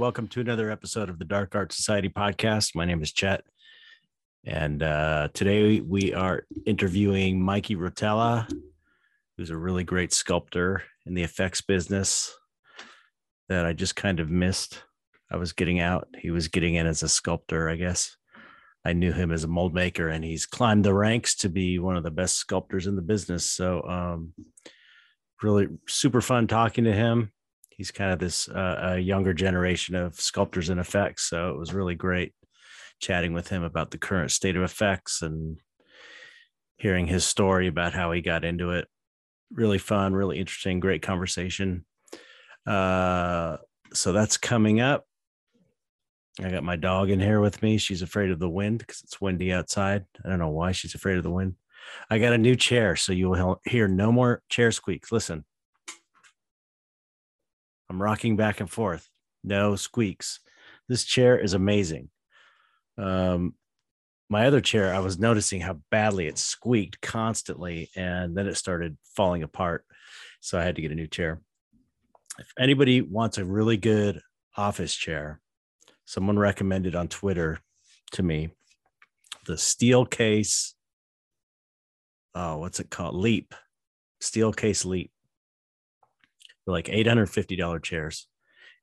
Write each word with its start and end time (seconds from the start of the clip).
Welcome 0.00 0.28
to 0.28 0.40
another 0.40 0.70
episode 0.70 1.10
of 1.10 1.18
the 1.18 1.26
Dark 1.26 1.54
Art 1.54 1.74
Society 1.74 2.08
podcast. 2.08 2.74
My 2.74 2.86
name 2.86 3.02
is 3.02 3.12
Chet. 3.12 3.44
And 4.46 4.82
uh, 4.82 5.28
today 5.34 5.80
we 5.80 6.14
are 6.14 6.46
interviewing 6.64 7.42
Mikey 7.42 7.76
Rotella, 7.76 8.50
who's 9.36 9.50
a 9.50 9.58
really 9.58 9.84
great 9.84 10.14
sculptor 10.14 10.84
in 11.04 11.12
the 11.12 11.22
effects 11.22 11.60
business 11.60 12.34
that 13.50 13.66
I 13.66 13.74
just 13.74 13.94
kind 13.94 14.20
of 14.20 14.30
missed. 14.30 14.82
I 15.30 15.36
was 15.36 15.52
getting 15.52 15.80
out, 15.80 16.08
he 16.18 16.30
was 16.30 16.48
getting 16.48 16.76
in 16.76 16.86
as 16.86 17.02
a 17.02 17.08
sculptor, 17.08 17.68
I 17.68 17.76
guess. 17.76 18.16
I 18.86 18.94
knew 18.94 19.12
him 19.12 19.30
as 19.30 19.44
a 19.44 19.48
mold 19.48 19.74
maker, 19.74 20.08
and 20.08 20.24
he's 20.24 20.46
climbed 20.46 20.86
the 20.86 20.94
ranks 20.94 21.34
to 21.36 21.50
be 21.50 21.78
one 21.78 21.98
of 21.98 22.04
the 22.04 22.10
best 22.10 22.36
sculptors 22.36 22.86
in 22.86 22.96
the 22.96 23.02
business. 23.02 23.44
So, 23.44 23.82
um, 23.82 24.32
really 25.42 25.68
super 25.86 26.22
fun 26.22 26.46
talking 26.46 26.84
to 26.84 26.92
him. 26.94 27.32
He's 27.80 27.90
kind 27.90 28.12
of 28.12 28.18
this 28.18 28.46
uh, 28.46 28.98
younger 29.00 29.32
generation 29.32 29.94
of 29.94 30.20
sculptors 30.20 30.68
and 30.68 30.78
effects. 30.78 31.22
So 31.22 31.48
it 31.48 31.56
was 31.56 31.72
really 31.72 31.94
great 31.94 32.34
chatting 32.98 33.32
with 33.32 33.48
him 33.48 33.62
about 33.62 33.90
the 33.90 33.96
current 33.96 34.32
state 34.32 34.54
of 34.54 34.62
effects 34.62 35.22
and 35.22 35.58
hearing 36.76 37.06
his 37.06 37.24
story 37.24 37.68
about 37.68 37.94
how 37.94 38.12
he 38.12 38.20
got 38.20 38.44
into 38.44 38.72
it. 38.72 38.86
Really 39.50 39.78
fun, 39.78 40.12
really 40.12 40.38
interesting, 40.38 40.78
great 40.78 41.00
conversation. 41.00 41.86
Uh, 42.66 43.56
so 43.94 44.12
that's 44.12 44.36
coming 44.36 44.82
up. 44.82 45.06
I 46.38 46.50
got 46.50 46.64
my 46.64 46.76
dog 46.76 47.08
in 47.08 47.18
here 47.18 47.40
with 47.40 47.62
me. 47.62 47.78
She's 47.78 48.02
afraid 48.02 48.30
of 48.30 48.38
the 48.38 48.50
wind 48.50 48.80
because 48.80 49.00
it's 49.04 49.22
windy 49.22 49.54
outside. 49.54 50.04
I 50.22 50.28
don't 50.28 50.38
know 50.38 50.50
why 50.50 50.72
she's 50.72 50.94
afraid 50.94 51.16
of 51.16 51.22
the 51.22 51.30
wind. 51.30 51.54
I 52.10 52.18
got 52.18 52.34
a 52.34 52.38
new 52.38 52.56
chair, 52.56 52.94
so 52.94 53.14
you 53.14 53.30
will 53.30 53.58
hear 53.64 53.88
no 53.88 54.12
more 54.12 54.42
chair 54.50 54.70
squeaks. 54.70 55.10
Listen, 55.10 55.46
I'm 57.90 58.00
rocking 58.00 58.36
back 58.36 58.60
and 58.60 58.70
forth. 58.70 59.08
No 59.42 59.74
squeaks. 59.74 60.38
This 60.88 61.04
chair 61.04 61.36
is 61.36 61.54
amazing. 61.54 62.08
Um, 62.96 63.54
my 64.28 64.46
other 64.46 64.60
chair, 64.60 64.94
I 64.94 65.00
was 65.00 65.18
noticing 65.18 65.60
how 65.60 65.80
badly 65.90 66.28
it 66.28 66.38
squeaked 66.38 67.00
constantly, 67.00 67.90
and 67.96 68.36
then 68.36 68.46
it 68.46 68.56
started 68.56 68.96
falling 69.16 69.42
apart. 69.42 69.84
So 70.40 70.56
I 70.56 70.62
had 70.62 70.76
to 70.76 70.82
get 70.82 70.92
a 70.92 70.94
new 70.94 71.08
chair. 71.08 71.40
If 72.38 72.52
anybody 72.56 73.02
wants 73.02 73.38
a 73.38 73.44
really 73.44 73.76
good 73.76 74.20
office 74.56 74.94
chair, 74.94 75.40
someone 76.04 76.38
recommended 76.38 76.94
on 76.94 77.08
Twitter 77.08 77.58
to 78.12 78.22
me 78.22 78.50
the 79.46 79.54
Steelcase. 79.54 80.74
Oh, 82.36 82.58
what's 82.58 82.78
it 82.78 82.88
called? 82.88 83.16
Leap, 83.16 83.52
Steelcase 84.22 84.84
Leap. 84.84 85.10
They're 86.66 86.72
like 86.72 86.86
$850 86.86 87.82
chairs 87.82 88.28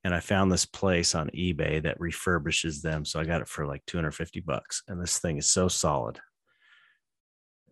and 0.03 0.13
I 0.13 0.19
found 0.19 0.51
this 0.51 0.65
place 0.65 1.15
on 1.15 1.29
eBay 1.31 1.81
that 1.83 1.99
refurbishes 1.99 2.81
them. 2.81 3.03
So 3.03 3.19
I 3.19 3.25
got 3.25 3.41
it 3.41 3.47
for 3.47 3.65
like 3.65 3.85
250 3.87 4.39
bucks. 4.41 4.83
And 4.87 5.01
this 5.01 5.19
thing 5.19 5.37
is 5.37 5.49
so 5.49 5.67
solid. 5.67 6.19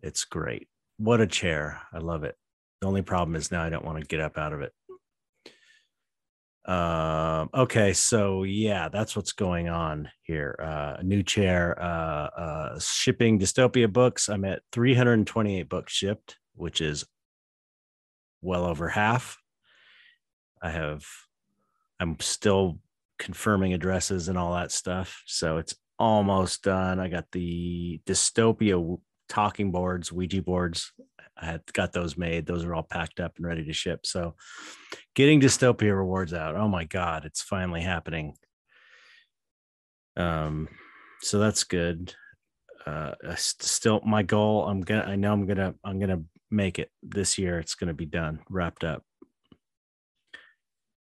It's 0.02 0.24
great. 0.24 0.68
What 0.98 1.20
a 1.20 1.26
chair. 1.26 1.80
I 1.92 1.98
love 1.98 2.24
it. 2.24 2.36
The 2.80 2.88
only 2.88 3.02
problem 3.02 3.36
is 3.36 3.50
now 3.50 3.62
I 3.62 3.70
don't 3.70 3.84
want 3.84 4.00
to 4.00 4.06
get 4.06 4.20
up 4.20 4.38
out 4.38 4.52
of 4.52 4.60
it. 4.60 4.72
Um, 6.70 7.48
okay, 7.54 7.92
so 7.92 8.42
yeah, 8.42 8.88
that's 8.88 9.14
what's 9.14 9.32
going 9.32 9.68
on 9.68 10.10
here. 10.22 10.58
Uh, 10.60 10.96
a 10.98 11.02
new 11.02 11.22
chair, 11.22 11.80
uh, 11.80 12.28
uh, 12.38 12.78
shipping 12.80 13.38
dystopia 13.38 13.90
books. 13.90 14.28
I'm 14.28 14.44
at 14.44 14.62
328 14.72 15.68
books 15.68 15.92
shipped, 15.92 16.36
which 16.54 16.80
is 16.80 17.06
well 18.42 18.64
over 18.64 18.88
half. 18.88 19.38
I 20.62 20.70
have 20.70 21.04
I'm 22.00 22.18
still 22.20 22.78
confirming 23.18 23.74
addresses 23.74 24.28
and 24.28 24.36
all 24.36 24.54
that 24.54 24.72
stuff. 24.72 25.22
So 25.26 25.58
it's 25.58 25.74
almost 25.98 26.62
done. 26.62 27.00
I 27.00 27.08
got 27.08 27.30
the 27.32 28.00
dystopia 28.06 28.98
talking 29.28 29.72
boards, 29.72 30.12
Ouija 30.12 30.42
boards. 30.42 30.92
I 31.38 31.46
had 31.46 31.72
got 31.72 31.92
those 31.92 32.16
made. 32.16 32.46
Those 32.46 32.64
are 32.64 32.74
all 32.74 32.82
packed 32.82 33.20
up 33.20 33.36
and 33.36 33.46
ready 33.46 33.64
to 33.64 33.72
ship. 33.72 34.06
So 34.06 34.34
getting 35.14 35.40
dystopia 35.40 35.96
rewards 35.96 36.32
out. 36.32 36.56
Oh 36.56 36.68
my 36.68 36.84
God, 36.84 37.24
it's 37.24 37.42
finally 37.42 37.82
happening. 37.82 38.34
Um, 40.16 40.68
so 41.20 41.38
that's 41.38 41.64
good. 41.64 42.14
Uh, 42.86 43.12
still 43.36 44.00
my 44.04 44.22
goal. 44.22 44.66
I'm 44.66 44.80
gonna, 44.80 45.02
I 45.02 45.16
know 45.16 45.32
I'm 45.32 45.46
gonna, 45.46 45.74
I'm 45.84 45.98
gonna 45.98 46.22
make 46.50 46.78
it 46.78 46.90
this 47.02 47.36
year. 47.36 47.58
It's 47.58 47.74
gonna 47.74 47.94
be 47.94 48.06
done, 48.06 48.40
wrapped 48.48 48.84
up. 48.84 49.02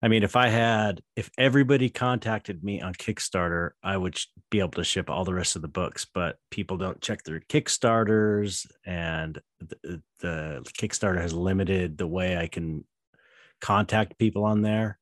I 0.02 0.08
mean, 0.08 0.24
if 0.24 0.34
I 0.34 0.48
had, 0.48 1.00
if 1.14 1.30
everybody 1.38 1.88
contacted 1.88 2.64
me 2.64 2.80
on 2.80 2.92
Kickstarter, 2.94 3.70
I 3.84 3.96
would 3.96 4.18
be 4.50 4.58
able 4.58 4.70
to 4.70 4.84
ship 4.84 5.08
all 5.08 5.24
the 5.24 5.34
rest 5.34 5.54
of 5.54 5.62
the 5.62 5.68
books, 5.68 6.04
but 6.12 6.38
people 6.50 6.76
don't 6.76 7.00
check 7.00 7.22
their 7.22 7.38
Kickstarters, 7.38 8.66
and 8.84 9.40
the, 9.60 10.02
the 10.18 10.62
Kickstarter 10.76 11.20
has 11.20 11.32
limited 11.32 11.98
the 11.98 12.08
way 12.08 12.36
I 12.36 12.48
can 12.48 12.84
contact 13.60 14.18
people 14.18 14.44
on 14.44 14.62
there. 14.62 14.98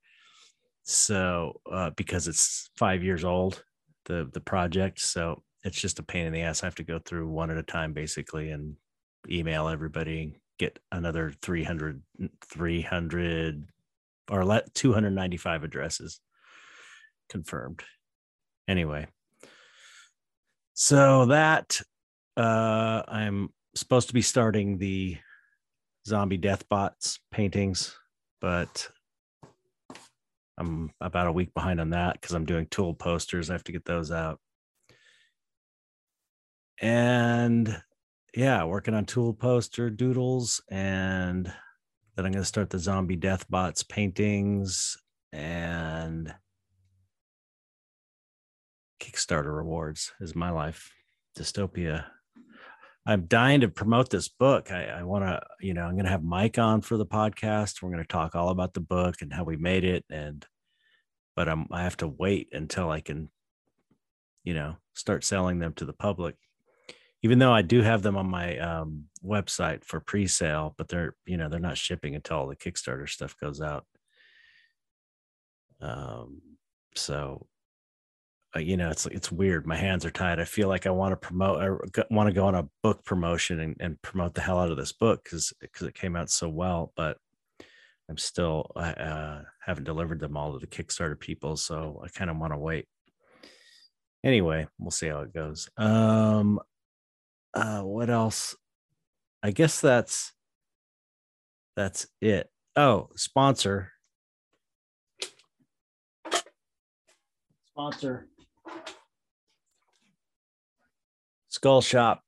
So, 0.83 1.60
uh, 1.71 1.91
because 1.97 2.28
it's 2.28 2.69
five 2.77 3.03
years 3.03 3.25
old, 3.25 3.65
the 4.05 4.28
the 4.33 4.41
project, 4.41 5.00
so 5.00 5.43
it's 5.62 5.81
just 5.81 5.99
a 5.99 6.03
pain 6.03 6.27
in 6.27 6.33
the 6.33 6.43
ass. 6.43 6.62
I 6.62 6.66
have 6.66 6.75
to 6.77 6.83
go 6.83 6.99
through 6.99 7.28
one 7.28 7.50
at 7.50 7.56
a 7.56 7.62
time, 7.62 7.94
basically, 7.94 8.50
and 8.50 8.77
email 9.31 9.69
everybody, 9.69 10.41
get 10.59 10.78
another 10.93 11.33
300, 11.43 12.03
300 12.44 13.66
or 14.31 14.45
let 14.45 14.73
295 14.75 15.65
addresses 15.65 16.21
confirmed. 17.29 17.83
Anyway, 18.69 19.07
so 20.75 21.27
that 21.27 21.81
uh, 22.37 23.03
I'm 23.09 23.51
supposed 23.75 24.09
to 24.09 24.15
be 24.15 24.23
starting 24.23 24.79
the 24.79 25.19
zombie 26.07 26.37
death 26.37 26.69
bots 26.69 27.19
paintings, 27.31 27.97
but 28.41 28.89
I'm 30.59 30.93
about 31.01 31.27
a 31.27 31.33
week 31.33 31.53
behind 31.55 31.81
on 31.81 31.91
that 31.91 32.21
because 32.21 32.35
I'm 32.35 32.45
doing 32.45 32.67
tool 32.71 32.95
posters. 32.95 33.51
I 33.51 33.55
have 33.55 33.65
to 33.65 33.73
get 33.73 33.85
those 33.85 34.11
out. 34.13 34.39
And 36.81 37.83
yeah, 38.35 38.65
working 38.65 38.95
on 38.95 39.07
tool 39.07 39.35
poster 39.35 39.91
doodles 39.91 40.63
and 40.71 41.53
that 42.16 42.26
I'm 42.26 42.32
going 42.32 42.43
to 42.43 42.48
start 42.48 42.71
the 42.71 42.78
zombie 42.78 43.16
death 43.16 43.48
bots 43.48 43.82
paintings 43.82 44.97
and 45.33 46.34
Kickstarter 49.01 49.54
rewards 49.57 50.12
is 50.21 50.34
my 50.34 50.51
life. 50.51 50.92
Dystopia. 51.39 52.04
I'm 53.07 53.27
dying 53.27 53.62
to 53.62 53.68
promote 53.68 54.10
this 54.10 54.28
book. 54.28 54.71
I, 54.71 54.84
I 54.86 55.03
want 55.04 55.24
to, 55.24 55.41
you 55.60 55.72
know, 55.72 55.83
I'm 55.83 55.95
going 55.95 56.04
to 56.04 56.10
have 56.10 56.22
Mike 56.22 56.59
on 56.59 56.83
for 56.83 56.98
the 56.98 57.07
podcast. 57.07 57.80
We're 57.80 57.91
going 57.91 58.03
to 58.03 58.09
talk 58.09 58.34
all 58.34 58.51
about 58.51 58.74
the 58.74 58.80
book 58.80 59.22
and 59.22 59.33
how 59.33 59.45
we 59.45 59.56
made 59.56 59.84
it. 59.84 60.04
And, 60.10 60.45
but 61.34 61.48
I'm, 61.48 61.66
I 61.72 61.84
have 61.84 61.97
to 61.98 62.09
wait 62.09 62.48
until 62.53 62.91
I 62.91 63.01
can, 63.01 63.30
you 64.45 64.53
know, 64.53 64.77
start 64.95 65.24
selling 65.24 65.60
them 65.60 65.72
to 65.74 65.86
the 65.86 65.95
public 65.95 66.36
even 67.22 67.39
though 67.39 67.53
I 67.53 67.63
do 67.63 67.83
have 67.83 68.03
them 68.03 68.17
on 68.17 68.28
my 68.28 68.57
um, 68.59 69.05
website 69.25 69.84
for 69.84 70.01
pre-sale, 70.01 70.75
but 70.78 70.89
they're 70.89 71.15
you 71.27 71.37
know 71.37 71.49
they're 71.49 71.61
not 71.61 71.78
shipping 71.78 72.15
until 72.15 72.47
the 72.47 72.57
Kickstarter 72.57 73.09
stuff 73.09 73.37
goes 73.39 73.61
out. 73.61 73.84
Um, 75.81 76.41
so 76.95 77.47
uh, 78.57 78.61
you 78.61 78.77
know 78.77 78.91
it's 78.91 79.07
it's 79.07 79.31
weird. 79.31 79.67
My 79.67 79.77
hands 79.77 80.05
are 80.05 80.11
tied. 80.11 80.41
I 80.41 80.45
feel 80.45 80.69
like 80.69 80.87
I 80.87 80.91
want 80.91 81.13
to 81.13 81.17
promote. 81.17 81.63
I 81.63 82.05
want 82.11 82.28
to 82.28 82.34
go 82.34 82.47
on 82.47 82.55
a 82.55 82.69
book 82.83 83.05
promotion 83.05 83.61
and, 83.61 83.77
and 83.81 84.03
promote 84.03 84.34
the 84.34 84.41
hell 84.41 84.59
out 84.59 84.71
of 84.71 84.77
this 84.77 84.93
book 84.93 85.23
because 85.25 85.53
because 85.61 85.87
it 85.87 85.95
came 85.95 86.16
out 86.16 86.31
so 86.31 86.49
well, 86.49 86.93
but. 86.97 87.19
I'm 88.09 88.19
still 88.19 88.73
uh, 88.75 89.43
haven't 89.65 89.84
delivered 89.84 90.19
them 90.19 90.37
all 90.37 90.53
to 90.53 90.59
the 90.59 90.66
Kickstarter 90.66 91.16
people, 91.16 91.57
so 91.57 92.03
I 92.05 92.09
kind 92.09 92.28
of 92.28 92.39
want 92.39 92.53
to 92.53 92.59
wait. 92.59 92.89
Anyway, 94.25 94.66
we'll 94.81 94.91
see 94.91 95.07
how 95.07 95.21
it 95.21 95.33
goes. 95.33 95.69
Um, 95.77 96.59
uh 97.55 97.83
what 97.83 98.11
else? 98.11 98.57
I 99.43 99.51
guess 99.51 99.81
that's 99.81 100.33
that's 101.77 102.07
it. 102.21 102.51
Oh 102.77 103.09
sponsor. 103.17 103.93
Sponsor. 107.71 108.29
Skull 111.49 111.81
shop. 111.81 112.23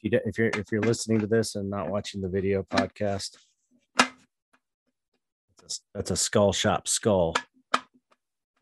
If 0.00 0.12
you 0.12 0.20
if 0.24 0.38
you're 0.38 0.48
if 0.48 0.66
you're 0.70 0.82
listening 0.82 1.20
to 1.20 1.26
this 1.26 1.54
and 1.54 1.68
not 1.70 1.90
watching 1.90 2.20
the 2.20 2.28
video 2.28 2.62
podcast 2.62 3.36
that's 5.68 5.78
a, 5.78 5.80
that's 5.94 6.10
a 6.10 6.16
skull 6.16 6.52
shop 6.52 6.86
skull 6.86 7.34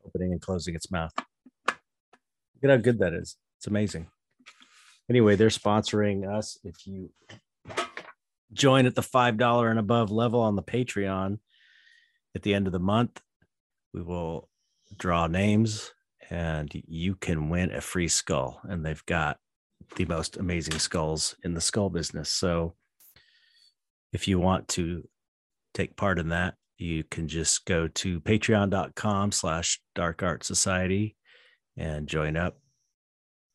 opening 0.04 0.32
and 0.32 0.40
closing 0.40 0.74
its 0.74 0.90
mouth 0.90 1.12
At 2.70 2.78
how 2.78 2.82
good 2.82 2.98
that 2.98 3.14
is. 3.14 3.36
It's 3.58 3.68
amazing. 3.68 4.08
Anyway, 5.08 5.36
they're 5.36 5.48
sponsoring 5.48 6.28
us. 6.28 6.58
If 6.64 6.86
you 6.86 7.10
join 8.52 8.86
at 8.86 8.96
the 8.96 9.02
$5 9.02 9.70
and 9.70 9.78
above 9.78 10.10
level 10.10 10.40
on 10.40 10.56
the 10.56 10.62
Patreon, 10.62 11.38
at 12.34 12.42
the 12.42 12.54
end 12.54 12.66
of 12.66 12.72
the 12.72 12.80
month, 12.80 13.20
we 13.94 14.02
will 14.02 14.48
draw 14.98 15.28
names 15.28 15.92
and 16.28 16.70
you 16.88 17.14
can 17.14 17.50
win 17.50 17.72
a 17.72 17.80
free 17.80 18.08
skull. 18.08 18.60
And 18.64 18.84
they've 18.84 19.06
got 19.06 19.38
the 19.94 20.06
most 20.06 20.36
amazing 20.36 20.80
skulls 20.80 21.36
in 21.44 21.54
the 21.54 21.60
skull 21.60 21.88
business. 21.88 22.28
So 22.28 22.74
if 24.12 24.26
you 24.26 24.40
want 24.40 24.66
to 24.68 25.08
take 25.72 25.96
part 25.96 26.18
in 26.18 26.30
that, 26.30 26.54
you 26.78 27.04
can 27.04 27.28
just 27.28 27.64
go 27.64 27.86
to 27.88 28.20
patreon.com 28.20 29.30
slash 29.32 29.80
dark 29.94 30.22
art 30.22 30.44
society 30.44 31.16
and 31.76 32.06
join 32.06 32.36
up. 32.36 32.58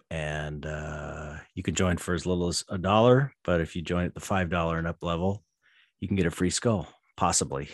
And 0.10 0.66
uh, 0.66 1.36
you 1.56 1.64
can 1.64 1.74
join 1.74 1.98
for 1.98 2.14
as 2.14 2.26
little 2.26 2.48
as 2.48 2.66
a 2.70 2.78
dollar. 2.78 3.34
But 3.44 3.62
if 3.62 3.76
you 3.76 3.82
join 3.82 4.06
at 4.06 4.14
the 4.14 4.20
$5 4.20 4.78
and 4.78 4.88
up 4.88 4.98
level, 5.02 5.44
you 6.00 6.08
can 6.08 6.18
get 6.18 6.26
a 6.26 6.32
free 6.32 6.50
skull, 6.50 6.88
possibly. 7.16 7.70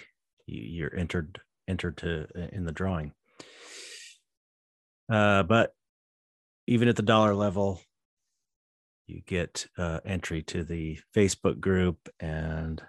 You're 0.46 0.96
entered 0.96 1.40
entered 1.68 1.98
to 1.98 2.28
in 2.54 2.66
the 2.66 2.72
drawing. 2.72 3.12
Uh, 5.12 5.44
but 5.44 5.74
even 6.68 6.88
at 6.88 6.96
the 6.96 7.02
dollar 7.02 7.34
level, 7.34 7.82
you 9.08 9.22
get 9.26 9.68
uh, 9.78 10.00
entry 10.06 10.44
to 10.44 10.64
the 10.64 11.00
Facebook 11.16 11.60
group 11.60 12.10
and 12.20 12.82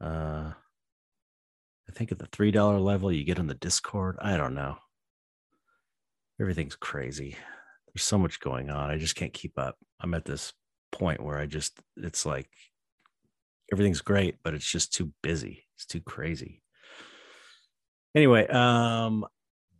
uh, 0.00 0.52
I 1.88 1.92
think 1.92 2.12
at 2.12 2.18
the 2.18 2.26
three 2.26 2.50
dollar 2.50 2.78
level 2.78 3.12
you 3.12 3.24
get 3.24 3.38
on 3.38 3.46
the 3.46 3.54
Discord. 3.54 4.16
I 4.20 4.36
don't 4.36 4.54
know. 4.54 4.76
Everything's 6.42 6.74
crazy. 6.74 7.36
There's 7.94 8.02
so 8.02 8.18
much 8.18 8.40
going 8.40 8.68
on. 8.68 8.90
I 8.90 8.98
just 8.98 9.14
can't 9.14 9.32
keep 9.32 9.56
up. 9.60 9.76
I'm 10.00 10.12
at 10.12 10.24
this 10.24 10.52
point 10.90 11.22
where 11.22 11.38
I 11.38 11.46
just 11.46 11.78
it's 11.96 12.26
like 12.26 12.48
everything's 13.72 14.00
great, 14.00 14.38
but 14.42 14.52
it's 14.52 14.68
just 14.68 14.92
too 14.92 15.12
busy. 15.22 15.64
It's 15.76 15.86
too 15.86 16.00
crazy. 16.00 16.60
Anyway, 18.12 18.48
um, 18.48 19.24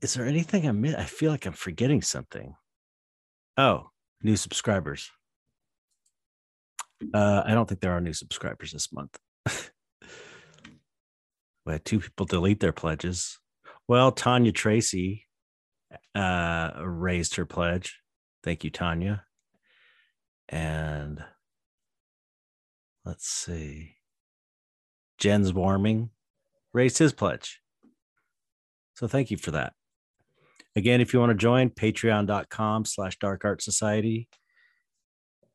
is 0.00 0.14
there 0.14 0.24
anything 0.24 0.68
I 0.68 0.72
miss? 0.72 0.94
I 0.94 1.02
feel 1.02 1.32
like 1.32 1.46
I'm 1.46 1.52
forgetting 1.52 2.00
something. 2.00 2.54
Oh, 3.56 3.90
new 4.22 4.36
subscribers. 4.36 5.10
Uh, 7.12 7.42
I 7.44 7.54
don't 7.54 7.68
think 7.68 7.80
there 7.80 7.92
are 7.92 8.00
new 8.00 8.12
subscribers 8.12 8.70
this 8.70 8.92
month. 8.92 9.18
we 11.66 11.72
had 11.72 11.84
two 11.84 11.98
people 11.98 12.24
delete 12.24 12.60
their 12.60 12.72
pledges. 12.72 13.40
Well, 13.88 14.12
Tanya 14.12 14.52
Tracy 14.52 15.26
uh, 16.14 16.72
raised 16.82 17.36
her 17.36 17.46
pledge. 17.46 18.00
Thank 18.42 18.64
you, 18.64 18.70
Tanya. 18.70 19.24
And 20.48 21.22
let's 23.04 23.28
see. 23.28 23.96
Jen's 25.18 25.52
Warming 25.52 26.10
raised 26.72 26.98
his 26.98 27.12
pledge. 27.12 27.60
So 28.94 29.06
thank 29.06 29.30
you 29.30 29.36
for 29.36 29.52
that. 29.52 29.72
Again, 30.74 31.00
if 31.00 31.12
you 31.12 31.20
want 31.20 31.30
to 31.30 31.34
join, 31.34 31.70
patreon.com 31.70 32.84
slash 32.86 33.18
dark 33.18 33.44
art 33.44 33.62
society. 33.62 34.28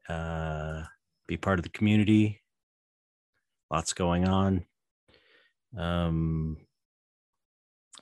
Uh, 0.07 0.83
be 1.27 1.37
part 1.37 1.59
of 1.59 1.63
the 1.63 1.69
community. 1.69 2.41
Lots 3.69 3.93
going 3.93 4.27
on. 4.27 4.65
Um, 5.77 6.57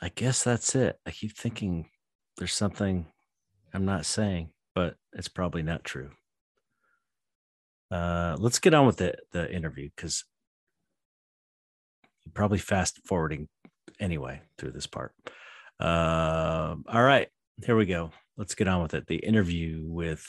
I 0.02 0.10
guess 0.10 0.44
that's 0.44 0.76
it. 0.76 1.00
I 1.06 1.12
keep 1.12 1.36
thinking 1.36 1.90
there's 2.38 2.54
something 2.54 3.06
I'm 3.74 3.86
not 3.86 4.06
saying, 4.06 4.50
but 4.74 4.96
it's 5.14 5.28
probably 5.28 5.64
not 5.64 5.84
true. 5.84 6.12
Uh, 7.92 8.36
let's 8.40 8.60
get 8.60 8.74
on 8.74 8.86
with 8.86 8.98
the 8.98 9.16
the 9.32 9.54
interview 9.54 9.90
because 9.96 10.26
you're 12.26 12.34
probably 12.34 12.58
fast 12.58 13.00
forwarding 13.06 13.48
anyway 14.00 14.42
through 14.58 14.72
this 14.72 14.88
part. 14.88 15.14
Uh, 15.80 16.76
all 16.88 17.04
right, 17.04 17.28
here 17.64 17.76
we 17.76 17.86
go. 17.86 18.12
Let's 18.38 18.56
get 18.56 18.68
on 18.68 18.82
with 18.82 18.94
it. 18.94 19.08
The 19.08 19.18
interview 19.18 19.84
with 19.86 20.26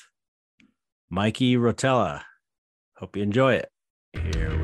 Mikey 1.11 1.57
Rotella. 1.57 2.23
Hope 2.97 3.17
you 3.17 3.23
enjoy 3.23 3.55
it. 3.55 3.71
Here 4.13 4.56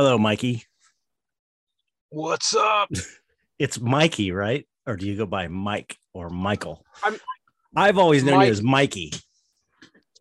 Hello, 0.00 0.16
Mikey. 0.16 0.64
What's 2.08 2.54
up? 2.54 2.88
It's 3.58 3.78
Mikey, 3.78 4.32
right? 4.32 4.66
Or 4.86 4.96
do 4.96 5.06
you 5.06 5.14
go 5.14 5.26
by 5.26 5.46
Mike 5.48 5.94
or 6.14 6.30
Michael? 6.30 6.82
I'm, 7.04 7.18
I've 7.76 7.98
always 7.98 8.24
known 8.24 8.38
Mike- 8.38 8.46
you 8.46 8.52
as 8.52 8.62
Mikey. 8.62 9.12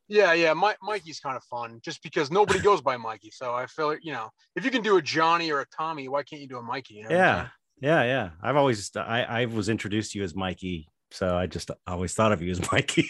yeah, 0.10 0.34
yeah. 0.34 0.52
My, 0.52 0.76
Mikey's 0.82 1.22
kind 1.22 1.38
of 1.38 1.44
fun, 1.46 1.80
just 1.82 2.04
because 2.04 2.30
nobody 2.30 2.60
goes 2.60 2.82
by 2.82 2.98
Mikey. 2.98 3.32
So 3.32 3.54
I 3.54 3.68
feel 3.68 3.88
like 3.88 4.00
you 4.04 4.12
know, 4.12 4.28
if 4.58 4.66
you 4.66 4.72
can 4.72 4.82
do 4.82 4.98
a 4.98 5.02
Johnny 5.02 5.50
or 5.50 5.62
a 5.62 5.66
Tommy, 5.68 6.10
why 6.10 6.24
can't 6.24 6.42
you 6.42 6.50
do 6.50 6.58
a 6.58 6.62
Mikey? 6.62 6.96
You 6.96 7.04
know 7.04 7.12
Yeah, 7.12 7.48
yeah, 7.80 8.04
yeah. 8.04 8.30
I've 8.44 8.58
always 8.58 8.92
I 8.98 9.24
I 9.24 9.46
was 9.46 9.70
introduced 9.70 10.12
to 10.12 10.18
you 10.18 10.26
as 10.26 10.36
Mikey, 10.36 10.90
so 11.12 11.38
I 11.38 11.48
just 11.48 11.72
always 11.88 12.14
thought 12.14 12.34
of 12.34 12.42
you 12.42 12.52
as 12.52 12.60
Mikey. 12.74 13.10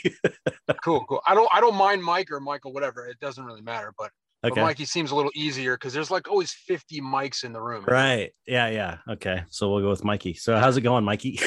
Cool, 0.84 1.03
cool. 1.05 1.22
I 1.25 1.34
don't, 1.34 1.50
I 1.51 1.60
don't 1.60 1.75
mind 1.75 2.03
Mike 2.03 2.32
or 2.32 2.39
Michael, 2.39 2.72
whatever. 2.72 3.08
It 3.08 3.20
doesn't 3.20 3.43
really 3.43 3.62
matter. 3.62 3.91
But, 3.98 4.12
but 4.41 4.55
Mikey 4.55 4.86
seems 4.86 5.12
a 5.12 5.15
little 5.15 5.31
easier 5.36 5.75
because 5.75 5.93
there's 5.93 6.10
like 6.12 6.29
always 6.29 6.53
50 6.53 7.01
mics 7.01 7.43
in 7.43 7.51
the 7.53 7.62
room. 7.62 7.84
right? 7.88 8.31
Yeah, 8.48 8.69
yeah. 8.69 8.98
Okay, 9.10 9.43
so 9.50 9.69
we'll 9.69 9.81
go 9.81 9.89
with 9.89 10.03
Mikey. 10.03 10.34
So 10.34 10.58
how's 10.58 10.77
it 10.77 10.81
going, 10.81 11.03
Mikey? 11.03 11.39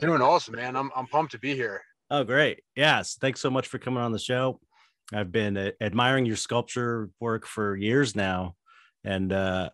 Doing 0.00 0.22
awesome, 0.22 0.54
man. 0.56 0.76
I'm, 0.76 0.90
I'm 0.94 1.06
pumped 1.06 1.32
to 1.32 1.38
be 1.38 1.54
here. 1.54 1.82
oh, 2.10 2.24
great. 2.24 2.62
Yes, 2.76 3.16
thanks 3.20 3.40
so 3.40 3.50
much 3.50 3.66
for 3.66 3.78
coming 3.78 4.02
on 4.02 4.12
the 4.12 4.18
show. 4.18 4.60
I've 5.12 5.32
been 5.32 5.56
uh, 5.56 5.70
admiring 5.80 6.24
your 6.24 6.36
sculpture 6.36 7.10
work 7.20 7.46
for 7.46 7.76
years 7.76 8.14
now, 8.16 8.54
and 9.04 9.32
uh, 9.32 9.70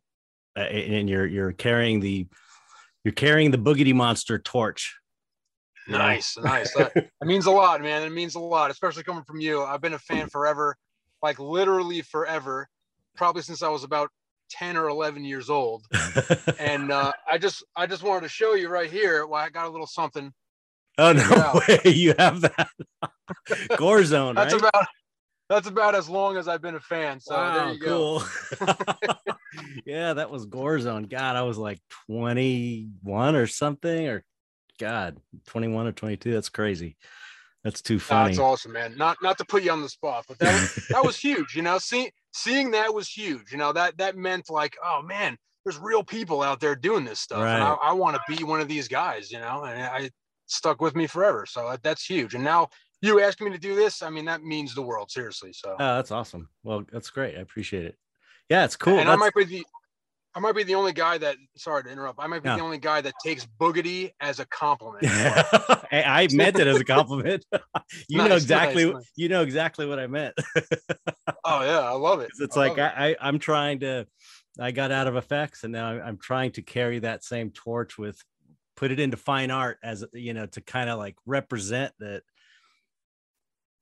and 0.57 1.09
you're 1.09 1.27
you're 1.27 1.53
carrying 1.53 2.01
the 2.01 2.27
you're 3.05 3.13
carrying 3.13 3.51
the 3.51 3.59
boogity 3.59 3.95
monster 3.95 4.39
torch. 4.39 4.97
Nice, 5.87 6.37
nice. 6.37 6.75
That, 6.75 6.93
that 6.95 7.27
means 7.27 7.47
a 7.47 7.51
lot, 7.51 7.81
man. 7.81 8.03
It 8.03 8.11
means 8.13 8.35
a 8.35 8.41
lot, 8.41 8.71
especially 8.71 9.05
coming 9.05 9.25
from 9.25 9.41
you. 9.41 9.63
I've 9.63 9.81
been 9.81 9.95
a 9.95 9.99
fan 9.99 10.29
forever, 10.29 10.77
like 11.23 11.39
literally 11.39 12.03
forever, 12.03 12.69
probably 13.17 13.43
since 13.43 13.63
I 13.63 13.69
was 13.69 13.85
about 13.85 14.11
10 14.51 14.77
or 14.77 14.89
11 14.89 15.25
years 15.25 15.51
old. 15.51 15.85
And 16.59 16.91
uh, 16.91 17.13
I 17.31 17.39
just, 17.39 17.65
I 17.77 17.87
just 17.87 18.03
wanted 18.03 18.23
to 18.23 18.29
show 18.29 18.55
you 18.55 18.69
right 18.69 18.91
here. 18.91 19.27
why 19.27 19.45
I 19.45 19.49
got 19.49 19.67
a 19.67 19.71
little 19.71 19.87
something. 19.87 20.33
oh 20.99 21.13
no 21.13 21.61
way, 21.69 21.81
you 21.93 22.15
have 22.19 22.41
that 22.41 22.69
gore 23.77 24.05
zone, 24.05 24.35
That's 24.35 24.55
right? 24.55 24.63
about, 24.63 24.87
that's 25.49 25.69
about 25.69 25.95
as 25.95 26.09
long 26.09 26.37
as 26.37 26.49
I've 26.49 26.61
been 26.61 26.75
a 26.75 26.81
fan. 26.81 27.21
So 27.21 27.35
there 27.35 27.73
you 27.73 27.79
go. 27.79 28.23
cool. 28.59 28.75
yeah, 29.87 30.15
that 30.15 30.31
was 30.31 30.45
Gore 30.45 30.79
Zone. 30.79 31.05
God, 31.05 31.37
I 31.37 31.43
was 31.43 31.57
like 31.57 31.81
21 32.09 33.35
or 33.35 33.47
something, 33.47 34.09
or 34.09 34.25
God, 34.79 35.17
21 35.47 35.87
or 35.87 35.93
22. 35.93 36.33
That's 36.33 36.51
crazy. 36.51 36.97
That's 37.69 37.83
too 37.83 37.99
funny. 37.99 38.29
That's 38.31 38.39
awesome, 38.39 38.73
man. 38.73 38.97
Not, 38.97 39.19
not 39.23 39.39
to 39.39 39.45
put 39.45 39.63
you 39.63 39.71
on 39.71 39.83
the 39.83 39.89
spot, 39.89 40.25
but 40.29 40.39
that 40.39 40.53
was, 40.55 40.87
that 40.91 41.05
was 41.05 41.17
huge. 41.17 41.55
You 41.55 41.63
know, 41.63 41.79
seeing, 41.79 42.11
seeing 42.33 42.71
that 42.73 42.93
was 42.93 43.09
huge. 43.09 43.53
You 43.53 43.59
know, 43.59 43.73
that, 43.73 43.97
that 43.99 44.17
meant 44.17 44.51
like, 44.51 44.77
oh 44.85 45.03
man, 45.03 45.37
there's 45.65 45.79
real 45.79 46.03
people 46.03 46.43
out 46.43 46.61
there 46.61 46.75
doing 46.75 47.05
this 47.05 47.21
stuff. 47.21 47.41
And 47.57 47.63
I, 47.83 47.91
I 47.91 47.93
want 47.93 48.17
to 48.17 48.37
be 48.37 48.43
one 48.45 48.61
of 48.61 48.69
these 48.69 48.89
guys, 48.89 49.31
you 49.31 49.39
know, 49.39 49.65
and 49.65 49.83
I 49.83 50.11
stuck 50.47 50.81
with 50.81 50.97
me 50.97 51.07
forever. 51.07 51.45
So 51.47 51.69
that- 51.71 51.83
that's 51.83 52.05
huge. 52.05 52.35
And 52.35 52.43
now 52.45 52.69
you 53.03 53.21
asked 53.21 53.41
me 53.41 53.51
to 53.51 53.59
do 53.59 53.75
this. 53.77 54.03
I 54.03 54.11
mean, 54.11 54.25
that 54.25 54.43
means 54.43 54.75
the 54.75 54.83
world, 54.83 55.11
seriously. 55.11 55.53
So, 55.53 55.73
Oh, 55.79 55.97
that's 55.97 56.11
awesome. 56.11 56.49
Well, 56.65 56.85
that's 56.91 57.11
great. 57.11 57.37
I 57.37 57.41
appreciate 57.41 57.85
it. 57.85 57.97
Yeah, 58.49 58.65
it's 58.65 58.77
cool. 58.77 58.99
and 58.99 59.11
I 59.11 59.17
might 59.17 59.35
be 59.35 59.45
the, 59.45 59.65
I 60.35 60.41
might 60.41 60.55
be 60.55 60.63
the 60.63 60.75
only 60.75 60.93
guy 60.93 61.19
that, 61.19 61.37
sorry 61.57 61.85
to 61.85 61.91
interrupt. 61.91 62.21
I 62.21 62.27
might 62.27 62.43
be 62.43 62.49
No. 62.49 62.57
the 62.57 62.63
only 62.63 62.79
guy 62.79 63.01
that 63.01 63.15
takes 63.25 63.47
boogity 63.59 64.13
as 64.21 64.41
a 64.41 64.47
compliment. 64.47 65.05
I 65.91 66.29
meant 66.33 66.59
it 66.59 66.67
as 66.67 66.79
a 66.79 66.85
compliment. 66.85 67.45
you 68.09 68.19
know 68.19 68.37
exactly. 68.37 68.85
nice, 68.85 68.95
nice. 68.95 69.11
You 69.17 69.29
know 69.29 69.43
exactly 69.43 69.87
what 69.87 69.99
I 69.99 70.07
meant. 70.07 70.35
oh 71.45 71.63
yeah. 71.63 71.81
I 71.81 71.93
love 71.93 72.21
it. 72.21 72.31
it's 72.39 72.57
I 72.57 72.69
like. 72.69 72.79
I, 72.79 73.11
I 73.11 73.17
I'm 73.21 73.39
trying 73.39 73.81
to 73.81 74.07
I 74.61 74.71
got 74.71 74.93
out 74.93 75.07
of 75.07 75.17
effects 75.17 75.65
and 75.65 75.73
now 75.73 75.89
I'm 75.89 76.19
trying 76.19 76.53
to 76.53 76.63
carry 76.63 76.99
that 77.01 77.25
same 77.25 77.51
torch 77.51 77.97
with 77.97 78.23
put 78.77 78.93
it 78.93 79.01
into 79.01 79.17
fine 79.17 79.51
art 79.51 79.79
as 79.83 80.05
you 80.13 80.35
know 80.35 80.47
to 80.47 80.61
kind 80.61 80.89
of 80.89 80.99
like 80.99 81.17
represent 81.27 81.93
that 81.99 82.23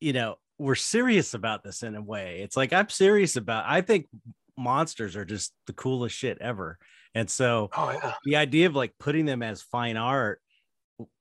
you 0.01 0.15
know 0.15 0.37
we're 0.59 0.75
serious 0.75 1.35
about 1.35 1.63
this 1.63 1.83
in 1.83 1.95
a 1.95 2.01
way 2.01 2.41
it's 2.41 2.57
like 2.57 2.73
i'm 2.73 2.89
serious 2.89 3.37
about 3.37 3.65
i 3.67 3.83
think 3.83 4.07
monsters 4.57 5.17
are 5.17 5.25
just 5.25 5.53
the 5.67 5.73
coolest 5.73 6.17
shit 6.17 6.39
ever. 6.41 6.79
And 7.15 7.31
so 7.31 7.71
oh 7.77 7.91
yeah. 7.93 8.15
the 8.25 8.37
idea 8.37 8.67
of 8.67 8.75
like 8.77 8.93
putting 8.99 9.25
them 9.27 9.43
as 9.43 9.63
fine 9.63 9.97
art 9.97 10.41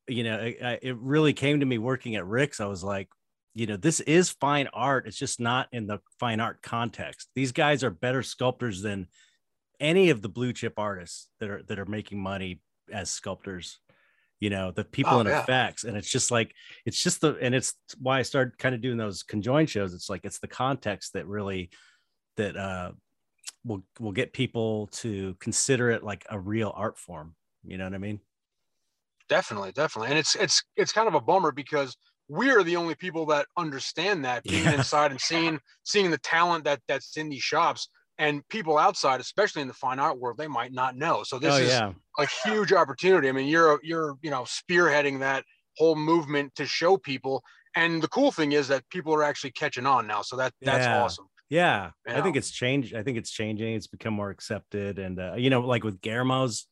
you 0.08 0.24
know 0.24 0.38
it, 0.40 0.80
it 0.84 0.96
really 0.98 1.34
came 1.34 1.60
to 1.62 1.66
me 1.66 1.78
working 1.78 2.16
at 2.16 2.26
rick's. 2.26 2.60
I 2.60 2.66
was 2.66 2.84
like 2.84 3.10
you 3.54 3.66
know 3.66 3.78
this 3.78 4.02
is 4.02 4.30
fine 4.30 4.68
art. 4.74 5.08
It's 5.08 5.18
just 5.18 5.40
not 5.40 5.68
in 5.72 5.88
the 5.88 6.00
fine 6.20 6.40
art 6.40 6.62
context. 6.62 7.30
These 7.36 7.54
guys 7.54 7.84
are 7.84 7.90
better 7.90 8.22
sculptors 8.24 8.82
than 8.82 9.08
any 9.80 10.10
of 10.10 10.22
the 10.22 10.30
blue 10.30 10.54
chip 10.54 10.74
artists 10.78 11.30
that 11.40 11.50
are 11.50 11.64
that 11.64 11.80
are 11.80 11.86
making 11.86 12.22
money 12.22 12.62
as 12.94 13.10
sculptors 13.10 13.80
you 14.42 14.50
know 14.50 14.70
the 14.72 14.84
people 14.84 15.14
Oh, 15.16 15.20
in 15.22 15.28
yeah. 15.28 15.42
effects. 15.42 15.86
And 15.86 15.96
it's 15.98 16.10
just 16.12 16.30
like 16.30 16.54
it's 16.86 17.02
just 17.02 17.22
the 17.22 17.38
and 17.42 17.56
it's 17.56 17.74
why 18.00 18.20
i 18.20 18.22
started 18.22 18.58
kind 18.58 18.76
of 18.76 18.82
doing 18.82 18.98
those 18.98 19.24
conjoined 19.24 19.70
shows. 19.70 19.94
It's 19.94 20.10
like 20.10 20.26
it's 20.26 20.40
the 20.40 20.48
context 20.48 21.14
that 21.14 21.26
really 21.26 21.70
that 22.38 22.56
uh 22.58 22.92
will 23.66 23.84
will 24.00 24.14
get 24.14 24.34
people 24.34 24.88
to 24.88 25.36
consider 25.36 25.90
it 25.92 26.04
like 26.04 26.26
a 26.30 26.40
real 26.40 26.74
art 26.76 26.98
form 26.98 27.36
you 27.64 27.78
know 27.78 27.86
what 27.86 27.94
i 27.96 27.98
mean 27.98 28.22
Definitely, 29.28 29.72
definitely. 29.72 30.10
And 30.10 30.20
it's 30.20 30.36
it's 30.36 30.64
it's 30.76 30.92
kind 30.92 31.08
of 31.08 31.16
a 31.16 31.22
bummer 31.22 31.52
because 31.52 31.96
we're 32.28 32.64
the 32.64 32.76
only 32.76 32.94
people 32.96 33.26
that 33.28 33.48
understand 33.58 34.24
that 34.26 34.46
being 34.50 34.70
Yeah. 34.70 34.72
inside 34.72 35.10
and 35.12 35.20
seeing 35.20 35.60
seeing 35.84 36.12
the 36.12 36.20
talent 36.20 36.64
that 36.66 36.82
that's 36.88 37.18
in 37.18 37.30
these 37.30 37.42
shops 37.42 37.90
and 38.20 38.48
people 38.50 38.78
outside, 38.78 39.20
especially 39.20 39.64
in 39.64 39.68
the 39.68 39.74
fine 39.74 40.00
art 40.00 40.20
world, 40.20 40.38
they 40.38 40.48
might 40.48 40.72
not 40.74 40.96
know. 40.96 41.24
So 41.24 41.40
this 41.40 41.54
oh 41.54 41.58
is 41.58 41.82
yeah 41.82 41.94
a 42.20 42.28
huge 42.28 42.72
opportunity. 42.72 43.28
I 43.28 43.32
mean, 43.32 43.48
you're 43.48 43.80
you're 43.84 44.16
you 44.22 44.30
know 44.30 44.44
spearheading 44.44 45.20
that 45.20 45.44
whole 45.78 45.96
movement 45.96 46.54
to 46.56 46.68
show 46.68 46.96
people. 46.98 47.44
And 47.76 48.02
the 48.04 48.08
cool 48.08 48.32
thing 48.32 48.52
is 48.52 48.68
that 48.68 48.88
people 48.90 49.14
are 49.16 49.24
actually 49.24 49.52
catching 49.52 49.88
on 49.88 50.06
now. 50.06 50.22
So 50.22 50.36
that 50.38 50.54
that's 50.64 50.86
Yeah. 50.86 50.92
awesome. 50.92 51.28
Yeah, 51.50 51.92
I 52.08 52.22
think 52.22 52.36
it's 52.36 52.50
changed. 52.52 52.96
I 52.96 53.04
think 53.04 53.18
it's 53.18 53.30
changing. 53.32 53.76
It's 53.76 53.88
become 53.88 54.14
more 54.14 54.32
accepted, 54.32 54.98
and 54.98 55.20
uh, 55.20 55.36
you 55.36 55.50
know, 55.50 55.62
like 55.62 55.84
with 55.84 56.02
Guillermo's 56.02 56.68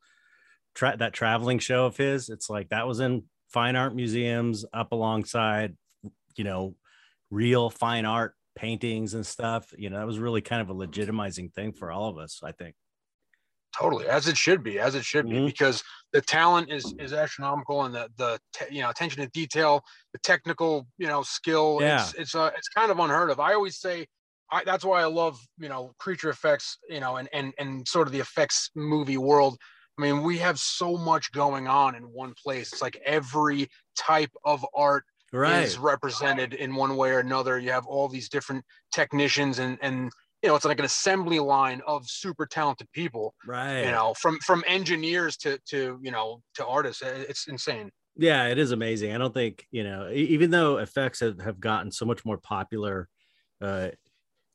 tra- 0.76 0.98
that 0.98 1.14
traveling 1.14 1.60
show 1.60 1.86
of 1.86 1.98
his, 1.98 2.30
it's 2.30 2.50
like 2.50 2.70
that 2.70 2.88
was 2.88 3.00
in 3.00 3.26
fine 3.50 3.76
art 3.76 3.96
museums 3.96 4.66
up 4.74 4.92
alongside, 4.92 5.78
you 6.36 6.44
know, 6.44 6.76
real 7.32 7.70
fine 7.70 8.06
art 8.06 8.36
paintings 8.56 9.14
and 9.14 9.26
stuff. 9.26 9.74
You 9.78 9.90
know, 9.90 10.00
that 10.00 10.08
was 10.08 10.20
really 10.20 10.42
kind 10.42 10.62
of 10.62 10.70
a 10.70 10.76
legitimizing 10.76 11.54
thing 11.54 11.74
for 11.74 11.92
all 11.92 12.10
of 12.10 12.18
us. 12.18 12.42
I 12.44 12.52
think. 12.52 12.76
Totally, 13.78 14.08
as 14.08 14.28
it 14.28 14.38
should 14.38 14.62
be, 14.64 14.80
as 14.80 14.94
it 14.94 15.04
should 15.04 15.26
Mhm. 15.26 15.30
be, 15.30 15.40
because 15.40 15.84
the 16.12 16.22
talent 16.22 16.70
is 16.72 16.94
is 17.00 17.12
astronomical, 17.12 17.84
and 17.86 17.96
the 17.96 18.08
the 18.18 18.40
te- 18.54 18.76
you 18.76 18.84
know 18.84 18.90
attention 18.92 19.24
to 19.24 19.30
detail, 19.30 19.82
the 20.12 20.20
technical 20.20 20.88
you 21.00 21.08
know 21.08 21.24
skill, 21.24 21.82
it's 21.82 22.14
it's 22.14 22.36
uh, 22.36 22.52
it's 22.56 22.70
kind 22.70 22.92
of 22.92 23.00
unheard 23.00 23.32
of. 23.32 23.40
I 23.40 23.54
always 23.56 23.80
say, 23.80 24.06
I, 24.54 24.64
that's 24.64 24.86
why 24.86 25.02
I 25.02 25.06
love 25.06 25.40
you 25.58 25.70
know 25.70 25.94
creature 26.00 26.30
effects, 26.30 26.78
you 26.90 27.00
know, 27.00 27.18
and 27.18 27.28
and 27.34 27.54
and 27.58 27.88
sort 27.88 28.08
of 28.08 28.14
the 28.14 28.20
effects 28.20 28.70
movie 28.76 29.18
world. 29.18 29.58
I 29.98 30.02
mean, 30.02 30.24
we 30.24 30.38
have 30.40 30.60
so 30.60 30.98
much 30.98 31.32
going 31.32 31.68
on 31.68 31.96
in 31.96 32.04
one 32.04 32.34
place. 32.42 32.72
It's 32.74 32.82
like 32.82 33.00
every 33.06 33.68
type 33.98 34.32
of 34.44 34.66
art 34.76 35.04
Right. 35.32 35.64
is 35.64 35.80
represented 35.80 36.54
in 36.54 36.76
one 36.76 36.96
way 36.96 37.12
or 37.12 37.20
another. 37.20 37.58
You 37.58 37.72
have 37.72 37.88
all 37.88 38.08
these 38.08 38.30
different 38.30 38.64
technicians, 38.94 39.58
and 39.58 39.80
and 39.82 40.12
you 40.44 40.50
know 40.50 40.56
it's 40.56 40.66
like 40.66 40.80
an 40.80 40.86
assembly 40.86 41.40
line 41.40 41.82
of 41.88 42.08
super 42.08 42.46
talented 42.46 42.92
people 42.92 43.34
right. 43.48 43.84
you 43.86 43.92
know 43.92 44.14
from 44.20 44.38
from 44.40 44.64
engineers 44.68 45.38
to 45.38 45.58
to 45.70 45.98
you 46.02 46.12
know 46.12 46.42
to 46.56 46.66
artists 46.66 47.02
it's 47.02 47.48
insane 47.48 47.90
yeah 48.18 48.48
it 48.48 48.60
is 48.60 48.72
amazing 48.72 49.16
i 49.16 49.18
don't 49.18 49.34
think 49.34 49.66
you 49.72 49.84
know 49.84 50.10
even 50.12 50.52
though 50.52 50.78
effects 50.78 51.22
have, 51.22 51.40
have 51.40 51.60
gotten 51.60 51.92
so 51.92 52.06
much 52.06 52.26
more 52.26 52.38
popular 52.38 53.08
uh 53.62 53.90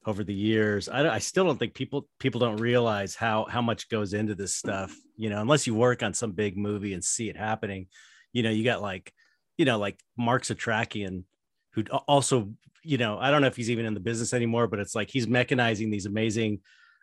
over 0.08 0.24
the 0.24 0.34
years 0.34 0.88
I, 0.88 1.16
I 1.16 1.18
still 1.18 1.44
don't 1.44 1.58
think 1.58 1.74
people 1.74 2.08
people 2.18 2.40
don't 2.40 2.56
realize 2.56 3.14
how 3.14 3.44
how 3.44 3.60
much 3.60 3.90
goes 3.90 4.14
into 4.14 4.34
this 4.34 4.54
stuff 4.54 4.96
you 5.16 5.28
know 5.28 5.40
unless 5.42 5.66
you 5.66 5.74
work 5.74 6.02
on 6.02 6.14
some 6.14 6.32
big 6.32 6.56
movie 6.56 6.94
and 6.94 7.04
see 7.04 7.28
it 7.28 7.36
happening. 7.36 7.88
You 8.32 8.42
know 8.42 8.50
you 8.50 8.64
got 8.64 8.80
like 8.80 9.12
you 9.58 9.64
know 9.66 9.78
like 9.78 10.00
mark 10.16 10.44
Setrakian, 10.44 11.24
who 11.72 11.82
also 12.06 12.54
you 12.84 12.96
know 12.96 13.18
i 13.18 13.30
don't 13.30 13.40
know 13.42 13.48
if 13.48 13.56
he's 13.56 13.70
even 13.70 13.84
in 13.84 13.92
the 13.92 14.00
business 14.00 14.32
anymore 14.32 14.66
but 14.66 14.78
it's 14.78 14.94
like 14.94 15.10
he's 15.10 15.26
mechanizing 15.26 15.90
these 15.90 16.06
amazing 16.06 16.60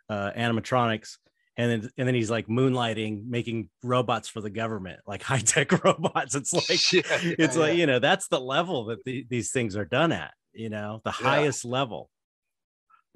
uh 0.08 0.30
animatronics 0.36 1.18
and 1.56 1.70
then 1.70 1.90
and 1.96 2.08
then 2.08 2.14
he's 2.14 2.30
like 2.30 2.46
moonlighting 2.48 3.26
making 3.26 3.68
robots 3.82 4.28
for 4.28 4.40
the 4.40 4.50
government 4.50 5.00
like 5.06 5.22
high-tech 5.32 5.84
robots. 5.84 6.34
It's 6.34 6.52
like 6.70 6.92
Yeah, 6.92 7.20
yeah, 7.22 7.34
it's 7.38 7.56
like 7.56 7.74
yeah. 7.74 7.80
you 7.80 7.86
know 7.86 7.98
that's 7.98 8.28
the 8.28 8.40
level 8.40 8.86
that 8.86 9.04
the, 9.04 9.26
these 9.28 9.52
things 9.52 9.76
are 9.76 9.84
done 9.84 10.12
at 10.12 10.32
you 10.52 10.68
know 10.68 11.00
the 11.04 11.10
highest 11.10 11.64
level 11.64 12.10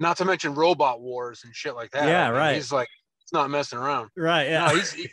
not 0.01 0.17
to 0.17 0.25
mention 0.25 0.53
robot 0.55 1.01
wars 1.01 1.43
and 1.45 1.55
shit 1.55 1.75
like 1.75 1.91
that. 1.91 2.07
Yeah, 2.07 2.23
I 2.27 2.31
mean, 2.31 2.37
right. 2.37 2.55
he's 2.55 2.71
like 2.71 2.89
he's 3.19 3.31
not 3.31 3.49
messing 3.49 3.79
around. 3.79 4.09
Right 4.17 4.49
yeah. 4.49 4.67
No, 4.67 4.75
he's 4.75 4.91
he, 4.91 5.09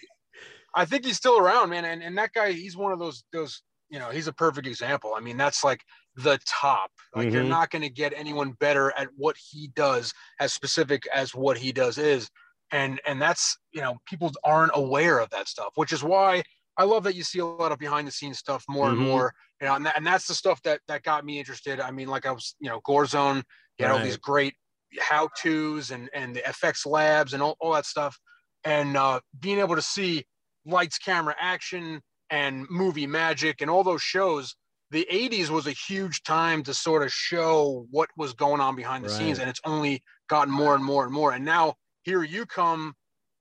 i 0.74 0.84
think 0.84 1.04
he's 1.04 1.16
still 1.16 1.38
around 1.38 1.70
man 1.70 1.84
and, 1.84 2.02
and 2.02 2.16
that 2.18 2.32
guy 2.34 2.52
he's 2.52 2.76
one 2.76 2.92
of 2.92 2.98
those 2.98 3.24
those 3.32 3.62
you 3.88 3.98
know 3.98 4.10
he's 4.10 4.26
a 4.26 4.32
perfect 4.32 4.66
example. 4.66 5.14
I 5.16 5.20
mean 5.20 5.36
that's 5.36 5.62
like 5.64 5.82
the 6.16 6.38
top. 6.46 6.90
Like 7.14 7.32
you're 7.32 7.44
Mhm. 7.44 7.48
not 7.48 7.70
going 7.70 7.82
to 7.82 7.88
get 7.88 8.12
anyone 8.12 8.52
better 8.52 8.90
at 8.92 9.08
what 9.16 9.36
he 9.38 9.68
does 9.68 10.12
as 10.40 10.52
specific 10.52 11.06
as 11.14 11.34
what 11.34 11.56
he 11.58 11.72
does 11.72 11.96
is. 11.96 12.28
And 12.70 13.00
and 13.06 13.20
that's 13.22 13.56
you 13.72 13.80
know 13.80 13.96
people 14.06 14.30
aren't 14.44 14.72
aware 14.74 15.20
of 15.20 15.30
that 15.30 15.48
stuff 15.48 15.72
which 15.76 15.92
is 15.92 16.02
why 16.04 16.42
i 16.76 16.84
love 16.84 17.02
that 17.04 17.14
you 17.14 17.22
see 17.24 17.38
a 17.38 17.46
lot 17.46 17.72
of 17.72 17.78
behind 17.78 18.06
the 18.06 18.12
scenes 18.12 18.38
stuff 18.38 18.62
more 18.68 18.88
Mhm. 18.88 18.92
and 18.92 18.98
more 19.00 19.32
you 19.60 19.66
know 19.66 19.74
and, 19.74 19.86
that, 19.86 19.96
and 19.96 20.06
that's 20.06 20.26
the 20.26 20.34
stuff 20.34 20.60
that 20.62 20.80
that 20.86 21.02
got 21.02 21.24
me 21.24 21.38
interested. 21.38 21.80
I 21.80 21.90
mean 21.90 22.08
like 22.08 22.26
i 22.26 22.30
was 22.30 22.54
you 22.60 22.68
know 22.68 22.80
gorezone 22.82 23.42
he 23.78 23.84
had 23.84 23.92
all 23.92 24.00
these 24.00 24.18
great 24.18 24.54
how 25.00 25.28
to's 25.40 25.90
and 25.90 26.08
and 26.14 26.34
the 26.36 26.40
fx 26.40 26.86
labs 26.86 27.34
and 27.34 27.42
all, 27.42 27.56
all 27.60 27.72
that 27.72 27.86
stuff. 27.86 28.18
And 28.64 28.96
uh 28.96 29.20
being 29.38 29.58
able 29.58 29.76
to 29.76 29.82
see 29.82 30.24
lights 30.66 30.98
camera 30.98 31.34
action 31.38 32.02
and 32.30 32.66
movie 32.70 33.06
magic 33.06 33.60
and 33.60 33.70
all 33.70 33.84
those 33.84 34.02
shows 34.02 34.54
the 34.90 35.06
80s 35.12 35.50
was 35.50 35.66
a 35.66 35.72
huge 35.72 36.22
time 36.22 36.62
to 36.62 36.72
sort 36.72 37.02
of 37.02 37.12
show 37.12 37.86
what 37.90 38.08
was 38.16 38.32
going 38.32 38.60
on 38.60 38.74
behind 38.74 39.04
the 39.04 39.10
scenes. 39.10 39.38
And 39.38 39.50
it's 39.50 39.60
only 39.64 40.02
gotten 40.30 40.52
more 40.52 40.74
and 40.74 40.82
more 40.82 41.04
and 41.04 41.12
more. 41.12 41.32
And 41.32 41.44
now 41.44 41.74
here 42.02 42.22
you 42.22 42.46
come 42.46 42.94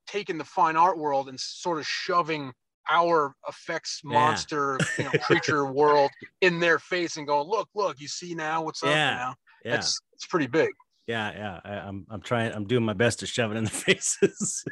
taking 0.06 0.36
the 0.36 0.44
fine 0.44 0.76
art 0.76 0.98
world 0.98 1.28
and 1.28 1.40
sort 1.40 1.78
of 1.78 1.86
shoving 1.86 2.52
our 2.90 3.34
effects 3.48 4.02
Yeah. 4.04 4.12
monster 4.12 4.78
you 4.98 5.04
know, 5.04 5.14
creature 5.22 5.64
world 5.72 6.10
in 6.42 6.60
their 6.60 6.78
face 6.78 7.16
and 7.16 7.26
going 7.26 7.48
look 7.48 7.68
look 7.74 7.98
you 8.00 8.08
see 8.08 8.34
now 8.34 8.62
what's 8.62 8.82
up 8.82 8.90
Yeah. 8.90 9.10
you 9.12 9.16
know 9.16 9.34
yeah. 9.64 9.74
It's 9.76 9.98
it's 10.12 10.26
pretty 10.26 10.46
big 10.46 10.70
yeah 11.08 11.32
yeah 11.32 11.60
I, 11.64 11.88
i'm 11.88 12.06
i'm 12.10 12.20
trying 12.20 12.52
i'm 12.52 12.66
doing 12.66 12.84
my 12.84 12.92
best 12.92 13.20
to 13.20 13.26
shove 13.26 13.50
it 13.50 13.56
in 13.56 13.64
the 13.64 13.70
faces 13.86 14.64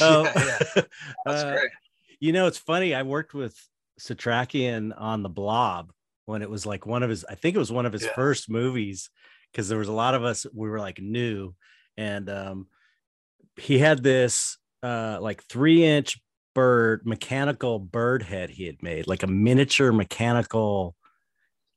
Um, 0.00 0.26
yeah. 0.36 0.58
that's 1.24 1.42
uh, 1.42 1.52
great 1.52 1.70
you 2.20 2.32
know 2.32 2.46
it's 2.46 2.58
funny 2.58 2.94
i 2.94 3.02
worked 3.02 3.34
with 3.34 3.58
Setrakian 3.98 4.92
on 4.96 5.22
the 5.22 5.28
blob 5.30 5.90
when 6.26 6.42
it 6.42 6.50
was 6.50 6.66
like 6.66 6.86
one 6.86 7.02
of 7.02 7.10
his 7.10 7.24
i 7.24 7.34
think 7.34 7.56
it 7.56 7.58
was 7.58 7.72
one 7.72 7.86
of 7.86 7.92
his 7.92 8.04
Yeah. 8.04 8.14
first 8.14 8.48
movies 8.50 9.10
because 9.50 9.68
there 9.68 9.78
was 9.78 9.88
a 9.88 9.92
lot 9.92 10.14
of 10.14 10.22
us 10.22 10.46
we 10.54 10.68
were 10.68 10.78
like 10.78 11.00
new 11.00 11.54
and 11.96 12.28
um 12.28 12.66
he 13.56 13.78
had 13.78 14.02
this 14.02 14.58
uh 14.82 15.18
like 15.20 15.42
three 15.44 15.82
inch 15.84 16.20
bird 16.54 17.02
mechanical 17.06 17.78
bird 17.78 18.22
head 18.22 18.50
he 18.50 18.64
had 18.66 18.82
made 18.82 19.06
like 19.06 19.22
a 19.22 19.26
miniature 19.26 19.92
mechanical 19.92 20.94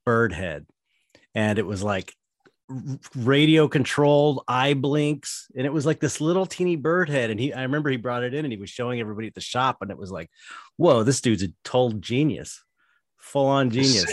bird 0.06 0.34
head 0.34 0.66
and 1.36 1.58
it 1.60 1.66
was 1.66 1.84
like 1.84 2.14
radio 3.16 3.68
controlled 3.68 4.44
eye 4.48 4.74
blinks 4.74 5.50
and 5.56 5.66
it 5.66 5.74
was 5.74 5.86
like 5.86 6.00
this 6.00 6.22
little 6.22 6.46
teeny 6.46 6.76
bird 6.76 7.10
head 7.10 7.32
and 7.32 7.40
he 7.40 7.52
i 7.54 7.64
remember 7.64 7.90
he 7.90 7.98
brought 7.98 8.24
it 8.24 8.34
in 8.34 8.46
and 8.46 8.52
he 8.52 8.60
was 8.60 8.70
showing 8.70 9.00
everybody 9.00 9.28
at 9.28 9.34
the 9.34 9.42
shop 9.42 9.78
and 9.82 9.90
it 9.90 9.98
was 9.98 10.12
like 10.12 10.30
whoa 10.78 11.02
this 11.02 11.20
dude's 11.20 11.42
a 11.42 11.50
total 11.64 11.98
genius 11.98 12.64
full 13.18 13.48
on 13.48 13.72
genius 13.72 14.06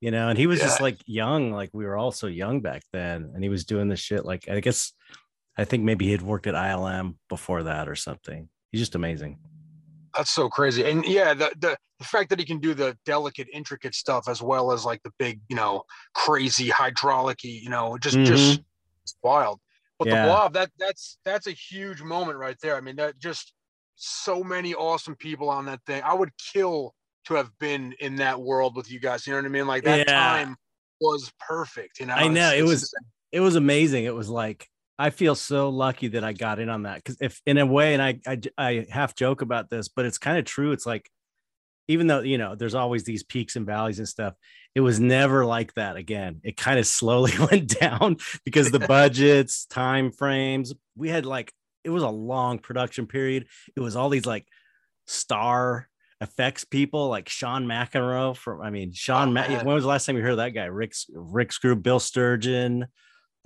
you 0.00 0.12
know 0.12 0.28
and 0.28 0.38
he 0.38 0.46
was 0.46 0.60
just 0.60 0.80
like 0.80 0.98
young 1.06 1.52
like 1.52 1.70
we 1.72 1.84
were 1.84 1.96
all 1.96 2.12
so 2.12 2.28
young 2.28 2.60
back 2.60 2.82
then 2.92 3.32
and 3.34 3.42
he 3.42 3.48
was 3.48 3.64
doing 3.64 3.88
this 3.88 4.00
shit 4.00 4.24
like 4.24 4.48
i 4.48 4.60
guess 4.60 4.92
i 5.56 5.64
think 5.64 5.82
maybe 5.82 6.04
he 6.04 6.12
had 6.12 6.22
worked 6.22 6.46
at 6.46 6.54
ilm 6.54 7.16
before 7.28 7.64
that 7.64 7.88
or 7.88 7.96
something. 7.96 8.48
He's 8.70 8.80
just 8.80 8.94
amazing 8.94 9.38
That's 10.18 10.30
so 10.32 10.48
crazy. 10.48 10.84
And 10.84 11.04
yeah, 11.06 11.32
the, 11.32 11.52
the 11.60 11.78
the 12.00 12.04
fact 12.04 12.28
that 12.30 12.40
he 12.40 12.44
can 12.44 12.58
do 12.58 12.74
the 12.74 12.98
delicate, 13.04 13.46
intricate 13.52 13.94
stuff 13.94 14.28
as 14.28 14.42
well 14.42 14.72
as 14.72 14.84
like 14.84 15.00
the 15.04 15.12
big, 15.16 15.40
you 15.48 15.54
know, 15.54 15.84
crazy 16.12 16.68
hydraulic 16.68 17.44
you 17.44 17.70
know, 17.70 17.96
just 17.98 18.16
mm-hmm. 18.16 18.24
just 18.24 18.60
it's 19.04 19.14
wild. 19.22 19.60
But 19.96 20.08
Yeah. 20.08 20.22
the 20.22 20.28
blob, 20.28 20.52
that 20.54 20.70
that's 20.76 21.18
that's 21.24 21.46
a 21.46 21.52
huge 21.52 22.02
moment 22.02 22.36
right 22.36 22.56
there. 22.60 22.76
I 22.76 22.80
mean, 22.80 22.96
that 22.96 23.18
just 23.20 23.52
so 23.94 24.42
many 24.42 24.74
awesome 24.74 25.14
people 25.14 25.48
on 25.48 25.66
that 25.66 25.80
thing. 25.86 26.02
I 26.04 26.14
would 26.14 26.30
kill 26.52 26.94
to 27.26 27.34
have 27.34 27.56
been 27.60 27.94
in 28.00 28.16
that 28.16 28.40
world 28.40 28.74
with 28.74 28.90
you 28.90 28.98
guys. 28.98 29.24
You 29.24 29.34
know 29.34 29.38
what 29.38 29.46
I 29.46 29.50
mean? 29.50 29.66
Like 29.68 29.84
that 29.84 29.98
Yeah. 29.98 30.04
time 30.12 30.56
was 31.00 31.32
perfect. 31.38 32.00
You 32.00 32.06
know, 32.06 32.14
I 32.14 32.26
know, 32.26 32.48
It's- 32.48 32.54
it 32.54 32.58
it's 32.62 32.68
was- 32.68 32.82
insane. 32.82 33.10
it 33.32 33.40
was 33.40 33.54
amazing. 33.54 34.04
It 34.04 34.14
was 34.16 34.28
like 34.28 34.68
I 34.98 35.10
feel 35.10 35.34
so 35.34 35.68
lucky 35.68 36.08
that 36.08 36.24
I 36.24 36.32
got 36.32 36.58
in 36.58 36.68
on 36.68 36.82
that 36.82 36.96
because 36.96 37.18
if 37.20 37.40
in 37.46 37.56
a 37.58 37.66
way, 37.66 37.94
and 37.94 38.02
I, 38.02 38.20
I 38.26 38.40
I 38.58 38.86
half 38.90 39.14
joke 39.14 39.42
about 39.42 39.70
this, 39.70 39.88
but 39.88 40.04
it's 40.06 40.18
kind 40.18 40.38
of 40.38 40.44
true. 40.44 40.72
It's 40.72 40.86
like 40.86 41.08
even 41.86 42.06
though 42.06 42.20
you 42.20 42.36
know 42.36 42.54
there's 42.54 42.74
always 42.74 43.04
these 43.04 43.22
peaks 43.22 43.54
and 43.56 43.64
valleys 43.64 43.98
and 43.98 44.08
stuff, 44.08 44.34
it 44.74 44.80
was 44.80 44.98
never 44.98 45.44
like 45.46 45.74
that 45.74 45.96
again. 45.96 46.40
It 46.42 46.56
kind 46.56 46.78
of 46.78 46.86
slowly 46.98 47.32
went 47.38 47.78
down 47.78 48.16
because 48.44 48.70
the 48.70 48.80
budgets, 48.80 49.66
time 49.66 50.10
frames. 50.10 50.74
We 50.96 51.08
had 51.08 51.26
like 51.26 51.52
it 51.84 51.90
was 51.90 52.02
a 52.02 52.08
long 52.08 52.58
production 52.58 53.06
period. 53.06 53.46
It 53.76 53.80
was 53.80 53.96
all 53.96 54.08
these 54.08 54.26
like 54.26 54.46
star 55.06 55.88
effects 56.20 56.64
people 56.64 57.08
like 57.08 57.28
Sean 57.28 57.64
McEnroe 57.66 58.36
from 58.36 58.60
I 58.60 58.70
mean 58.70 58.92
Sean 58.92 59.28
Oh, 59.28 59.32
Ma- 59.32 59.62
when 59.62 59.74
was 59.74 59.84
the 59.84 59.88
last 59.88 60.04
time 60.04 60.16
you 60.16 60.22
heard 60.22 60.32
of 60.32 60.38
that 60.38 60.50
guy 60.50 60.64
Rick 60.64 60.94
Rick 61.14 61.52
Screw 61.52 61.76
Bill 61.76 62.00
Sturgeon 62.00 62.88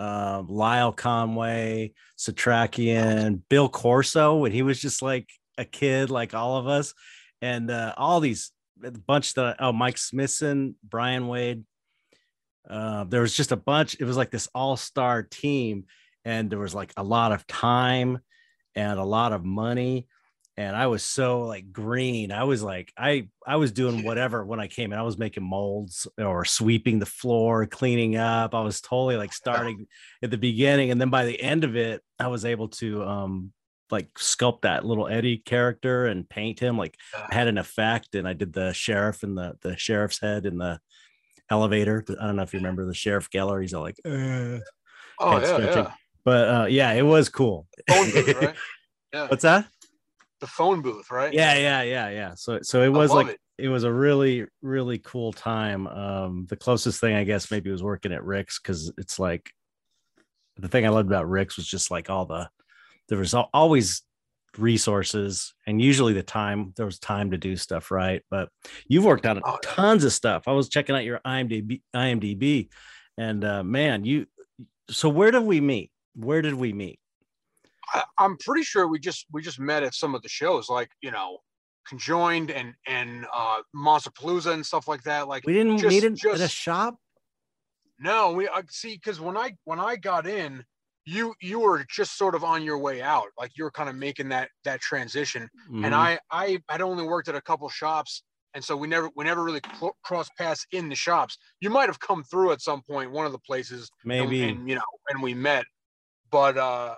um, 0.03 0.49
Lyle 0.49 0.93
Conway 0.93 1.93
Setrakian 2.19 3.41
Bill 3.49 3.69
Corso 3.69 4.39
when 4.39 4.51
he 4.51 4.63
was 4.63 4.81
just 4.81 5.01
like 5.01 5.29
a 5.59 5.65
kid 5.65 6.11
like 6.11 6.35
all 6.35 6.57
of 6.57 6.67
us 6.67 6.93
and 7.41 7.71
uh, 7.71 7.95
all 7.97 8.19
these 8.19 8.51
bunch 9.07 9.35
that 9.35 9.57
oh 9.61 9.73
Mike 9.73 9.99
Smithson, 9.99 10.75
Brian 10.83 11.29
Wade. 11.29 11.63
Uh, 12.69 13.05
there 13.05 13.21
was 13.21 13.37
just 13.37 13.53
a 13.53 13.57
bunch. 13.57 13.97
It 14.01 14.05
was 14.05 14.17
like 14.17 14.31
this 14.31 14.49
all-star 14.55 15.23
team, 15.23 15.85
and 16.25 16.51
there 16.51 16.59
was 16.59 16.75
like 16.75 16.93
a 16.97 17.03
lot 17.05 17.31
of 17.31 17.47
time 17.47 18.19
and 18.75 18.99
a 18.99 19.05
lot 19.05 19.33
of 19.33 19.45
money 19.45 20.09
and 20.57 20.77
I 20.77 20.87
was 20.87 21.03
so 21.03 21.43
like 21.43 21.73
green. 21.73 22.31
I 22.31 22.45
was 22.45 22.63
like, 22.63 22.93
I 22.97 23.29
I 23.47 23.57
was 23.57 23.73
doing 23.73 24.03
whatever 24.05 24.45
when 24.45 24.61
I 24.61 24.69
came 24.69 24.93
in. 24.93 24.99
I 24.99 25.03
was 25.03 25.19
making 25.19 25.45
molds 25.45 26.07
or 26.19 26.45
sweeping 26.45 26.99
the 26.99 27.07
floor, 27.07 27.67
cleaning 27.67 28.17
up. 28.17 28.55
I 28.55 28.61
was 28.61 28.81
totally 28.81 29.17
like 29.17 29.33
starting 29.33 29.87
at 30.23 30.31
the 30.31 30.39
beginning, 30.39 30.91
and 30.91 31.01
then 31.01 31.11
by 31.11 31.25
the 31.25 31.41
end 31.41 31.65
of 31.65 31.77
it, 31.77 32.03
I 32.19 32.29
was 32.29 32.45
able 32.45 32.69
to 32.69 33.03
um 33.05 33.53
like 33.91 34.13
sculpt 34.15 34.63
that 34.63 34.85
little 34.85 35.09
Eddie 35.09 35.39
character 35.39 36.07
and 36.07 36.29
paint 36.29 36.61
him. 36.61 36.77
Like 36.77 36.97
I 37.17 37.35
had 37.35 37.49
an 37.49 37.59
effect, 37.59 38.15
and 38.15 38.29
I 38.29 38.33
did 38.35 38.53
the 38.53 38.73
sheriff 38.73 39.23
and 39.23 39.37
the 39.37 39.55
the 39.63 39.77
sheriff's 39.77 40.21
head 40.21 40.47
in 40.47 40.59
the 40.59 40.81
elevator. 41.51 42.05
I 42.21 42.27
don't 42.27 42.37
know 42.37 42.43
if 42.43 42.53
you 42.53 42.59
remember 42.59 42.85
the 42.85 42.95
sheriff 42.95 43.31
Geller. 43.31 43.61
He's 43.63 43.75
all 43.75 43.83
like, 43.83 43.99
uh, 44.05 44.59
oh 45.19 45.41
yeah, 45.41 45.59
yeah, 45.59 45.93
but 46.25 46.49
uh, 46.49 46.67
yeah, 46.67 46.93
it 46.93 47.03
was 47.03 47.29
cool. 47.31 47.67
Right? 47.89 48.55
Yeah. 49.13 49.29
What's 49.29 49.43
that? 49.43 49.67
The 50.43 50.49
phone 50.49 50.83
booth, 50.83 51.11
right? 51.11 51.33
Yeah, 51.33 51.55
yeah, 51.55 51.83
yeah, 51.83 52.09
yeah. 52.11 52.35
So 52.35 52.59
so 52.63 52.83
it 52.83 52.89
was 52.89 53.13
like 53.13 53.29
it. 53.29 53.41
it. 53.59 53.69
was 53.69 53.85
a 53.85 53.93
really 53.93 54.45
really 54.61 54.99
cool 54.99 55.33
time. 55.33 55.87
Um, 55.87 56.47
the 56.51 56.57
closest 56.57 57.01
thing 57.01 57.15
I 57.15 57.23
guess 57.23 57.51
maybe 57.51 57.71
was 57.71 57.83
working 57.83 58.13
at 58.13 58.25
Rick's 58.25 58.59
because 58.59 58.93
it's 58.99 59.21
like 59.21 59.51
the 60.57 60.67
thing 60.67 60.85
I 60.85 60.89
loved 60.89 61.09
about 61.09 61.29
Rick's 61.29 61.57
was 61.57 61.67
just 61.67 61.93
like 61.93 62.11
all 62.11 62.27
the 62.27 62.51
there 63.09 63.19
was 63.19 63.35
always 63.35 64.03
resources 64.59 65.55
and 65.67 65.81
usually 65.81 66.13
the 66.13 66.23
time 66.23 66.75
there 66.77 66.85
was 66.85 66.99
time 66.99 67.31
to 67.31 67.39
do 67.39 67.57
stuff 67.57 67.91
right 67.91 68.23
but 68.31 68.51
you've 68.87 69.05
worked 69.05 69.25
on 69.25 69.41
oh, 69.47 69.57
tons 69.63 70.05
of 70.05 70.13
stuff 70.13 70.43
i 70.47 70.53
was 70.53 70.69
checking 70.69 70.95
out 70.95 71.05
your 71.05 71.19
imdb 71.27 71.81
imdb 71.97 72.69
and 73.17 73.45
uh 73.47 73.63
man 73.63 74.05
you 74.05 74.27
so 74.91 75.09
where 75.09 75.31
did 75.31 75.43
we 75.43 75.59
meet 75.59 75.91
where 76.15 76.43
did 76.43 76.53
we 76.53 76.71
meet 76.75 76.99
I, 77.95 78.03
am 78.21 78.37
pretty 78.39 78.63
sure 78.63 78.89
we 78.89 78.99
just 78.99 79.27
we 79.33 79.43
just 79.43 79.61
met 79.61 79.83
at 79.83 79.95
some 79.95 80.15
of 80.15 80.23
the 80.23 80.29
shows, 80.29 80.69
like 80.69 80.91
you 81.01 81.11
know, 81.11 81.39
conjoined 81.89 82.51
and 82.51 82.75
and 82.87 83.27
uh 83.35 83.59
Monsterpalooza 83.77 84.53
and 84.53 84.65
stuff 84.65 84.89
like 84.89 85.03
that. 85.03 85.29
Like 85.29 85.47
we 85.47 85.53
didn't 85.53 85.79
just, 85.79 85.89
meet 85.89 86.05
in, 86.05 86.17
just, 86.17 86.41
at 86.41 86.47
a 86.47 86.49
shop. 86.49 86.97
No, 87.99 88.33
we 88.33 88.49
I 88.49 88.63
see 88.71 88.95
because 88.95 89.21
when 89.21 89.37
I 89.37 89.53
when 89.65 89.81
I 89.81 89.97
got 89.97 90.27
in, 90.27 90.65
you 91.05 91.35
you 91.41 91.61
were 91.61 91.85
just 91.91 92.17
sort 92.17 92.35
of 92.35 92.45
on 92.45 92.63
your 92.63 92.79
way 92.79 93.03
out, 93.03 93.29
like 93.39 93.53
you 93.57 93.65
were 93.65 93.71
kind 93.71 93.89
of 93.89 93.97
making 93.97 94.29
that 94.31 94.49
that 94.65 94.81
transition. 94.81 95.49
Mm-hmm. 95.71 95.85
And 95.85 95.95
I 95.95 96.19
I 96.31 96.59
had 96.69 96.83
only 96.83 97.05
worked 97.05 97.29
at 97.29 97.35
a 97.35 97.41
couple 97.41 97.69
shops, 97.69 98.23
and 98.55 98.65
so 98.65 98.77
we 98.77 98.89
never 98.89 99.11
we 99.17 99.25
never 99.25 99.43
really 99.43 99.61
cl- 99.79 99.97
crossed 100.05 100.33
paths 100.39 100.67
in 100.73 100.89
the 100.89 100.95
shops. 100.95 101.37
You 101.61 101.71
might 101.71 101.89
have 101.89 102.01
come 102.01 102.23
through 102.25 102.53
at 102.53 102.61
some 102.61 102.83
point, 102.83 103.11
one 103.11 103.27
of 103.27 103.33
the 103.33 103.39
places, 103.39 103.91
maybe, 104.05 104.43
and, 104.43 104.59
and 104.61 104.69
you 104.69 104.75
know, 104.77 104.83
and 105.11 105.23
we 105.23 105.35
met. 105.35 105.65
But 106.31 106.57
uh 106.57 106.95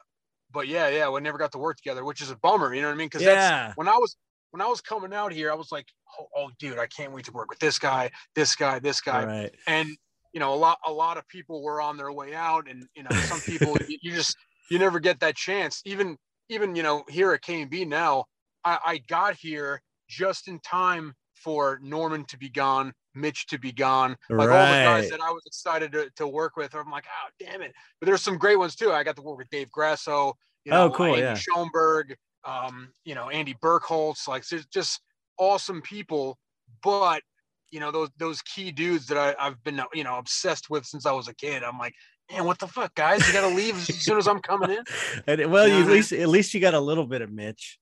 but 0.55 0.69
yeah, 0.69 0.89
yeah, 0.89 1.11
we 1.11 1.21
never 1.21 1.37
got 1.37 1.53
to 1.53 1.59
work 1.59 1.77
together, 1.77 2.05
which 2.05 2.23
is 2.23 2.31
a 2.31 2.37
bummer. 2.37 2.73
You 2.73 2.81
know 2.81 2.89
what 2.89 2.95
I 2.95 2.97
mean? 2.97 3.09
Because 3.09 3.23
yeah. 3.23 3.35
that's 3.35 3.77
when 3.77 3.89
I 3.89 3.97
was 3.97 4.17
when 4.53 4.61
I 4.61 4.69
was 4.69 4.81
coming 4.81 5.13
out 5.13 5.33
here, 5.33 5.51
I 5.51 5.55
was 5.57 5.73
like, 5.73 5.87
oh, 6.19 6.29
oh, 6.37 6.51
dude, 6.61 6.79
I 6.79 6.87
can't 6.87 7.13
wait 7.13 7.25
to 7.25 7.33
work 7.33 7.51
with 7.51 7.59
this 7.59 7.77
guy, 7.77 8.11
this 8.37 8.55
guy, 8.55 8.79
this 8.79 9.01
guy, 9.01 9.25
right. 9.25 9.55
and 9.67 9.89
you 10.33 10.41
know, 10.41 10.55
a 10.55 10.57
lot 10.57 10.79
a 10.87 10.93
lot 10.93 11.19
of 11.19 11.27
people 11.29 11.63
were 11.63 11.81
on 11.81 11.97
their 11.97 12.13
way 12.13 12.35
out, 12.35 12.71
and 12.71 12.87
you 12.95 13.03
know, 13.03 13.11
some 13.11 13.41
people 13.41 13.77
you, 13.89 13.99
you, 14.01 14.13
just 14.13 14.37
you 14.71 14.79
never 14.79 15.01
get 15.01 15.21
that 15.21 15.37
chance. 15.37 15.83
Even 15.85 16.17
even 16.49 16.77
you 16.77 16.83
know, 16.83 17.05
here 17.09 17.33
at 17.33 17.43
KNB 17.43 17.87
now, 17.89 18.25
I, 18.65 18.79
I 18.87 18.99
got 19.09 19.35
here 19.35 19.83
just 20.09 20.47
in 20.47 20.61
time 20.61 21.15
for 21.35 21.81
Norman 21.83 22.25
to 22.27 22.39
be 22.39 22.49
gone, 22.49 22.93
Mitch 23.15 23.47
to 23.47 23.59
be 23.59 23.73
gone. 23.73 24.17
Like 24.29 24.49
right. 24.49 24.59
all 24.59 24.67
the 24.67 25.03
guys 25.03 25.11
that 25.11 25.21
I 25.21 25.31
was 25.31 25.43
excited 25.47 25.93
to, 25.93 26.11
to 26.17 26.27
work 26.27 26.57
with. 26.57 26.75
I'm 26.75 26.91
like, 26.91 27.07
oh 27.07 27.31
damn 27.39 27.63
it. 27.63 27.73
But 28.01 28.07
there's 28.07 28.23
some 28.23 28.39
great 28.39 28.59
ones 28.59 28.75
too. 28.75 28.93
I 28.93 29.03
got 29.03 29.17
to 29.17 29.23
work 29.23 29.39
with 29.39 29.51
Dave 29.51 29.71
Grasso, 29.71 30.37
you 30.65 30.73
oh, 30.73 30.77
know, 30.77 30.85
oh, 30.85 30.91
cool, 30.91 31.07
Andy 31.07 31.21
yeah. 31.21 31.35
Schoenberg, 31.35 32.17
um, 32.45 32.93
you 33.05 33.15
know, 33.15 33.31
Andy 33.31 33.55
Bergholtz, 33.63 34.29
like 34.29 34.47
there's 34.49 34.67
just 34.67 35.01
awesome 35.39 35.83
people. 35.83 36.39
But 36.83 37.23
you 37.71 37.81
know, 37.81 37.91
those 37.91 38.11
those 38.19 38.43
key 38.43 38.71
dudes 38.71 39.07
that 39.07 39.19
I, 39.19 39.35
I've 39.39 39.63
been 39.65 39.81
you 39.93 40.05
know 40.05 40.19
obsessed 40.19 40.71
with 40.71 40.87
since 40.87 41.07
I 41.07 41.13
was 41.13 41.29
a 41.29 41.35
kid. 41.35 41.63
I'm 41.63 41.79
like, 41.79 41.95
man, 42.31 42.45
what 42.45 42.59
the 42.59 42.69
fuck, 42.69 42.95
guys? 42.95 43.27
You 43.27 43.33
gotta 43.33 43.55
leave 43.55 43.77
as 43.77 44.03
soon 44.03 44.19
as 44.19 44.29
I'm 44.29 44.41
coming 44.41 44.71
in. 44.71 44.85
and, 45.27 45.51
well, 45.51 45.67
you 45.67 45.75
know 45.75 45.81
at 45.83 45.89
least 45.89 46.13
at 46.13 46.29
least 46.29 46.55
you 46.55 46.61
got 46.61 46.75
a 46.75 46.81
little 46.81 47.07
bit 47.07 47.23
of 47.23 47.33
Mitch 47.33 47.79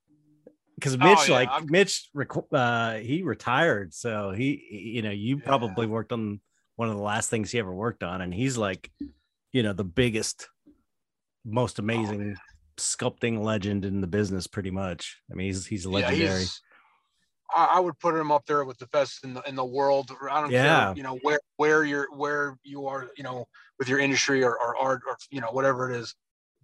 because 0.82 0.96
oh, 0.96 0.98
Mitch, 0.98 1.18
oh, 1.20 1.24
yeah. 1.28 1.34
like 1.34 1.48
I'm... 1.52 1.70
Mitch, 1.70 2.10
uh, 2.52 2.94
he 2.94 3.22
retired, 3.22 3.94
so 3.94 4.32
he, 4.32 4.92
you 4.94 5.02
know, 5.02 5.10
you 5.10 5.36
yeah. 5.36 5.46
probably 5.46 5.86
worked 5.86 6.12
on 6.12 6.40
one 6.74 6.88
of 6.88 6.96
the 6.96 7.02
last 7.02 7.30
things 7.30 7.52
he 7.52 7.60
ever 7.60 7.72
worked 7.72 8.02
on, 8.02 8.20
and 8.20 8.34
he's 8.34 8.58
like, 8.58 8.90
you 9.52 9.62
know, 9.62 9.72
the 9.72 9.84
biggest, 9.84 10.48
most 11.44 11.78
oh, 11.78 11.84
amazing 11.84 12.34
oh, 12.36 12.40
sculpting 12.78 13.42
legend 13.42 13.84
in 13.84 14.00
the 14.00 14.08
business, 14.08 14.48
pretty 14.48 14.72
much. 14.72 15.18
I 15.30 15.34
mean, 15.34 15.46
he's 15.46 15.66
he's 15.66 15.86
legendary. 15.86 16.24
Yeah, 16.24 16.38
he's, 16.38 16.60
I 17.54 17.78
would 17.78 17.98
put 17.98 18.16
him 18.16 18.32
up 18.32 18.46
there 18.46 18.64
with 18.64 18.78
the 18.78 18.86
best 18.88 19.24
in 19.24 19.34
the 19.34 19.42
in 19.42 19.54
the 19.54 19.64
world. 19.64 20.10
I 20.28 20.40
don't 20.40 20.50
yeah. 20.50 20.86
care, 20.86 20.94
you 20.96 21.02
know, 21.04 21.18
where 21.22 21.38
where 21.58 21.84
you're 21.84 22.08
where 22.16 22.56
you 22.64 22.86
are, 22.86 23.10
you 23.16 23.22
know, 23.22 23.46
with 23.78 23.88
your 23.88 23.98
industry 24.00 24.42
or, 24.42 24.58
or 24.58 24.76
art 24.76 25.02
or 25.06 25.16
you 25.30 25.40
know 25.40 25.48
whatever 25.52 25.92
it 25.92 25.96
is. 25.96 26.14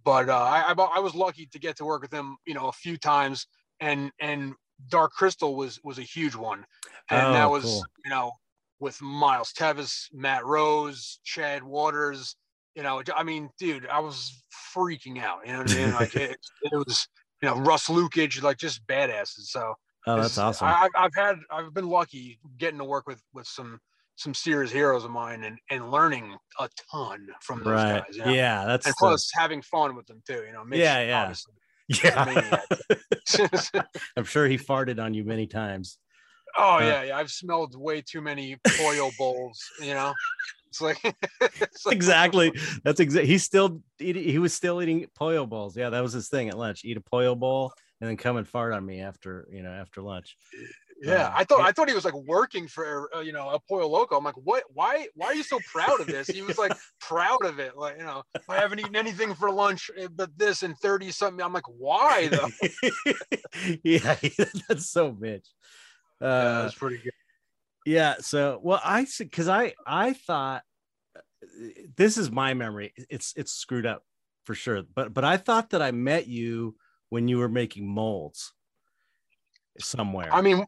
But 0.03 0.29
uh, 0.29 0.35
I 0.35 0.73
I 0.73 0.99
was 0.99 1.13
lucky 1.15 1.45
to 1.45 1.59
get 1.59 1.77
to 1.77 1.85
work 1.85 2.01
with 2.01 2.13
him, 2.13 2.37
you 2.45 2.55
know, 2.55 2.67
a 2.67 2.73
few 2.73 2.97
times 2.97 3.45
and 3.79 4.11
and 4.19 4.53
Dark 4.89 5.11
Crystal 5.13 5.55
was 5.55 5.79
was 5.83 5.99
a 5.99 6.03
huge 6.03 6.35
one, 6.35 6.65
and 7.09 7.27
oh, 7.27 7.33
that 7.33 7.49
was 7.49 7.63
cool. 7.63 7.85
you 8.05 8.11
know 8.11 8.31
with 8.79 9.01
Miles 9.01 9.53
Teves, 9.53 10.05
Matt 10.13 10.45
Rose, 10.45 11.19
Chad 11.23 11.63
Waters. 11.63 12.35
You 12.75 12.83
know, 12.83 13.01
I 13.15 13.23
mean, 13.23 13.49
dude, 13.59 13.87
I 13.87 13.99
was 13.99 14.43
freaking 14.75 15.21
out. 15.21 15.39
You 15.45 15.53
know 15.53 15.59
what 15.59 15.71
I 15.71 15.75
mean? 15.75 15.93
Like 15.93 16.15
it, 16.15 16.37
it 16.61 16.75
was, 16.75 17.07
you 17.41 17.49
know, 17.49 17.55
Russ 17.55 17.87
Lukich, 17.87 18.41
like 18.41 18.57
just 18.57 18.85
badasses. 18.87 19.47
So 19.47 19.73
oh, 20.07 20.15
that's 20.15 20.37
awesome. 20.37 20.67
I, 20.67 20.87
I've 20.95 21.15
had, 21.15 21.37
I've 21.51 21.73
been 21.73 21.89
lucky 21.89 22.39
getting 22.57 22.79
to 22.79 22.85
work 22.85 23.07
with 23.07 23.21
with 23.33 23.47
some 23.47 23.79
some 24.15 24.33
serious 24.33 24.71
heroes 24.71 25.05
of 25.05 25.11
mine 25.11 25.43
and 25.45 25.57
and 25.69 25.91
learning 25.91 26.35
a 26.59 26.69
ton 26.91 27.27
from 27.41 27.59
those 27.59 27.73
right. 27.73 28.03
guys. 28.05 28.17
You 28.17 28.25
know? 28.25 28.31
Yeah, 28.31 28.65
that's 28.65 28.85
and 28.85 28.95
plus 28.97 29.29
the... 29.33 29.41
having 29.41 29.61
fun 29.61 29.95
with 29.95 30.07
them 30.07 30.21
too. 30.25 30.43
You 30.45 30.53
know, 30.53 30.63
Mitch, 30.63 30.79
yeah, 30.79 31.01
yeah. 31.01 31.33
Yeah. 31.89 32.61
I'm 34.17 34.23
sure 34.23 34.47
he 34.47 34.57
farted 34.57 35.01
on 35.03 35.13
you 35.13 35.23
many 35.23 35.47
times. 35.47 35.97
Oh 36.57 36.77
uh, 36.77 36.79
yeah, 36.79 37.03
yeah. 37.03 37.17
I've 37.17 37.29
smelled 37.29 37.75
way 37.75 38.01
too 38.01 38.21
many 38.21 38.57
pollo 38.77 39.11
bowls. 39.17 39.61
You 39.81 39.93
know, 39.93 40.13
it's 40.67 40.81
like, 40.81 40.97
it's 41.41 41.85
like 41.85 41.95
exactly. 41.95 42.53
That's 42.83 42.99
exactly. 42.99 43.27
He's 43.27 43.43
still. 43.43 43.81
He 43.97 44.39
was 44.39 44.53
still 44.53 44.81
eating 44.81 45.07
pollo 45.15 45.45
bowls. 45.45 45.77
Yeah, 45.77 45.89
that 45.89 46.01
was 46.01 46.13
his 46.13 46.29
thing 46.29 46.49
at 46.49 46.57
lunch. 46.57 46.85
Eat 46.85 46.97
a 46.97 47.01
pollo 47.01 47.35
bowl 47.35 47.73
and 48.01 48.09
then 48.09 48.17
come 48.17 48.37
and 48.37 48.47
fart 48.47 48.73
on 48.73 48.85
me 48.85 49.01
after 49.01 49.47
you 49.51 49.63
know 49.63 49.71
after 49.71 50.01
lunch. 50.01 50.37
Yeah, 51.01 51.27
uh, 51.27 51.33
I 51.35 51.43
thought 51.43 51.61
I 51.61 51.71
thought 51.71 51.87
he 51.87 51.95
was 51.95 52.05
like 52.05 52.13
working 52.13 52.67
for 52.67 53.09
uh, 53.15 53.19
you 53.19 53.31
know 53.31 53.49
a 53.49 53.59
Pollo 53.59 53.87
Loco. 53.87 54.17
I'm 54.17 54.23
like, 54.23 54.35
what? 54.35 54.63
Why? 54.73 55.07
Why 55.15 55.27
are 55.27 55.35
you 55.35 55.43
so 55.43 55.59
proud 55.71 56.01
of 56.01 56.07
this? 56.07 56.27
He 56.27 56.41
was 56.41 56.57
like 56.57 56.73
proud 56.99 57.45
of 57.45 57.59
it. 57.59 57.77
Like 57.77 57.97
you 57.97 58.03
know, 58.03 58.23
I 58.49 58.57
haven't 58.57 58.79
eaten 58.79 58.95
anything 58.95 59.33
for 59.33 59.49
lunch, 59.49 59.89
eh, 59.97 60.07
but 60.13 60.37
this 60.37 60.63
and 60.63 60.77
thirty 60.77 61.11
something. 61.11 61.43
I'm 61.43 61.53
like, 61.53 61.67
why 61.67 62.27
though? 62.27 62.49
yeah, 63.83 64.15
that's 64.67 64.89
so 64.89 65.15
Mitch. 65.17 65.47
Uh, 66.21 66.25
yeah, 66.25 66.61
that's 66.63 66.75
pretty 66.75 66.97
good. 66.97 67.13
Yeah. 67.85 68.15
So 68.19 68.59
well, 68.61 68.81
I 68.83 69.05
because 69.19 69.47
I 69.47 69.73
I 69.87 70.13
thought 70.13 70.63
this 71.95 72.17
is 72.17 72.29
my 72.29 72.53
memory. 72.53 72.93
It's 73.09 73.33
it's 73.37 73.53
screwed 73.53 73.85
up 73.85 74.03
for 74.43 74.53
sure. 74.53 74.83
But 74.83 75.13
but 75.13 75.23
I 75.23 75.37
thought 75.37 75.69
that 75.69 75.81
I 75.81 75.91
met 75.91 76.27
you 76.27 76.75
when 77.09 77.27
you 77.27 77.37
were 77.37 77.49
making 77.49 77.87
molds 77.87 78.53
somewhere. 79.79 80.29
I 80.31 80.41
mean, 80.41 80.65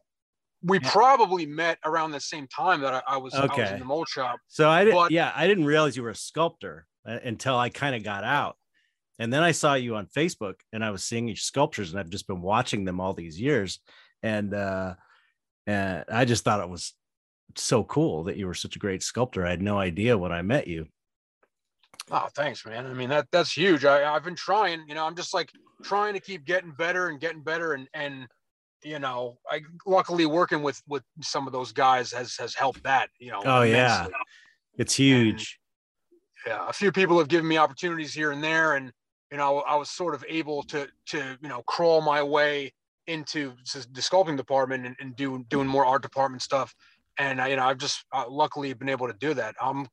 we 0.62 0.78
yeah. 0.80 0.90
probably 0.90 1.46
met 1.46 1.78
around 1.84 2.12
the 2.12 2.20
same 2.20 2.46
time 2.46 2.80
that 2.82 2.94
I, 2.94 3.02
I, 3.14 3.16
was, 3.16 3.34
okay. 3.34 3.62
I 3.62 3.64
was 3.64 3.72
in 3.72 3.78
the 3.80 3.84
mold 3.84 4.08
shop. 4.08 4.38
So 4.48 4.68
I 4.68 4.84
didn't, 4.84 5.10
yeah, 5.10 5.32
I 5.34 5.46
didn't 5.46 5.64
realize 5.64 5.96
you 5.96 6.02
were 6.02 6.10
a 6.10 6.14
sculptor 6.14 6.86
uh, 7.06 7.18
until 7.24 7.56
I 7.56 7.68
kind 7.68 7.96
of 7.96 8.04
got 8.04 8.24
out. 8.24 8.56
And 9.18 9.32
then 9.32 9.42
I 9.42 9.52
saw 9.52 9.74
you 9.74 9.96
on 9.96 10.06
Facebook 10.06 10.54
and 10.72 10.84
I 10.84 10.90
was 10.90 11.04
seeing 11.04 11.28
your 11.28 11.36
sculptures 11.36 11.90
and 11.90 12.00
I've 12.00 12.10
just 12.10 12.26
been 12.26 12.42
watching 12.42 12.84
them 12.84 13.00
all 13.00 13.12
these 13.12 13.40
years. 13.40 13.80
And, 14.22 14.54
uh, 14.54 14.94
and 15.66 16.04
I 16.10 16.24
just 16.24 16.44
thought 16.44 16.60
it 16.60 16.68
was 16.68 16.94
so 17.56 17.84
cool 17.84 18.24
that 18.24 18.36
you 18.36 18.46
were 18.46 18.54
such 18.54 18.76
a 18.76 18.80
great 18.80 19.02
sculptor. 19.02 19.46
I 19.46 19.50
had 19.50 19.62
no 19.62 19.78
idea 19.78 20.18
when 20.18 20.32
I 20.32 20.42
met 20.42 20.66
you. 20.66 20.86
Oh, 22.10 22.28
thanks, 22.34 22.64
man. 22.66 22.86
I 22.86 22.94
mean, 22.94 23.10
that 23.10 23.28
that's 23.30 23.56
huge. 23.56 23.84
I, 23.84 24.12
I've 24.12 24.24
been 24.24 24.34
trying, 24.34 24.82
you 24.88 24.94
know, 24.94 25.06
I'm 25.06 25.14
just 25.14 25.32
like 25.32 25.50
trying 25.82 26.14
to 26.14 26.20
keep 26.20 26.44
getting 26.44 26.72
better 26.72 27.08
and 27.08 27.20
getting 27.20 27.42
better 27.42 27.74
and, 27.74 27.88
and, 27.94 28.26
you 28.84 28.98
know, 28.98 29.38
I 29.50 29.60
luckily 29.86 30.26
working 30.26 30.62
with 30.62 30.82
with 30.88 31.02
some 31.20 31.46
of 31.46 31.52
those 31.52 31.72
guys 31.72 32.12
has 32.12 32.36
has 32.36 32.54
helped 32.54 32.82
that. 32.84 33.10
You 33.18 33.32
know. 33.32 33.42
Oh 33.44 33.62
immensely. 33.62 33.72
yeah, 33.72 34.06
it's 34.76 34.94
huge. 34.94 35.58
And, 36.46 36.54
yeah, 36.54 36.68
a 36.68 36.72
few 36.72 36.90
people 36.90 37.18
have 37.18 37.28
given 37.28 37.46
me 37.46 37.56
opportunities 37.56 38.12
here 38.12 38.32
and 38.32 38.42
there, 38.42 38.74
and 38.74 38.92
you 39.30 39.38
know, 39.38 39.60
I 39.60 39.76
was 39.76 39.90
sort 39.90 40.14
of 40.14 40.24
able 40.28 40.62
to 40.64 40.88
to 41.06 41.38
you 41.40 41.48
know 41.48 41.62
crawl 41.62 42.00
my 42.00 42.22
way 42.22 42.72
into 43.06 43.52
the 43.72 44.00
sculpting 44.00 44.36
department 44.36 44.86
and, 44.86 44.96
and 45.00 45.16
do, 45.16 45.44
doing 45.48 45.66
more 45.66 45.84
art 45.84 46.02
department 46.02 46.42
stuff. 46.42 46.74
And 47.18 47.40
I, 47.40 47.48
you 47.48 47.56
know, 47.56 47.64
I've 47.64 47.78
just 47.78 48.04
uh, 48.12 48.24
luckily 48.28 48.72
been 48.74 48.88
able 48.88 49.08
to 49.08 49.14
do 49.14 49.34
that. 49.34 49.54
I'm 49.60 49.88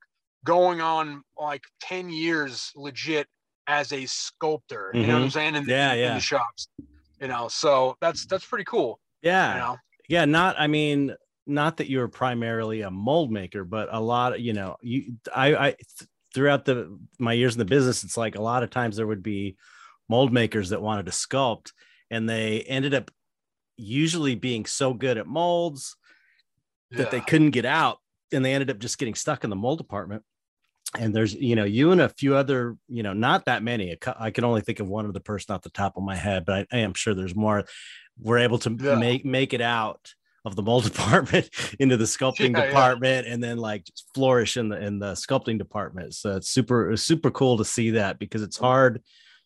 going 0.45 0.81
on 0.81 1.23
like 1.37 1.63
10 1.81 2.09
years 2.09 2.71
legit 2.75 3.27
as 3.67 3.91
a 3.91 4.05
sculptor. 4.05 4.91
You 4.93 5.01
mm-hmm. 5.01 5.09
know 5.09 5.13
what 5.15 5.21
I'm 5.21 5.27
mm-hmm. 5.27 5.33
saying? 5.33 5.55
In, 5.55 5.65
yeah, 5.67 5.93
in, 5.93 5.99
yeah. 5.99 6.09
In 6.09 6.15
the 6.15 6.21
shops, 6.21 6.69
you 7.19 7.27
know, 7.27 7.47
so 7.49 7.95
that's, 8.01 8.25
that's 8.25 8.45
pretty 8.45 8.65
cool. 8.65 8.99
Yeah. 9.21 9.53
You 9.53 9.59
know? 9.59 9.77
Yeah. 10.07 10.25
Not, 10.25 10.55
I 10.59 10.67
mean, 10.67 11.15
not 11.45 11.77
that 11.77 11.89
you 11.89 11.99
were 11.99 12.07
primarily 12.07 12.81
a 12.81 12.91
mold 12.91 13.31
maker, 13.31 13.63
but 13.63 13.89
a 13.91 13.99
lot 13.99 14.33
of, 14.33 14.39
you 14.39 14.53
know, 14.53 14.75
you, 14.81 15.13
I, 15.33 15.55
I, 15.55 15.75
throughout 16.33 16.65
the, 16.65 16.97
my 17.17 17.33
years 17.33 17.55
in 17.55 17.59
the 17.59 17.65
business, 17.65 18.03
it's 18.03 18.17
like 18.17 18.35
a 18.35 18.41
lot 18.41 18.63
of 18.63 18.69
times 18.69 18.97
there 18.97 19.07
would 19.07 19.23
be 19.23 19.57
mold 20.07 20.31
makers 20.31 20.69
that 20.69 20.81
wanted 20.81 21.05
to 21.05 21.11
sculpt 21.11 21.71
and 22.09 22.29
they 22.29 22.61
ended 22.61 22.93
up 22.93 23.11
usually 23.77 24.35
being 24.35 24.65
so 24.65 24.93
good 24.93 25.17
at 25.17 25.27
molds 25.27 25.95
that 26.91 27.05
yeah. 27.05 27.09
they 27.09 27.21
couldn't 27.21 27.51
get 27.51 27.65
out 27.65 27.99
and 28.31 28.43
they 28.43 28.53
ended 28.53 28.69
up 28.69 28.79
just 28.79 28.97
getting 28.97 29.15
stuck 29.15 29.43
in 29.43 29.49
the 29.49 29.55
mold 29.55 29.77
department 29.77 30.23
and 30.97 31.13
there's 31.13 31.33
you 31.33 31.55
know 31.55 31.65
you 31.65 31.91
and 31.91 32.01
a 32.01 32.09
few 32.09 32.35
other 32.35 32.77
you 32.87 33.03
know 33.03 33.13
not 33.13 33.45
that 33.45 33.63
many. 33.63 33.97
I 34.19 34.31
can 34.31 34.43
only 34.43 34.61
think 34.61 34.79
of 34.79 34.87
one 34.87 35.07
other 35.07 35.19
person 35.19 35.53
off 35.53 35.61
the 35.61 35.69
top 35.69 35.97
of 35.97 36.03
my 36.03 36.15
head 36.15 36.45
but 36.45 36.67
i, 36.71 36.77
I 36.77 36.79
am 36.79 36.93
sure 36.93 37.13
there's 37.13 37.35
more. 37.35 37.65
We're 38.19 38.39
able 38.39 38.59
to 38.59 38.75
yeah. 38.79 38.95
make 38.95 39.25
make 39.25 39.53
it 39.53 39.61
out 39.61 40.13
of 40.45 40.55
the 40.55 40.63
mold 40.63 40.83
department 40.91 41.49
into 41.79 41.97
the 41.97 42.05
sculpting 42.05 42.57
yeah, 42.57 42.67
department 42.67 43.27
yeah. 43.27 43.33
and 43.33 43.43
then 43.43 43.57
like 43.57 43.85
flourish 44.15 44.57
in 44.57 44.69
the 44.69 44.83
in 44.83 44.99
the 44.99 45.13
sculpting 45.13 45.57
department. 45.57 46.15
So 46.15 46.37
it's 46.37 46.49
super 46.49 46.91
it's 46.91 47.03
super 47.03 47.31
cool 47.31 47.57
to 47.57 47.65
see 47.65 47.91
that 47.91 48.19
because 48.19 48.41
it's 48.41 48.57
hard 48.57 49.01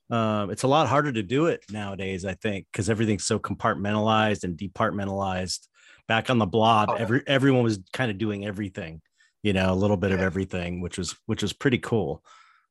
um, 0.09 0.51
it's 0.51 0.63
a 0.63 0.67
lot 0.67 0.87
harder 0.87 1.11
to 1.11 1.23
do 1.23 1.45
it 1.45 1.63
nowadays 1.71 2.25
i 2.25 2.33
think 2.33 2.67
because 2.71 2.89
everything's 2.89 3.23
so 3.23 3.39
compartmentalized 3.39 4.43
and 4.43 4.57
departmentalized. 4.57 5.67
Back 6.05 6.29
on 6.29 6.37
the 6.37 6.45
blob 6.45 6.89
oh, 6.91 6.95
every 6.95 7.23
everyone 7.25 7.63
was 7.63 7.79
kind 7.93 8.11
of 8.11 8.17
doing 8.17 8.45
everything 8.45 9.01
you 9.43 9.53
know 9.53 9.71
a 9.71 9.75
little 9.75 9.97
bit 9.97 10.09
yeah. 10.09 10.15
of 10.15 10.21
everything 10.21 10.81
which 10.81 10.97
was 10.97 11.15
which 11.27 11.41
was 11.41 11.53
pretty 11.53 11.77
cool. 11.77 12.23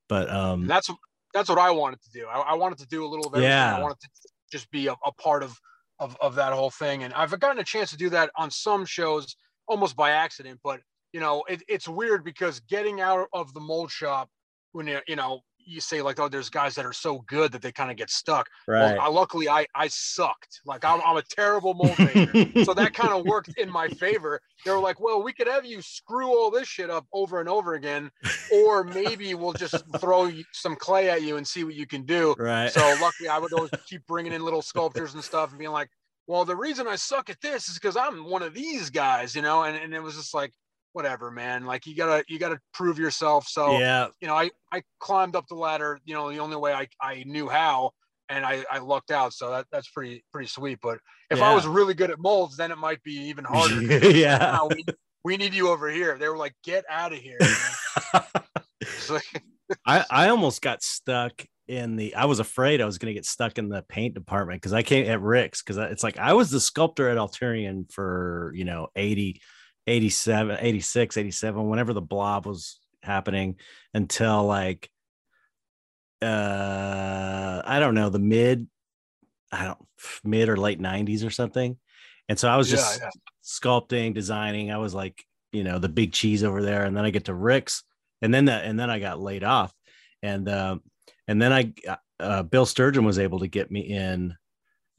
But 0.09 0.29
um 0.31 0.67
that's 0.67 0.91
that's 1.33 1.49
what 1.49 1.59
i 1.59 1.71
wanted 1.71 2.03
to 2.03 2.11
do. 2.11 2.27
I, 2.27 2.41
I, 2.41 2.55
wanted 2.55 2.79
to 2.79 2.87
do 2.87 3.07
a 3.07 3.09
little 3.09 3.31
bit 3.31 3.43
yeah 3.43 3.77
i 3.77 3.81
wanted 3.81 4.01
to 4.01 4.09
just 4.51 4.71
be 4.71 4.89
a, 4.89 4.93
a 5.07 5.13
part 5.13 5.43
of, 5.43 5.57
of 5.99 6.17
of 6.21 6.35
that 6.35 6.53
whole 6.53 6.71
thing. 6.71 7.05
And 7.05 7.15
i've 7.15 7.39
gotten 7.39 7.59
a 7.59 7.65
chance 7.65 7.91
to 7.91 7.97
do 7.97 8.11
that 8.11 8.31
on 8.37 8.51
some 8.51 8.85
shows 8.85 9.37
almost 9.69 9.97
by 9.97 10.11
accident. 10.11 10.61
But 10.65 10.81
you 11.13 11.21
know 11.21 11.45
it, 11.49 11.63
it's 11.69 11.89
weird 11.89 12.25
because 12.25 12.61
getting 12.61 13.01
out 13.01 13.29
of 13.33 13.55
the 13.55 13.61
mold 13.61 13.91
shop 13.91 14.29
when 14.73 14.87
you 14.87 15.01
you 15.07 15.17
know 15.17 15.41
you 15.65 15.81
say 15.81 16.03
like, 16.03 16.21
oh, 16.21 16.29
there's 16.29 16.51
guys 16.51 16.75
that 16.75 16.85
are 16.85 16.93
so 16.93 17.21
good 17.27 17.53
that 17.53 17.63
they 17.63 17.73
kind 17.73 17.91
of 17.91 17.97
get 17.97 18.11
stuck. 18.11 18.49
Right. 18.67 18.97
Well, 18.97 19.01
I, 19.01 19.09
luckily, 19.09 19.49
I 19.49 19.67
I 19.75 19.89
sucked. 19.89 20.61
Like 20.65 20.85
I'm, 20.85 21.01
I'm 21.05 21.17
a 21.17 21.23
terrible 21.23 21.75
mold 21.75 21.99
maker, 21.99 22.65
so 22.65 22.75
that 22.75 22.95
kind 22.95 23.13
of 23.13 23.25
worked 23.25 23.57
in 23.59 23.71
my 23.71 23.89
favor. 23.89 24.41
They 24.65 24.71
were 24.71 24.79
like, 24.79 25.01
well, 25.01 25.23
we 25.23 25.33
could 25.33 25.49
have 25.49 25.65
you 25.65 25.83
screw 25.83 26.29
all 26.29 26.51
this 26.51 26.69
shit 26.69 26.91
up 26.91 27.07
over 27.13 27.41
and 27.41 27.49
over 27.49 27.75
again, 27.75 28.11
or 28.53 28.85
maybe 28.85 29.35
we'll 29.35 29.53
just 29.53 29.83
throw 29.99 30.31
some 30.53 30.77
clay 30.77 31.11
at 31.11 31.23
you 31.23 31.37
and 31.37 31.47
see 31.47 31.65
what 31.65 31.75
you 31.75 31.87
can 31.87 32.05
do. 32.05 32.35
Right. 32.39 32.71
So 32.71 32.81
luckily, 33.01 33.29
I 33.29 33.39
would 33.39 33.53
always 33.53 33.71
keep 33.89 34.07
bringing 34.07 34.33
in 34.33 34.45
little 34.45 34.63
sculptures 34.63 35.15
and 35.15 35.23
stuff 35.23 35.51
and 35.51 35.59
being 35.59 35.73
like, 35.73 35.89
well, 36.27 36.45
the 36.45 36.57
reason 36.57 36.87
I 36.87 36.97
suck 36.97 37.31
at 37.31 37.41
this 37.41 37.69
is 37.69 37.75
because 37.75 37.97
I'm 37.97 38.25
one 38.31 38.43
of 38.43 38.55
these 38.55 38.91
guys, 38.91 39.35
you 39.35 39.43
know. 39.43 39.65
And 39.65 39.77
and 39.77 39.95
it 39.95 40.03
was 40.03 40.17
just 40.17 40.35
like, 40.35 40.53
whatever, 40.93 41.31
man. 41.31 41.65
Like 41.65 41.87
you 41.87 41.95
gotta 41.95 42.25
you 42.29 42.39
gotta 42.39 42.59
prove 42.75 42.99
yourself. 42.99 43.47
So 43.49 43.79
yeah, 43.79 44.09
you 44.21 44.29
know, 44.29 44.35
I 44.35 44.51
I 44.73 44.83
climbed 44.99 45.37
up 45.37 45.47
the 45.49 45.55
ladder, 45.55 45.99
you 46.05 46.15
know, 46.15 46.31
the 46.31 46.39
only 46.39 46.57
way 46.57 46.73
I, 46.73 46.89
I 47.01 47.25
knew 47.27 47.49
how 47.49 47.93
and 48.29 48.45
I, 48.45 48.65
I 48.71 48.79
lucked 48.79 49.11
out. 49.11 49.33
So 49.33 49.51
that, 49.51 49.67
that's 49.71 49.91
pretty 49.91 50.25
pretty 50.33 50.49
sweet. 50.49 50.79
But 50.83 50.99
if 51.31 51.39
yeah. 51.39 51.51
I 51.51 51.55
was 51.55 51.67
really 51.67 51.95
good 51.95 52.11
at 52.11 52.19
molds, 52.19 52.57
then 52.57 52.71
it 52.71 52.79
might 52.79 53.03
be 53.03 53.13
even 53.29 53.45
harder. 53.49 53.83
yeah. 54.11 54.65
we, 54.65 54.85
we 55.25 55.37
need 55.37 55.55
you 55.55 55.69
over 55.69 55.89
here. 55.91 56.19
They 56.19 56.29
were 56.29 56.37
like, 56.37 56.55
get 56.65 56.85
out 56.89 57.13
of 57.13 57.19
here. 57.19 57.39
I, 59.87 60.05
I 60.11 60.29
almost 60.29 60.63
got 60.63 60.83
stuck 60.83 61.45
in 61.69 61.97
the 61.97 62.15
I 62.17 62.25
was 62.25 62.41
afraid 62.41 62.81
I 62.81 62.87
was 62.87 62.99
going 62.99 63.11
to 63.11 63.15
get 63.15 63.25
stuck 63.25 63.57
in 63.57 63.69
the 63.69 63.83
paint 63.83 64.15
department 64.15 64.61
because 64.61 64.73
I 64.73 64.83
came 64.83 65.09
at 65.09 65.21
Rick's 65.21 65.63
because 65.63 65.79
it's 65.79 66.03
like 66.03 66.19
I 66.19 66.33
was 66.33 66.51
the 66.51 66.61
sculptor 66.61 67.09
at 67.09 67.17
Alterian 67.17 67.91
for 67.91 68.53
you 68.55 68.65
know 68.65 68.89
80 68.97 69.41
87, 69.87 70.59
86, 70.61 71.17
87, 71.17 71.69
whenever 71.69 71.93
the 71.93 72.01
blob 72.01 72.47
was 72.47 72.79
happening 73.03 73.57
until 73.95 74.45
like 74.45 74.89
uh 76.21 77.63
I 77.65 77.81
don't 77.81 77.95
know, 77.95 78.11
the 78.11 78.19
mid 78.19 78.69
I 79.51 79.65
don't 79.65 79.79
mid 80.25 80.49
or 80.49 80.57
late 80.57 80.81
90s 80.81 81.27
or 81.27 81.31
something. 81.31 81.77
And 82.29 82.39
so 82.39 82.49
I 82.49 82.57
was 82.57 82.71
just 82.71 83.01
yeah, 83.01 83.07
yeah. 83.07 83.21
sculpting, 83.45 84.15
designing. 84.15 84.71
I 84.71 84.79
was 84.79 84.95
like, 84.95 85.25
you 85.53 85.65
know, 85.65 85.79
the 85.79 85.89
big 85.89 86.13
cheese 86.13 86.45
over 86.45 86.63
there. 86.63 86.85
And 86.85 86.97
then 86.97 87.05
I 87.05 87.11
get 87.11 87.25
to 87.25 87.35
Rick's 87.35 87.83
and 88.23 88.33
then 88.33 88.47
that 88.47 88.65
and 88.65 88.79
then 88.79 88.89
I 88.89 89.01
got 89.01 89.21
laid 89.21 89.45
off. 89.45 89.73
And 90.23 90.49
um 90.49 90.83
and 91.27 91.43
then 91.43 91.53
I 91.53 91.73
uh, 92.21 92.45
Bill 92.45 92.67
Sturgeon 92.67 93.05
was 93.05 93.19
able 93.19 93.41
to 93.41 93.49
get 93.49 93.71
me 93.71 93.81
in 93.81 94.37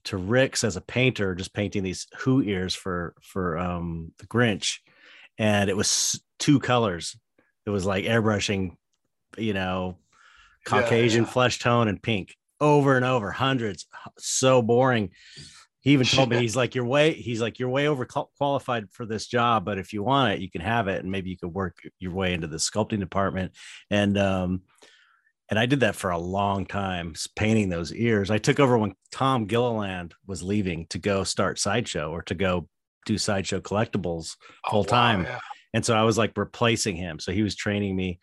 to 0.06 0.18
Rick's 0.18 0.64
as 0.64 0.76
a 0.76 0.82
painter, 0.82 1.36
just 1.36 1.54
painting 1.54 1.84
these 1.84 2.08
Who 2.20 2.42
ears 2.42 2.76
for 2.76 3.16
for 3.22 3.58
um, 3.58 4.12
the 4.20 4.28
Grinch, 4.28 4.80
and 5.38 5.70
it 5.70 5.78
was 5.78 6.22
two 6.40 6.60
colors. 6.60 7.18
It 7.66 7.70
was 7.70 7.86
like 7.86 8.06
airbrushing, 8.06 8.76
you 9.38 9.54
know, 9.54 9.98
Caucasian 10.66 11.24
yeah, 11.24 11.28
yeah. 11.28 11.34
flesh 11.34 11.60
tone 11.60 11.88
and 11.88 12.02
pink 12.02 12.36
over 12.60 12.96
and 12.96 13.06
over, 13.06 13.32
hundreds. 13.32 13.88
So 14.20 14.62
boring. 14.62 15.12
He 15.82 15.92
even 15.92 16.06
told 16.06 16.30
me 16.30 16.38
he's 16.40 16.56
like 16.56 16.76
you're 16.76 16.86
way 16.86 17.14
he's 17.14 17.42
like 17.42 17.60
you're 17.60 17.70
way 17.70 17.88
over 17.88 18.06
qualified 18.06 18.90
for 18.92 19.06
this 19.06 19.28
job, 19.28 19.66
but 19.66 19.78
if 19.78 19.94
you 19.94 20.04
want 20.04 20.34
it, 20.34 20.42
you 20.42 20.50
can 20.50 20.62
have 20.62 20.88
it, 20.88 21.02
and 21.02 21.12
maybe 21.12 21.30
you 21.30 21.38
could 21.38 21.54
work 21.54 21.78
your 22.00 22.14
way 22.14 22.34
into 22.34 22.48
the 22.48 22.58
sculpting 22.58 23.00
department. 23.00 23.52
And 23.90 24.18
um, 24.18 24.62
and 25.54 25.60
I 25.60 25.68
did 25.68 25.82
that 25.82 25.96
for 25.96 26.10
a 26.10 26.18
long 26.18 26.66
time, 26.66 27.14
painting 27.36 27.70
those 27.70 27.94
ears. 27.94 28.32
I 28.32 28.40
took 28.40 28.60
over 28.60 28.76
when 28.76 28.96
Tom 29.12 29.46
Gilliland 29.46 30.16
was 30.26 30.42
leaving 30.42 30.88
to 30.88 30.98
go 30.98 31.24
start 31.24 31.60
Sideshow 31.60 32.10
or 32.10 32.24
to 32.24 32.34
go 32.34 32.68
do 33.06 33.20
Sideshow 33.20 33.60
collectibles 33.60 34.36
full 34.68 34.80
oh, 34.80 34.84
time. 34.84 35.26
Wow, 35.26 35.30
yeah. 35.30 35.40
And 35.76 35.86
so 35.86 35.94
I 35.94 36.02
was 36.06 36.18
like 36.18 36.36
replacing 36.38 36.96
him. 36.96 37.20
So 37.20 37.32
he 37.32 37.44
was 37.44 37.56
training 37.56 37.96
me. 37.96 38.18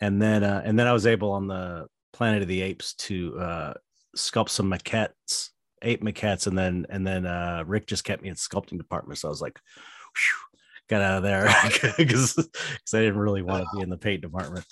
And 0.00 0.20
then, 0.20 0.42
uh, 0.42 0.60
and 0.64 0.76
then 0.76 0.88
I 0.88 0.92
was 0.92 1.06
able 1.06 1.30
on 1.30 1.46
the 1.46 1.86
Planet 2.12 2.42
of 2.42 2.48
the 2.48 2.62
Apes 2.62 2.94
to 2.94 3.38
uh, 3.38 3.74
sculpt 4.16 4.48
some 4.48 4.68
maquettes, 4.68 5.50
ape 5.82 6.02
maquettes. 6.02 6.48
And 6.48 6.58
then, 6.58 6.86
and 6.90 7.06
then 7.06 7.26
uh, 7.26 7.62
Rick 7.64 7.86
just 7.86 8.02
kept 8.02 8.24
me 8.24 8.28
in 8.28 8.34
sculpting 8.34 8.76
department. 8.76 9.20
So 9.20 9.28
I 9.28 9.30
was 9.30 9.40
like, 9.40 9.60
whew, 10.16 10.51
got 10.88 11.02
out 11.02 11.18
of 11.18 11.22
there 11.22 11.48
because 11.96 12.38
I 12.92 12.98
didn't 12.98 13.18
really 13.18 13.42
want 13.42 13.64
to 13.64 13.76
be 13.76 13.82
in 13.82 13.90
the 13.90 13.96
paint 13.96 14.22
department 14.22 14.64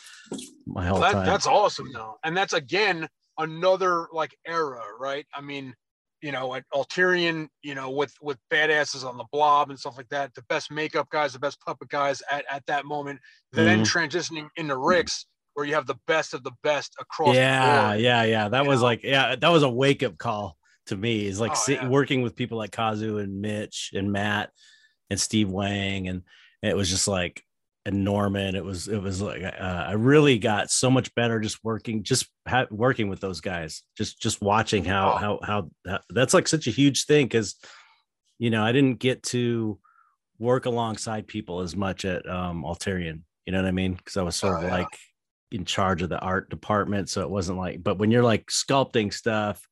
my 0.66 0.86
whole 0.86 1.00
well, 1.00 1.12
that, 1.12 1.18
time. 1.18 1.26
That's 1.26 1.46
awesome 1.46 1.92
though, 1.92 2.16
and 2.24 2.36
that's 2.36 2.52
again 2.52 3.08
another 3.38 4.08
like 4.12 4.36
era, 4.46 4.82
right? 4.98 5.26
I 5.34 5.40
mean, 5.40 5.74
you 6.22 6.32
know, 6.32 6.54
at 6.54 6.64
Alterian, 6.74 7.48
you 7.62 7.74
know, 7.74 7.90
with 7.90 8.12
with 8.20 8.38
badasses 8.52 9.04
on 9.04 9.16
the 9.16 9.24
blob 9.32 9.70
and 9.70 9.78
stuff 9.78 9.96
like 9.96 10.08
that, 10.10 10.34
the 10.34 10.42
best 10.48 10.70
makeup 10.70 11.08
guys, 11.10 11.32
the 11.32 11.38
best 11.38 11.60
puppet 11.60 11.88
guys 11.88 12.22
at, 12.30 12.44
at 12.50 12.64
that 12.66 12.84
moment, 12.84 13.20
then 13.52 13.82
mm-hmm. 13.82 13.98
transitioning 13.98 14.48
into 14.56 14.76
Rick's 14.76 15.26
where 15.54 15.66
you 15.66 15.74
have 15.74 15.86
the 15.86 15.98
best 16.06 16.34
of 16.34 16.42
the 16.42 16.52
best 16.62 16.94
across 17.00 17.34
yeah 17.34 17.94
yeah 17.94 18.22
yeah 18.22 18.48
that 18.48 18.66
was 18.66 18.80
know? 18.80 18.86
like 18.86 19.02
yeah 19.02 19.36
that 19.36 19.48
was 19.48 19.62
a 19.62 19.68
wake-up 19.68 20.16
call 20.16 20.56
to 20.86 20.96
me 20.96 21.26
is 21.26 21.40
like 21.40 21.52
oh, 21.52 21.54
sit, 21.54 21.82
yeah. 21.82 21.88
working 21.88 22.22
with 22.22 22.36
people 22.36 22.56
like 22.56 22.72
kazu 22.72 23.18
and 23.18 23.40
mitch 23.40 23.90
and 23.92 24.10
matt 24.10 24.50
and 25.10 25.20
Steve 25.20 25.50
Wang, 25.50 26.08
and 26.08 26.22
it 26.62 26.76
was 26.76 26.88
just 26.88 27.08
like 27.08 27.44
and 27.86 28.04
Norman. 28.04 28.54
It 28.54 28.64
was 28.64 28.88
it 28.88 29.00
was 29.00 29.20
like 29.20 29.42
uh, 29.42 29.84
I 29.88 29.92
really 29.92 30.38
got 30.38 30.70
so 30.70 30.90
much 30.90 31.14
better 31.14 31.40
just 31.40 31.62
working 31.64 32.02
just 32.02 32.28
ha- 32.46 32.66
working 32.70 33.08
with 33.08 33.20
those 33.20 33.40
guys. 33.40 33.82
Just 33.96 34.20
just 34.20 34.40
watching 34.40 34.84
how, 34.84 35.16
how 35.16 35.40
how 35.42 35.70
how 35.86 36.00
that's 36.10 36.34
like 36.34 36.48
such 36.48 36.66
a 36.66 36.72
huge 36.72 37.06
thing 37.06 37.26
because 37.26 37.56
you 38.38 38.50
know 38.50 38.64
I 38.64 38.72
didn't 38.72 38.98
get 38.98 39.22
to 39.24 39.78
work 40.38 40.66
alongside 40.66 41.26
people 41.26 41.60
as 41.60 41.74
much 41.76 42.04
at 42.04 42.28
um 42.28 42.62
Alterian. 42.62 43.22
You 43.46 43.52
know 43.52 43.62
what 43.62 43.68
I 43.68 43.72
mean? 43.72 43.94
Because 43.94 44.16
I 44.16 44.22
was 44.22 44.36
sort 44.36 44.54
oh, 44.54 44.58
of 44.58 44.64
yeah. 44.64 44.78
like 44.78 44.98
in 45.50 45.64
charge 45.64 46.02
of 46.02 46.08
the 46.08 46.20
art 46.20 46.50
department, 46.50 47.08
so 47.08 47.22
it 47.22 47.30
wasn't 47.30 47.58
like. 47.58 47.82
But 47.82 47.98
when 47.98 48.10
you're 48.10 48.22
like 48.22 48.46
sculpting 48.46 49.12
stuff 49.12 49.66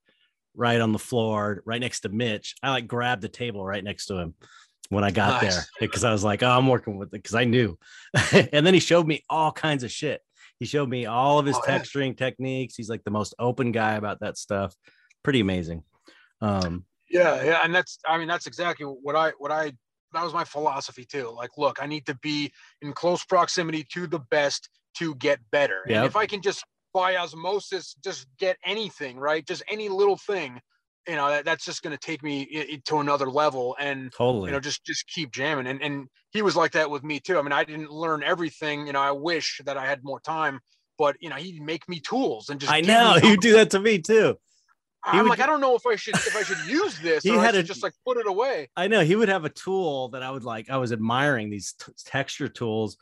right 0.54 0.80
on 0.80 0.92
the 0.92 0.98
floor, 0.98 1.62
right 1.66 1.80
next 1.80 2.00
to 2.00 2.08
Mitch, 2.08 2.56
I 2.62 2.70
like 2.70 2.88
grabbed 2.88 3.22
the 3.22 3.28
table 3.28 3.64
right 3.64 3.84
next 3.84 4.06
to 4.06 4.16
him 4.16 4.34
when 4.88 5.04
I 5.04 5.10
got 5.10 5.42
nice. 5.42 5.54
there 5.54 5.64
because 5.80 6.04
I 6.04 6.12
was 6.12 6.24
like, 6.24 6.42
oh, 6.42 6.50
I'm 6.50 6.66
working 6.66 6.96
with 6.96 7.08
it 7.08 7.22
because 7.22 7.34
I 7.34 7.44
knew. 7.44 7.78
and 8.32 8.66
then 8.66 8.74
he 8.74 8.80
showed 8.80 9.06
me 9.06 9.24
all 9.28 9.52
kinds 9.52 9.84
of 9.84 9.90
shit. 9.90 10.22
He 10.58 10.66
showed 10.66 10.88
me 10.88 11.06
all 11.06 11.38
of 11.38 11.46
his 11.46 11.56
oh, 11.56 11.60
texturing 11.60 12.18
yeah. 12.18 12.26
techniques. 12.26 12.74
He's 12.74 12.88
like 12.88 13.04
the 13.04 13.10
most 13.10 13.34
open 13.38 13.72
guy 13.72 13.94
about 13.94 14.20
that 14.20 14.36
stuff. 14.38 14.74
Pretty 15.22 15.40
amazing. 15.40 15.84
Um, 16.40 16.84
yeah, 17.10 17.42
yeah, 17.42 17.60
and 17.64 17.74
that's 17.74 17.98
I 18.06 18.18
mean 18.18 18.28
that's 18.28 18.46
exactly 18.46 18.84
what 18.86 19.16
I 19.16 19.32
what 19.38 19.50
I 19.50 19.72
that 20.12 20.24
was 20.24 20.32
my 20.32 20.44
philosophy 20.44 21.04
too. 21.04 21.32
Like, 21.34 21.50
look, 21.56 21.82
I 21.82 21.86
need 21.86 22.06
to 22.06 22.14
be 22.16 22.52
in 22.82 22.92
close 22.92 23.24
proximity 23.24 23.86
to 23.92 24.06
the 24.06 24.20
best 24.30 24.68
to 24.98 25.14
get 25.16 25.38
better. 25.50 25.82
Yep. 25.86 25.96
And 25.96 26.06
if 26.06 26.16
I 26.16 26.26
can 26.26 26.42
just 26.42 26.64
by 26.94 27.16
osmosis 27.16 27.94
just 28.02 28.26
get 28.38 28.56
anything, 28.64 29.18
right? 29.18 29.46
Just 29.46 29.62
any 29.70 29.88
little 29.88 30.16
thing, 30.16 30.60
you 31.08 31.16
know 31.16 31.28
that, 31.30 31.44
that's 31.44 31.64
just 31.64 31.82
going 31.82 31.96
to 31.96 32.00
take 32.00 32.22
me 32.22 32.80
to 32.84 32.98
another 32.98 33.30
level 33.30 33.74
and 33.80 34.12
totally 34.12 34.48
you 34.48 34.52
know 34.52 34.60
just 34.60 34.84
just 34.84 35.06
keep 35.08 35.32
jamming. 35.32 35.66
And 35.66 35.82
and 35.82 36.08
he 36.30 36.42
was 36.42 36.54
like 36.54 36.72
that 36.72 36.90
with 36.90 37.02
me 37.02 37.18
too. 37.18 37.38
I 37.38 37.42
mean 37.42 37.52
i 37.52 37.64
didn't 37.64 37.90
learn 37.90 38.22
everything 38.22 38.86
you 38.86 38.92
know 38.92 39.00
i 39.00 39.10
wish 39.10 39.60
that 39.64 39.76
i 39.76 39.86
had 39.86 40.04
more 40.04 40.20
time 40.20 40.60
but 40.98 41.16
you 41.20 41.30
know 41.30 41.36
he'd 41.36 41.62
make 41.62 41.88
me 41.88 42.00
tools 42.00 42.50
and 42.50 42.60
just 42.60 42.72
i 42.72 42.80
know 42.80 43.16
you 43.22 43.36
do 43.36 43.52
that 43.54 43.70
to 43.70 43.80
me 43.80 43.98
too. 43.98 44.36
I'm 45.04 45.22
would 45.22 45.30
like 45.30 45.40
i 45.40 45.46
don't 45.46 45.60
know 45.60 45.76
if 45.76 45.86
i 45.86 45.96
should 45.96 46.16
if 46.16 46.36
i 46.36 46.42
should 46.42 46.58
use 46.66 46.98
this 47.00 47.22
He 47.22 47.30
or 47.30 47.40
had 47.40 47.52
to 47.52 47.62
just 47.62 47.82
like 47.82 47.94
put 48.04 48.18
it 48.18 48.26
away. 48.26 48.68
I 48.76 48.88
know 48.88 49.02
he 49.02 49.16
would 49.16 49.28
have 49.28 49.44
a 49.44 49.48
tool 49.48 50.08
that 50.10 50.22
I 50.22 50.30
would 50.30 50.44
like. 50.44 50.68
I 50.68 50.76
was 50.76 50.92
admiring 50.92 51.50
these 51.50 51.72
t- 51.72 51.92
texture 52.04 52.48
tools, 52.48 52.98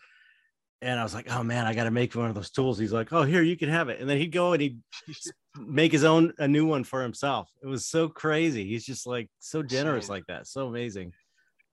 and 0.83 1.01
I 1.01 1.03
was 1.03 1.15
like, 1.15 1.31
"Oh 1.31 1.43
man, 1.43 1.67
I 1.67 1.75
got 1.75 1.85
to 1.85 1.91
make 1.91 2.15
one 2.15 2.29
of 2.29 2.35
those 2.35 2.51
tools." 2.51 2.79
He's 2.79 2.93
like, 2.93 3.13
"Oh, 3.13 3.23
here, 3.23 3.43
you 3.43 3.57
can 3.57 3.69
have 3.69 3.89
it," 3.89 4.01
and 4.01 4.09
then 4.09 4.19
he'd 4.19 4.33
go 4.33 4.53
and 4.53 4.61
he'd 4.63 4.81
make 5.59 5.93
his 5.93 6.05
own 6.05 6.33
a 6.39 6.47
new 6.47 6.67
one 6.67 6.85
for 6.85 7.03
himself. 7.03 7.51
It 7.63 7.67
was 7.67 7.87
so 7.87 8.09
crazy. 8.09 8.67
He's 8.67 8.85
just 8.85 9.07
like 9.07 9.29
so 9.39 9.63
generous 9.63 10.09
like 10.09 10.25
that. 10.29 10.47
So 10.47 10.67
amazing. 10.69 11.13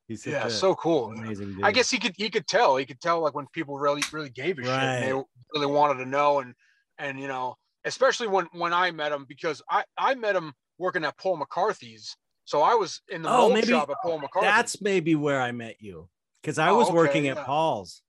He's 0.08 0.26
yeah 0.26 0.50
so 0.50 0.76
cool 0.76 1.12
amazing. 1.12 1.54
Dude. 1.54 1.64
I 1.64 1.72
guess 1.72 1.90
he 1.90 1.98
could 1.98 2.14
he 2.18 2.30
could 2.30 2.46
tell 2.46 2.76
he 2.76 2.86
could 2.86 3.00
tell 3.00 3.22
like 3.22 3.34
when 3.34 3.48
people 3.54 3.78
really 3.80 4.02
really 4.12 4.30
gave 4.30 4.60
a 4.60 4.64
shit 4.64 4.70
and 4.70 5.04
they 5.04 5.24
really 5.54 5.66
wanted 5.66 6.04
to 6.04 6.10
know 6.10 6.40
and 6.40 6.54
and 6.98 7.18
you 7.20 7.28
know 7.30 7.56
especially 7.86 8.28
when 8.28 8.48
when 8.52 8.74
I 8.74 8.92
met 8.92 9.14
him 9.14 9.26
because 9.28 9.62
I 9.70 9.86
I 9.98 10.16
met 10.16 10.36
him 10.36 10.54
working 10.78 11.06
at 11.06 11.18
Paul 11.18 11.38
McCarthy's 11.38 12.18
so 12.44 12.62
I 12.62 12.74
was 12.76 13.02
in 13.08 13.22
the 13.22 13.30
Oh, 13.30 13.38
mold 13.44 13.54
maybe 13.54 13.68
shop 13.68 13.90
at 13.90 13.96
Paul 14.04 14.20
McCarthy. 14.20 14.46
That's 14.46 14.82
maybe 14.82 15.16
where 15.16 15.42
I 15.42 15.54
met 15.54 15.78
you 15.80 16.10
because 16.42 16.60
I 16.60 16.70
Oh, 16.70 16.78
was 16.78 16.88
okay, 16.88 16.96
working 16.96 17.28
at. 17.30 17.38
Paul's 17.38 18.02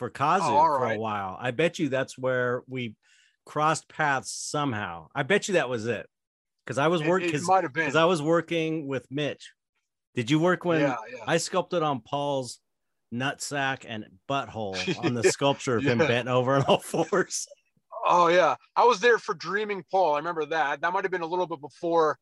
for 0.00 0.08
Kazu 0.08 0.46
Oh, 0.46 0.78
for 0.78 0.86
a 0.86 0.98
while. 0.98 1.36
I 1.38 1.50
bet 1.50 1.78
you 1.78 1.90
that's 1.90 2.16
where 2.16 2.62
we 2.66 2.96
crossed 3.44 3.86
paths 3.86 4.32
somehow. 4.32 5.08
I 5.14 5.24
bet 5.24 5.46
you 5.46 5.54
that 5.54 5.68
was 5.68 5.86
it 5.86 6.08
because 6.64 6.78
I 6.78 6.88
was 6.88 7.02
working 7.02 7.34
it 7.34 7.42
might 7.42 7.64
have 7.64 7.74
been 7.74 7.84
because 7.84 7.96
I 7.96 8.06
was 8.06 8.22
working 8.22 8.88
with 8.88 9.06
Mitch. 9.10 9.52
Did 10.14 10.30
you 10.30 10.40
work 10.40 10.64
when 10.64 10.80
yeah 10.80 10.96
yeah 11.12 11.24
I 11.26 11.36
sculpted 11.36 11.82
on 11.82 12.00
Paul's 12.00 12.60
nutsack 13.12 13.84
and 13.86 14.06
butthole 14.26 14.74
on 15.04 15.12
the 15.12 15.24
sculpture 15.24 15.76
of 15.76 15.84
him 15.84 15.98
bent 15.98 16.28
over 16.28 16.54
on 16.56 16.62
all 16.62 16.78
fours? 16.80 17.46
oh 18.06 18.28
yeah 18.28 18.54
I 18.74 18.84
was 18.86 19.00
there 19.00 19.18
for 19.18 19.34
Dreaming 19.34 19.84
Paul 19.90 20.14
I 20.14 20.16
remember 20.16 20.46
that 20.46 20.80
that 20.80 20.92
might 20.94 21.04
have 21.04 21.12
been 21.12 21.20
a 21.20 21.26
little 21.26 21.46
bit 21.46 21.60
before 21.60 22.18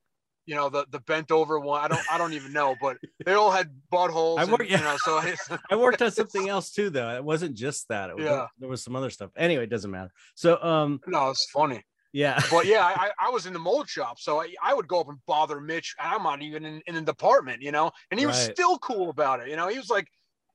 you 0.48 0.54
know 0.54 0.68
the 0.68 0.86
the 0.90 0.98
bent 1.00 1.30
over 1.30 1.60
one 1.60 1.80
I 1.84 1.88
don't 1.88 2.12
I 2.12 2.16
don't 2.18 2.32
even 2.32 2.52
know 2.52 2.74
but 2.80 2.96
they 3.24 3.34
all 3.34 3.50
had 3.50 3.68
buttholes 3.92 4.38
I 4.38 4.42
and, 4.44 4.52
work- 4.52 4.68
you 4.68 4.78
know 4.78 4.96
so 5.04 5.18
I, 5.18 5.36
I 5.70 5.76
worked 5.76 6.00
on 6.02 6.10
something 6.10 6.48
else 6.48 6.70
too, 6.72 6.88
though. 6.90 7.10
It 7.14 7.22
wasn't 7.22 7.54
just 7.54 7.86
that. 7.88 8.16
Was, 8.16 8.24
Yeah. 8.24 8.46
there 8.58 8.68
was 8.68 8.82
some 8.82 8.96
other 8.96 9.10
stuff. 9.10 9.30
Anyway, 9.36 9.64
it 9.64 9.70
doesn't 9.70 9.90
matter. 9.90 10.10
So, 10.34 10.60
um, 10.62 11.00
no 11.06 11.30
it's 11.30 11.48
funny 11.50 11.82
yeah, 12.14 12.40
but 12.50 12.64
yeah, 12.64 12.84
I, 12.86 13.10
I 13.26 13.28
was 13.28 13.44
in 13.44 13.52
the 13.52 13.58
mold 13.58 13.86
shop, 13.86 14.18
so 14.18 14.40
I, 14.40 14.54
I 14.64 14.72
would 14.72 14.88
go 14.88 14.98
up 15.00 15.08
and 15.10 15.18
bother 15.26 15.60
Mitch. 15.60 15.94
and 16.00 16.08
I'm 16.14 16.22
not 16.22 16.40
even 16.40 16.64
in, 16.64 16.80
in 16.86 16.94
the 16.94 17.02
department, 17.02 17.60
you 17.60 17.70
know, 17.70 17.90
and 18.10 18.18
he 18.18 18.24
was 18.24 18.38
Right. 18.46 18.56
still 18.56 18.78
cool 18.78 19.10
about 19.10 19.40
it. 19.40 19.48
You 19.50 19.56
know, 19.56 19.68
he 19.68 19.76
was 19.76 19.90
like, 19.90 20.06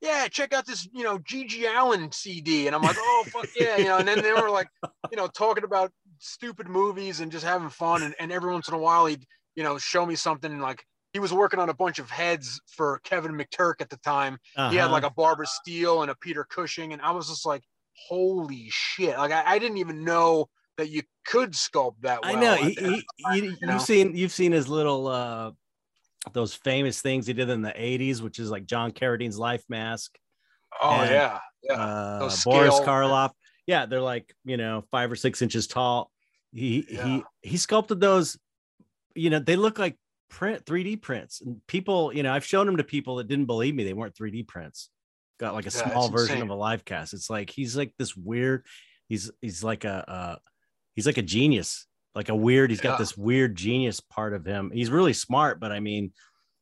"Yeah, 0.01 0.27
check 0.29 0.51
out 0.51 0.65
this, 0.65 0.87
you 0.91 1.03
know, 1.03 1.19
Gigi 1.19 1.67
Allen 1.67 2.11
CD," 2.11 2.65
and 2.65 2.75
I'm 2.75 2.81
like, 2.81 2.95
"Oh 2.99 3.23
fuck 3.31 3.47
yeah," 3.55 3.77
you 3.77 3.83
know. 3.85 3.97
And 3.97 4.07
then 4.07 4.23
they 4.23 4.33
were 4.33 4.49
like, 4.49 4.67
you 5.11 5.15
know, 5.15 5.27
talking 5.27 5.63
about 5.63 5.91
stupid 6.17 6.67
movies 6.67 7.19
and 7.19 7.31
just 7.31 7.45
having 7.45 7.69
fun. 7.69 8.01
And, 8.01 8.15
and 8.19 8.31
every 8.31 8.51
once 8.51 8.67
in 8.67 8.73
a 8.73 8.79
while, 8.79 9.05
he'd 9.05 9.23
you 9.55 9.63
know 9.63 9.77
show 9.77 10.05
me 10.05 10.15
something 10.15 10.59
like 10.59 10.85
he 11.13 11.19
was 11.19 11.31
working 11.31 11.59
on 11.59 11.69
a 11.69 11.73
bunch 11.73 11.99
of 11.99 12.09
heads 12.09 12.59
for 12.67 12.99
Kevin 13.03 13.33
McTurk 13.33 13.75
at 13.81 13.89
the 13.89 13.97
time. 13.97 14.39
He 14.55 14.61
had 14.61 14.85
Uh-huh. 14.85 14.91
like 14.91 15.03
a 15.03 15.11
Barbara 15.11 15.45
Steele 15.45 16.01
and 16.01 16.09
a 16.09 16.15
Peter 16.15 16.43
Cushing, 16.43 16.91
and 16.93 17.01
I 17.01 17.11
was 17.11 17.27
just 17.29 17.45
like, 17.45 17.63
"Holy 18.07 18.67
shit!" 18.69 19.17
Like 19.17 19.31
I, 19.31 19.43
I 19.45 19.59
didn't 19.59 19.77
even 19.77 20.03
know 20.03 20.49
that 20.77 20.89
you 20.89 21.03
could 21.25 21.51
sculpt 21.51 22.01
that 22.01 22.23
well. 22.23 22.35
I 22.35 22.39
know. 22.39 22.55
He, 22.55 22.73
he, 22.73 23.05
you, 23.35 23.43
you 23.43 23.57
you've 23.61 23.81
seen 23.81 24.15
you've 24.15 24.31
seen 24.31 24.51
his 24.51 24.67
little 24.67 25.07
uh 25.07 25.51
those 26.31 26.55
famous 26.55 27.01
things 27.01 27.27
he 27.27 27.33
did 27.33 27.49
in 27.49 27.61
the 27.61 27.71
80s, 27.71 28.21
which 28.21 28.39
is 28.39 28.49
like 28.49 28.65
John 28.65 28.91
Carradine's 28.91 29.37
life 29.37 29.63
mask, 29.69 30.17
Oh 30.81 31.01
and, 31.01 31.11
yeah, 31.11 31.39
yeah. 31.61 31.73
uh 31.73 32.35
Boris 32.43 32.79
Karloff. 32.79 33.31
Yeah, 33.67 33.85
they're 33.85 34.01
like, 34.01 34.33
you 34.45 34.57
know, 34.57 34.83
five 34.89 35.11
or 35.11 35.15
six 35.15 35.41
inches 35.41 35.67
tall. 35.67 36.11
He 36.51 36.87
Yeah. 36.89 37.03
he 37.03 37.23
he 37.41 37.57
sculpted 37.57 37.99
those, 37.99 38.37
you 39.15 39.29
know, 39.29 39.39
they 39.39 39.55
look 39.55 39.79
like 39.79 39.97
print 40.29 40.65
3D 40.65 40.95
prints. 40.95 41.41
And 41.41 41.65
people, 41.67 42.13
you 42.13 42.23
know, 42.23 42.33
I've 42.33 42.45
shown 42.45 42.65
them 42.65 42.77
to 42.77 42.83
people 42.83 43.17
that 43.17 43.27
didn't 43.27 43.45
believe 43.45 43.75
me, 43.75 43.83
they 43.83 43.93
weren't 43.93 44.15
3D 44.15 44.43
prints. 44.43 44.89
Got 45.39 45.53
like 45.53 45.65
a 45.65 45.71
Yeah, 45.71 45.89
small 45.89 46.09
version 46.09 46.35
insane. 46.35 46.43
of 46.43 46.49
a 46.49 46.55
live 46.55 46.85
cast. 46.85 47.13
It's 47.13 47.29
like 47.29 47.49
he's 47.49 47.75
like 47.75 47.93
this 47.97 48.15
weird, 48.15 48.65
he's 49.09 49.31
he's 49.41 49.63
like 49.63 49.83
a 49.83 50.09
uh 50.09 50.35
he's 50.95 51.05
like 51.05 51.17
a 51.17 51.23
genius, 51.23 51.87
like 52.15 52.29
a 52.29 52.35
weird, 52.35 52.69
he's 52.69 52.81
got 52.81 52.97
this 52.99 53.17
weird 53.17 53.55
genius 53.55 53.99
part 53.99 54.33
of 54.33 54.45
him. 54.45 54.71
He's 54.71 54.89
really 54.91 55.13
smart, 55.13 55.59
but 55.59 55.71
I 55.71 55.79
mean, 55.79 56.13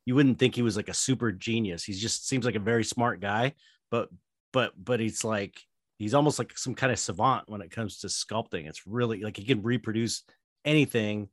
you 0.05 0.15
wouldn't 0.15 0.39
think 0.39 0.55
he 0.55 0.61
was 0.61 0.77
like 0.77 0.89
a 0.89 0.93
super 0.93 1.31
genius. 1.31 1.83
He 1.83 1.93
just 1.93 2.27
seems 2.27 2.45
like 2.45 2.55
a 2.55 2.59
very 2.59 2.83
smart 2.83 3.19
guy, 3.19 3.53
but 3.89 4.09
but 4.53 4.73
but 4.81 4.99
he's 4.99 5.23
like 5.23 5.59
he's 5.97 6.13
almost 6.13 6.39
like 6.39 6.57
some 6.57 6.73
kind 6.75 6.91
of 6.91 6.99
savant 6.99 7.49
when 7.49 7.61
it 7.61 7.71
comes 7.71 7.99
to 7.99 8.07
sculpting. 8.07 8.67
It's 8.67 8.87
really 8.87 9.21
like 9.21 9.37
he 9.37 9.45
can 9.45 9.61
reproduce 9.61 10.23
anything 10.65 11.29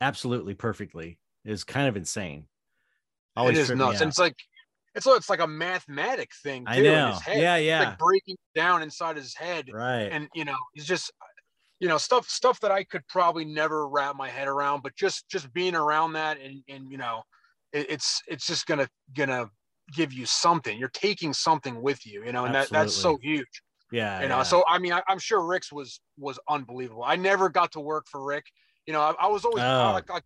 absolutely 0.00 0.54
perfectly. 0.54 1.18
It's 1.44 1.64
kind 1.64 1.88
of 1.88 1.96
insane. 1.96 2.46
it 3.36 3.56
is 3.56 3.70
nuts. 3.70 4.00
And 4.00 4.08
it's 4.08 4.18
like 4.18 4.36
it's 4.94 5.06
it's 5.06 5.28
like 5.30 5.40
a 5.40 5.46
mathematic 5.46 6.30
thing 6.42 6.64
too 6.64 6.72
I 6.72 6.76
in 6.76 6.84
know. 6.84 7.08
his 7.12 7.20
head. 7.20 7.40
Yeah, 7.40 7.56
It's 7.56 7.66
yeah. 7.66 7.80
like 7.80 7.98
breaking 7.98 8.36
down 8.54 8.82
inside 8.82 9.16
his 9.16 9.34
head. 9.34 9.66
right. 9.72 10.08
And 10.10 10.28
you 10.34 10.44
know, 10.44 10.56
he's 10.74 10.86
just 10.86 11.12
you 11.80 11.88
know, 11.88 11.98
stuff 11.98 12.28
stuff 12.28 12.60
that 12.60 12.70
I 12.70 12.84
could 12.84 13.06
probably 13.08 13.44
never 13.44 13.88
wrap 13.88 14.16
my 14.16 14.28
head 14.28 14.48
around, 14.48 14.82
but 14.82 14.94
just 14.96 15.28
just 15.28 15.52
being 15.52 15.74
around 15.74 16.12
that 16.14 16.38
and 16.40 16.62
and 16.68 16.90
you 16.90 16.96
know, 16.96 17.22
it, 17.72 17.90
it's 17.90 18.22
it's 18.28 18.46
just 18.46 18.66
gonna 18.66 18.88
gonna 19.16 19.50
give 19.92 20.12
you 20.12 20.24
something. 20.24 20.78
You're 20.78 20.88
taking 20.90 21.34
something 21.34 21.82
with 21.82 22.06
you, 22.06 22.24
you 22.24 22.32
know, 22.32 22.44
and 22.44 22.54
that 22.54 22.70
that's 22.70 22.94
so 22.94 23.18
huge. 23.20 23.44
yeah. 23.92 24.22
you 24.22 24.28
know 24.28 24.38
yeah. 24.38 24.42
so 24.42 24.64
i 24.66 24.78
mean 24.78 24.92
I, 24.92 25.02
i'm 25.08 25.18
sure 25.18 25.44
rick's 25.46 25.70
was 25.70 26.00
was 26.18 26.38
unbelievable 26.48 27.04
i 27.04 27.16
never 27.16 27.48
got 27.50 27.70
to 27.72 27.80
work 27.80 28.06
for 28.10 28.24
rick 28.24 28.44
you 28.86 28.92
know 28.92 29.00
i, 29.00 29.14
I 29.20 29.26
was 29.28 29.44
always 29.44 29.62
Oh. 29.64 29.92
like, 29.94 30.08
like 30.10 30.24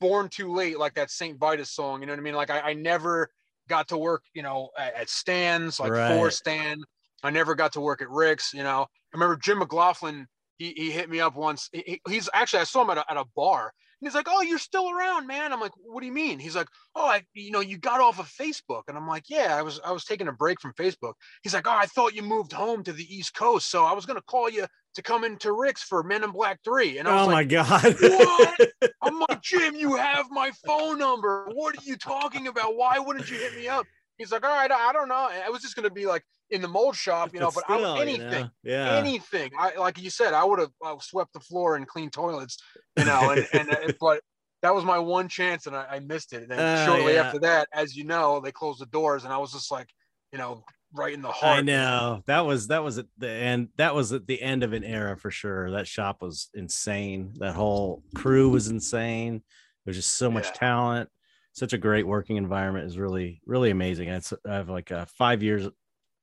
born 0.00 0.28
too 0.28 0.52
late 0.52 0.78
like 0.78 0.94
that 0.94 1.10
saint 1.10 1.38
vitus 1.38 1.70
song 1.70 2.00
you 2.00 2.06
know 2.06 2.12
what 2.12 2.18
i 2.20 2.22
mean 2.22 2.34
like 2.34 2.50
i, 2.50 2.60
I 2.60 2.74
never 2.74 3.30
got 3.68 3.88
to 3.88 3.98
work 3.98 4.22
you 4.34 4.42
know 4.42 4.70
at, 4.78 4.94
at 4.94 5.08
Stan's 5.08 5.80
like 5.80 5.92
Right. 5.92 6.16
for 6.16 6.30
Stan 6.30 6.82
i 7.22 7.30
never 7.30 7.54
got 7.54 7.72
to 7.72 7.80
work 7.80 8.00
at 8.02 8.08
rick's 8.10 8.54
you 8.54 8.62
know 8.62 8.82
i 8.82 8.86
remember 9.16 9.36
jim 9.36 9.58
mclaughlin 9.58 10.26
he, 10.58 10.72
he 10.76 10.90
hit 10.90 11.08
me 11.10 11.20
up 11.20 11.34
once 11.36 11.68
he, 11.72 11.82
he- 11.86 12.00
he's 12.12 12.28
actually 12.32 12.60
i 12.60 12.64
saw 12.64 12.82
him 12.82 12.90
at 12.90 12.98
a, 12.98 13.10
at 13.10 13.16
a 13.16 13.24
bar 13.34 13.72
he's 14.00 14.14
like 14.14 14.26
oh 14.28 14.42
you're 14.42 14.58
still 14.58 14.90
around 14.90 15.26
man 15.26 15.52
i'm 15.52 15.60
like 15.60 15.72
what 15.84 16.00
do 16.00 16.06
you 16.06 16.12
mean 16.12 16.38
he's 16.38 16.56
like 16.56 16.68
oh 16.94 17.06
i 17.06 17.22
you 17.34 17.50
know 17.50 17.60
you 17.60 17.78
got 17.78 18.00
off 18.00 18.18
of 18.18 18.26
facebook 18.26 18.82
and 18.88 18.96
i'm 18.96 19.08
like 19.08 19.24
yeah 19.28 19.56
i 19.56 19.62
was 19.62 19.80
i 19.84 19.92
was 19.92 20.04
taking 20.04 20.28
a 20.28 20.32
break 20.32 20.60
from 20.60 20.72
facebook 20.74 21.14
He's 21.42 21.54
like, 21.54 21.66
oh, 21.66 21.76
I 21.76 21.86
thought 21.86 22.14
you 22.14 22.22
moved 22.22 22.52
home 22.52 22.82
to 22.84 22.92
the 22.92 23.04
East 23.14 23.34
Coast, 23.34 23.70
so 23.70 23.84
I 23.84 23.92
was 23.92 24.06
gonna 24.06 24.22
call 24.22 24.50
you 24.50 24.66
to 24.94 25.02
come 25.02 25.24
into 25.24 25.52
Rick's 25.52 25.82
for 25.82 26.02
Men 26.02 26.24
in 26.24 26.30
Black 26.30 26.60
Three. 26.64 26.98
And 26.98 27.06
I 27.06 27.16
was 27.16 27.26
like, 27.26 27.52
oh 27.52 27.62
my 27.62 27.80
god. 27.80 27.96
What? 28.00 28.92
I'm 29.02 29.20
like, 29.20 29.42
Jim, 29.42 29.74
you 29.74 29.96
have 29.96 30.26
my 30.30 30.50
phone 30.66 30.98
number. 30.98 31.48
What 31.52 31.76
are 31.78 31.84
you 31.84 31.96
talking 31.96 32.48
about? 32.48 32.76
Why 32.76 32.98
wouldn't 32.98 33.30
you 33.30 33.38
hit 33.38 33.54
me 33.54 33.68
up? 33.68 33.86
He's 34.18 34.32
like, 34.32 34.44
all 34.44 34.54
right, 34.54 34.70
I 34.70 34.92
don't 34.92 35.08
know. 35.08 35.14
I 35.14 35.48
was 35.50 35.62
just 35.62 35.76
gonna 35.76 35.90
be 35.90 36.06
like 36.06 36.24
in 36.50 36.62
the 36.62 36.68
mold 36.68 36.96
shop, 36.96 37.30
you 37.34 37.40
know, 37.40 37.50
but, 37.54 37.64
I, 37.68 37.76
still, 37.78 37.96
you 37.96 38.02
anything, 38.02 38.44
know, 38.44 38.50
Yeah. 38.62 38.96
anything. 38.98 39.50
I 39.58 39.74
like 39.76 39.98
you 39.98 40.10
said, 40.10 40.32
I 40.34 40.44
would 40.44 40.58
have 40.58 40.72
uh, 40.84 40.96
swept 41.00 41.32
the 41.32 41.40
floor 41.40 41.76
and 41.76 41.86
cleaned 41.86 42.12
toilets, 42.12 42.58
you 42.96 43.04
know, 43.04 43.30
and, 43.30 43.46
and 43.52 43.70
uh, 43.70 43.92
but 44.00 44.22
that 44.62 44.74
was 44.74 44.84
my 44.84 44.98
one 44.98 45.28
chance 45.28 45.66
and 45.66 45.76
I, 45.76 45.86
I 45.90 45.98
missed 46.00 46.32
it. 46.32 46.42
And 46.42 46.50
then 46.50 46.58
Uh, 46.58 46.84
shortly 46.86 47.14
yeah. 47.14 47.22
after 47.22 47.38
that, 47.40 47.68
as 47.72 47.94
you 47.96 48.04
know, 48.04 48.40
they 48.40 48.50
closed 48.52 48.80
the 48.80 48.86
doors 48.86 49.24
and 49.24 49.32
I 49.32 49.38
was 49.38 49.52
just 49.52 49.70
like, 49.70 49.88
you 50.32 50.38
know, 50.38 50.64
right 50.94 51.12
in 51.12 51.22
the 51.22 51.30
heart. 51.30 51.58
I 51.58 51.60
know 51.62 52.22
that 52.26 52.40
was 52.40 52.68
that 52.68 52.82
was 52.82 52.98
at 52.98 53.06
the 53.18 53.28
end. 53.28 53.68
That 53.76 53.94
was 53.94 54.12
at 54.12 54.26
the 54.26 54.40
end 54.40 54.62
of 54.62 54.72
an 54.72 54.84
era 54.84 55.16
for 55.16 55.30
sure. 55.30 55.70
That 55.72 55.86
shop 55.86 56.22
was 56.22 56.48
insane. 56.54 57.34
That 57.38 57.54
whole 57.54 58.02
crew 58.14 58.48
was 58.48 58.68
insane. 58.68 59.42
There's 59.84 59.96
just 59.96 60.16
so 60.16 60.30
much 60.30 60.46
Yeah. 60.46 60.52
talent. 60.52 61.10
Such 61.52 61.72
a 61.72 61.78
great 61.78 62.06
working 62.06 62.36
environment 62.36 62.86
is 62.86 62.98
really 62.98 63.40
really 63.44 63.70
amazing. 63.70 64.08
It's 64.08 64.32
I 64.48 64.54
have 64.54 64.68
like 64.70 64.90
uh, 64.92 65.04
five 65.06 65.42
years 65.42 65.68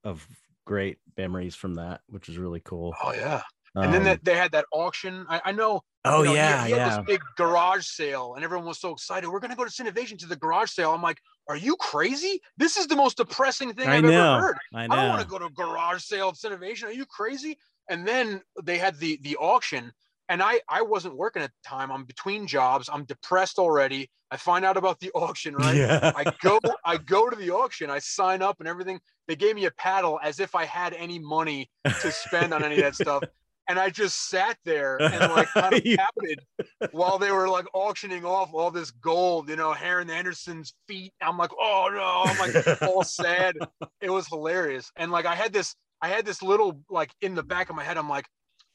of 0.05 0.25
great 0.65 0.97
memories 1.17 1.55
from 1.55 1.75
that, 1.75 2.01
which 2.07 2.29
is 2.29 2.37
really 2.37 2.61
cool. 2.61 2.95
Oh 3.03 3.13
yeah. 3.13 3.41
And 3.77 3.93
then 3.93 4.07
Um, 4.07 4.19
they 4.23 4.37
had 4.37 4.53
that 4.53 4.63
auction. 4.71 5.25
I, 5.27 5.41
I 5.43 5.51
know. 5.51 5.81
oh 6.05 6.19
you 6.21 6.29
know, 6.29 6.33
yeah, 6.33 6.65
he, 6.65 6.71
had 6.71 6.77
yeah. 6.77 6.97
This 6.97 7.05
big 7.05 7.21
garage 7.35 7.85
sale, 7.85 8.35
and 8.35 8.43
everyone 8.45 8.65
was 8.65 8.79
so 8.79 8.91
excited. 8.93 9.29
We're 9.29 9.41
gonna 9.41 9.55
go 9.57 9.65
to 9.65 9.69
Cinovation 9.69 10.17
to 10.19 10.27
the 10.27 10.37
garage 10.37 10.71
sale. 10.71 10.93
I'm 10.93 11.01
like, 11.01 11.19
are 11.49 11.57
you 11.57 11.75
crazy? 11.75 12.39
This 12.55 12.77
is 12.77 12.87
the 12.87 12.95
most 12.95 13.17
depressing 13.17 13.73
thing 13.73 13.89
I 13.89 13.97
I've 13.97 14.03
know. 14.05 14.35
ever 14.35 14.41
heard. 14.47 14.57
I 14.73 14.85
I 14.85 14.87
don't 14.87 15.09
want 15.09 15.21
to 15.21 15.27
go 15.27 15.39
to 15.39 15.45
a 15.45 15.51
garage 15.51 16.03
sale 16.03 16.29
at 16.29 16.37
Cinovation. 16.37 16.87
Are 16.87 16.93
you 16.93 17.05
crazy? 17.05 17.57
And 17.89 18.07
then 18.07 18.41
they 18.63 18.77
had 18.77 18.97
the 18.97 19.19
the 19.23 19.35
auction, 19.35 19.91
and 20.29 20.41
I 20.41 20.61
I 20.69 20.81
wasn't 20.81 21.15
working 21.15 21.41
at 21.43 21.51
the 21.51 21.69
time. 21.69 21.91
I'm 21.91 22.05
between 22.05 22.47
jobs. 22.47 22.89
I'm 22.91 23.05
depressed 23.05 23.59
already. 23.59 24.09
I 24.31 24.37
find 24.37 24.65
out 24.65 24.77
about 24.77 24.99
the 24.99 25.11
auction, 25.15 25.55
right? 25.55 25.75
Yeah. 25.75 26.11
I 26.15 26.31
go 26.41 26.59
I 26.83 26.97
go 26.97 27.29
to 27.29 27.35
the 27.35 27.51
auction. 27.51 27.89
I 27.89 27.99
sign 27.99 28.41
up 28.41 28.59
and 28.59 28.67
everything. 28.67 28.99
They 29.27 29.35
gave 29.35 29.55
me 29.55 29.65
a 29.65 29.71
paddle 29.71 30.19
as 30.23 30.39
if 30.39 30.55
I 30.55 30.65
had 30.65 30.93
any 30.93 31.19
money 31.19 31.69
to 31.83 32.11
spend 32.11 32.53
on 32.53 32.63
any 32.63 32.75
of 32.75 32.81
that 32.81 32.95
stuff. 32.95 33.23
and 33.67 33.79
I 33.79 33.89
just 33.89 34.29
sat 34.29 34.57
there 34.63 35.01
and 35.01 35.31
like 35.31 35.47
kind 35.53 35.73
of 35.73 36.91
while 36.91 37.17
they 37.17 37.31
were 37.31 37.49
like 37.49 37.65
auctioning 37.73 38.25
off 38.25 38.53
all 38.53 38.71
this 38.71 38.91
gold, 38.91 39.49
you 39.49 39.55
know, 39.55 39.73
Harry 39.73 40.09
Anderson's 40.09 40.73
feet. 40.87 41.13
I'm 41.21 41.37
like, 41.37 41.51
oh 41.59 41.89
no, 41.91 42.31
I'm 42.31 42.37
like 42.37 42.81
all 42.83 43.03
sad. 43.03 43.55
It 44.01 44.09
was 44.09 44.27
hilarious. 44.27 44.91
And 44.95 45.11
like 45.11 45.25
I 45.25 45.35
had 45.35 45.51
this, 45.51 45.75
I 46.01 46.09
had 46.09 46.25
this 46.25 46.43
little 46.43 46.79
like 46.89 47.11
in 47.21 47.35
the 47.35 47.43
back 47.43 47.69
of 47.69 47.75
my 47.75 47.83
head, 47.83 47.97
I'm 47.97 48.09
like, 48.09 48.25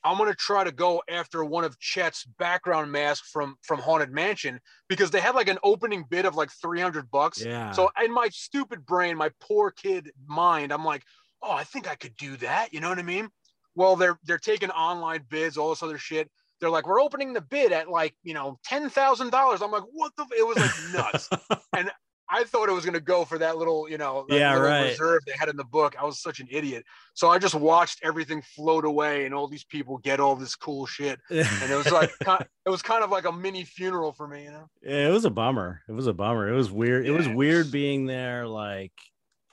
I'm 0.04 0.16
gonna 0.16 0.34
try 0.34 0.64
to 0.64 0.72
go 0.72 1.02
after 1.08 1.44
one 1.44 1.64
of 1.64 1.78
Chet's 1.78 2.24
background 2.24 2.90
masks 2.90 3.28
from 3.30 3.56
from 3.62 3.80
Haunted 3.80 4.10
Mansion 4.10 4.60
because 4.88 5.10
they 5.10 5.20
had 5.20 5.34
like 5.34 5.48
an 5.48 5.58
opening 5.62 6.04
bid 6.08 6.24
of 6.24 6.36
like 6.36 6.50
300 6.50 7.10
bucks. 7.10 7.44
Yeah. 7.44 7.72
So 7.72 7.90
in 8.02 8.12
my 8.12 8.28
stupid 8.30 8.86
brain, 8.86 9.16
my 9.16 9.30
poor 9.40 9.70
kid 9.70 10.10
mind, 10.26 10.72
I'm 10.72 10.84
like, 10.84 11.02
oh, 11.42 11.52
I 11.52 11.64
think 11.64 11.88
I 11.88 11.94
could 11.94 12.16
do 12.16 12.36
that. 12.38 12.72
You 12.72 12.80
know 12.80 12.88
what 12.88 12.98
I 12.98 13.02
mean? 13.02 13.28
Well, 13.74 13.96
they're 13.96 14.18
they're 14.24 14.38
taking 14.38 14.70
online 14.70 15.24
bids, 15.28 15.56
all 15.56 15.70
this 15.70 15.82
other 15.82 15.98
shit. 15.98 16.30
They're 16.60 16.70
like, 16.70 16.86
we're 16.86 17.00
opening 17.00 17.32
the 17.32 17.40
bid 17.40 17.72
at 17.72 17.88
like 17.88 18.14
you 18.22 18.34
know 18.34 18.58
ten 18.64 18.88
thousand 18.90 19.30
dollars. 19.30 19.62
I'm 19.62 19.70
like, 19.70 19.84
what 19.92 20.12
the? 20.16 20.26
It 20.36 20.46
was 20.46 20.56
like 20.56 20.94
nuts, 20.94 21.28
and 21.76 21.90
I 22.30 22.44
thought 22.44 22.68
it 22.68 22.72
was 22.72 22.84
going 22.84 22.94
to 22.94 23.00
go 23.00 23.24
for 23.24 23.38
that 23.38 23.58
little, 23.58 23.88
you 23.88 23.98
know, 23.98 24.24
yeah, 24.28 24.54
right. 24.54 24.90
reserve 24.90 25.22
they 25.26 25.32
had 25.36 25.48
in 25.48 25.56
the 25.56 25.64
book. 25.64 25.96
I 26.00 26.04
was 26.04 26.22
such 26.22 26.38
an 26.38 26.46
idiot. 26.50 26.84
So 27.14 27.28
I 27.28 27.38
just 27.38 27.56
watched 27.56 28.00
everything 28.04 28.40
float 28.42 28.84
away 28.84 29.26
and 29.26 29.34
all 29.34 29.48
these 29.48 29.64
people 29.64 29.98
get 29.98 30.20
all 30.20 30.36
this 30.36 30.54
cool 30.54 30.86
shit. 30.86 31.18
And 31.30 31.70
it 31.70 31.76
was 31.76 31.90
like, 31.90 32.10
it 32.20 32.70
was 32.70 32.82
kind 32.82 33.02
of 33.02 33.10
like 33.10 33.24
a 33.24 33.32
mini 33.32 33.64
funeral 33.64 34.12
for 34.12 34.28
me, 34.28 34.44
you 34.44 34.50
know? 34.52 34.68
Yeah, 34.82 35.08
it 35.08 35.10
was 35.10 35.24
a 35.24 35.30
bummer. 35.30 35.82
It 35.88 35.92
was 35.92 36.06
a 36.06 36.12
bummer. 36.12 36.48
It 36.48 36.56
was 36.56 36.70
weird. 36.70 37.04
Yeah. 37.04 37.12
It 37.12 37.16
was 37.16 37.28
weird 37.28 37.72
being 37.72 38.06
there, 38.06 38.46
like, 38.46 38.92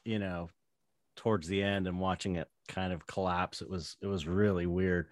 you 0.05 0.19
know, 0.19 0.49
towards 1.15 1.47
the 1.47 1.63
end 1.63 1.87
and 1.87 1.99
watching 1.99 2.35
it 2.35 2.47
kind 2.67 2.93
of 2.93 3.07
collapse. 3.07 3.61
It 3.61 3.69
was, 3.69 3.97
it 4.01 4.07
was 4.07 4.27
really 4.27 4.67
weird. 4.67 5.07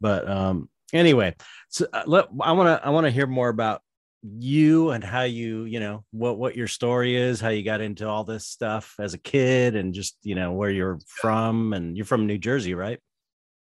But, 0.00 0.28
um, 0.28 0.68
anyway, 0.92 1.34
so 1.70 1.86
uh, 1.92 2.02
let, 2.06 2.26
I 2.40 2.52
want 2.52 2.66
to, 2.66 2.86
I 2.86 2.90
want 2.90 3.06
to 3.06 3.10
hear 3.10 3.26
more 3.26 3.48
about 3.48 3.82
you 4.22 4.90
and 4.90 5.02
how 5.02 5.22
you 5.22 5.64
you 5.64 5.80
know 5.80 6.04
what 6.10 6.36
what 6.36 6.54
your 6.54 6.68
story 6.68 7.16
is 7.16 7.40
how 7.40 7.48
you 7.48 7.62
got 7.62 7.80
into 7.80 8.06
all 8.06 8.22
this 8.22 8.46
stuff 8.46 8.94
as 8.98 9.14
a 9.14 9.18
kid 9.18 9.74
and 9.74 9.94
just 9.94 10.16
you 10.22 10.34
know 10.34 10.52
where 10.52 10.70
you're 10.70 10.98
from 11.06 11.72
and 11.72 11.96
you're 11.96 12.06
from 12.06 12.26
new 12.26 12.38
jersey 12.38 12.74
right? 12.74 12.98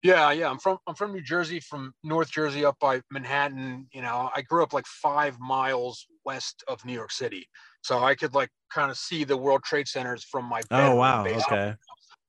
Yeah 0.02 0.32
yeah 0.32 0.48
i'm 0.48 0.58
from 0.58 0.78
i'm 0.86 0.94
from 0.94 1.12
new 1.12 1.20
jersey 1.20 1.60
from 1.60 1.92
north 2.02 2.30
jersey 2.30 2.64
up 2.64 2.78
by 2.80 3.02
manhattan 3.10 3.86
you 3.92 4.00
know 4.00 4.30
i 4.34 4.40
grew 4.40 4.62
up 4.62 4.72
like 4.72 4.86
five 4.86 5.38
miles 5.38 6.06
west 6.24 6.64
of 6.68 6.82
new 6.86 6.94
york 6.94 7.12
city 7.12 7.46
so 7.82 8.02
i 8.02 8.14
could 8.14 8.32
like 8.32 8.48
kind 8.72 8.90
of 8.90 8.96
see 8.96 9.24
the 9.24 9.36
world 9.36 9.62
trade 9.62 9.86
centers 9.86 10.24
from 10.24 10.46
my 10.46 10.62
oh 10.70 10.94
wow 10.94 11.26
okay. 11.26 11.74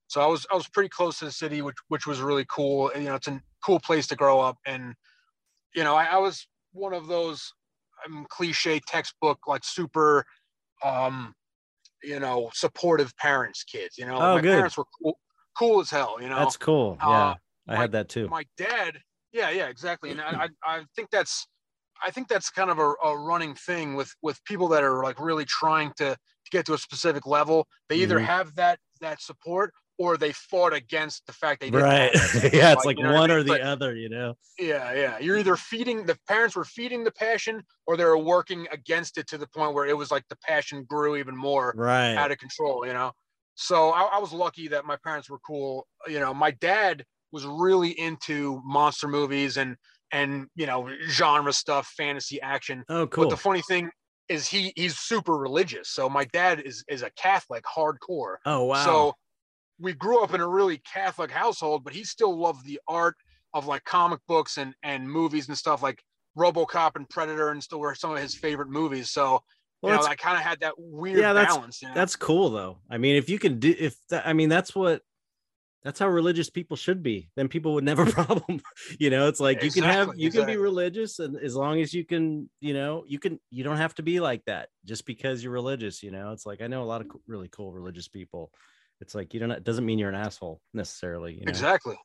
So 0.08 0.20
i 0.20 0.26
was 0.26 0.46
i 0.52 0.56
was 0.56 0.68
pretty 0.68 0.90
close 0.90 1.20
to 1.20 1.26
the 1.26 1.32
city 1.32 1.62
which 1.62 1.78
which 1.88 2.06
was 2.06 2.20
really 2.20 2.46
cool 2.50 2.90
and, 2.90 3.04
you 3.04 3.10
know 3.10 3.16
it's 3.16 3.30
a 3.30 3.42
cool 3.66 3.80
place 3.80 4.06
to 4.08 4.18
grow 4.18 4.42
up 4.42 4.58
and 4.66 4.94
you 5.74 5.86
know 5.86 5.96
I, 5.96 6.06
I 6.08 6.18
was 6.18 6.46
one 6.74 6.94
of 6.94 7.08
those 7.08 7.54
um, 8.06 8.26
cliche 8.30 8.80
textbook 8.88 9.40
like 9.48 9.64
super 9.64 10.26
um 10.84 11.34
you 12.04 12.20
know 12.20 12.50
supportive 12.54 13.16
parents 13.18 13.64
kids 13.64 13.98
you 13.98 14.06
know? 14.06 14.16
Oh, 14.16 14.36
my 14.36 14.42
good. 14.42 14.56
parents 14.56 14.78
were 14.78 14.86
cool, 15.02 15.18
cool 15.58 15.82
as 15.82 15.90
hell 15.90 16.18
you 16.22 16.30
know? 16.30 16.38
That's 16.38 16.58
cool. 16.58 16.98
Yeah. 17.00 17.10
Uh, 17.10 17.36
i 17.68 17.74
my, 17.76 17.78
had 17.78 17.92
that 17.92 18.10
too. 18.10 18.28
my 18.28 18.44
dad 18.58 18.98
yeah 19.34 19.50
yeah 19.50 19.68
exactly. 19.68 20.12
And 20.12 20.22
I, 20.22 20.50
I 20.66 20.84
think 20.96 21.10
that's 21.12 21.46
i 22.04 22.10
think 22.10 22.28
that's 22.28 22.50
kind 22.50 22.72
of 22.72 22.80
a, 22.80 22.94
a 23.04 23.18
running 23.18 23.54
thing 23.54 23.96
with 23.96 24.12
with 24.22 24.44
people 24.46 24.68
that 24.70 24.84
are 24.84 25.04
like 25.04 25.20
really 25.20 25.46
trying 25.46 25.92
to, 25.98 26.16
to 26.16 26.52
get 26.52 26.66
to 26.66 26.74
a 26.74 26.78
specific 26.78 27.28
level. 27.28 27.68
They 27.90 27.98
either 27.98 28.18
mm-hmm. 28.18 28.26
have 28.26 28.56
that 28.56 28.80
that 29.02 29.22
support 29.22 29.74
or 30.02 30.18
they 30.18 30.32
fought 30.32 30.74
against 30.74 31.28
the 31.28 31.32
fact 31.32 31.62
they 31.62 31.70
didn't 31.70 31.84
right. 31.84 32.12
yeah 32.54 32.74
it's 32.74 32.84
like, 32.84 32.86
like 32.86 32.98
you 32.98 33.04
know 33.04 33.14
one 33.14 33.30
I 33.30 33.36
mean? 33.36 33.42
or 33.42 33.44
the 33.44 33.50
but, 33.50 33.62
other 33.62 33.96
you 33.96 34.10
know? 34.10 34.34
Yeah 34.58 34.94
yeah. 34.94 35.20
You're 35.20 35.38
either 35.38 35.56
feeding 35.56 36.08
the 36.08 36.18
parents 36.28 36.56
were 36.56 36.66
feeding 36.66 37.04
the 37.04 37.12
passion 37.12 37.62
or 37.86 37.96
they 37.96 38.04
were 38.04 38.18
working 38.18 38.68
against 38.72 39.20
it 39.20 39.28
to 39.28 39.38
the 39.38 39.46
point 39.46 39.76
where 39.76 39.86
it 39.86 39.96
was 39.96 40.10
like 40.10 40.24
the 40.28 40.38
passion 40.38 40.86
grew 40.90 41.18
even 41.18 41.38
more 41.38 41.72
right. 41.78 42.16
out 42.16 42.32
of 42.32 42.40
control 42.40 42.84
you 42.88 42.94
know? 42.94 43.12
So 43.54 43.92
I, 43.92 44.02
I 44.14 44.18
was 44.18 44.34
lucky 44.34 44.68
that 44.70 44.86
my 44.86 44.98
parents 45.04 45.30
were 45.30 45.40
cool 45.40 45.88
you 46.08 46.20
know? 46.20 46.34
My 46.34 46.50
dad 46.50 47.06
was 47.32 47.46
really 47.46 47.92
into 48.00 48.60
monster 48.66 49.08
movies 49.08 49.58
and 49.58 49.78
and 50.12 50.48
you 50.56 50.66
know 50.66 50.90
genre 51.10 51.54
stuff 51.54 51.94
fantasy 51.96 52.42
action. 52.42 52.84
Oh 52.90 53.06
cool 53.06 53.26
but 53.26 53.30
the 53.30 53.38
funny 53.38 53.62
thing 53.62 53.92
is 54.30 54.48
he 54.48 54.74
he's 54.76 54.98
super 54.98 55.38
religious. 55.38 55.90
So 55.90 56.10
my 56.10 56.26
dad 56.26 56.60
is 56.62 56.84
is 56.88 57.04
a 57.04 57.12
catholic 57.12 57.64
hardcore. 57.66 58.38
Oh 58.48 58.66
wow. 58.66 58.84
so 58.84 59.14
we 59.82 59.94
grew 59.94 60.24
up 60.24 60.34
in 60.34 60.42
a 60.42 60.48
really 60.48 60.78
Catholic 60.78 61.32
household, 61.32 61.84
but 61.84 61.94
he 61.94 62.04
still 62.04 62.38
loved 62.38 62.66
the 62.66 62.80
art 62.88 63.16
of 63.54 63.68
like 63.68 63.84
comic 63.84 64.20
books 64.28 64.58
and 64.58 64.74
and 64.84 65.10
movies 65.10 65.48
and 65.48 65.58
stuff 65.58 65.84
like 65.84 66.02
RoboCop 66.38 66.96
and 66.96 67.10
Predator 67.10 67.50
and 67.50 67.62
still 67.62 67.80
were 67.80 67.96
some 67.96 68.12
of 68.12 68.20
his 68.20 68.36
favorite 68.36 68.70
movies. 68.70 69.10
So 69.10 69.44
well, 69.82 69.96
you 69.96 70.02
know, 70.02 70.08
I 70.08 70.16
kind 70.16 70.38
of 70.38 70.44
had 70.44 70.60
that 70.62 70.76
weird 70.78 71.20
yeah, 71.20 71.34
that's, 71.34 71.56
balance. 71.56 71.82
You 71.82 71.90
know? 71.90 71.96
That's 71.96 72.16
cool 72.16 72.50
though. 72.50 72.78
I 72.90 72.98
mean, 72.98 73.16
if 73.16 73.30
you 73.30 73.40
can 73.40 73.60
do 73.60 73.76
if 73.78 73.96
that, 74.10 74.28
I 74.28 74.34
mean 74.34 74.50
that's 74.50 74.76
what 74.76 75.02
that's 75.84 76.00
how 76.00 76.08
religious 76.08 76.50
people 76.50 76.78
should 76.78 77.02
be. 77.02 77.30
Then 77.36 77.48
people 77.48 77.74
would 77.74 77.84
never 77.84 78.06
problem. 78.12 78.62
you 79.00 79.10
know, 79.10 79.28
it's 79.28 79.40
like 79.40 79.64
exactly, 79.64 79.82
you 79.82 79.82
can 79.82 79.92
have 79.92 80.08
you 80.20 80.28
exactly. 80.28 80.54
can 80.54 80.60
be 80.60 80.64
religious 80.64 81.20
and 81.20 81.38
as 81.38 81.56
long 81.56 81.82
as 81.82 81.94
you 81.94 82.06
can, 82.06 82.50
you 82.60 82.74
know, 82.74 83.04
you 83.08 83.20
can 83.20 83.40
you 83.50 83.64
don't 83.64 83.78
have 83.78 83.96
to 83.96 84.04
be 84.04 84.20
like 84.20 84.46
that 84.46 84.70
just 84.86 85.06
because 85.06 85.44
you're 85.44 85.54
religious, 85.54 86.04
you 86.04 86.12
know. 86.12 86.32
It's 86.32 86.46
like 86.46 86.62
I 86.62 86.68
know 86.68 86.84
a 86.84 86.86
lot 86.86 87.02
of 87.02 87.08
really 87.28 87.50
cool 87.50 87.74
religious 87.74 88.08
people 88.08 88.52
it's 89.02 89.16
like 89.16 89.34
you 89.34 89.40
don't 89.40 89.52
it 89.52 89.64
doesn't 89.64 89.86
mean 89.86 90.00
you're 90.00 90.10
an 90.10 90.16
asshole 90.16 90.62
necessarily 90.74 91.34
you 91.34 91.46
know? 91.46 91.50
exactly. 91.50 91.96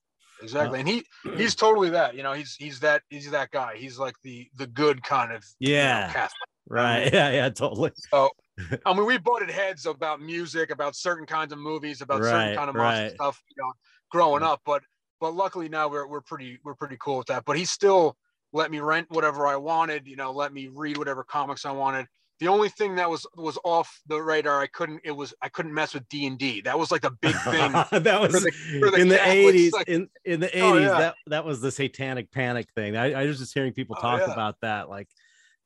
Exactly. 0.43 0.79
Uh, 0.79 0.81
and 0.81 0.89
he 0.89 1.03
he's 1.37 1.55
totally 1.55 1.89
that 1.91 2.15
you 2.15 2.23
know 2.23 2.35
he's 2.35 2.55
he's 2.57 2.81
that 2.81 3.03
he's 3.09 3.31
that 3.31 3.51
guy. 3.53 3.75
He's 3.77 3.99
like 3.99 4.15
the 4.23 4.49
the 4.57 4.67
good 4.67 5.03
kind 5.03 5.33
of 5.33 5.43
yeah. 5.61 6.01
You 6.01 6.07
know, 6.07 6.13
Catholic. 6.13 6.49
right. 6.69 6.97
I 6.97 7.05
mean, 7.05 7.11
yeah 7.15 7.31
yeah 7.31 7.49
totally. 7.49 7.93
So 8.11 8.31
i 8.87 8.95
mean 8.95 9.07
we 9.07 9.19
butted 9.19 9.51
heads 9.51 9.87
about 9.87 10.21
music 10.21 10.71
about 10.71 10.97
certain 10.97 11.27
kinds 11.27 11.53
of 11.53 11.59
movies 11.59 12.01
about 12.01 12.21
right, 12.21 12.31
certain 12.31 12.57
kind 12.57 12.71
of 12.71 12.75
right. 12.75 13.13
stuff 13.15 13.43
you 13.55 13.63
know 13.63 13.71
growing 14.11 14.43
up 14.43 14.61
but 14.65 14.83
but 15.21 15.35
luckily 15.35 15.69
now 15.69 15.89
we're, 15.89 16.07
we're 16.07 16.21
pretty 16.23 16.59
we're 16.65 16.75
pretty 16.75 16.97
cool 17.01 17.19
with 17.19 17.27
that. 17.27 17.45
But 17.45 17.57
he 17.57 17.65
still 17.65 18.17
let 18.53 18.71
me 18.71 18.81
rent 18.81 19.07
whatever 19.11 19.47
i 19.47 19.57
wanted 19.57 20.07
you 20.07 20.17
know 20.17 20.33
let 20.33 20.53
me 20.53 20.69
read 20.73 20.97
whatever 20.97 21.25
comics 21.25 21.65
i 21.65 21.73
wanted 21.73 22.07
the 22.39 22.49
only 22.49 22.69
thing 22.69 22.97
that 22.97 23.09
was 23.09 23.27
was 23.37 23.59
off 23.65 24.01
the 24.07 24.21
radar, 24.21 24.61
I 24.61 24.67
couldn't. 24.67 25.01
It 25.05 25.13
was 25.13 25.33
I 25.43 25.49
couldn't 25.49 25.73
mess 25.73 25.95
with 25.95 26.09
D 26.09 26.27
and 26.27 26.39
D. 26.39 26.61
That 26.63 26.79
was 26.79 26.91
like 26.91 27.05
a 27.05 27.11
big 27.11 27.35
thing. 27.37 27.73
that 28.03 28.21
was 28.21 28.33
the, 28.33 28.53
the 28.81 29.01
in 29.01 29.09
the 29.09 29.27
eighties. 29.27 29.73
Like, 29.73 29.89
in 29.89 30.09
in 30.25 30.41
the 30.41 30.49
eighties, 30.49 30.63
oh, 30.63 30.77
yeah. 30.79 30.99
that 30.99 31.15
that 31.29 31.45
was 31.45 31.61
the 31.61 31.71
satanic 31.71 32.31
panic 32.31 32.69
thing. 32.75 32.97
I, 32.97 33.23
I 33.23 33.27
was 33.27 33.39
just 33.39 33.55
hearing 33.55 33.73
people 33.73 33.97
oh, 33.99 34.03
talk 34.03 34.21
oh, 34.23 34.27
yeah. 34.27 34.33
about 34.33 34.57
that. 34.61 34.89
Like 34.89 35.09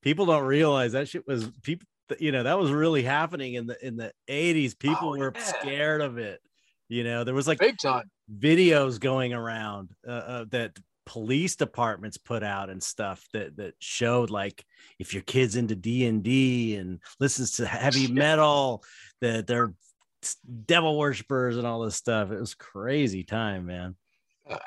people 0.03 0.27
don't 0.27 0.45
realize 0.45 0.93
that 0.93 1.09
shit 1.09 1.27
was 1.27 1.51
people. 1.63 1.87
You 2.19 2.33
know 2.33 2.43
that 2.45 2.59
was 2.59 2.71
really 2.71 3.03
happening 3.03 3.55
in 3.55 3.67
the 3.67 3.87
in 3.87 3.97
the 3.97 4.13
eighties. 4.29 4.75
People 4.75 5.11
oh, 5.15 5.19
were 5.19 5.33
yeah. 5.35 5.43
scared 5.43 6.01
of 6.01 6.19
it. 6.19 6.41
You 6.89 7.05
know 7.05 7.25
there 7.25 7.35
was 7.35 7.49
like 7.49 7.59
big 7.59 7.79
time 7.79 8.11
videos 8.39 9.01
going 9.01 9.33
around 9.33 9.91
uh, 10.07 10.11
uh, 10.11 10.45
that 10.51 10.79
police 11.11 11.57
departments 11.57 12.19
put 12.19 12.45
out 12.45 12.71
and 12.71 12.81
stuff 12.81 13.27
that 13.33 13.57
that 13.57 13.75
showed 13.81 14.31
like 14.31 14.65
if 15.01 15.13
your 15.13 15.25
kid's 15.25 15.57
into 15.57 15.75
D&D 15.75 16.77
and 16.77 17.01
listens 17.19 17.51
to 17.51 17.67
heavy 17.67 18.07
metal 18.07 18.85
that 19.21 19.49
they're 19.49 19.75
devil 20.67 20.97
worshippers 20.97 21.57
and 21.57 21.67
all 21.67 21.81
this 21.81 21.97
stuff. 21.97 22.31
It 22.31 22.39
was 22.39 22.55
crazy 22.55 23.25
time, 23.25 23.67
man 23.67 23.97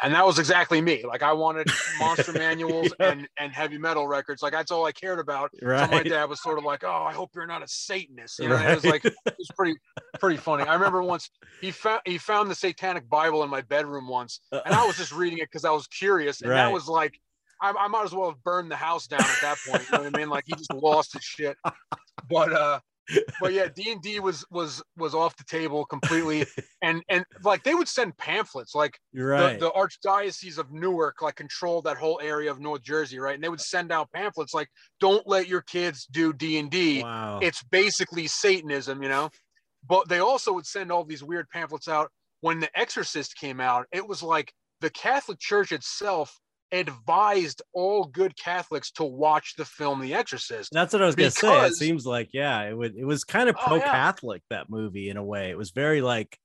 and 0.01 0.13
that 0.13 0.25
was 0.25 0.39
exactly 0.39 0.81
me. 0.81 1.03
Like 1.05 1.23
I 1.23 1.33
wanted 1.33 1.67
monster 1.99 2.33
manuals 2.33 2.93
yeah. 2.99 3.11
and 3.11 3.27
and 3.37 3.51
heavy 3.51 3.77
metal 3.77 4.07
records. 4.07 4.41
Like 4.41 4.53
that's 4.53 4.71
all 4.71 4.85
I 4.85 4.91
cared 4.91 5.19
about. 5.19 5.51
Right. 5.61 5.89
So 5.89 5.95
my 5.95 6.03
dad 6.03 6.25
was 6.25 6.41
sort 6.41 6.57
of 6.57 6.63
like, 6.63 6.83
"Oh, 6.83 7.05
I 7.07 7.13
hope 7.13 7.31
you're 7.35 7.45
not 7.45 7.63
a 7.63 7.67
Satanist." 7.67 8.39
You 8.39 8.49
know, 8.49 8.55
right. 8.55 8.71
it 8.71 8.75
was 8.75 8.85
like 8.85 9.05
it 9.05 9.13
was 9.25 9.49
pretty 9.55 9.75
pretty 10.19 10.37
funny. 10.37 10.63
I 10.63 10.73
remember 10.73 11.01
once 11.01 11.29
he 11.61 11.71
found 11.71 12.01
he 12.05 12.17
found 12.17 12.49
the 12.49 12.55
Satanic 12.55 13.09
Bible 13.09 13.43
in 13.43 13.49
my 13.49 13.61
bedroom 13.61 14.07
once, 14.07 14.39
and 14.51 14.73
I 14.73 14.85
was 14.85 14.97
just 14.97 15.11
reading 15.11 15.39
it 15.39 15.45
because 15.51 15.65
I 15.65 15.71
was 15.71 15.87
curious, 15.87 16.41
and 16.41 16.49
right. 16.49 16.57
that 16.57 16.71
was 16.71 16.87
like. 16.87 17.19
I, 17.61 17.71
I 17.79 17.87
might 17.87 18.03
as 18.03 18.13
well 18.13 18.29
have 18.29 18.43
burned 18.43 18.69
the 18.69 18.75
house 18.75 19.07
down 19.07 19.21
at 19.21 19.37
that 19.41 19.57
point. 19.65 19.83
You 19.83 19.97
know 19.97 20.03
what 20.03 20.15
I 20.15 20.19
mean? 20.19 20.27
Like 20.27 20.43
he 20.45 20.53
just 20.53 20.73
lost 20.73 21.13
his 21.13 21.23
shit. 21.23 21.55
But 22.29 22.51
uh, 22.51 22.79
but 23.41 23.53
yeah, 23.53 23.67
D 23.73 23.91
and 23.91 24.01
D 24.01 24.19
was 24.19 24.45
was 24.49 24.81
was 24.97 25.13
off 25.13 25.35
the 25.35 25.43
table 25.43 25.85
completely, 25.85 26.45
and 26.81 27.03
and 27.09 27.25
like 27.43 27.63
they 27.63 27.75
would 27.75 27.87
send 27.87 28.17
pamphlets, 28.17 28.73
like 28.73 28.97
right. 29.13 29.59
the, 29.59 29.65
the 29.65 29.71
archdiocese 29.71 30.57
of 30.57 30.71
Newark 30.71 31.21
like 31.21 31.35
controlled 31.35 31.85
that 31.85 31.97
whole 31.97 32.19
area 32.23 32.49
of 32.49 32.59
North 32.59 32.81
Jersey, 32.81 33.19
right? 33.19 33.35
And 33.35 33.43
they 33.43 33.49
would 33.49 33.61
send 33.61 33.91
out 33.91 34.11
pamphlets 34.13 34.53
like, 34.53 34.69
"Don't 34.99 35.27
let 35.27 35.47
your 35.47 35.61
kids 35.61 36.07
do 36.11 36.33
D 36.33 36.57
and 36.57 36.69
D. 36.69 37.03
It's 37.41 37.63
basically 37.63 38.27
Satanism," 38.27 39.03
you 39.03 39.09
know. 39.09 39.29
But 39.87 40.07
they 40.07 40.19
also 40.19 40.53
would 40.53 40.65
send 40.65 40.91
all 40.91 41.03
these 41.03 41.23
weird 41.23 41.49
pamphlets 41.49 41.87
out 41.87 42.09
when 42.41 42.59
The 42.59 42.69
Exorcist 42.77 43.35
came 43.37 43.59
out. 43.59 43.85
It 43.91 44.07
was 44.07 44.23
like 44.23 44.53
the 44.79 44.89
Catholic 44.89 45.39
Church 45.39 45.71
itself 45.71 46.39
advised 46.73 47.61
all 47.73 48.05
good 48.05 48.35
Catholics 48.35 48.91
to 48.91 49.03
watch 49.03 49.55
the 49.55 49.63
film 49.65 50.01
The 50.01 50.13
Exorcist. 50.13 50.71
That's 50.73 50.91
what 50.91 51.01
I 51.01 51.05
was 51.05 51.15
because, 51.15 51.37
gonna 51.39 51.61
say. 51.61 51.67
It 51.67 51.75
seems 51.75 52.05
like 52.05 52.29
yeah, 52.33 52.61
it 52.63 52.75
would 52.75 52.95
it 52.95 53.05
was 53.05 53.23
kind 53.23 53.47
of 53.47 53.55
pro-Catholic 53.55 54.41
oh, 54.43 54.47
yeah. 54.53 54.57
that 54.57 54.69
movie 54.69 55.09
in 55.09 55.17
a 55.17 55.23
way. 55.23 55.51
It 55.51 55.57
was 55.57 55.71
very 55.71 56.01
like 56.01 56.37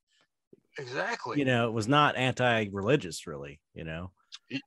exactly 0.79 1.39
you 1.39 1.45
know, 1.45 1.69
it 1.69 1.73
was 1.73 1.89
not 1.89 2.17
anti-religious 2.17 3.27
really, 3.27 3.61
you 3.75 3.85
know. 3.85 4.13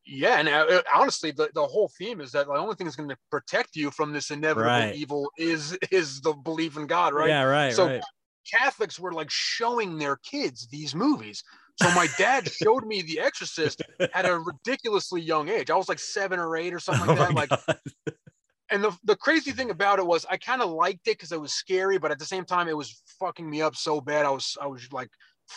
Yeah, 0.06 0.40
and 0.40 0.50
uh, 0.50 0.82
honestly, 0.94 1.32
the, 1.32 1.50
the 1.54 1.66
whole 1.66 1.92
theme 1.98 2.20
is 2.20 2.32
that 2.32 2.48
the 2.48 2.54
only 2.54 2.76
thing 2.76 2.86
that's 2.86 2.96
going 2.96 3.10
to 3.10 3.18
protect 3.30 3.76
you 3.76 3.92
from 3.92 4.12
this 4.12 4.32
inevitable 4.32 4.68
Right. 4.68 4.96
evil 4.96 5.32
is 5.38 5.78
is 5.92 6.22
the 6.22 6.34
belief 6.34 6.78
in 6.78 6.88
God, 6.88 7.14
right? 7.14 7.30
Yeah, 7.30 7.44
right, 7.44 7.74
So- 7.74 7.88
right. 7.88 8.04
Catholics 8.52 9.00
were 9.00 9.14
like 9.14 9.30
showing 9.30 10.00
their 10.00 10.16
kids 10.16 10.68
these 10.68 10.96
movies. 10.96 11.44
So 11.82 11.90
my 11.96 12.08
dad 12.18 12.48
showed 12.50 12.86
me 12.86 13.02
The 13.02 13.20
Exorcist 13.20 13.82
at 14.00 14.26
a 14.26 14.40
ridiculously 14.40 15.22
young 15.22 15.50
age. 15.50 15.70
I 15.70 15.76
was 15.76 15.90
like 15.90 16.00
seven 16.00 16.40
or 16.40 16.56
eight 16.58 16.74
or 16.74 16.80
something 16.80 17.08
like 17.08 17.20
Oh 17.20 17.26
that. 17.26 17.34
Like, 17.34 17.50
God. 17.50 17.80
and 18.70 18.84
the 18.84 18.98
the 19.04 19.16
crazy 19.16 19.52
thing 19.52 19.70
about 19.70 20.00
it 20.00 20.06
was 20.06 20.26
I 20.30 20.38
kind 20.38 20.62
of 20.62 20.70
liked 20.70 21.08
it 21.08 21.18
because 21.18 21.32
it 21.32 21.42
was 21.42 21.54
scary, 21.54 21.98
but 21.98 22.12
at 22.12 22.20
the 22.20 22.26
same 22.26 22.46
time 22.46 22.68
it 22.68 22.78
was 22.78 23.02
fucking 23.20 23.50
me 23.50 23.62
up 23.62 23.76
so 23.76 24.02
bad. 24.02 24.26
I 24.26 24.32
was 24.32 24.58
I 24.62 24.68
was 24.68 24.92
like 24.92 25.10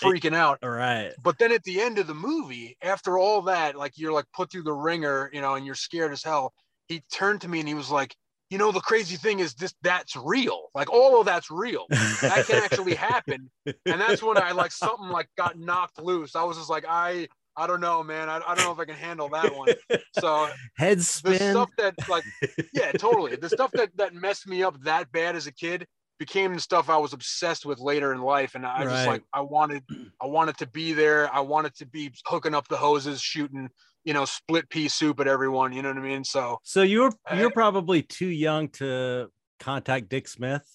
freaking 0.02 0.34
out. 0.34 0.58
All 0.62 0.70
right. 0.70 1.12
But 1.22 1.38
then 1.38 1.52
at 1.52 1.62
the 1.64 1.80
end 1.80 1.98
of 1.98 2.06
the 2.06 2.14
movie, 2.14 2.76
after 2.82 3.18
all 3.18 3.42
that, 3.42 3.76
like 3.76 3.92
you're 3.96 4.12
like 4.12 4.26
put 4.34 4.50
through 4.50 4.64
the 4.64 4.72
ringer, 4.72 5.30
you 5.32 5.40
know, 5.40 5.54
and 5.54 5.64
you're 5.64 5.74
scared 5.74 6.12
as 6.12 6.22
hell. 6.22 6.52
He 6.88 7.02
turned 7.12 7.40
to 7.42 7.48
me 7.48 7.60
and 7.60 7.68
he 7.68 7.74
was 7.74 7.90
like, 7.90 8.14
"You 8.50 8.58
know, 8.58 8.72
the 8.72 8.80
crazy 8.80 9.16
thing 9.16 9.40
is 9.40 9.54
this 9.54 9.74
that's 9.82 10.16
real. 10.16 10.70
Like 10.74 10.90
all 10.92 11.20
of 11.20 11.26
that's 11.26 11.50
real. 11.50 11.86
That 11.90 12.44
can 12.46 12.58
actually 12.58 12.94
happen." 13.12 13.50
And 13.66 14.00
that's 14.00 14.22
when 14.22 14.36
I 14.36 14.52
like 14.52 14.72
something 14.72 15.08
like 15.08 15.28
got 15.36 15.58
knocked 15.58 16.00
loose. 16.00 16.36
I 16.36 16.44
was 16.44 16.56
just 16.56 16.70
like, 16.70 16.84
I 16.88 17.28
I 17.56 17.66
don't 17.66 17.80
know, 17.80 18.02
man. 18.02 18.28
I, 18.28 18.36
I 18.46 18.54
don't 18.54 18.64
know 18.64 18.72
if 18.72 18.78
I 18.78 18.84
can 18.84 18.96
handle 18.96 19.28
that 19.30 19.54
one. 19.54 19.74
So 20.12 20.48
Head 20.76 20.98
the 20.98 21.04
spin. 21.04 21.50
stuff 21.50 21.70
that 21.78 21.94
like 22.08 22.24
yeah, 22.72 22.92
totally. 22.92 23.36
The 23.36 23.48
stuff 23.48 23.72
that 23.74 23.96
that 23.96 24.14
messed 24.14 24.46
me 24.48 24.62
up 24.62 24.80
that 24.82 25.12
bad 25.12 25.36
as 25.36 25.46
a 25.46 25.52
kid 25.52 25.86
became 26.18 26.54
the 26.54 26.60
stuff 26.60 26.88
I 26.88 26.96
was 26.96 27.12
obsessed 27.12 27.66
with 27.66 27.78
later 27.78 28.12
in 28.12 28.20
life. 28.22 28.54
And 28.54 28.66
I 28.66 28.84
just 28.84 29.06
like 29.06 29.22
I 29.32 29.40
wanted 29.40 29.82
I 30.20 30.26
wanted 30.26 30.56
to 30.58 30.66
be 30.66 30.92
there. 30.92 31.32
I 31.32 31.40
wanted 31.40 31.74
to 31.76 31.86
be 31.86 32.12
hooking 32.26 32.54
up 32.54 32.68
the 32.68 32.76
hoses, 32.76 33.20
shooting, 33.20 33.68
you 34.04 34.12
know, 34.14 34.24
split 34.24 34.68
pea 34.70 34.88
soup 34.88 35.20
at 35.20 35.28
everyone. 35.28 35.72
You 35.72 35.82
know 35.82 35.88
what 35.88 35.98
I 35.98 36.02
mean? 36.02 36.24
So 36.24 36.58
So 36.62 36.82
you're 36.82 37.12
you're 37.34 37.50
I- 37.50 37.52
probably 37.52 38.02
too 38.02 38.28
young 38.28 38.68
to 38.80 39.28
contact 39.60 40.08
Dick 40.08 40.28
Smith 40.28 40.66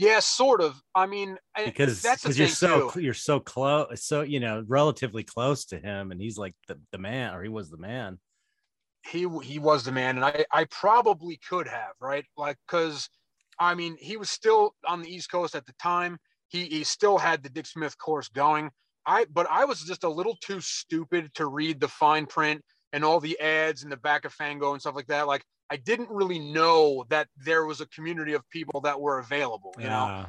yeah, 0.00 0.20
sort 0.20 0.60
of. 0.60 0.80
I 0.94 1.06
mean, 1.06 1.38
because 1.64 2.00
that's 2.00 2.22
because 2.22 2.38
you're 2.38 2.46
so 2.48 2.90
too. 2.90 3.00
you're 3.00 3.14
so 3.14 3.40
close, 3.40 4.04
so 4.04 4.22
you 4.22 4.38
know, 4.38 4.62
relatively 4.68 5.24
close 5.24 5.64
to 5.66 5.78
him, 5.78 6.12
and 6.12 6.20
he's 6.20 6.38
like 6.38 6.54
the, 6.68 6.78
the 6.92 6.98
man, 6.98 7.34
or 7.34 7.42
he 7.42 7.48
was 7.48 7.68
the 7.68 7.78
man. 7.78 8.18
he 9.10 9.26
he 9.42 9.58
was 9.58 9.84
the 9.84 9.92
man 9.92 10.16
and 10.16 10.24
i 10.24 10.44
i 10.52 10.64
probably 10.66 11.38
could 11.48 11.66
have 11.68 11.92
right 12.00 12.24
like 12.36 12.56
because 12.66 13.08
i 13.58 13.74
mean 13.74 13.96
he 14.00 14.16
was 14.16 14.28
still 14.30 14.74
on 14.86 15.00
the 15.02 15.08
east 15.08 15.30
coast 15.30 15.54
at 15.54 15.64
the 15.66 15.72
time 15.80 16.18
he 16.48 16.64
he 16.66 16.84
still 16.84 17.16
had 17.16 17.42
the 17.42 17.48
dick 17.48 17.64
smith 17.66 17.96
course 17.96 18.28
going 18.28 18.70
i 19.08 19.24
but 19.32 19.46
i 19.50 19.64
was 19.64 19.82
just 19.82 20.04
a 20.04 20.08
little 20.08 20.36
too 20.40 20.60
stupid 20.60 21.28
to 21.34 21.46
read 21.46 21.80
the 21.80 21.88
fine 21.88 22.26
print 22.26 22.62
and 22.92 23.04
all 23.04 23.18
the 23.18 23.38
ads 23.40 23.82
in 23.82 23.90
the 23.90 23.96
back 23.96 24.24
of 24.24 24.32
fango 24.32 24.72
and 24.72 24.80
stuff 24.80 24.94
like 24.94 25.08
that 25.08 25.26
like 25.26 25.42
i 25.70 25.76
didn't 25.76 26.08
really 26.10 26.38
know 26.38 27.04
that 27.08 27.26
there 27.36 27.64
was 27.66 27.80
a 27.80 27.86
community 27.86 28.34
of 28.34 28.48
people 28.50 28.80
that 28.80 29.00
were 29.00 29.18
available 29.18 29.74
you 29.78 29.84
know 29.84 30.06
Yeah. 30.06 30.26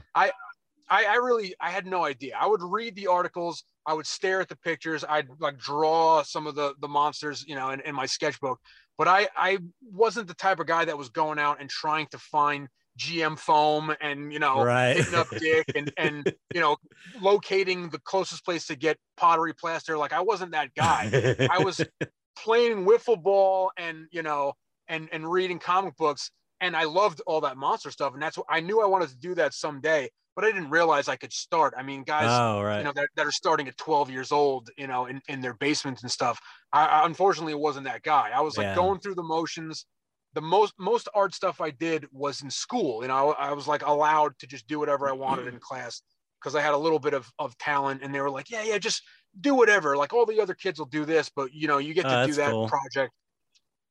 I, 0.92 1.06
I 1.06 1.16
really 1.18 1.54
I 1.60 1.70
had 1.70 1.86
no 1.86 2.04
idea. 2.04 2.36
I 2.40 2.48
would 2.48 2.64
read 2.64 2.96
the 2.96 3.08
articles, 3.08 3.64
I 3.86 3.94
would 3.94 4.08
stare 4.08 4.42
at 4.42 4.50
the 4.50 4.56
pictures, 4.58 5.06
I'd 5.08 5.28
like 5.40 5.58
draw 5.60 6.24
some 6.24 6.48
of 6.48 6.56
the 6.56 6.74
the 6.80 6.88
monsters, 6.88 7.46
you 7.48 7.56
know, 7.56 7.70
in, 7.70 7.80
in 7.82 7.94
my 7.94 8.08
sketchbook. 8.08 8.60
But 8.98 9.08
I 9.08 9.30
I 9.38 9.60
wasn't 9.82 10.28
the 10.28 10.34
type 10.34 10.60
of 10.60 10.66
guy 10.66 10.86
that 10.86 10.98
was 10.98 11.10
going 11.10 11.38
out 11.38 11.62
and 11.62 11.70
trying 11.70 12.08
to 12.08 12.18
find 12.18 12.68
GM 13.00 13.39
foam 13.39 13.95
and 14.02 14.32
you 14.32 14.39
know 14.39 14.64
right. 14.64 14.97
hitting 14.97 15.16
up 15.16 15.28
Dick 15.39 15.66
and 15.74 15.91
and 15.97 16.32
you 16.54 16.60
know 16.60 16.76
locating 17.22 17.89
the 17.89 18.00
closest 18.00 18.43
place 18.45 18.68
to 18.68 18.76
get 18.76 18.97
pottery 19.18 19.54
plaster. 19.54 19.97
Like 19.97 20.14
I 20.14 20.22
wasn't 20.22 20.52
that 20.52 20.76
guy. 20.76 21.47
I 21.50 21.64
was 21.64 21.82
playing 22.38 22.86
wiffle 22.86 23.22
ball 23.22 23.72
and 23.78 24.08
you 24.12 24.22
know 24.22 24.54
and 24.88 25.10
and 25.12 25.30
reading 25.32 25.60
comic 25.60 25.95
books 25.97 26.32
and 26.62 26.76
I 26.76 26.84
loved 26.84 27.22
all 27.26 27.41
that 27.41 27.58
monster 27.58 27.91
stuff 27.91 28.14
and 28.14 28.22
that's 28.22 28.38
what 28.38 28.47
I 28.50 28.60
knew 28.60 28.82
I 28.82 28.86
wanted 28.86 29.10
to 29.10 29.18
do 29.18 29.36
that 29.36 29.54
someday 29.54 30.10
but 30.36 30.45
I 30.45 30.52
didn't 30.52 30.70
realize 30.70 31.08
I 31.10 31.18
could 31.18 31.34
start 31.34 31.74
I 31.78 31.84
mean 31.84 32.04
guys 32.04 32.30
oh 32.30 32.62
right. 32.62 32.78
you 32.80 32.84
know 32.86 32.93
that, 32.95 33.10
that 33.18 33.26
are 33.26 33.32
starting 33.32 33.68
at 33.68 33.78
12 33.78 34.10
years 34.10 34.32
old 34.32 34.70
you 34.78 34.88
know 34.88 35.06
in, 35.08 35.22
in 35.28 35.41
their 35.41 35.54
basements 35.56 36.02
and 36.02 36.12
stuff 36.12 36.39
I, 36.72 36.86
I 36.86 37.06
unfortunately 37.06 37.56
wasn't 37.56 37.86
that 37.86 38.04
guy 38.04 38.32
I 38.34 38.41
was 38.41 38.58
like 38.58 38.66
Yeah. 38.68 38.76
going 38.76 39.00
through 39.00 39.16
the 39.16 39.24
motions 39.24 39.86
the 40.34 40.42
most 40.42 40.74
most 40.78 41.08
art 41.14 41.34
stuff 41.34 41.62
I 41.62 41.72
did 41.72 42.08
was 42.12 42.42
in 42.42 42.50
school 42.50 43.02
you 43.02 43.08
know 43.08 43.34
I 43.38 43.54
was 43.54 43.68
like 43.68 43.86
allowed 43.86 44.38
to 44.40 44.48
just 44.48 44.68
do 44.68 44.80
whatever 44.80 45.10
I 45.10 45.14
wanted 45.14 45.48
in 45.48 45.56
mm-hmm. 45.56 45.60
class 45.60 46.02
because 46.40 46.56
I 46.56 46.62
had 46.62 46.74
a 46.74 46.78
little 46.78 47.00
bit 47.00 47.14
of, 47.14 47.30
of 47.40 47.58
talent 47.58 48.02
and 48.04 48.14
they 48.14 48.22
were 48.22 48.30
like 48.30 48.50
yeah 48.50 48.64
yeah 48.64 48.78
just 48.78 49.04
do 49.42 49.56
whatever 49.56 49.98
like 49.98 50.14
all 50.14 50.26
the 50.26 50.42
other 50.42 50.54
kids 50.54 50.80
will 50.80 50.88
do 50.88 51.06
this 51.06 51.30
but 51.36 51.54
you 51.54 51.68
know 51.68 51.78
you 51.78 51.94
get 51.94 52.06
Oh, 52.06 52.10
to 52.10 52.16
ah, 52.16 52.26
do 52.26 52.34
that 52.34 52.52
cool. 52.52 52.68
project. 52.68 53.12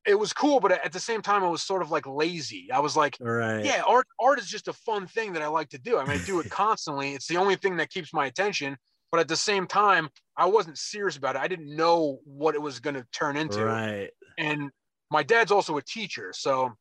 It 0.07 0.19
was 0.19 0.33
cool 0.33 0.61
but 0.61 0.73
at 0.73 0.93
the 0.93 1.01
same 1.01 1.23
time 1.23 1.45
I 1.45 1.49
was 1.49 1.63
sort 1.63 1.83
of 1.83 1.91
like 1.91 2.07
lazy. 2.07 2.69
I 2.73 2.81
was 2.81 2.97
like 2.97 3.17
right. 3.21 3.65
yeah 3.65 3.83
art 3.87 4.07
art 4.21 4.39
is 4.39 4.49
just 4.49 4.69
a 4.69 4.73
fun 4.73 5.07
thing 5.07 5.33
that 5.35 5.43
i 5.43 5.49
like 5.49 5.69
to 5.71 5.79
do. 5.79 5.99
I 5.99 6.05
mean 6.05 6.19
i 6.21 6.25
do 6.25 6.41
it 6.41 6.51
constantly. 6.51 7.15
It's 7.15 7.27
the 7.27 7.37
only 7.37 7.57
thing 7.57 7.77
that 7.79 7.91
keeps 7.91 8.15
my 8.15 8.27
attention. 8.27 8.77
But 9.11 9.21
at 9.21 9.29
the 9.29 9.37
same 9.37 9.67
time 9.67 10.09
i 10.37 10.47
wasn't 10.47 10.79
serious 10.79 11.17
about 11.17 11.37
it. 11.37 11.43
I 11.43 11.49
didn't 11.49 11.75
know 11.75 12.21
what 12.25 12.55
it 12.55 12.63
was 12.63 12.81
going 12.81 12.97
to 12.97 13.07
turn 13.13 13.37
into. 13.37 13.65
Right. 13.65 14.11
and 14.39 14.71
my 15.11 15.23
dad's 15.23 15.53
also 15.53 15.77
a 15.77 15.83
teacher 15.83 16.33
so 16.35 16.73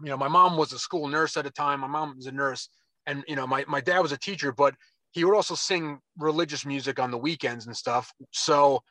you 0.00 0.08
know 0.08 0.16
my 0.16 0.28
mom 0.28 0.56
was 0.56 0.72
a 0.72 0.78
school 0.78 1.08
nurse 1.08 1.36
at 1.36 1.44
the 1.44 1.50
time. 1.50 1.80
My 1.80 1.86
mom 1.86 2.16
was 2.16 2.26
a 2.26 2.32
nurse 2.32 2.68
and 3.06 3.22
you 3.28 3.36
know 3.36 3.46
my, 3.46 3.64
my 3.68 3.80
dad 3.80 4.00
was 4.00 4.12
a 4.12 4.18
teacher 4.18 4.52
but 4.52 4.74
he 5.12 5.24
would 5.24 5.34
also 5.34 5.54
sing 5.54 6.00
religious 6.18 6.66
music 6.66 6.98
on 6.98 7.10
the 7.10 7.18
weekends 7.18 7.66
and 7.66 7.76
stuff. 7.76 8.12
So 8.32 8.82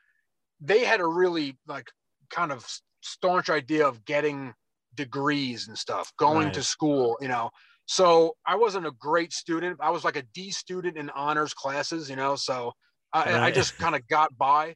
they 0.62 0.86
had 0.86 1.02
a 1.02 1.06
really 1.06 1.58
like 1.68 1.88
kind 2.30 2.52
of 2.52 2.66
staunch 3.02 3.50
idea 3.50 3.86
of 3.86 4.06
getting 4.06 4.54
degrees 4.96 5.68
and 5.68 5.78
stuff 5.78 6.14
going 6.18 6.52
to 6.52 6.64
school 6.64 7.18
you 7.20 7.28
know. 7.28 7.50
So 7.86 8.36
i 8.46 8.56
wasn't 8.56 8.88
a 8.88 8.92
great 8.92 9.34
student. 9.34 9.80
I 9.82 9.90
was 9.90 10.06
like 10.06 10.16
a 10.16 10.24
d 10.34 10.52
student 10.52 10.98
in 10.98 11.10
honors 11.10 11.54
classes 11.54 12.10
you 12.10 12.16
know 12.16 12.36
so 12.36 12.72
i, 13.12 13.48
I 13.48 13.52
just 13.52 13.78
kind 13.78 13.96
of 13.96 14.08
got 14.08 14.38
by. 14.38 14.76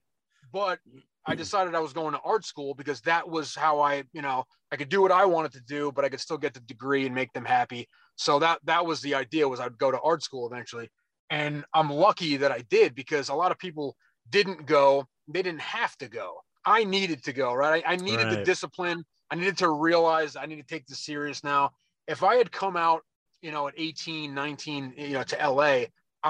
But 0.51 0.79
i 1.27 1.35
decided 1.35 1.75
i 1.75 1.79
was 1.79 1.93
going 1.93 2.13
to 2.13 2.19
art 2.23 2.45
school 2.45 2.73
because 2.73 3.01
that 3.01 3.27
was 3.27 3.53
how 3.53 3.79
i 3.79 4.03
you 4.13 4.21
know 4.21 4.43
i 4.71 4.75
could 4.75 4.89
do 4.89 5.01
what 5.01 5.11
i 5.11 5.25
wanted 5.25 5.51
to 5.51 5.61
do 5.61 5.91
but 5.91 6.03
i 6.03 6.09
could 6.09 6.19
still 6.19 6.37
get 6.37 6.53
the 6.53 6.59
degree 6.61 7.05
and 7.05 7.13
make 7.13 7.31
them 7.33 7.45
happy. 7.45 7.87
So 8.15 8.39
that 8.39 8.59
that 8.63 8.85
was 8.85 9.01
the 9.01 9.13
idea 9.13 9.47
was 9.47 9.59
i'd 9.59 9.77
go 9.77 9.91
to 9.91 9.99
art 10.01 10.23
school 10.23 10.47
eventually. 10.47 10.89
And 11.29 11.65
i'm 11.73 11.89
lucky 11.91 12.37
that 12.37 12.51
i 12.51 12.59
did 12.69 12.95
because 12.95 13.29
a 13.29 13.35
lot 13.35 13.51
of 13.51 13.59
people 13.59 13.95
didn't 14.29 14.65
go. 14.65 15.05
They 15.27 15.41
didn't 15.41 15.61
have 15.61 15.95
to 15.97 16.09
go. 16.09 16.41
I 16.65 16.83
needed 16.83 17.23
to 17.23 17.33
go 17.33 17.53
right? 17.53 17.83
I, 17.85 17.93
I 17.93 17.95
needed 17.97 18.29
the 18.29 18.43
discipline. 18.43 19.03
I 19.29 19.35
needed 19.35 19.57
to 19.59 19.69
realize 19.69 20.35
i 20.35 20.45
need 20.45 20.57
to 20.57 20.63
take 20.63 20.87
this 20.87 21.05
serious 21.05 21.43
now. 21.43 21.71
If 22.07 22.23
i 22.23 22.35
had 22.35 22.51
come 22.51 22.77
out 22.77 23.03
you 23.41 23.51
know 23.51 23.67
at 23.67 23.75
18 23.77 24.33
19 24.33 24.93
you 24.97 25.09
know 25.09 25.23
to 25.23 25.49
la 25.49 25.83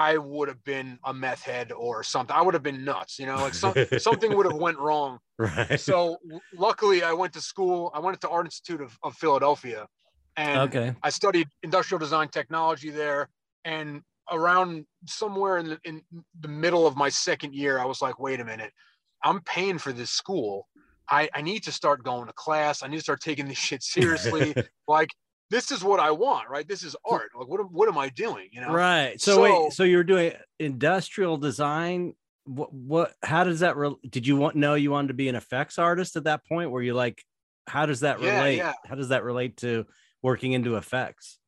i 0.06 0.16
would 0.16 0.48
have 0.48 0.62
been 0.64 0.98
a 1.04 1.12
meth 1.12 1.42
head 1.42 1.72
or 1.72 2.02
something 2.02 2.34
i 2.34 2.42
would 2.42 2.54
have 2.54 2.62
been 2.62 2.84
nuts 2.84 3.18
you 3.18 3.26
know 3.26 3.40
like 3.46 3.54
some, 3.54 3.74
something 3.98 4.30
would 4.36 4.46
have 4.46 4.60
went 4.66 4.78
wrong 4.78 5.18
Right. 5.40 5.78
so 5.78 6.16
l- 6.32 6.42
luckily 6.52 7.02
i 7.02 7.12
went 7.12 7.32
to 7.34 7.40
school 7.40 7.92
i 7.94 8.00
went 8.00 8.20
to 8.20 8.28
art 8.28 8.46
institute 8.46 8.80
of, 8.80 8.96
of 9.02 9.14
philadelphia 9.14 9.86
and 10.38 10.68
okay. 10.68 10.94
I 11.02 11.10
studied 11.10 11.48
industrial 11.64 11.98
design 11.98 12.28
technology 12.28 12.90
there, 12.90 13.28
and 13.64 14.02
around 14.30 14.86
somewhere 15.06 15.58
in 15.58 15.66
the, 15.70 15.78
in 15.84 16.00
the 16.40 16.48
middle 16.48 16.86
of 16.86 16.96
my 16.96 17.08
second 17.08 17.54
year, 17.54 17.80
I 17.80 17.84
was 17.84 18.00
like, 18.00 18.20
wait 18.20 18.38
a 18.38 18.44
minute, 18.44 18.72
I'm 19.24 19.40
paying 19.40 19.78
for 19.78 19.92
this 19.92 20.12
school. 20.12 20.68
I, 21.10 21.28
I 21.34 21.42
need 21.42 21.64
to 21.64 21.72
start 21.72 22.04
going 22.04 22.26
to 22.28 22.32
class. 22.34 22.84
I 22.84 22.86
need 22.86 22.98
to 22.98 23.02
start 23.02 23.20
taking 23.20 23.48
this 23.48 23.58
shit 23.58 23.82
seriously. 23.96 24.54
like, 24.86 25.10
this 25.50 25.70
is 25.72 25.82
what 25.82 26.00
I 26.00 26.10
want, 26.10 26.48
right? 26.48 26.66
This 26.66 26.82
is 26.82 26.94
art. 27.04 27.30
Like, 27.38 27.48
what 27.48 27.60
am, 27.60 27.66
what 27.66 27.88
am 27.88 27.96
I 27.98 28.08
doing? 28.10 28.48
You 28.52 28.60
know? 28.60 28.72
Right. 28.72 29.20
So, 29.20 29.34
So- 29.34 29.42
wait, 29.42 29.72
so 29.72 29.84
you're 29.84 30.04
doing 30.04 30.32
industrial 30.58 31.36
design. 31.38 32.14
What, 32.44 32.72
what, 32.72 33.12
how 33.22 33.44
does 33.44 33.60
that, 33.60 33.76
re- 33.76 33.94
did 34.08 34.26
you 34.26 34.36
want, 34.36 34.56
know 34.56 34.74
you 34.74 34.90
wanted 34.90 35.08
to 35.08 35.14
be 35.14 35.28
an 35.28 35.34
effects 35.34 35.78
artist 35.78 36.16
at 36.16 36.24
that 36.24 36.46
point? 36.46 36.70
Where 36.70 36.82
you 36.82 36.94
like, 36.94 37.22
how 37.66 37.86
does 37.86 38.00
that 38.00 38.20
Yeah, 38.20 38.38
relate? 38.38 38.56
yeah. 38.56 38.72
How 38.86 38.94
does 38.94 39.08
that 39.10 39.22
relate 39.24 39.58
to 39.58 39.86
working 40.22 40.52
into 40.52 40.76
effects? 40.76 41.38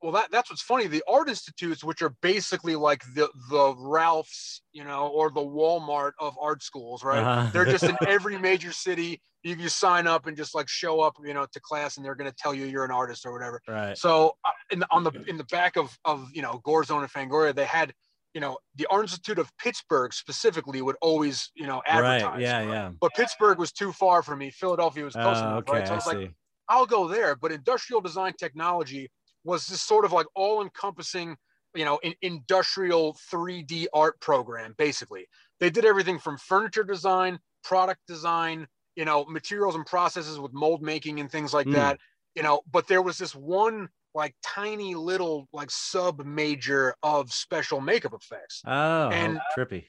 Well 0.00 0.12
that 0.12 0.30
that's 0.30 0.48
what's 0.50 0.62
funny 0.62 0.86
the 0.86 1.02
art 1.08 1.28
institutes 1.28 1.82
which 1.82 2.02
are 2.02 2.14
basically 2.22 2.76
like 2.76 3.02
the 3.14 3.28
the 3.50 3.74
ralphs 3.78 4.62
you 4.72 4.84
know 4.84 5.08
or 5.08 5.30
the 5.30 5.40
walmart 5.40 6.12
of 6.20 6.36
art 6.40 6.62
schools 6.62 7.02
right 7.02 7.18
Uh-huh. 7.22 7.50
they're 7.52 7.64
just 7.64 7.84
in 7.84 7.96
every 8.06 8.38
major 8.38 8.70
city 8.72 9.20
you 9.42 9.56
can 9.56 9.68
sign 9.68 10.06
up 10.06 10.26
and 10.26 10.36
just 10.36 10.54
like 10.54 10.68
show 10.68 11.00
up 11.00 11.14
you 11.24 11.34
know 11.34 11.46
to 11.52 11.60
class 11.60 11.96
and 11.96 12.06
they're 12.06 12.14
going 12.14 12.30
to 12.30 12.36
tell 12.36 12.54
you 12.54 12.66
you're 12.66 12.84
an 12.84 12.90
artist 12.92 13.26
or 13.26 13.32
whatever 13.32 13.60
right. 13.66 13.98
so 13.98 14.32
uh, 14.44 14.50
in 14.70 14.78
the, 14.78 14.86
on 14.92 15.02
the 15.02 15.10
in 15.26 15.36
the 15.36 15.44
back 15.44 15.76
of 15.76 15.98
of 16.04 16.28
you 16.32 16.42
know 16.42 16.60
Gorezone 16.64 17.00
and 17.02 17.10
Fangoria 17.10 17.52
they 17.54 17.64
had 17.64 17.92
you 18.34 18.40
know 18.40 18.56
the 18.76 18.86
art 18.90 19.02
institute 19.02 19.38
of 19.40 19.50
pittsburgh 19.58 20.12
specifically 20.12 20.80
would 20.80 20.96
always 21.00 21.50
you 21.56 21.66
know 21.66 21.82
advertise 21.86 22.22
Right. 22.34 22.40
Yeah. 22.40 22.62
Yeah. 22.62 22.90
but 23.00 23.12
pittsburgh 23.14 23.58
was 23.58 23.72
too 23.72 23.92
far 23.92 24.22
for 24.22 24.36
me 24.36 24.50
philadelphia 24.50 25.04
was 25.04 25.14
close 25.14 25.38
Oh, 25.38 25.40
enough 25.40 25.58
okay. 25.68 25.72
right 25.78 25.86
so 25.88 25.92
i 25.92 25.94
I 25.94 25.96
was 25.96 26.06
like 26.06 26.16
see. 26.18 26.30
I'll 26.70 26.84
go 26.84 27.08
there. 27.08 27.34
But 27.34 27.50
industrial 27.50 28.02
design 28.02 28.34
technology 28.38 29.10
was 29.44 29.66
this 29.66 29.80
sort 29.82 30.04
of 30.04 30.12
like 30.12 30.26
all 30.34 30.62
encompassing, 30.62 31.36
you 31.74 31.84
know, 31.84 31.98
in, 32.02 32.14
industrial 32.22 33.16
3D 33.30 33.86
art 33.94 34.20
program, 34.20 34.74
basically. 34.78 35.26
they 35.60 35.70
did 35.70 35.84
everything 35.84 36.18
from 36.20 36.36
furniture 36.38 36.84
design, 36.84 37.36
product 37.64 38.00
design, 38.06 38.66
you 38.94 39.04
know, 39.04 39.24
materials 39.24 39.74
and 39.74 39.84
processes 39.86 40.38
with 40.38 40.52
mold 40.52 40.82
making 40.82 41.18
and 41.20 41.30
things 41.30 41.52
like 41.52 41.66
Mm. 41.66 41.74
that. 41.74 41.98
You 42.36 42.42
know, 42.44 42.62
but 42.70 42.86
there 42.86 43.02
was 43.02 43.18
this 43.18 43.34
one 43.34 43.88
like 44.14 44.34
tiny 44.44 44.94
little 44.94 45.48
like 45.52 45.70
sub 45.70 46.24
major 46.24 46.94
of 47.02 47.32
special 47.32 47.80
makeup 47.80 48.14
effects. 48.14 48.62
Oh, 48.66 49.08
And- 49.10 49.40
trippy. 49.56 49.86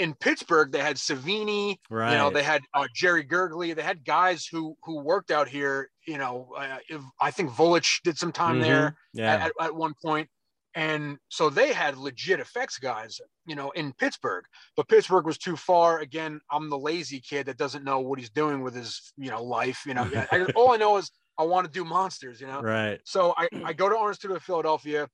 In 0.00 0.14
Pittsburgh, 0.14 0.72
they 0.72 0.80
had 0.80 0.96
Savini, 0.96 1.76
Right. 1.90 2.12
you 2.12 2.16
know 2.18 2.30
they 2.30 2.42
had 2.42 2.62
uh, 2.74 2.86
jerry 2.94 3.24
gergely 3.24 3.74
they 3.74 3.82
had 3.82 4.04
guys 4.04 4.46
who 4.50 4.74
who 4.82 4.94
worked 5.02 5.30
out 5.30 5.48
here 5.48 5.90
you 6.06 6.18
know 6.18 6.34
uh, 6.56 6.78
if, 6.88 7.02
i 7.20 7.30
think 7.30 7.50
Vulich 7.50 8.00
did 8.02 8.16
some 8.16 8.32
time 8.32 8.56
Mhm. 8.56 8.62
there 8.62 8.96
Yeah. 9.12 9.44
at, 9.44 9.52
at 9.66 9.74
one 9.74 9.94
point 10.02 10.28
and 10.74 11.18
so 11.28 11.50
they 11.50 11.72
had 11.72 11.96
legit 11.98 12.38
effects 12.40 12.78
guys 12.78 13.20
you 13.50 13.56
know 13.56 13.70
in 13.72 13.92
pittsburgh 13.92 14.44
but 14.76 14.88
pittsburgh 14.88 15.26
was 15.26 15.36
too 15.36 15.56
far 15.56 15.98
again 15.98 16.40
i'm 16.50 16.70
the 16.70 16.78
lazy 16.78 17.20
kid 17.20 17.46
that 17.46 17.58
doesn't 17.58 17.84
know 17.84 18.00
what 18.00 18.18
he's 18.20 18.30
doing 18.30 18.62
with 18.62 18.74
his 18.74 19.12
you 19.16 19.30
know 19.30 19.42
life 19.42 19.80
you 19.84 19.94
know 19.94 20.08
I, 20.32 20.46
all 20.54 20.70
i 20.72 20.76
know 20.76 20.96
is 20.96 21.10
i 21.38 21.42
want 21.42 21.66
to 21.66 21.72
do 21.78 21.84
monsters 21.84 22.40
you 22.40 22.46
know 22.46 22.62
right. 22.62 23.00
so 23.04 23.34
I, 23.36 23.48
I 23.64 23.72
go 23.72 23.88
to 23.88 23.96
Institute 24.08 24.30
of 24.36 24.42
Philadelphia. 24.42 25.08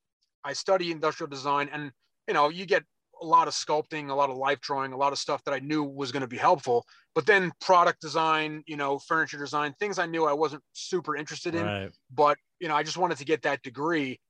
I 0.44 0.52
study 0.52 0.92
industrial 0.92 1.28
design, 1.28 1.68
and 1.72 1.90
you 2.28 2.34
know, 2.34 2.48
you 2.50 2.66
get 2.66 2.84
a 3.20 3.24
lot 3.24 3.48
of 3.48 3.54
sculpting, 3.54 4.10
a 4.10 4.14
lot 4.14 4.30
of 4.30 4.36
life 4.36 4.60
drawing, 4.60 4.92
a 4.92 4.96
lot 4.96 5.12
of 5.12 5.18
stuff 5.18 5.42
that 5.44 5.54
I 5.54 5.58
knew 5.58 5.82
was 5.82 6.12
going 6.12 6.22
to 6.22 6.26
be 6.26 6.36
helpful. 6.36 6.84
But 7.14 7.26
then 7.26 7.52
product 7.60 8.00
design, 8.00 8.62
you 8.66 8.76
know, 8.76 8.98
furniture 8.98 9.38
design, 9.38 9.74
things 9.78 9.98
I 9.98 10.06
knew 10.06 10.26
I 10.26 10.32
wasn't 10.32 10.62
super 10.72 11.16
interested 11.16 11.54
in. 11.54 11.64
Right. 11.64 11.90
But 12.10 12.38
you 12.60 12.68
know, 12.68 12.74
I 12.74 12.82
just 12.82 12.96
wanted 12.96 13.18
to 13.18 13.24
get 13.24 13.42
that 13.42 13.62
degree. 13.62 14.20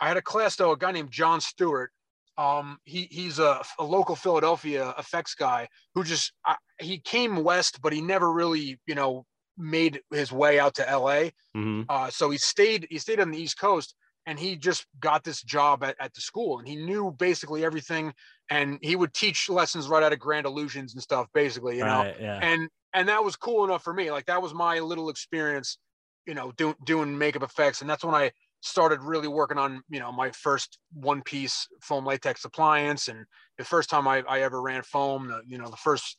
I 0.00 0.08
had 0.08 0.16
a 0.16 0.22
class 0.22 0.56
though, 0.56 0.72
a 0.72 0.76
guy 0.76 0.92
named 0.92 1.10
John 1.10 1.40
Stewart. 1.40 1.92
Um, 2.36 2.78
he 2.84 3.06
he's 3.10 3.38
a, 3.38 3.62
a 3.78 3.84
local 3.84 4.16
Philadelphia 4.16 4.92
effects 4.98 5.36
guy 5.36 5.68
who 5.94 6.02
just 6.02 6.32
I, 6.44 6.56
he 6.80 6.98
came 6.98 7.44
west, 7.44 7.80
but 7.80 7.92
he 7.92 8.00
never 8.00 8.32
really 8.32 8.80
you 8.86 8.96
know 8.96 9.24
made 9.56 10.00
his 10.12 10.32
way 10.32 10.58
out 10.58 10.74
to 10.74 10.82
LA. 10.82 11.30
hmm 11.54 11.82
Uh, 11.88 12.10
so 12.10 12.30
he 12.30 12.38
stayed 12.38 12.88
he 12.90 12.98
stayed 12.98 13.20
on 13.20 13.30
the 13.30 13.38
East 13.38 13.58
Coast 13.58 13.94
and 14.26 14.38
he 14.38 14.56
just 14.56 14.86
got 15.00 15.24
this 15.24 15.42
job 15.42 15.84
at, 15.84 15.96
at 16.00 16.14
the 16.14 16.20
school 16.20 16.58
and 16.58 16.66
he 16.66 16.76
knew 16.76 17.14
basically 17.18 17.64
everything 17.64 18.12
and 18.50 18.78
he 18.82 18.96
would 18.96 19.12
teach 19.12 19.48
lessons 19.48 19.88
right 19.88 20.02
out 20.02 20.12
of 20.12 20.18
Grand 20.18 20.46
Illusions 20.46 20.94
and 20.94 21.02
stuff 21.02 21.26
basically, 21.34 21.78
you 21.78 21.84
know. 21.84 22.12
Yeah. 22.18 22.38
And 22.42 22.68
and 22.94 23.08
that 23.08 23.24
was 23.24 23.36
cool 23.36 23.64
enough 23.64 23.82
for 23.82 23.92
me. 23.92 24.10
Like 24.10 24.26
that 24.26 24.40
was 24.40 24.54
my 24.54 24.78
little 24.78 25.08
experience, 25.08 25.78
you 26.26 26.34
know, 26.34 26.52
doing 26.52 26.74
doing 26.84 27.16
makeup 27.16 27.42
effects 27.42 27.80
and 27.80 27.90
that's 27.90 28.04
when 28.04 28.14
I 28.14 28.32
started 28.60 29.02
really 29.02 29.28
working 29.28 29.58
on, 29.58 29.82
you 29.90 30.00
know, 30.00 30.10
my 30.10 30.30
first 30.30 30.78
one 30.94 31.22
piece 31.22 31.68
foam 31.82 32.06
latex 32.06 32.44
appliance 32.46 33.08
and 33.08 33.26
the 33.58 33.64
first 33.64 33.90
time 33.90 34.08
I, 34.08 34.22
I 34.26 34.40
ever 34.40 34.62
ran 34.62 34.82
foam, 34.82 35.28
the, 35.28 35.42
you 35.46 35.58
know, 35.58 35.68
the 35.68 35.76
first 35.76 36.16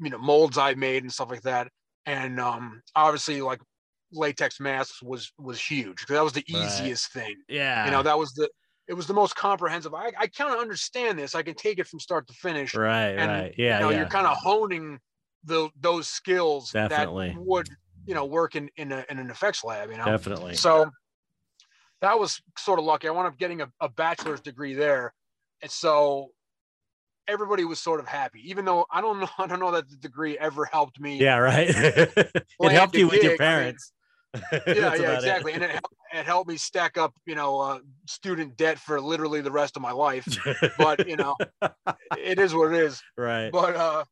you 0.00 0.10
know 0.10 0.18
molds 0.18 0.58
I 0.58 0.74
made 0.74 1.02
and 1.02 1.12
stuff 1.12 1.30
like 1.30 1.42
that. 1.42 1.68
And 2.06 2.38
um 2.38 2.82
obviously 2.94 3.40
like 3.40 3.60
latex 4.12 4.60
masks 4.60 5.02
was 5.02 5.32
was 5.38 5.60
huge 5.60 6.00
because 6.00 6.14
that 6.14 6.24
was 6.24 6.32
the 6.32 6.44
Right. 6.52 6.64
easiest 6.64 7.12
thing 7.12 7.34
yeah. 7.48 7.84
you 7.84 7.90
know 7.90 8.02
that 8.02 8.18
was 8.18 8.32
the 8.32 8.48
it 8.86 8.94
was 8.94 9.06
the 9.06 9.14
most 9.14 9.36
comprehensive 9.36 9.92
i, 9.94 10.10
I 10.18 10.26
kind 10.28 10.52
of 10.52 10.60
understand 10.60 11.18
this 11.18 11.34
i 11.34 11.42
can 11.42 11.54
take 11.54 11.78
it 11.78 11.86
from 11.86 12.00
start 12.00 12.26
to 12.28 12.32
finish 12.34 12.74
right. 12.74 13.10
and, 13.10 13.30
right. 13.30 13.54
Yeah. 13.58 13.78
you 13.78 13.84
know 13.84 13.90
yeah. 13.90 13.98
you're 13.98 14.06
kind 14.06 14.26
of 14.26 14.36
honing 14.36 14.98
the 15.44 15.68
those 15.80 16.08
skills 16.08 16.72
Definitely. 16.72 17.30
that 17.30 17.38
would 17.38 17.68
you 18.06 18.14
know 18.14 18.24
work 18.24 18.56
in 18.56 18.70
in, 18.76 18.92
a, 18.92 19.04
in 19.10 19.18
an 19.18 19.30
effects 19.30 19.62
lab 19.62 19.90
you 19.90 19.98
know 19.98 20.04
Definitely. 20.06 20.54
so 20.54 20.90
that 22.00 22.18
was 22.18 22.40
sort 22.56 22.78
of 22.78 22.84
lucky 22.86 23.08
i 23.08 23.10
wound 23.10 23.26
up 23.26 23.38
getting 23.38 23.60
a, 23.60 23.70
a 23.80 23.88
bachelor's 23.90 24.40
degree 24.40 24.72
there 24.74 25.12
and 25.60 25.70
so 25.70 26.30
everybody 27.28 27.64
was 27.64 27.78
sort 27.78 28.00
of 28.00 28.06
happy 28.08 28.40
even 28.48 28.64
though 28.64 28.86
i 28.90 29.02
don't 29.02 29.20
know 29.20 29.28
i 29.38 29.46
don't 29.46 29.60
know 29.60 29.70
that 29.70 29.88
the 29.90 29.96
degree 29.96 30.38
ever 30.38 30.64
helped 30.64 30.98
me 30.98 31.18
yeah. 31.18 31.36
Right. 31.36 31.68
it 31.70 32.46
helped 32.72 32.96
you 32.96 33.06
with 33.06 33.22
your 33.22 33.32
gig, 33.36 33.40
I 33.42 33.44
mean, 33.44 33.54
parents. 33.54 33.92
yeah, 34.72 34.94
yeah, 34.94 35.10
about 35.10 35.24
it. 35.24 35.36
exactly. 35.36 35.54
And 35.54 35.64
it, 35.64 35.70
hel- 35.70 35.92
it 36.12 36.24
helped 36.26 36.48
me 36.48 36.56
stack 36.56 36.96
up, 36.96 37.14
you 37.26 37.34
know, 37.34 37.60
uh, 37.60 37.80
student 38.08 38.56
debt 38.56 38.78
for 38.78 39.00
literally 39.00 39.40
the 39.40 39.52
rest 39.52 39.76
of 39.76 39.82
my 39.82 39.92
life. 39.92 40.32
But 40.76 41.00
you 41.04 41.16
know, 41.16 41.36
it 42.14 42.38
is 42.40 42.54
what 42.54 42.72
it 42.74 42.80
is. 42.82 43.02
right. 43.16 43.52
But 43.52 43.76
uh, 43.76 44.04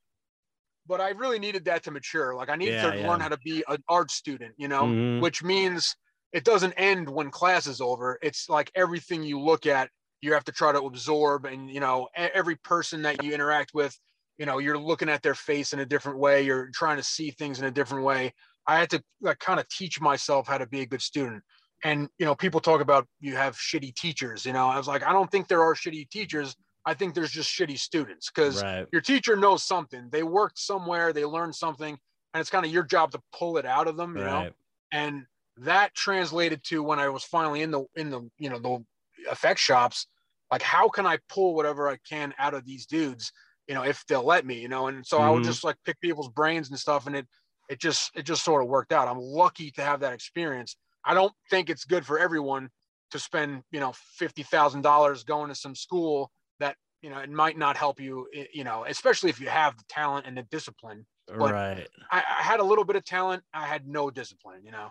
but 0.86 1.00
I 1.00 1.10
really 1.10 1.38
needed 1.38 1.64
that 1.66 1.82
to 1.84 1.90
mature. 1.90 2.34
Like 2.34 2.48
I 2.48 2.56
needed 2.56 2.78
Yeah, 2.78 2.80
to 2.80 2.94
yeah. 2.94 3.06
learn 3.06 3.20
how 3.20 3.28
to 3.28 3.38
be 3.38 3.64
an 3.68 3.82
art 3.88 4.10
student, 4.10 4.54
you 4.58 4.68
know, 4.68 4.86
Mhm. 4.86 5.18
which 5.18 5.42
means 5.42 5.96
it 6.32 6.44
doesn't 6.44 6.72
end 6.74 7.08
when 7.08 7.30
class 7.30 7.66
is 7.66 7.80
over. 7.80 8.18
It's 8.22 8.48
like 8.48 8.70
everything 8.74 9.22
you 9.22 9.40
look 9.40 9.66
at, 9.66 9.90
you 10.20 10.32
have 10.34 10.44
to 10.44 10.52
try 10.52 10.72
to 10.72 10.82
absorb, 10.82 11.44
and 11.44 11.70
you 11.70 11.80
know, 11.80 12.08
every 12.16 12.56
person 12.56 13.02
that 13.02 13.22
you 13.22 13.32
interact 13.34 13.72
with, 13.74 13.98
you 14.38 14.46
know, 14.46 14.58
you're 14.58 14.78
looking 14.78 15.08
at 15.08 15.22
their 15.22 15.34
face 15.34 15.72
in 15.72 15.80
a 15.80 15.86
different 15.86 16.18
way. 16.18 16.42
You're 16.42 16.70
trying 16.74 16.96
to 16.98 17.02
see 17.02 17.30
things 17.30 17.58
in 17.58 17.64
a 17.64 17.70
different 17.70 18.04
way. 18.04 18.32
I 18.66 18.78
had 18.78 18.90
to 18.90 19.02
like 19.20 19.38
kind 19.38 19.60
of 19.60 19.68
teach 19.68 20.00
myself 20.00 20.48
how 20.48 20.58
to 20.58 20.66
be 20.66 20.80
a 20.80 20.86
good 20.86 21.02
student. 21.02 21.42
And 21.84 22.08
you 22.18 22.26
know, 22.26 22.34
people 22.34 22.60
talk 22.60 22.80
about 22.80 23.06
you 23.20 23.36
have 23.36 23.56
shitty 23.56 23.94
teachers. 23.94 24.44
You 24.46 24.52
know, 24.52 24.66
I 24.66 24.78
was 24.78 24.88
like, 24.88 25.02
I 25.02 25.12
don't 25.12 25.30
think 25.30 25.48
there 25.48 25.62
are 25.62 25.74
shitty 25.74 26.08
teachers. 26.10 26.56
I 26.84 26.94
think 26.94 27.14
there's 27.14 27.30
just 27.30 27.50
shitty 27.50 27.78
students 27.78 28.30
because 28.30 28.64
Right. 28.64 28.88
your 28.92 29.02
teacher 29.02 29.36
knows 29.36 29.64
something. 29.64 30.08
They 30.10 30.22
worked 30.22 30.58
somewhere, 30.58 31.12
they 31.12 31.24
learned 31.24 31.54
something, 31.54 31.98
and 32.34 32.40
it's 32.40 32.50
kind 32.50 32.64
of 32.64 32.72
your 32.72 32.84
job 32.84 33.10
to 33.12 33.20
pull 33.32 33.56
it 33.58 33.66
out 33.66 33.88
of 33.88 33.96
them, 33.96 34.16
you 34.16 34.24
know. 34.24 34.48
And 34.92 35.26
that 35.58 35.94
translated 35.94 36.62
to 36.64 36.82
when 36.82 36.98
I 36.98 37.08
was 37.08 37.24
finally 37.24 37.62
in 37.62 37.70
the 37.70 37.84
in 37.94 38.10
the 38.10 38.28
you 38.38 38.50
know 38.50 38.58
the 38.58 38.84
effect 39.30 39.60
shops, 39.60 40.06
like 40.50 40.62
how 40.62 40.88
can 40.88 41.06
I 41.06 41.18
pull 41.28 41.54
whatever 41.54 41.88
I 41.88 41.98
can 42.08 42.34
out 42.38 42.54
of 42.54 42.64
these 42.64 42.86
dudes, 42.86 43.32
you 43.66 43.74
know, 43.74 43.82
if 43.82 44.04
they'll 44.06 44.24
let 44.24 44.46
me, 44.46 44.60
you 44.60 44.68
know. 44.68 44.86
And 44.86 45.06
so 45.06 45.20
I 45.20 45.30
would 45.30 45.42
Mhm. 45.42 45.44
just 45.44 45.64
like 45.64 45.76
pick 45.84 46.00
people's 46.00 46.28
brains 46.28 46.70
and 46.70 46.78
stuff, 46.78 47.06
and 47.06 47.16
it 47.16 47.26
it 47.68 47.80
just 47.80 48.10
it 48.14 48.22
just 48.22 48.44
sort 48.44 48.62
of 48.62 48.68
worked 48.68 48.92
out. 48.92 49.08
I'm 49.08 49.18
lucky 49.18 49.70
to 49.72 49.82
have 49.82 50.00
that 50.00 50.12
experience. 50.12 50.76
I 51.04 51.14
don't 51.14 51.32
think 51.50 51.70
it's 51.70 51.84
good 51.84 52.04
for 52.06 52.18
everyone 52.18 52.68
to 53.12 53.18
spend 53.18 53.62
you 53.70 53.80
know 53.80 53.92
fifty 54.16 54.42
thousand 54.42 54.82
dollars 54.82 55.24
going 55.24 55.48
to 55.48 55.54
some 55.54 55.74
school 55.74 56.30
that 56.60 56.76
you 57.02 57.10
know 57.10 57.18
it 57.18 57.30
might 57.30 57.56
not 57.56 57.76
help 57.76 58.00
you 58.00 58.26
you 58.52 58.64
know 58.64 58.84
especially 58.88 59.30
if 59.30 59.40
you 59.40 59.48
have 59.48 59.76
the 59.76 59.84
talent 59.88 60.26
and 60.26 60.36
the 60.36 60.42
discipline 60.50 61.06
But- 61.28 61.52
right. 61.52 61.88
I, 62.10 62.18
I 62.38 62.42
had 62.42 62.58
a 62.58 62.64
little 62.64 62.84
bit 62.84 62.96
of 62.96 63.04
talent 63.04 63.44
i 63.54 63.64
had 63.64 63.86
no 63.86 64.10
discipline 64.10 64.62
you 64.64 64.72
know 64.72 64.90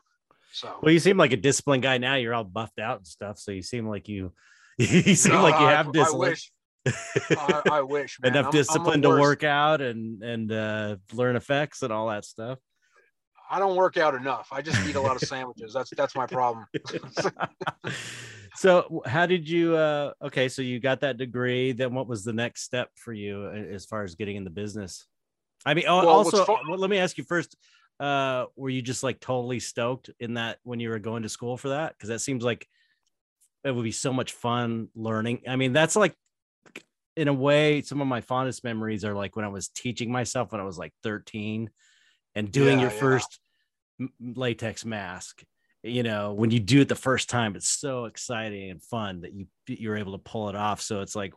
so 0.54 0.80
Well, 0.82 0.94
you 0.94 1.00
seem 1.00 1.18
like 1.18 1.34
a 1.34 1.38
disciplined 1.38 1.84
guy 1.84 1.98
now. 1.98 2.16
You're 2.16 2.34
all 2.34 2.46
buffed 2.46 2.80
out 2.80 2.98
and 3.00 3.08
stuff, 3.08 3.38
so 3.38 3.52
you 3.52 3.62
seem 3.62 3.90
like 3.90 4.08
you. 4.08 4.32
You 4.78 5.16
seem 5.16 5.34
No, 5.34 5.44
like 5.44 5.60
you 5.60 5.66
I- 5.66 5.72
have 5.72 5.90
I 5.90 5.92
discipline. 5.92 6.30
wish 6.30 6.52
I, 7.32 7.62
I 7.72 7.82
wish 7.82 8.18
man. 8.22 8.32
Enough 8.34 8.38
I'm- 8.38 8.46
I'm 8.46 8.52
discipline 8.52 9.02
to 9.02 9.10
work 9.10 9.44
out 9.44 9.82
and 9.82 10.24
and 10.24 10.52
uh, 10.52 10.96
learn 11.14 11.36
effects 11.36 11.82
and 11.82 11.92
all 11.92 12.08
that 12.10 12.24
stuff. 12.24 12.60
I 13.50 13.60
don't 13.60 13.76
work 13.76 13.98
out 13.98 14.16
enough. 14.16 14.48
I 14.52 14.62
just 14.62 14.78
eat 14.88 14.96
a 14.96 15.02
lot 15.02 15.16
of 15.16 15.22
sandwiches. 15.28 15.74
That's 15.74 15.90
that's 15.92 16.16
my 16.16 16.28
problem. 16.28 16.66
So 18.58 19.04
how 19.06 19.26
did 19.26 19.50
you 19.50 19.76
uh 19.76 20.14
okay 20.22 20.48
so 20.48 20.62
you 20.62 20.80
got 20.80 21.02
that 21.02 21.18
degree. 21.18 21.74
Then 21.74 21.94
what 21.94 22.08
was 22.08 22.24
the 22.24 22.32
next 22.32 22.64
step 22.64 22.90
for 22.96 23.12
you 23.12 23.50
as 23.50 23.86
far 23.86 24.04
as 24.04 24.16
getting 24.16 24.38
in 24.38 24.46
the 24.46 24.50
business? 24.50 25.06
I 25.66 25.74
mean 25.74 25.84
Well, 25.88 26.08
also 26.08 26.46
fun- 26.46 26.60
let 26.70 26.90
me 26.90 26.98
ask 26.98 27.18
you 27.18 27.26
first 27.26 27.56
uh 28.00 28.46
were 28.56 28.70
you 28.70 28.82
just 28.82 29.04
like 29.04 29.20
totally 29.20 29.60
stoked 29.60 30.10
in 30.22 30.36
that 30.36 30.60
when 30.64 30.80
you 30.80 30.90
were 30.90 31.00
going 31.00 31.24
to 31.24 31.30
school 31.30 31.58
for 31.58 31.70
that? 31.70 31.96
Because 31.98 32.10
that 32.10 32.20
seems 32.20 32.44
like 32.44 32.66
it 33.66 33.72
would 33.72 33.84
be 33.84 33.92
so 33.92 34.14
much 34.14 34.32
fun 34.32 34.88
learning. 34.96 35.42
I 35.48 35.58
mean 35.58 35.74
that's 35.74 35.98
like 35.98 36.16
in 37.18 37.28
a 37.28 37.34
way 37.34 37.82
some 37.82 38.02
of 38.02 38.08
my 38.08 38.22
fondest 38.22 38.64
memories 38.64 39.06
are 39.06 39.14
like 39.14 39.36
when 39.36 39.46
i 39.46 39.50
was 39.50 39.70
teaching 39.70 40.12
myself 40.12 40.52
when 40.52 40.60
i 40.60 40.66
was 40.66 40.78
like 40.78 40.94
13 41.04 41.70
and 42.36 42.52
doing 42.52 42.78
Yeah, 42.80 42.84
your 42.84 42.92
yeah. 42.92 43.00
first 43.00 43.40
latex 44.20 44.84
mask 44.86 45.44
you 45.84 46.04
know 46.04 46.34
when 46.34 46.52
you 46.52 46.60
do 46.60 46.82
it 46.82 46.90
the 46.90 46.96
first 46.96 47.30
time 47.30 47.56
it's 47.56 47.70
so 47.70 48.06
exciting 48.06 48.72
and 48.72 48.82
fun 48.82 49.22
that 49.22 49.34
you 49.34 49.48
you're 49.68 49.96
able 49.96 50.12
to 50.12 50.18
pull 50.18 50.50
it 50.50 50.56
off 50.56 50.82
so 50.82 51.02
it's 51.02 51.16
like 51.16 51.34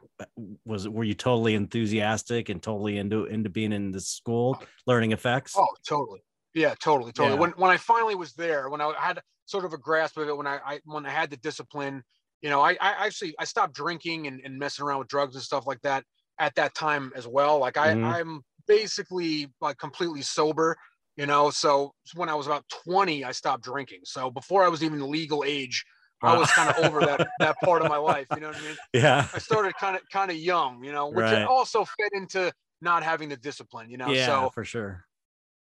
was 0.64 0.88
were 0.88 1.05
you 1.05 1.14
totally 1.14 1.55
enthusiastic 1.55 2.49
and 2.49 2.62
totally 2.62 2.99
into 2.99 3.26
into 3.26 3.49
being 3.51 3.72
in 3.72 3.92
the 3.92 4.01
school 4.01 4.61
learning 4.86 5.12
effects 5.12 5.55
oh 5.57 5.66
totally 5.86 6.20
yeah 6.55 6.74
totally 6.82 7.12
totally 7.12 7.34
Yeah. 7.34 7.40
when 7.40 7.51
when 7.53 7.70
i 7.70 7.76
finally 7.76 8.14
was 8.14 8.32
there 8.32 8.68
when 8.70 8.80
i 8.80 8.92
had 8.99 9.20
sort 9.44 9.64
of 9.64 9.72
a 9.72 9.78
grasp 9.78 10.16
of 10.16 10.28
it 10.28 10.36
when 10.36 10.46
i, 10.46 10.59
I 10.64 10.80
when 10.84 11.07
i 11.07 11.11
had 11.11 11.30
the 11.30 11.36
discipline 11.36 12.03
you 12.40 12.49
know 12.51 12.61
I, 12.61 12.72
I 12.80 13.07
actually 13.07 13.34
i 13.38 13.44
stopped 13.44 13.74
drinking 13.74 14.26
and, 14.26 14.40
and 14.44 14.59
messing 14.59 14.84
around 14.84 15.01
with 15.01 15.09
drugs 15.09 15.34
and 15.36 15.44
stuff 15.44 15.66
like 15.66 15.80
that 15.82 16.05
at 16.40 16.55
that 16.57 16.74
time 16.74 17.12
as 17.14 17.28
well 17.28 17.59
like 17.59 17.76
i 17.76 17.94
Mhm. 17.94 18.05
i'm 18.05 18.42
basically 18.69 19.49
like 19.61 19.79
completely 19.79 20.23
sober 20.23 20.77
you 21.16 21.27
know? 21.27 21.51
So 21.51 21.95
when 22.14 22.29
i 22.29 22.35
was 22.35 22.47
about 22.47 22.64
20 22.85 23.25
i 23.25 23.33
stopped 23.33 23.64
drinking. 23.64 24.01
So 24.05 24.31
before 24.31 24.64
i 24.64 24.69
was 24.69 24.83
even 24.85 25.11
legal 25.11 25.45
age 25.47 25.85
i 26.25 26.33
was 26.35 26.53
kind 26.53 26.69
of 26.69 26.77
over 26.77 27.05
that 27.05 27.23
that 27.41 27.61
part 27.61 27.83
of 27.83 27.89
my 27.89 27.97
life 27.97 28.29
you 28.35 28.41
know 28.41 28.49
what 28.49 28.57
i 28.57 28.61
mean? 28.61 28.79
Yeah. 28.93 29.29
I 29.35 29.39
started 29.41 29.77
kind 29.77 29.97
of 29.97 30.03
kind 30.12 30.31
of 30.31 30.37
young 30.39 30.85
you 30.85 30.93
know 30.93 31.09
which 31.11 31.33
Right. 31.33 31.49
also 31.49 31.85
fit 31.85 32.12
into 32.14 32.53
not 32.83 33.03
having 33.05 33.29
the 33.31 33.37
discipline 33.39 33.91
you 33.91 33.99
know? 33.99 34.14
Yeah 34.14 34.16
so 34.16 34.53
for 34.53 34.64
sure. 34.64 35.05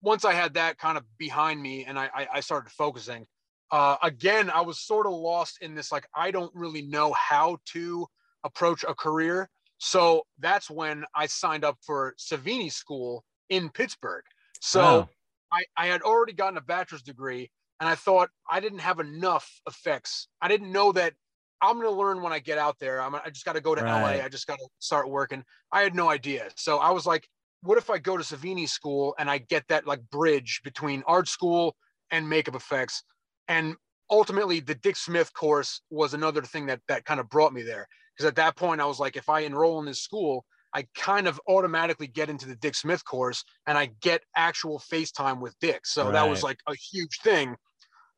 once 0.02 0.24
I 0.24 0.32
had 0.34 0.54
that 0.54 0.78
kind 0.78 0.98
of 0.98 1.04
behind 1.18 1.60
me 1.60 1.84
and 1.84 1.98
I, 1.98 2.06
I, 2.14 2.28
I 2.34 2.40
started 2.40 2.70
focusing, 2.70 3.26
uh, 3.70 3.96
again, 4.02 4.50
I 4.50 4.60
was 4.60 4.80
sort 4.80 5.06
of 5.06 5.12
lost 5.12 5.58
in 5.60 5.74
this, 5.74 5.90
like, 5.90 6.06
I 6.14 6.30
don't 6.30 6.54
really 6.54 6.82
know 6.82 7.12
how 7.14 7.58
to 7.72 8.06
approach 8.44 8.84
a 8.86 8.94
career. 8.94 9.48
So 9.78 10.22
that's 10.38 10.70
when 10.70 11.04
I 11.14 11.26
signed 11.26 11.64
up 11.64 11.76
for 11.82 12.14
Savini 12.18 12.72
School 12.72 13.24
in 13.48 13.68
Pittsburgh. 13.68 14.24
So 14.60 15.08
I, 15.52 15.64
I 15.76 15.86
had 15.86 16.02
already 16.02 16.32
gotten 16.32 16.56
a 16.56 16.62
bachelor's 16.62 17.02
degree 17.02 17.50
and 17.80 17.88
I 17.88 17.94
thought 17.94 18.30
I 18.50 18.60
didn't 18.60 18.78
have 18.80 19.00
enough 19.00 19.60
effects. 19.66 20.28
I 20.40 20.48
didn't 20.48 20.72
know 20.72 20.92
that 20.92 21.14
I'm 21.60 21.76
going 21.76 21.86
to 21.86 21.98
learn 21.98 22.22
when 22.22 22.32
I 22.32 22.38
get 22.38 22.58
out 22.58 22.78
there. 22.78 23.00
I'm, 23.00 23.14
I 23.14 23.30
just 23.30 23.44
got 23.44 23.54
to 23.54 23.60
go 23.60 23.74
to 23.74 23.82
Right. 23.82 24.18
LA. 24.18 24.24
I 24.24 24.28
just 24.28 24.46
got 24.46 24.58
to 24.58 24.68
start 24.78 25.10
working. 25.10 25.44
I 25.72 25.82
had 25.82 25.94
no 25.94 26.08
idea. 26.10 26.48
So 26.56 26.78
I 26.78 26.90
was 26.90 27.06
like, 27.06 27.28
what 27.62 27.78
if 27.78 27.90
I 27.90 27.98
go 27.98 28.16
to 28.16 28.22
Savini 28.22 28.68
school 28.68 29.14
and 29.18 29.30
I 29.30 29.38
get 29.38 29.64
that 29.68 29.86
like 29.86 30.00
bridge 30.10 30.60
between 30.64 31.02
art 31.06 31.28
school 31.28 31.76
and 32.10 32.28
makeup 32.28 32.54
effects? 32.54 33.02
And 33.48 33.74
ultimately 34.10 34.60
the 34.60 34.74
Dick 34.74 34.96
Smith 34.96 35.32
course 35.32 35.80
was 35.90 36.14
another 36.14 36.42
thing 36.42 36.66
that, 36.66 36.80
that 36.88 37.04
kind 37.04 37.20
of 37.20 37.28
brought 37.28 37.52
me 37.52 37.62
there. 37.62 37.86
Cause 38.18 38.26
at 38.26 38.36
that 38.36 38.56
point 38.56 38.80
I 38.80 38.86
was 38.86 38.98
like, 38.98 39.16
if 39.16 39.28
I 39.28 39.40
enroll 39.40 39.78
in 39.80 39.86
this 39.86 40.02
school, 40.02 40.44
I 40.74 40.86
kind 40.94 41.26
of 41.26 41.40
automatically 41.48 42.06
get 42.06 42.28
into 42.28 42.46
the 42.46 42.56
Dick 42.56 42.74
Smith 42.74 43.04
course 43.04 43.44
and 43.66 43.78
I 43.78 43.90
get 44.00 44.22
actual 44.34 44.78
FaceTime 44.78 45.40
with 45.40 45.58
Dick. 45.58 45.86
So 45.86 46.04
that 46.12 46.28
was 46.28 46.42
like 46.42 46.58
a 46.66 46.74
huge 46.74 47.18
thing. 47.22 47.56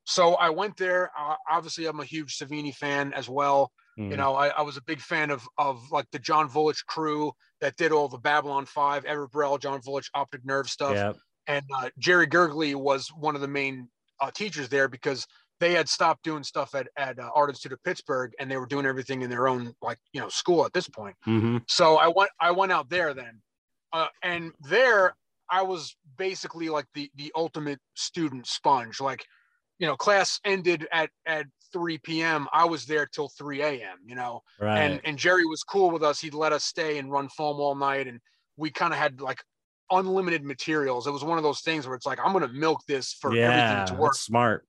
So 0.04 0.34
I 0.34 0.50
went 0.50 0.76
there. 0.76 1.10
Uh, 1.18 1.36
obviously, 1.50 1.86
I'm 1.86 2.00
a 2.00 2.04
huge 2.04 2.38
Savini 2.38 2.74
fan 2.74 3.12
as 3.12 3.28
well. 3.28 3.70
mm, 3.98 4.10
You 4.10 4.16
know, 4.16 4.34
I, 4.34 4.48
I 4.48 4.62
was 4.62 4.76
a 4.76 4.82
big 4.82 5.00
fan 5.00 5.30
of 5.30 5.46
of 5.58 5.90
like 5.92 6.06
the 6.12 6.18
John 6.18 6.48
Vulich 6.48 6.84
crew 6.86 7.32
that 7.60 7.76
did 7.76 7.92
all 7.92 8.08
the 8.08 8.18
Babylon 8.18 8.64
Five, 8.66 9.04
Everett 9.04 9.60
John 9.60 9.80
Vulich, 9.82 10.08
Optic 10.14 10.44
Nerve 10.44 10.68
stuff, 10.70 10.94
yeah, 10.94 11.12
and 11.46 11.64
uh, 11.76 11.90
Jerry 11.98 12.26
Gergely 12.26 12.74
was 12.74 13.08
one 13.08 13.34
of 13.34 13.40
the 13.42 13.48
main 13.48 13.90
uh, 14.20 14.30
teachers 14.30 14.68
there 14.70 14.88
because 14.88 15.26
they 15.60 15.72
had 15.72 15.88
stopped 15.88 16.24
doing 16.24 16.42
stuff 16.42 16.74
at 16.74 16.88
at 16.96 17.18
uh, 17.18 17.30
Art 17.34 17.50
Institute 17.50 17.72
of 17.72 17.82
Pittsburgh 17.82 18.32
and 18.38 18.50
they 18.50 18.56
were 18.56 18.66
doing 18.66 18.86
everything 18.86 19.22
in 19.22 19.30
their 19.30 19.48
own 19.48 19.74
like 19.82 19.98
you 20.12 20.20
know 20.20 20.28
school 20.28 20.64
at 20.64 20.72
this 20.72 20.88
point. 20.88 21.16
hmm 21.24 21.58
So 21.66 21.96
I 21.96 22.08
went 22.08 22.30
I 22.40 22.50
went 22.50 22.72
out 22.72 22.88
there 22.88 23.14
then, 23.14 23.40
uh, 23.92 24.08
and 24.22 24.52
there 24.68 25.14
I 25.50 25.62
was 25.62 25.96
basically 26.16 26.68
like 26.68 26.86
the 26.94 27.10
the 27.16 27.32
ultimate 27.34 27.80
student 27.94 28.46
sponge. 28.46 29.00
Like, 29.00 29.24
you 29.78 29.86
know, 29.86 29.96
class 29.96 30.40
ended 30.44 30.86
at 30.92 31.10
at 31.26 31.46
3 31.72 31.98
p.m. 31.98 32.48
I 32.52 32.64
was 32.64 32.86
there 32.86 33.06
till 33.06 33.28
3 33.28 33.62
a.m. 33.62 33.98
You 34.04 34.14
know, 34.14 34.42
right. 34.60 34.78
and 34.78 35.00
and 35.04 35.18
Jerry 35.18 35.46
was 35.46 35.62
cool 35.62 35.90
with 35.90 36.02
us. 36.02 36.20
He'd 36.20 36.34
let 36.34 36.52
us 36.52 36.64
stay 36.64 36.98
and 36.98 37.10
run 37.10 37.28
foam 37.28 37.60
all 37.60 37.74
night, 37.74 38.06
and 38.06 38.20
we 38.56 38.70
kind 38.70 38.92
of 38.92 38.98
had 38.98 39.20
like 39.20 39.42
unlimited 39.90 40.44
materials. 40.44 41.06
It 41.06 41.12
was 41.12 41.24
one 41.24 41.38
of 41.38 41.44
those 41.44 41.60
things 41.60 41.86
where 41.86 41.96
it's 41.96 42.06
like 42.06 42.18
I'm 42.22 42.32
gonna 42.32 42.48
milk 42.48 42.82
this 42.86 43.14
for 43.14 43.34
yeah, 43.34 43.50
everything 43.50 43.96
to 43.96 44.02
work 44.02 44.12
that's 44.12 44.20
smart. 44.20 44.66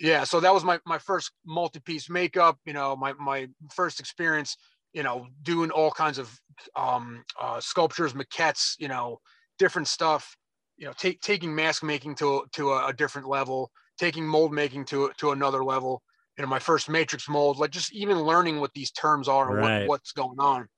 Yeah 0.00 0.24
so 0.24 0.40
that 0.40 0.52
was 0.52 0.64
my 0.64 0.78
my 0.86 0.98
first 0.98 1.32
multi-piece 1.44 2.08
makeup 2.08 2.58
you 2.64 2.72
know 2.72 2.96
my 2.96 3.12
my 3.14 3.48
first 3.74 4.00
experience 4.00 4.56
you 4.92 5.02
know 5.02 5.26
doing 5.42 5.70
all 5.70 5.90
kinds 5.90 6.18
of 6.18 6.38
um 6.76 7.22
uh 7.40 7.60
sculptures 7.60 8.12
maquettes 8.14 8.74
you 8.78 8.88
know 8.88 9.18
different 9.58 9.88
stuff 9.88 10.36
you 10.76 10.86
know 10.86 10.92
take, 10.96 11.20
taking 11.20 11.54
mask 11.54 11.82
making 11.82 12.14
to 12.14 12.44
to 12.52 12.70
a, 12.70 12.88
a 12.88 12.92
different 12.92 13.28
level 13.28 13.70
taking 13.98 14.26
mold 14.26 14.52
making 14.52 14.84
to 14.84 15.10
to 15.18 15.32
another 15.32 15.64
level 15.64 16.02
you 16.36 16.42
know 16.42 16.48
my 16.48 16.58
first 16.58 16.88
matrix 16.88 17.28
mold 17.28 17.58
like 17.58 17.70
just 17.70 17.92
even 17.92 18.18
learning 18.18 18.60
what 18.60 18.72
these 18.74 18.90
terms 18.92 19.28
are 19.28 19.50
and 19.50 19.60
Right. 19.60 19.82
what, 19.82 20.00
what's 20.00 20.12
going 20.12 20.38
on 20.38 20.68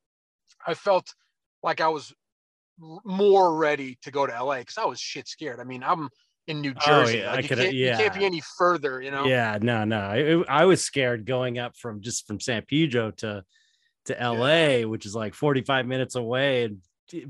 i 0.67 0.75
felt 0.75 1.15
like 1.63 1.81
i 1.81 1.89
was 1.89 2.13
more 3.05 3.57
ready 3.57 3.99
to 4.03 4.11
go 4.11 4.27
to 4.27 4.45
la 4.45 4.59
because 4.59 4.79
i 4.79 4.85
was 4.85 4.99
shit 4.99 5.29
scared 5.29 5.61
i 5.61 5.65
mean 5.65 5.83
i'm 5.83 6.09
in 6.47 6.61
new 6.61 6.73
Oh, 6.77 6.87
jersey 6.87 7.19
yeah, 7.19 7.31
like, 7.33 7.39
I 7.39 7.41
you, 7.43 7.49
could- 7.49 7.59
can't, 7.59 7.75
you 7.75 7.91
can't 7.93 8.15
be 8.15 8.25
any 8.25 8.43
further 8.59 9.01
you 9.01 9.11
know 9.11 9.27
Yeah, 9.27 9.59
no, 9.61 9.85
no. 9.85 10.45
I, 10.49 10.61
I 10.63 10.65
was 10.65 10.83
scared 10.83 11.25
going 11.27 11.59
up 11.59 11.77
from 11.77 12.01
just 12.01 12.27
from 12.27 12.41
San 12.41 12.63
Pedro 12.63 13.11
to 13.19 13.45
to 14.07 14.15
LA, 14.15 14.89
which 14.89 15.05
is 15.07 15.15
like 15.15 15.35
45 15.35 15.87
minutes 15.87 16.15
away 16.15 16.65
and 16.65 16.79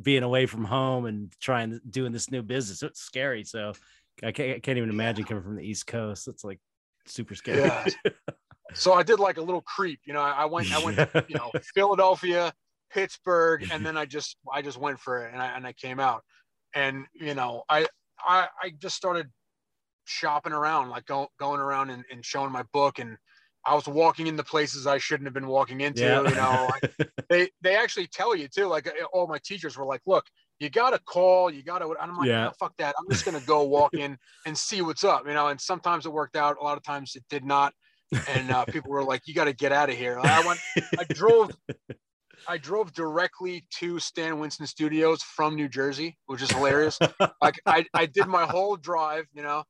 being 0.02 0.22
away 0.22 0.46
from 0.46 0.64
home 0.64 1.06
and 1.06 1.32
trying 1.40 1.80
doing 1.90 2.12
this 2.12 2.30
new 2.30 2.42
business. 2.42 2.82
It's 2.82 3.00
scary. 3.00 3.42
So 3.44 3.72
I 4.22 4.30
can't, 4.30 4.56
I 4.56 4.58
can't 4.60 4.78
even 4.78 4.90
imagine 4.90 5.24
coming 5.24 5.42
from 5.42 5.56
the 5.56 5.66
East 5.66 5.86
Coast. 5.88 6.28
It's 6.28 6.44
like 6.44 6.60
super 7.06 7.34
scary. 7.34 7.62
Yeah. 7.62 7.86
So 8.72 8.92
I 8.92 9.02
did 9.02 9.18
like 9.18 9.36
a 9.36 9.42
little 9.42 9.62
creep, 9.62 9.98
you 10.04 10.12
know. 10.12 10.20
I 10.20 10.42
I 10.42 10.44
went, 10.44 10.72
I 10.72 10.78
went, 10.84 10.96
you 11.28 11.34
know, 11.34 11.50
Philadelphia, 11.74 12.52
Pittsburgh, 12.92 13.66
and 13.72 13.84
then 13.84 13.96
I 13.96 14.04
just, 14.04 14.36
I 14.52 14.62
just 14.62 14.78
went 14.78 15.00
for 15.00 15.26
it, 15.26 15.32
and 15.32 15.42
I 15.42 15.56
and 15.56 15.66
I 15.66 15.72
came 15.72 15.98
out, 15.98 16.22
and 16.72 17.04
you 17.12 17.34
know, 17.34 17.64
I 17.68 17.88
I 18.26 18.48
I 18.62 18.70
just 18.78 18.96
started 18.96 19.28
shopping 20.04 20.52
around, 20.52 20.90
like 20.90 21.06
going 21.06 21.28
going 21.38 21.60
around 21.60 21.90
and, 21.90 22.04
and 22.10 22.24
showing 22.24 22.52
my 22.52 22.62
book, 22.72 22.98
and 22.98 23.16
I 23.66 23.74
was 23.74 23.86
walking 23.86 24.26
into 24.26 24.42
places 24.42 24.86
I 24.86 24.98
shouldn't 24.98 25.26
have 25.26 25.34
been 25.34 25.46
walking 25.46 25.80
into. 25.80 26.02
Yeah. 26.02 26.22
You 26.22 26.34
know, 26.34 26.70
they 27.28 27.50
they 27.62 27.76
actually 27.76 28.06
tell 28.06 28.34
you 28.34 28.48
too. 28.48 28.66
Like 28.66 28.86
uh, 28.86 28.92
all 29.12 29.26
my 29.26 29.38
teachers 29.44 29.76
were 29.76 29.86
like, 29.86 30.02
"Look, 30.06 30.24
you 30.58 30.70
got 30.70 30.90
to 30.90 30.98
call, 31.00 31.50
you 31.50 31.62
got 31.62 31.80
to." 31.80 31.94
I'm 32.00 32.16
like, 32.16 32.28
Yeah. 32.28 32.44
"No, 32.44 32.52
fuck 32.58 32.74
that. 32.78 32.94
I'm 32.98 33.10
just 33.10 33.24
gonna 33.24 33.40
go 33.40 33.62
walk 33.64 33.94
in 33.94 34.16
and 34.46 34.56
see 34.56 34.82
what's 34.82 35.04
up." 35.04 35.26
You 35.26 35.34
know, 35.34 35.48
and 35.48 35.60
sometimes 35.60 36.06
it 36.06 36.12
worked 36.12 36.36
out. 36.36 36.56
A 36.60 36.64
lot 36.64 36.76
of 36.76 36.82
times 36.82 37.14
it 37.16 37.24
did 37.28 37.44
not 37.44 37.72
and 38.28 38.50
uh, 38.50 38.64
people 38.64 38.90
were 38.90 39.04
like, 39.04 39.22
"You 39.26 39.34
got 39.34 39.44
to 39.44 39.52
get 39.52 39.72
out 39.72 39.90
of 39.90 39.96
here." 39.96 40.18
I 40.18 40.44
went, 40.46 40.60
I 40.98 41.04
drove, 41.04 41.50
I 42.48 42.58
drove 42.58 42.92
directly 42.92 43.64
to 43.78 43.98
Stan 43.98 44.38
Winston 44.38 44.66
Studios 44.66 45.22
from 45.22 45.54
New 45.54 45.68
Jersey, 45.68 46.18
which 46.26 46.42
is 46.42 46.50
hilarious. 46.50 46.98
like 47.42 47.60
I, 47.66 47.86
I 47.94 48.06
did 48.06 48.26
my 48.26 48.44
whole 48.44 48.76
drive, 48.76 49.26
you 49.32 49.42
know, 49.42 49.64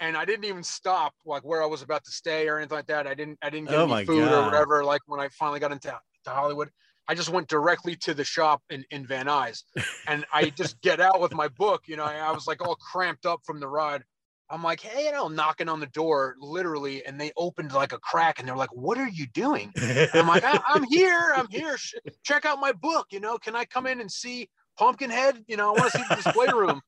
and 0.00 0.16
I 0.16 0.24
didn't 0.24 0.44
even 0.44 0.62
stop 0.62 1.14
like 1.24 1.42
where 1.44 1.62
I 1.62 1.66
was 1.66 1.82
about 1.82 2.04
to 2.04 2.10
stay 2.10 2.48
or 2.48 2.58
anything 2.58 2.76
like 2.76 2.86
that. 2.86 3.06
I 3.06 3.14
didn't, 3.14 3.38
I 3.42 3.50
didn't 3.50 3.68
get 3.68 3.78
Oh 3.78 3.84
any 3.84 3.92
my 3.92 4.04
food 4.04 4.30
or 4.30 4.42
whatever. 4.44 4.84
Like 4.84 5.02
when 5.06 5.20
I 5.20 5.28
finally 5.28 5.60
got 5.60 5.72
into 5.72 5.88
to 6.24 6.30
Hollywood, 6.30 6.70
I 7.08 7.14
just 7.14 7.30
went 7.30 7.48
directly 7.48 7.94
to 7.96 8.14
the 8.14 8.24
shop 8.24 8.62
in, 8.70 8.84
in 8.90 9.06
Van 9.06 9.26
Nuys, 9.26 9.62
and 10.08 10.24
I 10.32 10.50
just 10.50 10.80
get 10.80 11.00
out 11.00 11.20
with 11.20 11.32
my 11.32 11.48
book. 11.48 11.84
You 11.86 11.96
know, 11.96 12.04
I 12.04 12.32
was 12.32 12.46
like 12.46 12.66
all 12.66 12.76
cramped 12.76 13.26
up 13.26 13.40
from 13.44 13.60
the 13.60 13.68
ride. 13.68 14.02
I'm 14.50 14.62
like, 14.62 14.80
hey, 14.80 15.06
you 15.06 15.12
know, 15.12 15.28
knocking 15.28 15.68
on 15.68 15.80
the 15.80 15.86
door, 15.86 16.36
literally, 16.38 17.04
and 17.04 17.20
they 17.20 17.32
opened 17.36 17.72
like 17.72 17.92
a 17.92 17.98
crack, 17.98 18.38
and 18.38 18.46
they're 18.48 18.56
like, 18.56 18.72
"What 18.74 18.98
are 18.98 19.08
you 19.08 19.26
doing?" 19.26 19.74
And 20.12 20.20
I'm 20.20 20.28
like, 20.28 20.44
I- 20.44 20.60
"I'm 20.66 20.84
here, 20.84 21.32
I'm 21.34 21.48
here. 21.50 21.76
Check 22.22 22.44
out 22.44 22.60
my 22.60 22.72
book. 22.72 23.08
You 23.10 23.20
know, 23.20 23.38
can 23.38 23.56
I 23.56 23.64
come 23.64 23.86
in 23.86 24.00
and 24.00 24.10
see 24.10 24.48
Pumpkinhead? 24.78 25.44
You 25.48 25.56
know, 25.56 25.68
I 25.70 25.76
want 25.76 25.88
to 25.90 25.94
see 25.94 26.04
the 26.04 26.12
display 26.14 26.50
room." 26.52 26.82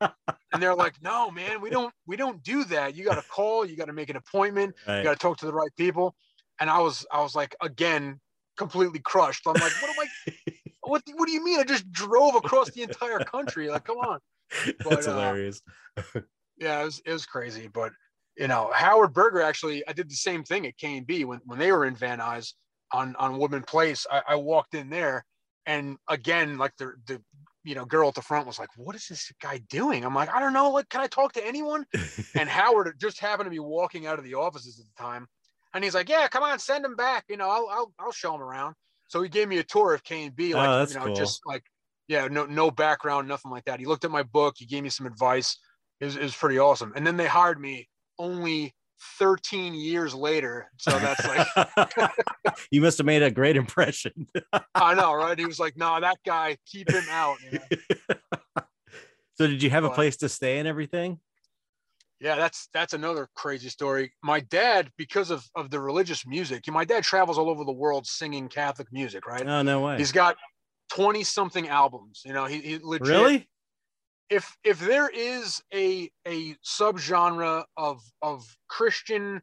And 0.53 0.63
they're 0.63 0.75
like, 0.75 1.03
"No, 1.03 1.31
man, 1.31 1.61
we 1.61 1.71
don't, 1.71 1.95
we 2.07 2.17
don't 2.17 2.43
do 2.43 2.65
that. 2.65 2.95
You 2.95 3.05
got 3.05 3.17
to 3.17 3.23
call, 3.23 3.65
you 3.67 3.77
got 3.77 3.87
to 3.87 3.93
make 3.93 4.11
an 4.11 4.17
appointment, 4.17 4.75
you 4.97 5.03
got 5.05 5.13
to 5.13 5.19
talk 5.19 5.39
to 5.39 5.47
the 5.47 5.53
right 5.55 5.75
people." 5.77 6.17
And 6.61 6.71
I 6.71 6.81
was, 6.81 7.07
I 7.13 7.23
was 7.23 7.35
like, 7.37 7.55
again, 7.63 8.21
completely 8.57 9.01
crushed. 9.01 9.47
I'm 9.47 9.59
like, 9.59 9.75
"What 9.81 9.91
am 9.91 9.97
I? 10.01 10.07
What, 10.83 11.03
what 11.15 11.27
do 11.27 11.33
you 11.33 11.45
mean? 11.45 11.61
I 11.61 11.65
just 11.65 11.91
drove 11.93 12.35
across 12.37 12.71
the 12.71 12.83
entire 12.83 13.21
country. 13.21 13.69
Like, 13.69 13.85
come 13.85 13.99
on." 13.99 14.21
That's 14.85 15.07
uh, 15.07 15.13
hilarious. 15.13 15.63
yeah, 16.59 16.83
it 16.83 16.85
was, 16.85 17.01
it 17.05 17.13
was 17.13 17.27
crazy. 17.27 17.69
But 17.69 17.93
you 18.37 18.49
know, 18.49 18.71
Howard 18.75 19.13
Berger 19.13 19.41
actually, 19.43 19.87
I 19.89 19.93
did 19.93 20.09
the 20.11 20.15
same 20.15 20.45
thing 20.45 20.67
at 20.67 20.77
K 20.77 20.97
and 20.97 21.07
B 21.07 21.25
when 21.25 21.41
when 21.45 21.59
they 21.59 21.73
were 21.73 21.85
in 21.85 21.97
Van 21.97 22.19
Nuys 22.21 22.55
on 22.93 23.17
on 23.17 23.39
Woodman 23.39 23.63
Place. 23.63 24.07
I, 24.11 24.23
I 24.29 24.35
walked 24.37 24.75
in 24.75 24.91
there, 24.91 25.25
and 25.67 25.99
again, 26.09 26.59
like 26.59 26.77
the 26.79 26.95
the 27.07 27.23
you 27.65 27.75
know 27.75 27.85
girl 27.85 28.09
at 28.09 28.15
the 28.15 28.23
front 28.23 28.47
was 28.47 28.59
like, 28.59 28.71
"What 28.77 28.97
is 28.97 29.07
this 29.09 29.31
guy 29.41 29.59
doing?" 29.59 30.05
I'm 30.05 30.15
like, 30.15 30.31
"I 30.31 30.41
don't 30.41 30.53
know. 30.53 30.71
Like, 30.71 30.89
can 30.89 31.01
I 31.01 31.07
talk 31.09 31.33
to 31.35 31.47
anyone?" 31.47 31.87
And 32.37 32.49
Howard 32.49 32.95
just 33.01 33.19
happened 33.21 33.47
to 33.47 33.51
be 33.51 33.59
walking 33.59 34.07
out 34.07 34.19
of 34.19 34.25
the 34.25 34.35
offices 34.35 34.79
at 34.79 34.87
the 34.87 35.03
time, 35.03 35.27
and 35.75 35.83
he's 35.85 35.95
like, 35.95 36.09
"Yeah, 36.09 36.29
come 36.29 36.43
on, 36.45 36.59
send 36.59 36.85
him 36.85 36.95
back. 36.97 37.25
You 37.29 37.37
know, 37.37 37.49
I'll 37.51 37.69
I'll, 37.69 37.95
I'll 37.99 38.13
show 38.13 38.35
him 38.35 38.43
around." 38.43 38.75
So 39.09 39.23
he 39.23 39.29
gave 39.29 39.49
me 39.49 39.59
a 39.59 39.65
tour 39.65 39.95
of 39.95 40.05
K 40.05 40.25
and 40.25 40.37
B, 40.37 40.55
oh, 40.55 40.59
like 40.59 40.73
Oh, 40.83 40.87
you 40.87 40.95
know, 40.95 41.09
cool. 41.09 41.17
just 41.17 41.41
like 41.47 41.65
yeah, 42.07 42.29
no 42.29 42.47
no 42.47 42.71
background, 42.71 43.29
nothing 43.29 43.51
like 43.51 43.65
that. 43.65 43.81
He 43.81 43.87
looked 43.87 44.05
at 44.05 44.11
my 44.11 44.23
book, 44.23 44.55
he 44.59 44.67
gave 44.67 44.83
me 44.83 44.91
some 44.91 45.07
advice. 45.07 45.59
It 46.01 46.21
was 46.21 46.37
pretty 46.37 46.59
awesome. 46.59 46.93
And 46.95 47.07
then 47.07 47.17
they 47.17 47.27
hired 47.27 47.61
me 47.61 47.89
only 48.19 48.75
13 49.19 49.75
years 49.75 50.15
later. 50.15 50.71
So 50.79 50.99
that's 50.99 51.27
like, 51.27 52.11
you 52.71 52.81
must 52.81 52.99
have 52.99 53.07
made 53.07 53.23
a 53.23 53.31
great 53.31 53.57
impression. 53.57 54.27
I 54.75 54.95
know, 54.95 55.15
right? 55.15 55.39
He 55.39 55.47
was 55.47 55.59
like, 55.59 55.77
no, 55.77 56.01
that 56.01 56.19
guy, 56.25 56.57
keep 56.67 56.91
him 56.91 57.05
out. 57.11 57.37
you 57.43 57.59
know? 57.59 58.17
so 59.35 59.47
did 59.47 59.63
you 59.63 59.71
have 59.71 59.85
a 59.85 59.91
place 59.91 60.17
to 60.19 60.29
stay 60.29 60.59
and 60.59 60.69
everything? 60.69 61.21
Yeah, 62.21 62.35
that's 62.35 62.69
that's 62.75 62.95
another 62.95 63.29
crazy 63.37 63.69
story. 63.69 64.13
My 64.25 64.41
dad, 64.41 64.91
because 64.99 65.31
of 65.31 65.49
of 65.55 65.71
the 65.71 65.79
religious 65.79 66.27
music, 66.27 66.65
my 66.67 66.85
dad 66.85 67.05
travels 67.05 67.39
all 67.39 67.49
over 67.49 67.65
the 67.65 67.71
world 67.71 68.09
singing 68.09 68.49
Catholic 68.49 68.89
music, 68.91 69.25
right? 69.25 69.47
Oh 69.47 69.63
no 69.63 69.83
way. 69.83 69.99
He's 69.99 70.11
got 70.11 70.37
20 70.91 71.23
something 71.23 71.69
albums. 71.69 72.23
You 72.25 72.33
know, 72.33 72.47
he, 72.47 72.59
he 72.59 72.79
legit 72.83 73.07
really? 73.07 73.49
If 74.31 74.57
if 74.65 74.81
there 74.81 75.09
is 75.09 75.63
a 75.73 76.11
a 76.27 76.55
subgenre 76.65 77.65
of 77.77 78.03
of 78.23 78.45
Christian 78.69 79.41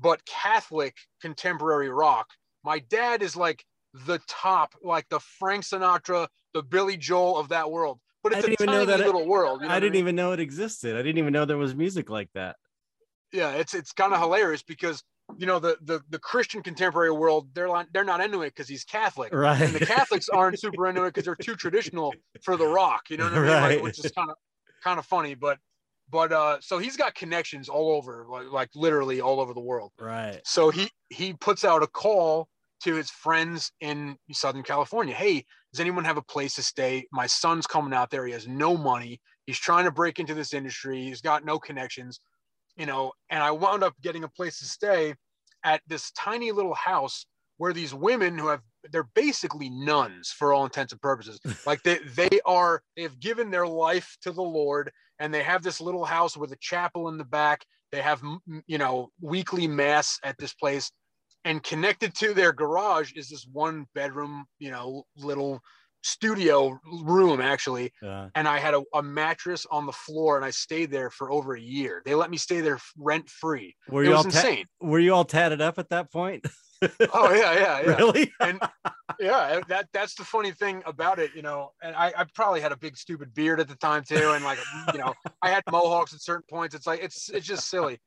but 0.00 0.24
Catholic 0.26 0.96
contemporary 1.20 1.90
rock, 1.90 2.28
my 2.64 2.78
dad 2.78 3.22
is 3.22 3.36
like 3.36 3.64
the 4.06 4.18
top, 4.26 4.74
like 4.82 5.06
the 5.10 5.20
Frank 5.20 5.64
Sinatra, 5.64 6.26
the 6.54 6.62
Billy 6.62 6.96
Joel 6.96 7.36
of 7.36 7.48
that 7.50 7.70
world. 7.70 7.98
But 8.22 8.32
it's 8.32 8.38
a 8.44 8.46
didn't 8.48 8.60
even 8.62 8.66
tiny 8.68 8.78
know 8.78 8.84
that 8.86 9.00
it- 9.00 9.06
little 9.06 9.26
world. 9.26 9.60
you 9.62 9.68
know 9.68 9.74
I 9.74 9.80
didn't 9.80 9.92
mean? 9.94 10.00
even 10.00 10.16
know 10.16 10.32
it 10.32 10.40
existed. 10.40 10.94
I 10.96 11.02
didn't 11.02 11.18
even 11.18 11.32
know 11.32 11.44
there 11.44 11.58
was 11.58 11.74
music 11.74 12.08
like 12.08 12.28
that. 12.34 12.56
Yeah, 13.32 13.52
it's 13.52 13.74
it's 13.74 13.92
kind 13.92 14.12
of 14.14 14.20
hilarious 14.20 14.62
because 14.62 15.02
you 15.38 15.46
know 15.46 15.58
the 15.58 15.76
the, 15.82 16.00
the 16.10 16.18
Christian 16.18 16.62
contemporary 16.62 17.10
world 17.10 17.48
they're 17.54 17.66
not 17.66 17.86
they're 17.92 18.04
not 18.04 18.20
into 18.20 18.42
it 18.42 18.50
because 18.50 18.68
he's 18.68 18.84
Catholic, 18.84 19.32
right? 19.32 19.60
And 19.60 19.74
the 19.74 19.86
Catholics 19.86 20.28
aren't 20.28 20.58
super 20.60 20.88
into 20.88 21.04
it 21.04 21.14
because 21.14 21.24
they're 21.24 21.34
too 21.34 21.56
traditional 21.56 22.14
for 22.42 22.56
the 22.56 22.66
Rock. 22.66 23.10
You 23.10 23.16
know 23.16 23.24
what 23.24 23.34
I 23.34 23.36
mean? 23.36 23.46
Right. 23.46 23.74
Like, 23.76 23.82
which 23.82 24.04
is 24.04 24.10
kind 24.12 24.30
of 24.30 24.36
kind 24.82 24.98
of 24.98 25.06
funny, 25.06 25.34
but 25.34 25.58
but 26.10 26.30
uh, 26.32 26.58
so 26.60 26.78
he's 26.78 26.96
got 26.96 27.14
connections 27.14 27.70
all 27.70 27.92
over, 27.92 28.26
like, 28.28 28.52
like 28.52 28.68
literally 28.74 29.22
all 29.22 29.40
over 29.40 29.54
the 29.54 29.60
world. 29.60 29.92
right. 29.98 30.40
So 30.44 30.70
he 30.70 30.90
he 31.08 31.32
puts 31.32 31.64
out 31.64 31.82
a 31.82 31.86
call 31.86 32.48
to 32.82 32.94
his 32.94 33.10
friends 33.10 33.72
in 33.80 34.16
Southern 34.32 34.62
California. 34.62 35.14
Hey, 35.14 35.44
does 35.72 35.80
anyone 35.80 36.04
have 36.04 36.18
a 36.18 36.22
place 36.22 36.54
to 36.56 36.62
stay? 36.62 37.06
My 37.12 37.26
son's 37.26 37.66
coming 37.66 37.94
out 37.94 38.10
there. 38.10 38.26
He 38.26 38.32
has 38.32 38.46
no 38.46 38.76
money. 38.76 39.20
He's 39.46 39.58
trying 39.58 39.84
to 39.84 39.90
break 39.90 40.18
into 40.18 40.34
this 40.34 40.52
industry. 40.52 41.02
He's 41.02 41.20
got 41.20 41.44
no 41.44 41.58
connections, 41.58 42.20
you 42.76 42.86
know. 42.86 43.12
And 43.30 43.42
I 43.42 43.50
wound 43.50 43.82
up 43.82 43.94
getting 44.02 44.24
a 44.24 44.28
place 44.28 44.58
to 44.58 44.64
stay 44.64 45.14
at 45.64 45.80
this 45.86 46.10
tiny 46.12 46.52
little 46.52 46.74
house 46.74 47.26
where 47.58 47.72
these 47.72 47.94
women 47.94 48.38
who 48.38 48.48
have 48.48 48.60
they're 48.90 49.08
basically 49.14 49.70
nuns 49.70 50.30
for 50.30 50.52
all 50.52 50.64
intents 50.64 50.92
and 50.92 51.00
purposes. 51.00 51.38
Like 51.66 51.82
they 51.82 51.98
they 52.16 52.40
are 52.44 52.82
they 52.96 53.02
have 53.02 53.20
given 53.20 53.50
their 53.50 53.66
life 53.66 54.16
to 54.22 54.32
the 54.32 54.42
Lord 54.42 54.90
and 55.18 55.32
they 55.32 55.42
have 55.42 55.62
this 55.62 55.80
little 55.80 56.04
house 56.04 56.36
with 56.36 56.52
a 56.52 56.56
chapel 56.60 57.08
in 57.08 57.18
the 57.18 57.24
back. 57.24 57.64
They 57.92 58.02
have 58.02 58.22
you 58.66 58.78
know 58.78 59.10
weekly 59.20 59.68
mass 59.68 60.18
at 60.24 60.38
this 60.38 60.54
place 60.54 60.90
and 61.44 61.62
connected 61.62 62.14
to 62.16 62.34
their 62.34 62.52
garage 62.52 63.12
is 63.14 63.28
this 63.28 63.46
one 63.52 63.86
bedroom, 63.94 64.44
you 64.58 64.70
know, 64.70 65.04
little 65.16 65.60
studio 66.02 66.78
room 67.04 67.40
actually 67.40 67.92
Uh, 68.02 68.28
and 68.34 68.48
I 68.48 68.58
had 68.58 68.74
a, 68.74 68.82
a 68.94 69.02
mattress 69.02 69.66
on 69.70 69.86
the 69.86 69.92
floor 69.92 70.36
and 70.36 70.44
I 70.44 70.50
stayed 70.50 70.90
there 70.90 71.10
for 71.10 71.30
over 71.30 71.54
a 71.54 71.60
year. 71.60 72.02
They 72.04 72.14
let 72.14 72.30
me 72.30 72.36
stay 72.36 72.60
there 72.60 72.78
rent 72.98 73.28
free. 73.28 73.76
were 73.88 74.02
It 74.02 74.06
you 74.08 74.12
was 74.12 74.18
all 74.26 74.30
ta- 74.32 74.38
insane. 74.38 74.66
were 74.80 74.98
you 74.98 75.14
all 75.14 75.24
tatted 75.24 75.60
up 75.60 75.78
at 75.78 75.90
that 75.90 76.10
point? 76.12 76.44
Oh 77.14 77.32
yeah, 77.32 77.52
yeah, 77.54 77.80
yeah. 77.80 77.94
really? 77.96 78.32
and 78.40 78.60
yeah, 79.20 79.60
that 79.68 79.86
that's 79.92 80.16
the 80.16 80.24
funny 80.24 80.50
thing 80.50 80.82
about 80.84 81.20
it, 81.20 81.30
you 81.32 81.40
know. 81.40 81.70
And 81.80 81.94
I, 81.94 82.12
I 82.16 82.24
probably 82.34 82.60
had 82.60 82.72
a 82.72 82.76
big 82.76 82.96
stupid 82.96 83.32
beard 83.32 83.60
at 83.60 83.68
the 83.68 83.76
time 83.76 84.02
too, 84.02 84.32
and 84.32 84.44
like 84.44 84.58
you 84.92 84.98
know, 84.98 85.14
I 85.42 85.50
had 85.50 85.62
mohawks 85.70 86.12
at 86.12 86.20
certain 86.20 86.42
points. 86.50 86.74
It's 86.74 86.88
like 86.88 87.00
it's 87.00 87.28
it's 87.28 87.46
just 87.46 87.68
silly. 87.68 88.00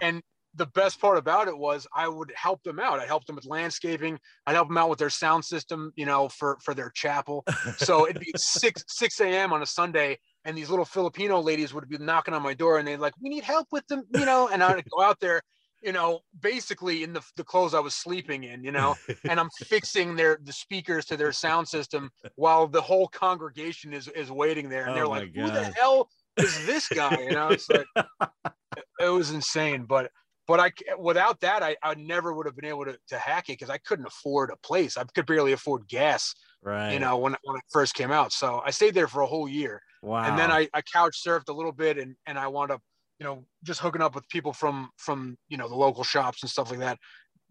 And 0.00 0.22
the 0.54 0.66
best 0.66 1.00
part 1.00 1.18
about 1.18 1.48
it 1.48 1.56
was 1.56 1.86
I 1.94 2.08
would 2.08 2.32
help 2.36 2.62
them 2.62 2.78
out. 2.78 3.00
I 3.00 3.06
helped 3.06 3.26
them 3.26 3.36
with 3.36 3.46
landscaping. 3.46 4.18
I'd 4.46 4.54
help 4.54 4.68
them 4.68 4.78
out 4.78 4.90
with 4.90 4.98
their 4.98 5.10
sound 5.10 5.44
system, 5.44 5.92
you 5.96 6.06
know, 6.06 6.28
for 6.28 6.58
for 6.62 6.74
their 6.74 6.90
chapel. 6.90 7.46
So 7.76 8.04
it'd 8.06 8.18
be 8.18 8.32
six 8.36 8.84
six 8.88 9.20
a.m. 9.20 9.52
on 9.52 9.62
a 9.62 9.66
Sunday, 9.66 10.18
and 10.44 10.56
these 10.56 10.70
little 10.70 10.84
Filipino 10.84 11.40
ladies 11.40 11.72
would 11.74 11.88
be 11.88 11.98
knocking 11.98 12.34
on 12.34 12.42
my 12.42 12.54
door, 12.54 12.78
and 12.78 12.86
they'd 12.86 12.98
like, 12.98 13.14
"We 13.20 13.28
need 13.30 13.44
help 13.44 13.68
with 13.72 13.86
them," 13.88 14.04
you 14.10 14.24
know. 14.26 14.48
And 14.48 14.62
I'd 14.62 14.84
go 14.94 15.02
out 15.02 15.20
there, 15.20 15.42
you 15.80 15.92
know, 15.92 16.20
basically 16.38 17.02
in 17.02 17.12
the 17.12 17.22
the 17.36 17.44
clothes 17.44 17.74
I 17.74 17.80
was 17.80 17.94
sleeping 17.94 18.44
in, 18.44 18.62
you 18.64 18.72
know, 18.72 18.96
and 19.26 19.40
I'm 19.40 19.50
fixing 19.50 20.16
their 20.16 20.38
the 20.42 20.52
speakers 20.52 21.04
to 21.06 21.16
their 21.16 21.32
sound 21.32 21.68
system 21.68 22.10
while 22.36 22.68
the 22.68 22.82
whole 22.82 23.08
congregation 23.08 23.92
is 23.92 24.08
is 24.08 24.30
waiting 24.30 24.68
there, 24.68 24.86
and 24.86 24.94
Oh 24.94 24.96
they're 24.96 25.08
my 25.08 25.08
like, 25.08 25.26
"Who 25.34 25.50
the 25.50 25.64
hell 25.74 26.10
is 26.36 26.60
this 26.62 26.88
guy?" 26.88 27.20
You 27.20 27.32
know, 27.32 27.50
it's 27.50 27.68
like 27.68 27.88
it 29.00 29.08
was 29.08 29.30
insane, 29.30 29.84
but. 29.86 30.10
But 30.52 30.60
I, 30.60 30.70
without 30.98 31.40
that, 31.40 31.62
I, 31.62 31.76
I 31.82 31.94
never 31.94 32.34
would 32.34 32.44
have 32.44 32.54
been 32.54 32.66
able 32.66 32.84
to, 32.84 32.98
to 33.08 33.16
hack 33.16 33.48
it 33.48 33.52
because 33.52 33.70
I 33.70 33.78
couldn't 33.78 34.04
afford 34.04 34.50
a 34.50 34.56
place. 34.58 34.98
I 34.98 35.04
could 35.04 35.24
barely 35.24 35.52
afford 35.52 35.88
gas 35.88 36.34
right. 36.62 36.92
you 36.92 36.98
know, 36.98 37.16
when, 37.16 37.34
when 37.44 37.56
it 37.56 37.62
first 37.70 37.94
came 37.94 38.10
out. 38.10 38.34
So 38.34 38.60
I 38.62 38.70
stayed 38.70 38.92
there 38.92 39.08
for 39.08 39.22
a 39.22 39.26
whole 39.26 39.48
year. 39.48 39.80
wow. 40.02 40.24
And 40.24 40.38
then 40.38 40.50
I, 40.50 40.68
I 40.74 40.82
couch 40.82 41.22
surfed 41.26 41.48
a 41.48 41.54
little 41.54 41.72
bit 41.72 41.96
and, 41.96 42.16
and 42.26 42.38
I 42.38 42.48
wound 42.48 42.70
up, 42.70 42.82
you 43.18 43.24
know, 43.24 43.46
just 43.64 43.80
hooking 43.80 44.02
up 44.02 44.14
with 44.14 44.28
people 44.28 44.52
from, 44.52 44.90
from, 44.98 45.38
you 45.48 45.56
know, 45.56 45.70
the 45.70 45.74
local 45.74 46.04
shops 46.04 46.42
and 46.42 46.50
stuff 46.50 46.70
like 46.70 46.80
that, 46.80 46.98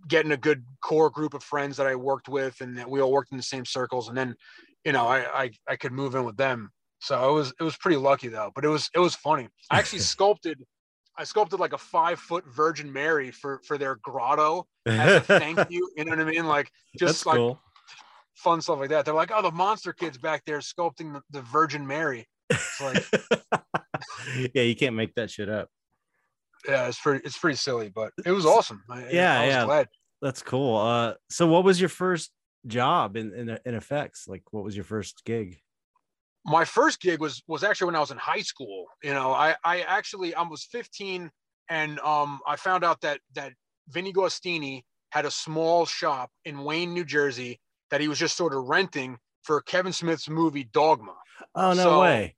getting 0.07 0.33
a 0.33 0.37
good 0.37 0.63
core 0.83 1.09
group 1.09 1.33
of 1.33 1.41
friends 1.41 1.77
that 1.77 1.87
I 1.87 1.95
worked 1.95 2.29
with 2.29 2.61
and 2.61 2.77
that 2.77 2.87
we 2.87 3.01
all 3.01 3.11
worked 3.11 3.31
in 3.31 3.37
the 3.37 3.41
same 3.41 3.65
circles. 3.65 4.09
And 4.09 4.15
then, 4.15 4.35
you 4.85 4.91
know, 4.91 5.07
I, 5.07 5.45
I, 5.45 5.51
I 5.67 5.75
could 5.75 5.91
move 5.91 6.13
in 6.13 6.23
with 6.23 6.37
them. 6.37 6.69
So 6.99 7.31
it 7.31 7.33
was, 7.33 7.51
it 7.59 7.63
was 7.63 7.75
pretty 7.77 7.97
lucky 7.97 8.27
though, 8.27 8.51
but 8.53 8.63
it 8.63 8.67
was, 8.67 8.91
it 8.93 8.99
was 8.99 9.15
funny. 9.15 9.49
I 9.71 9.79
actually 9.79 9.99
sculpted, 10.13 10.59
I 11.17 11.23
sculpted 11.23 11.59
like 11.59 11.73
a 11.73 11.77
five 11.77 12.19
foot 12.19 12.45
Virgin 12.47 12.91
Mary 12.91 13.31
for, 13.31 13.59
for 13.65 13.77
their 13.77 13.95
grotto 13.95 14.65
as 14.85 15.17
a 15.17 15.19
thank 15.39 15.59
you. 15.69 15.89
You 15.95 16.05
know 16.05 16.11
what 16.11 16.19
I 16.19 16.23
mean? 16.23 16.45
Like 16.47 16.71
just 16.97 17.13
That's 17.13 17.25
like 17.25 17.37
cool. 17.37 17.59
fun 18.35 18.61
stuff 18.61 18.79
like 18.79 18.89
that. 18.89 19.05
They're 19.05 19.13
like, 19.13 19.31
oh, 19.33 19.41
the 19.41 19.51
monster 19.51 19.93
kids 19.93 20.17
back 20.17 20.43
there 20.45 20.59
sculpting 20.59 21.13
the, 21.13 21.21
the 21.31 21.41
Virgin 21.41 21.85
Mary. 21.85 22.27
It's 22.49 22.81
like, 22.81 23.03
yeah, 24.53 24.63
you 24.63 24.75
can't 24.75 24.95
make 24.95 25.13
that 25.15 25.29
shit 25.29 25.49
up. 25.49 25.69
yeah, 26.67 26.87
it's 26.87 26.99
pretty, 26.99 27.21
it's 27.25 27.37
pretty 27.37 27.57
silly, 27.57 27.89
but 27.89 28.11
it 28.25 28.31
was 28.31 28.45
awesome. 28.45 28.81
I, 28.89 29.09
Yeah, 29.09 29.39
I 29.39 29.45
was 29.45 29.53
yeah. 29.55 29.65
glad. 29.65 29.87
That's 30.21 30.43
cool. 30.43 30.77
Uh, 30.77 31.13
so 31.29 31.47
what 31.47 31.63
was 31.63 31.79
your 31.79 31.89
first 31.89 32.31
job 32.67 33.15
in 33.17 33.33
in, 33.33 33.57
in 33.65 33.75
effects? 33.75 34.27
Like, 34.27 34.43
what 34.51 34.63
was 34.63 34.75
your 34.75 34.85
first 34.85 35.23
gig? 35.25 35.59
My 36.45 36.65
first 36.65 36.99
gig 37.01 37.19
was 37.19 37.43
was 37.47 37.63
actually 37.63 37.85
when 37.87 37.95
I 37.95 37.99
was 37.99 38.11
in 38.11 38.17
high 38.17 38.41
school. 38.41 38.85
You 39.03 39.13
know, 39.13 39.31
I 39.31 39.55
I 39.63 39.81
actually 39.81 40.33
I 40.33 40.41
was 40.41 40.63
15, 40.65 41.29
and 41.69 41.99
um 41.99 42.39
I 42.47 42.55
found 42.55 42.83
out 42.83 43.01
that 43.01 43.19
that 43.35 43.53
Vinny 43.89 44.11
Guastini 44.13 44.81
had 45.11 45.25
a 45.25 45.31
small 45.31 45.85
shop 45.85 46.29
in 46.45 46.63
Wayne, 46.63 46.93
New 46.93 47.05
Jersey, 47.05 47.59
that 47.91 48.01
he 48.01 48.07
was 48.07 48.17
just 48.17 48.37
sort 48.37 48.53
of 48.53 48.63
renting 48.69 49.17
for 49.43 49.61
Kevin 49.61 49.93
Smith's 49.93 50.29
movie 50.29 50.63
Dogma. 50.71 51.15
Oh 51.55 51.73
no 51.73 51.83
So- 51.83 52.01
way! 52.01 52.35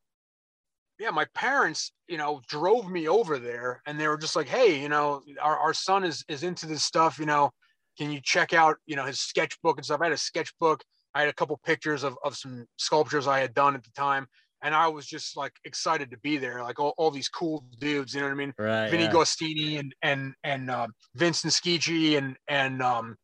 yeah, 0.99 1.09
my 1.09 1.25
parents, 1.33 1.91
you 2.07 2.17
know, 2.17 2.41
drove 2.47 2.89
me 2.89 3.07
over 3.09 3.37
there 3.39 3.81
and 3.85 3.99
they 3.99 4.07
were 4.07 4.17
just 4.17 4.35
like, 4.35 4.47
Hey, 4.47 4.79
you 4.81 4.87
know, 4.89 5.21
our, 5.41 5.57
our 5.57 5.73
son 5.73 6.03
is, 6.03 6.23
is 6.29 6.43
into 6.43 6.65
this 6.65 6.83
stuff, 6.85 7.19
you 7.19 7.25
know, 7.25 7.51
can 7.97 8.09
you 8.11 8.21
check 8.23 8.53
out, 8.53 8.77
you 8.85 8.95
know, 8.95 9.03
his 9.03 9.19
sketchbook 9.19 9.77
and 9.77 9.83
stuff. 9.85 9.99
I 10.01 10.05
had 10.05 10.13
a 10.13 10.17
sketchbook. 10.17 10.81
I 11.13 11.21
had 11.21 11.29
a 11.29 11.33
couple 11.33 11.59
pictures 11.65 12.03
of, 12.03 12.17
of 12.23 12.35
some 12.35 12.65
sculptures 12.77 13.27
I 13.27 13.39
had 13.39 13.53
done 13.53 13.75
at 13.75 13.83
the 13.83 13.91
time. 13.91 14.27
And 14.61 14.73
I 14.73 14.87
was 14.87 15.05
just 15.05 15.35
like 15.35 15.51
excited 15.65 16.09
to 16.11 16.17
be 16.19 16.37
there. 16.37 16.63
Like 16.63 16.79
all, 16.79 16.93
all 16.97 17.11
these 17.11 17.27
cool 17.27 17.65
dudes, 17.79 18.13
you 18.13 18.21
know 18.21 18.27
what 18.27 18.33
I 18.33 18.35
mean? 18.35 18.53
Right. 18.57 18.89
Vinny 18.89 19.03
yeah. 19.03 19.11
Guastini 19.11 19.79
and, 19.79 19.93
and, 20.01 20.33
and, 20.45 20.71
um, 20.71 20.93
Vincent 21.15 21.51
Schicchi 21.51 22.17
and, 22.17 22.37
and, 22.47 22.81
um, 22.81 23.17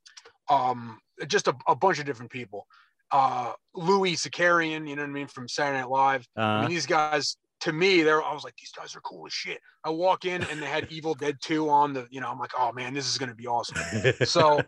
um, 0.49 0.99
just 1.27 1.47
a, 1.47 1.55
a 1.67 1.75
bunch 1.75 1.99
of 1.99 2.05
different 2.05 2.31
people. 2.31 2.67
Uh, 3.11 3.53
Louis 3.73 4.15
Zakarian, 4.15 4.87
you 4.87 4.95
know 4.95 5.01
what 5.03 5.09
I 5.09 5.13
mean? 5.13 5.27
From 5.27 5.47
Saturday 5.47 5.79
Night 5.79 5.89
Live. 5.89 6.27
I 6.35 6.41
Uh, 6.41 6.61
mean, 6.61 6.69
these 6.71 6.85
guys, 6.85 7.37
to 7.61 7.73
me, 7.73 8.01
they're 8.01 8.23
I 8.23 8.33
was 8.33 8.43
like, 8.43 8.55
these 8.57 8.71
guys 8.71 8.95
are 8.95 9.01
cool 9.01 9.25
as 9.25 9.33
shit. 9.33 9.59
I 9.83 9.89
walk 9.89 10.25
in 10.25 10.43
and 10.43 10.61
they 10.61 10.65
had 10.65 10.87
Evil 10.91 11.13
Dead 11.13 11.37
2 11.41 11.69
on 11.69 11.93
the, 11.93 12.07
you 12.09 12.21
know, 12.21 12.29
I'm 12.29 12.39
like, 12.39 12.51
oh 12.57 12.71
man, 12.71 12.93
this 12.93 13.07
is 13.07 13.17
gonna 13.17 13.35
be 13.35 13.47
awesome. 13.47 13.77
So 14.25 14.61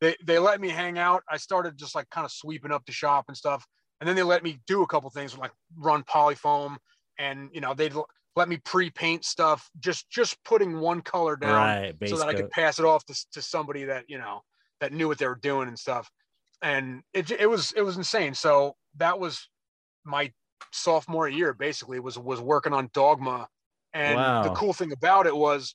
they 0.00 0.16
they 0.24 0.38
let 0.38 0.60
me 0.60 0.68
hang 0.68 0.98
out. 0.98 1.22
I 1.28 1.36
started 1.36 1.76
just 1.76 1.94
like 1.94 2.08
kind 2.10 2.24
of 2.24 2.32
sweeping 2.32 2.72
up 2.72 2.84
the 2.86 2.92
shop 2.92 3.26
and 3.28 3.36
stuff. 3.36 3.66
And 4.00 4.08
then 4.08 4.16
they 4.16 4.22
let 4.22 4.42
me 4.42 4.60
do 4.66 4.82
a 4.82 4.86
couple 4.86 5.08
things 5.10 5.36
like 5.36 5.52
run 5.76 6.02
polyfoam 6.04 6.76
and 7.18 7.48
you 7.52 7.60
know, 7.60 7.74
they'd 7.74 7.94
let 8.36 8.48
me 8.48 8.56
pre-paint 8.58 9.24
stuff, 9.24 9.70
just 9.78 10.10
just 10.10 10.42
putting 10.44 10.78
one 10.80 11.00
color 11.00 11.36
down 11.36 11.52
right. 11.52 11.94
So 12.08 12.16
that 12.16 12.28
I 12.28 12.34
could 12.34 12.50
pass 12.50 12.78
it 12.78 12.84
off 12.84 13.04
to, 13.06 13.26
to 13.32 13.42
somebody 13.42 13.84
that 13.84 14.04
you 14.08 14.18
know 14.18 14.42
that 14.80 14.92
knew 14.92 15.08
what 15.08 15.18
they 15.18 15.26
were 15.26 15.38
doing 15.40 15.68
and 15.68 15.78
stuff. 15.78 16.10
And 16.62 17.02
it 17.12 17.30
it 17.30 17.48
was 17.48 17.72
it 17.72 17.82
was 17.82 17.96
insane. 17.96 18.34
So 18.34 18.76
that 18.96 19.18
was 19.18 19.48
my 20.04 20.32
sophomore 20.72 21.28
year 21.28 21.52
basically 21.54 22.00
was 22.00 22.18
was 22.18 22.40
working 22.40 22.72
on 22.72 22.90
Dogma. 22.92 23.48
And 23.92 24.18
the 24.44 24.50
cool 24.54 24.72
thing 24.72 24.90
about 24.92 25.26
it 25.28 25.36
was 25.36 25.74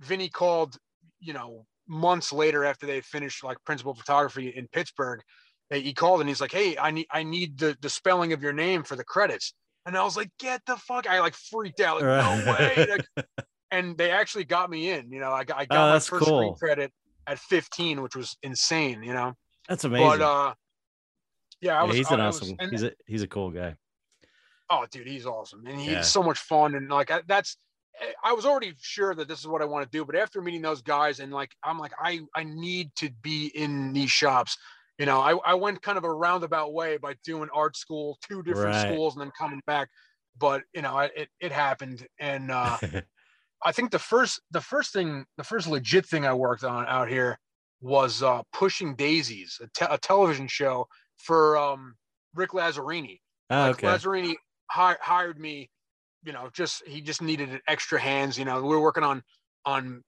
Vinny 0.00 0.28
called, 0.28 0.76
you 1.18 1.32
know, 1.32 1.66
months 1.88 2.32
later 2.32 2.64
after 2.64 2.86
they 2.86 3.00
finished 3.00 3.42
like 3.42 3.56
principal 3.64 3.92
photography 3.94 4.48
in 4.50 4.68
Pittsburgh. 4.68 5.20
He 5.70 5.80
he 5.80 5.92
called 5.94 6.20
and 6.20 6.28
he's 6.28 6.40
like, 6.40 6.52
"Hey, 6.52 6.76
I 6.78 6.92
need 6.92 7.06
I 7.10 7.24
need 7.24 7.58
the 7.58 7.76
the 7.80 7.88
spelling 7.90 8.32
of 8.32 8.40
your 8.42 8.52
name 8.52 8.84
for 8.84 8.94
the 8.94 9.02
credits." 9.04 9.52
And 9.84 9.96
I 9.96 10.04
was 10.04 10.16
like, 10.16 10.30
"Get 10.38 10.62
the 10.66 10.76
fuck!" 10.76 11.08
I 11.08 11.18
like 11.20 11.34
freaked 11.34 11.80
out. 11.80 12.00
Like, 12.00 12.04
no 12.46 12.52
way! 12.52 12.86
Like, 13.16 13.26
and 13.72 13.98
they 13.98 14.10
actually 14.12 14.44
got 14.44 14.70
me 14.70 14.90
in. 14.90 15.10
You 15.10 15.18
know, 15.20 15.32
I 15.32 15.42
got, 15.42 15.58
I 15.58 15.64
got 15.64 15.88
Oh, 15.88 15.92
my 15.92 15.98
first 15.98 16.06
screen 16.06 16.22
cool. 16.42 16.54
credit 16.54 16.92
at 17.26 17.40
15, 17.40 18.00
which 18.02 18.14
was 18.14 18.36
insane. 18.44 19.02
You 19.02 19.12
know, 19.12 19.34
That's 19.68 19.82
amazing. 19.82 20.06
but 20.08 20.20
uh, 20.22 20.54
yeah, 21.60 21.82
I 21.82 21.86
Yeah, 21.86 21.92
he's 21.94 22.10
an 22.12 22.20
I 22.20 22.26
was- 22.28 22.42
awesome. 22.42 22.56
and- 22.60 22.70
he's 22.70 22.82
a 22.84 22.92
he's 23.06 23.22
a 23.22 23.28
cool 23.28 23.50
guy. 23.50 23.74
Oh, 24.70 24.86
dude, 24.90 25.06
he's 25.06 25.26
awesome, 25.26 25.66
and 25.66 25.78
he's 25.78 25.90
Yeah. 25.92 26.00
so 26.02 26.22
much 26.22 26.38
fun. 26.38 26.74
And 26.74 26.88
like 26.88 27.10
I- 27.10 27.22
that's, 27.26 27.56
eh, 28.00 28.12
I 28.24 28.32
was 28.32 28.44
already 28.46 28.74
sure 28.80 29.14
that 29.14 29.28
this 29.28 29.38
is 29.40 29.46
what 29.46 29.62
I 29.62 29.64
want 29.66 29.84
to 29.84 29.96
do. 29.96 30.04
But 30.04 30.16
after 30.16 30.40
meeting 30.40 30.62
those 30.62 30.82
guys, 30.82 31.20
and 31.20 31.32
like 31.32 31.54
I'm 31.62 31.78
like 31.78 31.92
I 32.00 32.20
I 32.34 32.44
need 32.44 32.94
to 32.96 33.10
be 33.22 33.46
in 33.54 33.92
these 33.92 34.10
shops. 34.10 34.56
You 34.98 35.04
know, 35.06 35.20
I, 35.20 35.36
I 35.44 35.54
went 35.54 35.82
kind 35.82 35.98
of 35.98 36.04
a 36.04 36.12
roundabout 36.12 36.72
way 36.72 36.96
by 36.96 37.14
doing 37.22 37.48
art 37.52 37.76
school, 37.76 38.18
two 38.26 38.42
different 38.42 38.74
Right. 38.74 38.92
schools, 38.92 39.14
and 39.14 39.20
then 39.22 39.30
coming 39.38 39.60
back. 39.66 39.88
But 40.38 40.62
you 40.74 40.82
know, 40.82 40.94
I, 40.96 41.04
it 41.16 41.28
it 41.40 41.52
happened, 41.52 42.06
and 42.18 42.50
uh, 42.50 42.78
I 43.64 43.72
think 43.72 43.90
the 43.90 43.98
first 43.98 44.40
the 44.50 44.60
first 44.60 44.92
thing 44.92 45.24
the 45.36 45.44
first 45.44 45.66
legit 45.66 46.06
thing 46.06 46.26
I 46.26 46.32
worked 46.34 46.64
on 46.64 46.86
out 46.86 47.08
here 47.08 47.38
was 47.82 48.22
uh, 48.22 48.42
Pushing 48.52 48.94
Daisies, 48.96 49.60
a, 49.62 49.68
te- 49.74 49.92
a 49.92 49.98
television 49.98 50.48
show 50.48 50.86
for 51.18 51.56
um, 51.58 51.94
Rick 52.34 52.50
Lazzarini. 52.52 53.20
oh, 53.50 53.54
Like 53.60 53.76
okay. 53.76 53.86
Lazzarini 53.86 54.34
hi- 54.70 54.96
hired 55.00 55.38
me, 55.38 55.70
you 56.24 56.32
know, 56.32 56.48
just 56.52 56.86
he 56.86 57.00
just 57.00 57.22
needed 57.22 57.60
extra 57.68 58.00
hands. 58.00 58.38
You 58.38 58.44
know, 58.44 58.60
we 58.62 58.68
were 58.68 58.80
working 58.80 59.04
on 59.04 59.22
on 59.64 60.02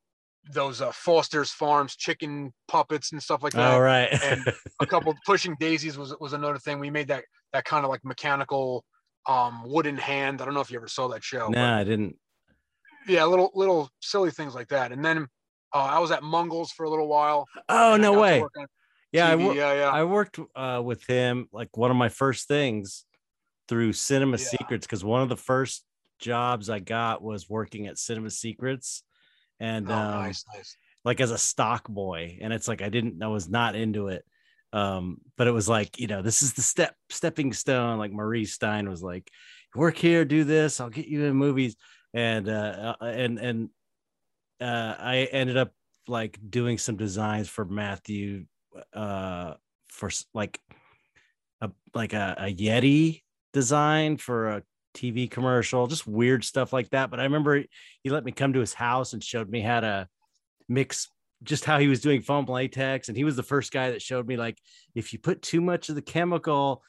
those 0.52 0.80
uh, 0.80 0.92
Foster's 0.92 1.50
Farms 1.50 1.96
chicken 1.96 2.52
puppets 2.68 3.12
and 3.12 3.22
stuff 3.22 3.42
like 3.42 3.52
that. 3.52 3.72
All 3.72 3.80
right. 3.82 4.08
and 4.22 4.42
a 4.80 4.86
couple 4.86 5.14
pushing 5.26 5.56
daisies 5.60 5.98
was 5.98 6.14
was 6.20 6.32
another 6.32 6.58
thing. 6.58 6.78
We 6.78 6.90
made 6.90 7.08
that 7.08 7.24
that 7.52 7.64
kind 7.64 7.84
of 7.84 7.90
like 7.90 8.04
mechanical 8.04 8.84
um 9.26 9.62
wooden 9.64 9.96
hand. 9.96 10.40
I 10.40 10.44
don't 10.44 10.54
know 10.54 10.60
if 10.60 10.70
you 10.70 10.78
ever 10.78 10.88
saw 10.88 11.08
that 11.08 11.22
show. 11.24 11.48
nah, 11.48 11.78
I 11.78 11.84
didn't. 11.84 12.16
Yeah, 13.06 13.24
little 13.24 13.50
little 13.54 13.88
silly 14.00 14.30
things 14.30 14.54
like 14.54 14.68
that. 14.68 14.92
And 14.92 15.04
then 15.04 15.26
uh, 15.74 15.78
I 15.78 15.98
was 15.98 16.10
at 16.10 16.22
Mungle's 16.22 16.72
for 16.72 16.84
a 16.84 16.90
little 16.90 17.08
while. 17.08 17.46
Oh 17.68 17.96
no 17.96 18.18
way. 18.20 18.42
Yeah, 19.12 19.28
I, 19.28 19.36
wor- 19.36 19.54
yeah, 19.54 19.72
yeah. 19.72 19.90
I 19.90 20.04
worked 20.04 20.38
uh, 20.54 20.82
with 20.84 21.06
him 21.06 21.48
like 21.50 21.74
one 21.76 21.90
of 21.90 21.96
my 21.96 22.10
first 22.10 22.46
things 22.46 23.06
through 23.68 23.92
Cinema 23.92 24.38
Yeah. 24.38 24.44
Secrets 24.44 24.86
because 24.86 25.04
one 25.04 25.22
of 25.22 25.28
the 25.28 25.36
first 25.36 25.84
jobs 26.18 26.68
I 26.68 26.80
got 26.80 27.22
was 27.22 27.48
working 27.48 27.86
at 27.86 27.98
Cinema 27.98 28.30
Secrets, 28.30 29.02
and 29.60 29.90
oh, 29.90 29.94
um, 29.94 30.10
nice, 30.22 30.44
nice. 30.54 30.76
like 31.04 31.20
as 31.20 31.30
a 31.30 31.38
stock 31.38 31.88
boy, 31.88 32.38
and 32.40 32.52
it's 32.52 32.68
like 32.68 32.82
I 32.82 32.88
didn't, 32.88 33.22
I 33.22 33.28
was 33.28 33.48
not 33.48 33.76
into 33.76 34.08
it, 34.08 34.24
um, 34.72 35.18
but 35.36 35.46
it 35.46 35.52
was 35.52 35.68
like 35.68 35.98
you 35.98 36.06
know 36.06 36.22
this 36.22 36.42
is 36.42 36.54
the 36.54 36.62
step 36.62 36.94
stepping 37.10 37.52
stone. 37.52 37.98
Like 37.98 38.12
Maurice 38.12 38.54
Stein 38.54 38.88
was 38.88 39.02
like, 39.02 39.30
work 39.74 39.96
here, 39.96 40.24
do 40.24 40.44
this, 40.44 40.80
I'll 40.80 40.90
get 40.90 41.06
you 41.06 41.24
in 41.24 41.36
movies, 41.36 41.76
and 42.14 42.48
uh, 42.48 42.94
uh, 43.00 43.04
and 43.04 43.38
and 43.38 43.70
uh, 44.60 44.94
I 44.98 45.28
ended 45.30 45.56
up 45.56 45.72
like 46.08 46.38
doing 46.48 46.78
some 46.78 46.96
designs 46.96 47.48
for 47.48 47.64
Matthew 47.64 48.46
uh 48.92 49.54
for 49.88 50.10
like 50.34 50.60
a 51.60 51.70
like 51.94 52.12
a, 52.12 52.36
a 52.38 52.54
Yeti 52.54 53.22
design 53.52 54.16
for 54.16 54.48
a 54.48 54.62
TV 54.94 55.30
commercial, 55.30 55.86
just 55.86 56.06
weird 56.06 56.44
stuff 56.44 56.72
like 56.72 56.90
that. 56.90 57.10
But 57.10 57.20
I 57.20 57.24
remember 57.24 57.62
he 58.02 58.10
let 58.10 58.24
me 58.24 58.32
come 58.32 58.52
to 58.54 58.60
his 58.60 58.74
house 58.74 59.12
and 59.12 59.22
showed 59.22 59.48
me 59.48 59.60
how 59.60 59.80
to 59.80 60.08
mix 60.68 61.08
just 61.44 61.64
how 61.64 61.78
he 61.78 61.86
was 61.88 62.00
doing 62.00 62.20
foam 62.20 62.46
latex. 62.46 63.08
And 63.08 63.16
he 63.16 63.24
was 63.24 63.36
the 63.36 63.42
first 63.42 63.72
guy 63.72 63.90
that 63.90 64.02
showed 64.02 64.26
me 64.26 64.36
like 64.36 64.58
if 64.94 65.12
you 65.12 65.18
put 65.18 65.40
too 65.42 65.60
much 65.60 65.88
of 65.88 65.94
the 65.94 66.02
chemical 66.02 66.82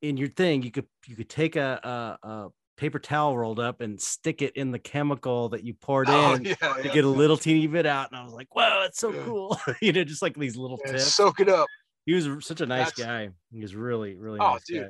in 0.00 0.16
your 0.16 0.28
thing, 0.28 0.62
you 0.62 0.70
could 0.70 0.86
you 1.06 1.16
could 1.16 1.28
take 1.28 1.56
a, 1.56 2.18
a, 2.22 2.28
a 2.28 2.48
paper 2.76 2.98
towel 3.00 3.36
rolled 3.36 3.58
up 3.60 3.80
and 3.80 4.00
stick 4.00 4.40
it 4.40 4.56
in 4.56 4.70
the 4.70 4.78
chemical 4.78 5.48
that 5.50 5.64
you 5.64 5.74
poured 5.74 6.08
Oh, 6.10 6.34
in 6.34 6.44
yeah, 6.44 6.54
to 6.54 6.82
yeah. 6.84 6.94
get 6.94 7.04
a 7.04 7.08
little 7.08 7.36
teeny 7.36 7.66
bit 7.66 7.84
out. 7.86 8.10
And 8.10 8.18
I 8.18 8.24
was 8.24 8.32
like, 8.32 8.54
wow, 8.54 8.80
that's 8.82 8.98
so 9.00 9.12
Yeah. 9.12 9.22
cool. 9.24 9.58
you 9.82 9.92
know, 9.92 10.04
just 10.04 10.22
like 10.22 10.34
these 10.36 10.56
little 10.56 10.78
tips. 10.78 11.12
soak 11.12 11.40
it 11.40 11.48
up. 11.48 11.66
he 12.06 12.14
was 12.14 12.28
such 12.46 12.60
a 12.62 12.66
nice 12.66 12.92
That's- 12.92 13.28
guy. 13.28 13.28
He 13.52 13.60
was 13.60 13.74
really, 13.74 14.14
really 14.16 14.38
Oh, 14.40 14.52
nice 14.52 14.64
dude. 14.66 14.82
guy. 14.84 14.88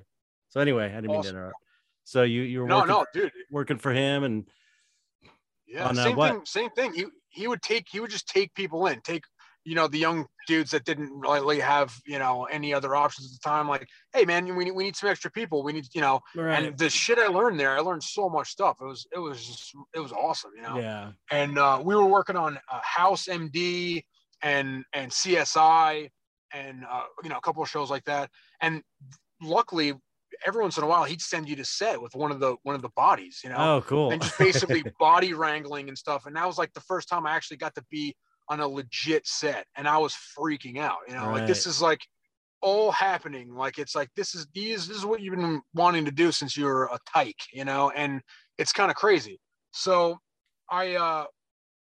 So 0.49 0.61
anyway, 0.61 0.87
I 0.87 0.97
didn't 0.97 1.05
mean 1.05 1.13
to 1.13 1.19
Awesome. 1.19 1.37
interrupt. 1.37 1.57
So 2.05 2.23
you 2.23 2.43
you 2.43 2.61
were 2.61 2.67
No, 2.67 2.79
working, 2.81 2.95
no, 2.95 3.07
dude. 3.13 3.33
working 3.51 3.79
for 3.79 3.93
him 3.93 4.25
and 4.25 4.49
Yeah, 5.67 5.89
On, 5.89 5.99
uh, 5.99 6.05
same 6.05 6.17
what? 6.17 6.33
thing. 6.33 6.47
Same 6.47 6.71
thing. 6.71 6.95
He 6.95 7.07
he 7.29 7.47
would 7.49 7.63
take 7.63 7.87
he 7.91 8.01
would 8.01 8.11
just 8.11 8.27
take 8.29 8.55
people 8.55 8.87
in, 8.87 9.01
take 9.03 9.25
you 9.65 9.75
know 9.75 9.87
the 9.87 9.99
young 9.99 10.27
dudes 10.47 10.71
that 10.71 10.85
didn't 10.85 11.13
really 11.13 11.61
have 11.61 11.95
you 12.07 12.19
know 12.19 12.45
any 12.45 12.73
other 12.73 12.95
options 12.97 13.27
at 13.27 13.33
the 13.43 13.47
time. 13.47 13.69
Like, 13.69 13.87
hey 14.15 14.25
man, 14.25 14.57
we 14.57 14.65
need 14.65 14.71
we 14.71 14.85
need 14.85 14.97
some 14.97 15.11
extra 15.11 15.31
people. 15.31 15.63
We 15.63 15.75
need 15.75 15.87
you 15.95 16.01
know. 16.01 16.21
And 16.35 16.79
the 16.79 16.89
shit 16.89 17.19
I 17.19 17.27
learned 17.27 17.61
there, 17.61 17.77
I 17.77 17.81
learned 17.81 18.03
so 18.03 18.31
much 18.31 18.49
stuff. 18.49 18.79
It 18.81 18.85
was 18.87 19.07
it 19.15 19.19
was 19.19 19.45
just 19.47 19.75
it 19.95 20.01
was 20.01 20.13
awesome, 20.13 20.53
you 20.57 20.63
know. 20.63 20.79
yeah. 20.79 21.13
And 21.31 21.59
uh, 21.59 21.83
we 21.85 21.95
were 21.95 22.07
working 22.07 22.37
on 22.37 22.57
uh, 22.57 22.81
House 22.83 23.27
MD 23.27 24.03
and 24.43 24.85
and 24.95 25.13
CSI 25.13 26.09
and 26.55 26.85
uh, 26.91 27.05
you 27.23 27.29
know 27.29 27.37
a 27.37 27.43
couple 27.43 27.63
of 27.63 27.69
shows 27.69 27.91
like 27.91 28.05
that. 28.05 28.31
And 28.63 28.83
luckily, 29.43 29.93
every 30.47 30.63
once 30.63 30.77
in 30.79 30.85
a 30.85 30.87
while, 30.87 31.05
he'd 31.05 31.21
send 31.21 31.49
you 31.49 31.57
to 31.57 31.65
set 31.65 32.01
with 32.01 32.15
one 32.15 32.31
of 32.31 32.41
the 32.41 32.57
one 32.63 32.75
of 32.75 32.83
the 32.83 32.91
bodies, 32.91 33.41
you 33.43 33.51
know 33.51 33.57
Oh, 33.59 33.83
cool. 33.87 34.11
and 34.13 34.23
just 34.23 34.39
basically 34.39 34.83
body 35.01 35.33
wrangling 35.35 35.89
and 35.89 35.97
stuff. 35.99 36.27
And 36.27 36.37
that 36.37 36.47
was 36.47 36.59
like 36.59 36.73
the 36.75 36.81
first 36.83 37.09
time 37.09 37.27
I 37.27 37.35
actually 37.35 37.57
got 37.59 37.75
to 37.77 37.85
be 37.91 38.15
on 38.49 38.61
a 38.61 38.67
legit 38.69 39.27
set, 39.27 39.67
and 39.77 39.87
I 39.89 39.99
was 39.99 40.17
freaking 40.39 40.79
out. 40.79 40.99
You 41.07 41.15
know, 41.15 41.31
like 41.33 41.47
this 41.47 41.67
is 41.67 41.83
like 41.83 42.01
all 42.61 42.91
happening. 42.91 43.55
Like 43.55 43.79
it's 43.79 43.95
like 43.95 44.09
this 44.17 44.35
is 44.35 44.47
these 44.55 44.89
this 44.89 44.97
is 44.97 45.05
what 45.05 45.21
you've 45.21 45.37
been 45.37 45.61
wanting 45.75 46.05
to 46.07 46.11
do 46.11 46.33
since 46.33 46.57
you 46.57 46.65
were 46.65 46.87
a 46.87 46.99
tyke. 47.13 47.43
You 47.53 47.65
know, 47.65 47.91
and 47.91 48.21
it's 48.57 48.73
kind 48.73 48.91
of 48.91 48.97
crazy. 48.97 49.39
So 49.73 50.19
I 50.71 50.95
uh 50.97 51.25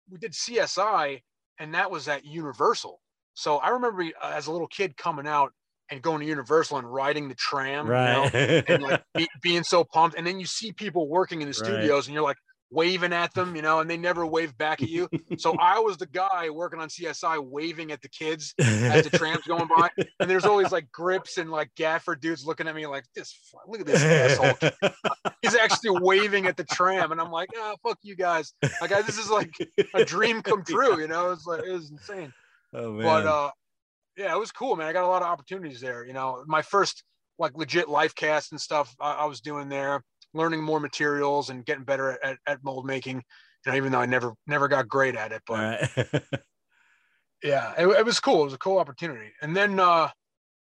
we 0.10 0.18
did 0.18 0.34
CSI, 0.34 1.22
and 1.60 1.74
that 1.74 1.90
was 1.90 2.08
at 2.08 2.26
Universal. 2.26 3.00
So 3.34 3.58
I 3.58 3.70
remember 3.70 4.04
uh, 4.22 4.32
as 4.34 4.48
a 4.48 4.52
little 4.52 4.68
kid 4.68 4.98
coming 4.98 5.26
out 5.26 5.54
and 5.92 6.02
going 6.02 6.22
to 6.22 6.26
Universal 6.26 6.78
and 6.78 6.92
riding 6.92 7.28
the 7.28 7.36
tram. 7.36 7.86
you 7.88 7.92
know, 7.92 8.64
and 8.68 8.84
like 8.84 9.04
be, 9.16 9.28
being 9.42 9.64
so 9.64 9.84
pumped. 9.84 10.18
And 10.18 10.26
then 10.26 10.40
you 10.40 10.46
see 10.46 10.72
people 10.72 11.08
working 11.08 11.42
in 11.42 11.48
the 11.48 11.52
Right. 11.52 11.56
studios 11.56 12.08
and 12.08 12.14
you're 12.14 12.24
like 12.24 12.38
waving 12.74 13.12
at 13.12 13.34
them, 13.34 13.54
you 13.54 13.62
know, 13.62 13.82
and 13.82 13.90
they 13.90 13.98
never 13.98 14.26
wave 14.26 14.58
back 14.58 14.82
at 14.82 14.88
you. 14.88 15.10
so 15.38 15.54
I 15.60 15.80
was 15.80 15.98
the 15.98 16.06
guy 16.08 16.50
working 16.50 16.80
on 16.80 16.88
CSI 16.88 17.44
waving 17.46 17.92
at 17.92 18.02
the 18.02 18.08
kids 18.08 18.54
as 18.60 19.04
the 19.04 19.18
tram's 19.18 19.44
going 19.44 19.68
by. 19.68 19.90
And 20.22 20.30
there's 20.30 20.46
always 20.46 20.72
like 20.72 20.90
grips 20.90 21.38
and 21.38 21.52
like 21.52 21.70
gaffer 21.76 22.16
dudes 22.16 22.46
looking 22.46 22.70
at 22.70 22.76
me 22.76 22.88
like 22.88 23.04
this. 23.14 23.38
Look 23.68 23.82
at 23.82 23.86
this 23.86 24.02
asshole. 24.02 24.70
He's 25.42 25.56
actually 25.56 26.00
waving 26.00 26.46
at 26.46 26.56
the 26.56 26.64
tram. 26.64 27.12
And 27.12 27.20
I'm 27.20 27.32
like, 27.32 27.50
oh, 27.56 27.76
fuck 27.84 28.00
you 28.04 28.16
guys. 28.16 28.54
Like, 28.80 28.94
I, 28.94 29.02
this 29.02 29.18
is 29.18 29.30
like 29.30 29.52
a 29.94 30.06
dream 30.06 30.42
come 30.42 30.64
true, 30.64 31.02
you 31.02 31.10
know? 31.10 31.32
It's 31.32 31.46
like, 31.46 31.64
it 31.66 31.72
was 31.72 31.92
insane 31.92 32.32
oh 32.74 32.94
man. 32.94 33.04
but 33.04 33.26
uh 33.26 33.52
yeah 34.18 34.34
it 34.34 34.40
was 34.40 34.52
cool 34.52 34.76
man. 34.76 34.88
I 34.88 34.94
got 34.94 35.06
a 35.06 35.08
lot 35.08 35.22
of 35.22 35.28
opportunities 35.28 35.82
there 35.82 36.06
you 36.06 36.14
know. 36.14 36.44
My 36.48 36.62
first 36.62 37.04
like 37.40 37.58
legit 37.58 37.90
life 37.90 38.14
cast 38.16 38.52
and 38.52 38.62
stuff 38.62 38.96
I, 39.00 39.14
I 39.14 39.26
was 39.26 39.42
doing 39.42 39.70
there 39.70 40.04
learning 40.34 40.64
more 40.64 40.80
materials 40.80 41.50
and 41.50 41.66
getting 41.66 41.84
better 41.84 42.18
at, 42.24 42.38
at 42.48 42.64
mold 42.64 42.86
making 42.86 43.18
you 43.66 43.72
know 43.72 43.78
even 43.78 43.92
though 43.92 44.00
i 44.00 44.06
never 44.06 44.34
never 44.48 44.68
got 44.68 44.88
great 44.88 45.16
at 45.16 45.32
it 45.32 45.42
but 45.46 45.60
right. 45.60 46.24
yeah 47.44 47.74
it, 47.78 47.88
it 47.88 48.06
was 48.06 48.20
cool. 48.20 48.42
It 48.42 48.46
was 48.46 48.54
a 48.54 48.60
cool 48.60 48.78
opportunity. 48.78 49.32
And 49.42 49.56
then 49.56 49.80
uh 49.80 50.10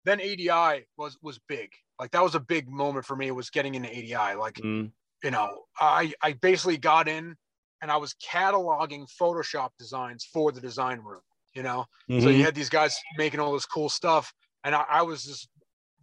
then 0.06 0.22
adi 0.22 0.50
was 0.97 1.18
was 1.22 1.39
big. 1.47 1.70
Like 2.00 2.12
that 2.12 2.24
was 2.24 2.36
a 2.36 2.39
big 2.39 2.70
moment 2.70 3.06
for 3.06 3.16
me 3.16 3.32
was 3.32 3.50
getting 3.50 3.76
into 3.76 3.89
adi 3.89 4.36
like 4.36 4.56
Mm, 4.56 4.91
you 5.24 5.32
know 5.32 5.64
i 5.80 6.14
i 6.24 6.34
basically 6.34 6.78
got 6.78 7.08
in 7.08 7.36
and 7.82 7.91
i 7.91 7.97
was 7.97 8.16
cataloging 8.16 9.06
photoshop 9.20 9.70
designs 9.78 10.28
for 10.32 10.52
the 10.52 10.62
design 10.62 11.00
room 11.00 11.22
you 11.54 11.64
know 11.64 11.86
so 12.10 12.16
mhm. 12.16 12.38
you 12.38 12.43
had 12.43 12.56
these 12.56 12.70
guys 12.70 13.00
making 13.18 13.39
all 13.39 13.54
this 13.54 13.68
cool 13.68 13.88
stuff, 13.88 14.34
and 14.64 14.74
I, 14.74 14.84
I 14.89 15.02
was 15.04 15.24
just 15.24 15.47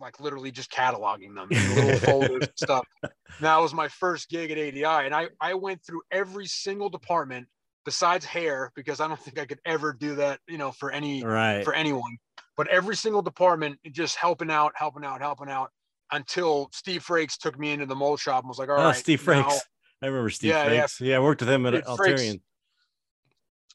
like 0.01 0.21
literally 0.21 0.53
just 0.53 0.71
cataloging 0.71 1.35
them 1.35 1.49
in 1.51 1.75
little 1.75 1.99
folders 2.13 2.43
and 2.43 2.53
stuff. 2.55 2.87
And 3.03 3.13
that 3.41 3.57
was 3.59 3.75
my 3.75 3.89
first 3.89 4.29
gig 4.29 4.53
at 4.53 4.59
ADI, 4.59 5.07
and 5.07 5.13
I 5.13 5.29
I 5.41 5.55
went 5.55 5.85
through 5.85 6.03
every 6.13 6.47
single 6.47 6.89
department 6.89 7.49
besides 7.85 8.25
hair 8.25 8.71
because 8.77 9.01
I 9.01 9.09
don't 9.09 9.19
think 9.19 9.39
I 9.41 9.47
could 9.47 9.61
ever 9.65 9.93
do 9.93 10.15
that, 10.17 10.39
you 10.49 10.59
know, 10.59 10.71
for 10.71 10.93
any 10.93 11.25
right. 11.25 11.65
for 11.65 11.75
anyone. 11.75 12.19
But 12.57 12.69
every 12.69 12.95
single 12.95 13.23
department, 13.23 13.79
just 13.91 14.17
helping 14.17 14.51
out, 14.51 14.73
helping 14.77 15.05
out, 15.05 15.21
helping 15.21 15.51
out, 15.51 15.71
until 16.13 16.71
Steve 16.73 17.05
Frakes 17.05 17.37
took 17.37 17.59
me 17.59 17.73
into 17.73 17.87
the 17.87 17.97
mold 17.97 18.21
shop 18.21 18.45
and 18.45 18.49
was 18.49 18.59
like, 18.59 18.69
"All 18.69 18.79
oh, 18.79 18.85
right, 18.85 18.97
Steve 18.97 19.27
now- 19.27 19.43
Frakes. 19.43 19.59
I 20.03 20.07
remember 20.07 20.31
Steve 20.31 20.51
Yeah, 20.51 20.71
yeah. 20.71 20.85
Frakes. 20.85 21.01
Yeah, 21.01 21.17
I 21.17 21.19
worked 21.19 21.41
with 21.41 21.51
him 21.51 21.67
at 21.67 21.85
Alterian. 21.85 22.41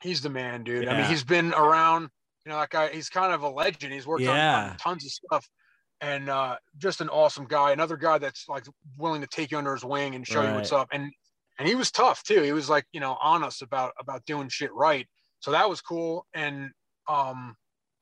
He's 0.01 0.21
the 0.21 0.29
man, 0.29 0.63
dude. 0.63 0.87
I 0.87 0.97
mean, 0.97 1.05
he's 1.09 1.23
been 1.23 1.53
around. 1.53 2.09
You 2.45 2.51
know, 2.51 2.59
that 2.59 2.69
guy. 2.71 2.89
He's 2.89 3.09
kind 3.09 3.33
of 3.33 3.43
a 3.43 3.49
legend. 3.49 3.93
He's 3.93 4.07
worked 4.07 4.25
on- 4.25 4.35
on, 4.37 4.77
tons 4.77 5.05
of 5.05 5.11
stuff, 5.11 5.47
and 6.01 6.29
uh, 6.29 6.57
just 6.77 6.99
an 7.01 7.09
awesome 7.09 7.45
guy. 7.45 7.71
Another 7.71 7.97
guy 7.97 8.17
that's 8.17 8.45
like 8.49 8.65
willing 8.97 9.21
to 9.21 9.27
take 9.27 9.51
you 9.51 9.57
under 9.59 9.73
his 9.73 9.83
wing 9.85 10.15
and 10.15 10.25
show 10.27 10.41
you 10.41 10.53
what's 10.55 10.71
up. 10.71 10.87
And 10.91 11.11
and 11.59 11.67
he 11.67 11.75
was 11.75 11.91
tough 11.91 12.23
too. 12.23 12.41
He 12.41 12.51
was 12.51 12.69
like 12.69 12.85
you 12.93 12.99
know 12.99 13.15
honest 13.21 13.61
about 13.61 13.93
about 13.99 14.25
doing 14.25 14.49
shit 14.49 14.73
right. 14.73 15.07
So 15.39 15.51
that 15.51 15.69
was 15.69 15.81
cool. 15.81 16.25
And 16.33 16.71
um, 17.07 17.55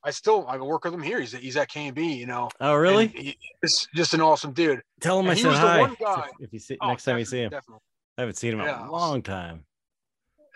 I 0.06 0.12
still 0.12 0.46
I 0.48 0.56
work 0.58 0.86
with 0.86 0.94
him 0.94 1.04
here. 1.04 1.20
He's 1.20 1.34
he's 1.34 1.58
at 1.58 1.68
K 1.68 1.88
and 1.88 1.96
B. 1.96 2.14
You 2.14 2.26
know. 2.28 2.50
Oh, 2.62 2.76
really? 2.76 3.08
He- 3.08 3.38
He's 3.62 3.88
just 3.94 4.14
an 4.14 4.22
awesome 4.22 4.54
dude. 4.54 4.82
Tell 5.02 5.20
him 5.20 5.26
and 5.28 5.38
I 5.38 5.42
said 5.42 5.54
hi. 5.54 5.80
one 5.82 5.98
guy- 6.00 6.30
If 6.40 6.54
you 6.54 6.60
see 6.60 6.78
Oh, 6.80 6.88
next 6.88 7.04
time 7.04 7.18
you 7.20 7.26
see 7.26 7.40
him, 7.42 7.50
definitely. 7.50 7.82
I 8.18 8.22
haven't 8.22 8.36
seen 8.38 8.54
him 8.54 8.62
in 8.62 8.68
Yeah, 8.68 8.80
a 8.80 8.84
I'll 8.86 8.92
long 8.92 9.22
time. 9.22 9.66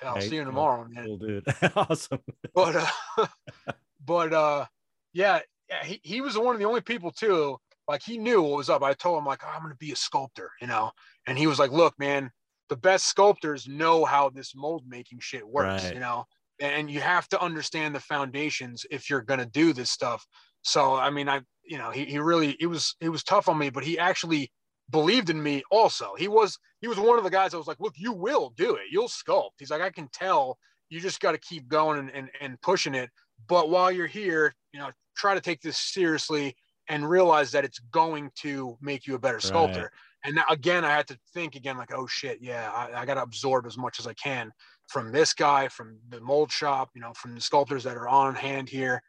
I'll 0.04 0.16
Hey, 0.16 0.28
see 0.30 0.36
you 0.36 0.43
tomorrow, 0.43 0.88
man. 0.89 1.06
Cool 1.06 1.18
dude. 1.18 1.43
awesome. 1.76 2.20
but 2.54 2.76
uh, 3.18 3.28
but 4.06 4.34
uh, 4.34 4.66
yeah, 5.14 5.39
yeah, 5.70 5.84
he, 5.84 5.99
he 6.04 6.22
was 6.22 6.38
one 6.38 6.56
of 6.56 6.60
the 6.60 6.66
only 6.68 6.82
people 6.82 7.12
too. 7.12 7.58
Like 7.88 8.01
he 8.04 8.18
knew 8.18 8.41
what 8.41 8.58
was 8.58 8.70
up. 8.70 8.82
I 8.82 8.93
told 8.93 9.18
him 9.20 9.26
like, 9.26 9.41
oh, 9.43 9.49
I'm 9.54 9.62
gonna 9.62 9.76
be 9.76 9.91
a 9.91 9.95
sculptor, 9.95 10.49
you 10.62 10.68
know. 10.68 10.91
And 11.28 11.38
he 11.38 11.47
was 11.47 11.60
like, 11.60 11.72
look, 11.72 11.97
man, 11.99 12.32
the 12.70 12.78
best 12.78 13.06
sculptors 13.06 13.68
know 13.68 14.06
how 14.06 14.30
this 14.30 14.56
mold 14.56 14.84
making 14.88 15.20
shit 15.20 15.47
works, 15.47 15.84
Right. 15.86 15.93
you 15.93 15.99
know. 15.99 16.26
And 16.60 16.89
you 16.89 17.01
have 17.01 17.28
to 17.30 17.41
understand 17.41 17.93
the 17.95 17.99
foundations 17.99 18.86
if 18.91 19.10
you're 19.10 19.22
gonna 19.22 19.45
do 19.45 19.74
this 19.74 19.91
stuff. 19.91 20.26
So 20.62 20.95
I 20.95 21.10
mean, 21.10 21.28
I 21.28 21.41
you 21.66 21.78
know, 21.78 21.91
he, 21.91 22.06
he 22.06 22.20
really 22.20 22.56
it 22.60 22.68
was 22.68 22.95
it 23.01 23.10
was 23.10 23.24
tough 23.24 23.47
on 23.49 23.58
me, 23.58 23.70
but 23.70 23.84
he 23.84 23.97
actually 23.99 24.51
believed 24.89 25.30
in 25.30 25.41
me 25.41 25.64
also. 25.72 26.14
He 26.18 26.28
was 26.28 26.58
he 26.84 26.90
was 26.90 27.00
one 27.00 27.18
of 27.18 27.24
the 27.24 27.30
guys 27.30 27.52
that 27.52 27.58
was 27.58 27.66
like, 27.66 27.80
look, 27.80 27.94
you 27.96 28.12
will 28.12 28.54
do 28.58 28.76
it. 28.76 28.82
You'll 28.92 29.08
sculpt. 29.08 29.52
He's 29.58 29.72
like, 29.72 29.82
I 29.82 29.90
can 29.90 30.10
tell 30.12 30.58
you 30.90 31.00
just 31.00 31.22
got 31.22 31.32
to 31.32 31.38
keep 31.38 31.70
going 31.70 31.98
and, 31.98 32.10
and, 32.10 32.30
and 32.42 32.60
pushing 32.60 32.94
it. 32.94 33.10
But 33.48 33.70
while 33.70 33.90
you're 33.90 34.06
here, 34.06 34.54
you 34.74 34.82
know, 34.82 34.90
try 35.16 35.34
to 35.34 35.40
take 35.40 35.62
this 35.62 35.78
seriously 35.78 36.58
and 36.90 37.10
realize 37.10 37.52
that 37.52 37.64
it's 37.64 37.80
going 37.80 38.32
to 38.42 38.78
make 38.82 39.08
you 39.08 39.16
a 39.16 39.20
better 39.20 39.40
sculptor. 39.40 39.94
And 40.26 40.36
now, 40.36 40.44
again, 40.50 40.84
I 40.84 40.90
had 40.90 41.08
to 41.08 41.18
think 41.34 41.56
again, 41.56 41.78
like, 41.78 41.94
oh 41.94 42.06
shit, 42.06 42.40
yeah, 42.42 42.70
I, 42.70 43.04
I 43.04 43.06
got 43.06 43.14
to 43.14 43.22
absorb 43.22 43.66
as 43.66 43.78
much 43.78 43.98
as 44.02 44.06
I 44.06 44.14
can 44.16 44.52
from 44.90 45.14
this 45.14 45.34
guy, 45.34 45.70
from 45.70 45.98
the 46.10 46.20
mold 46.20 46.52
shop, 46.52 46.90
you 46.94 47.00
know, 47.00 47.14
from 47.14 47.34
the 47.34 47.40
sculptors 47.40 47.86
that 47.86 47.96
are 47.96 48.10
on 48.10 48.36
hand 48.36 48.68
here, 48.68 49.02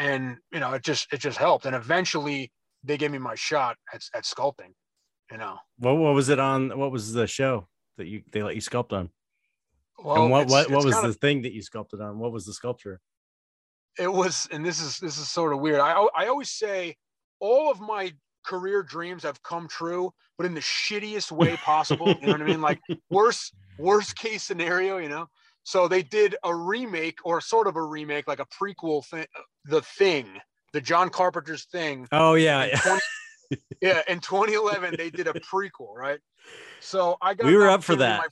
and 0.00 0.36
you 0.52 0.58
know, 0.58 0.72
it 0.72 0.82
just 0.82 1.06
it 1.12 1.20
just 1.20 1.38
helped. 1.38 1.64
And 1.64 1.76
eventually, 1.76 2.50
they 2.82 2.96
gave 2.96 3.12
me 3.12 3.18
my 3.18 3.36
shot 3.36 3.76
at, 3.94 4.02
at 4.14 4.24
sculpting. 4.24 4.72
You 5.30 5.38
know, 5.38 5.58
what 5.78 5.96
what 5.96 6.14
was 6.14 6.28
it 6.28 6.38
on? 6.40 6.76
What 6.78 6.90
was 6.90 7.12
the 7.12 7.26
show 7.26 7.68
that 7.98 8.06
you 8.06 8.22
they 8.32 8.42
let 8.42 8.54
you 8.56 8.60
sculpt 8.60 8.92
on? 8.92 9.10
well, 10.02 10.22
and 10.22 10.30
what 10.30 10.42
it's- 10.42 10.50
what 10.50 10.70
what 10.70 10.76
it's 10.78 10.84
was 10.86 10.94
kinda- 10.94 11.08
the 11.08 11.14
thing 11.14 11.42
that 11.42 11.52
you 11.52 11.62
sculpted 11.62 12.00
on? 12.00 12.18
What 12.18 12.32
was 12.32 12.46
the 12.46 12.52
sculpture? 12.52 13.00
it 13.98 14.10
was 14.10 14.46
and 14.52 14.64
this 14.64 14.80
is 14.80 14.98
this 14.98 15.18
is 15.18 15.28
sort 15.28 15.52
of 15.52 15.58
weird 15.58 15.80
I, 15.80 15.92
I 16.16 16.28
always 16.28 16.48
say 16.50 16.96
all 17.40 17.72
of 17.72 17.80
my 17.80 18.12
career 18.46 18.84
dreams 18.84 19.24
have 19.24 19.42
come 19.42 19.66
true 19.66 20.12
but 20.38 20.46
in 20.46 20.54
the 20.54 20.60
shittiest 20.60 21.32
way 21.32 21.56
possible 21.56 22.06
you 22.20 22.28
know 22.28 22.32
what 22.34 22.40
i 22.40 22.44
mean 22.44 22.60
like 22.60 22.78
worst 23.10 23.52
worst 23.80 24.14
case 24.16 24.44
scenario 24.44 24.98
you 24.98 25.08
know 25.08 25.26
so 25.64 25.88
they 25.88 26.04
did 26.04 26.36
a 26.44 26.54
remake 26.54 27.18
or 27.24 27.40
sort 27.40 27.66
of 27.66 27.74
a 27.74 27.82
remake 27.82 28.28
like 28.28 28.38
a 28.38 28.46
prequel 28.46 29.04
thing 29.04 29.26
the 29.64 29.82
thing 29.82 30.24
the 30.72 30.80
john 30.80 31.10
carpenter's 31.10 31.64
thing 31.64 32.06
Oh 32.12 32.34
yeah, 32.34 32.68
yeah. 33.80 34.02
in 34.08 34.20
2011 34.20 34.94
they 34.96 35.10
did 35.10 35.26
a 35.26 35.32
prequel 35.34 35.94
right 35.94 36.20
so 36.80 37.16
i 37.22 37.34
got 37.34 37.46
We 37.46 37.56
were 37.56 37.68
up 37.68 37.82
for 37.82 37.92
opportunity- 37.94 38.22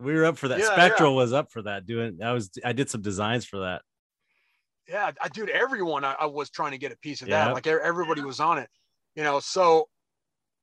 that. 0.00 0.04
we 0.06 0.14
were 0.14 0.24
up 0.24 0.36
for 0.38 0.48
that. 0.48 0.58
Yeah, 0.58 0.72
Spectral 0.72 1.16
was 1.16 1.32
up 1.32 1.50
for 1.50 1.62
that. 1.62 1.86
Doing 1.86 2.18
I 2.22 2.32
was 2.32 2.50
I 2.64 2.72
did 2.72 2.90
some 2.90 3.02
designs 3.02 3.44
for 3.46 3.60
that. 3.60 3.82
yeah, 4.88 5.10
I, 5.20 5.28
dude, 5.28 5.48
everyone 5.50 6.04
I, 6.04 6.14
I 6.20 6.26
was 6.26 6.50
trying 6.50 6.72
to 6.72 6.78
get 6.78 6.92
a 6.92 6.96
piece 6.98 7.22
of 7.22 7.28
Yeah. 7.28 7.46
that. 7.46 7.54
Like 7.54 7.66
everybody 7.66 8.20
was 8.22 8.38
on 8.40 8.58
it, 8.58 8.68
you 9.14 9.22
know. 9.24 9.40
So 9.40 9.88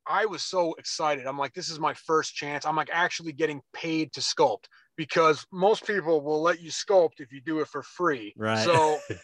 I 0.08 0.26
was 0.26 0.44
so 0.44 0.74
excited. 0.76 1.26
I'm 1.26 1.38
like, 1.38 1.54
this 1.54 1.70
is 1.70 1.80
my 1.80 1.94
first 1.94 2.36
chance. 2.36 2.66
I'm 2.66 2.76
like 2.76 2.90
actually 2.92 3.34
getting 3.34 3.62
paid 3.74 4.14
to 4.14 4.22
sculpt 4.22 4.66
because 4.96 5.46
most 5.52 5.86
people 5.88 6.22
will 6.22 6.42
let 6.42 6.62
you 6.62 6.70
sculpt 6.70 7.20
if 7.20 7.32
you 7.32 7.42
do 7.42 7.60
it 7.60 7.68
for 7.68 7.82
free. 7.82 8.34
Right. 8.38 8.64
So 8.64 9.00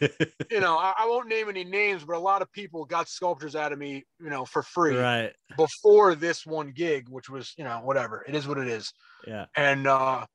you 0.50 0.60
know, 0.60 0.76
I, 0.76 0.94
I 0.98 1.06
won't 1.06 1.28
name 1.28 1.48
any 1.48 1.64
names, 1.64 2.04
but 2.04 2.16
a 2.16 2.20
lot 2.20 2.42
of 2.42 2.50
people 2.52 2.84
got 2.84 3.08
sculptures 3.08 3.54
out 3.54 3.72
of 3.72 3.78
me, 3.78 4.04
you 4.18 4.30
know, 4.30 4.44
for 4.44 4.62
free 4.62 4.96
right. 4.96 5.32
before 5.56 6.14
this 6.14 6.44
one 6.44 6.72
gig, 6.72 7.08
which 7.08 7.28
was, 7.28 7.52
you 7.56 7.64
know, 7.64 7.78
whatever. 7.78 8.24
It 8.26 8.34
is 8.34 8.48
what 8.48 8.58
it 8.58 8.68
is 8.68 8.92
Yeah. 9.26 9.46
and 9.56 9.86
uh, 9.86 10.26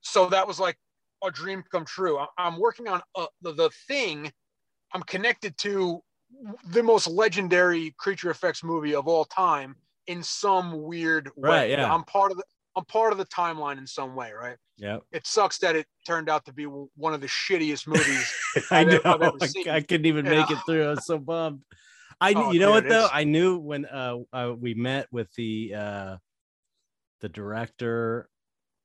so 0.00 0.26
that 0.28 0.46
was 0.46 0.60
like 0.60 0.78
a 1.24 1.30
dream 1.30 1.62
come 1.70 1.84
true. 1.84 2.18
I- 2.18 2.26
I'm 2.38 2.58
working 2.58 2.88
on 2.88 3.02
uh, 3.14 3.26
the, 3.42 3.52
the 3.52 3.70
thing. 3.88 4.32
I'm 4.92 5.02
connected 5.02 5.56
to 5.58 6.00
the 6.70 6.82
most 6.82 7.06
legendary 7.06 7.94
creature 7.98 8.30
effects 8.30 8.62
movie 8.62 8.94
of 8.94 9.08
all 9.08 9.24
time 9.24 9.76
in 10.06 10.22
some 10.22 10.82
weird 10.82 11.30
way. 11.36 11.48
Right, 11.48 11.70
yeah. 11.70 11.92
I'm 11.92 12.04
part 12.04 12.30
of 12.30 12.36
the 12.36 12.44
I'm 12.76 12.84
part 12.84 13.12
of 13.12 13.18
the 13.18 13.24
timeline 13.26 13.78
in 13.78 13.86
some 13.86 14.14
way, 14.14 14.32
right? 14.32 14.56
Yeah. 14.76 14.98
It 15.10 15.26
sucks 15.26 15.56
that 15.58 15.76
it 15.76 15.86
turned 16.06 16.28
out 16.28 16.44
to 16.44 16.52
be 16.52 16.64
one 16.64 17.14
of 17.14 17.22
the 17.22 17.26
shittiest 17.26 17.86
movies. 17.86 18.30
I 18.70 18.80
I've 18.80 18.88
know. 18.88 19.32
I, 19.40 19.46
seen. 19.46 19.68
I 19.68 19.80
couldn't 19.80 20.04
even 20.04 20.26
You 20.26 20.32
make 20.32 20.50
know? 20.50 20.56
it 20.56 20.62
through. 20.66 20.84
I 20.84 20.90
was 20.90 21.06
so 21.06 21.18
bummed. 21.18 21.62
I 22.20 22.34
Oh, 22.34 22.52
you 22.52 22.60
know 22.60 22.70
what 22.70 22.86
though? 22.88 23.08
I 23.10 23.24
knew 23.24 23.58
when 23.58 23.86
uh, 23.86 24.16
uh 24.32 24.52
we 24.58 24.74
met 24.74 25.06
with 25.10 25.32
the 25.34 25.74
uh 25.74 26.16
the 27.20 27.28
director 27.30 28.28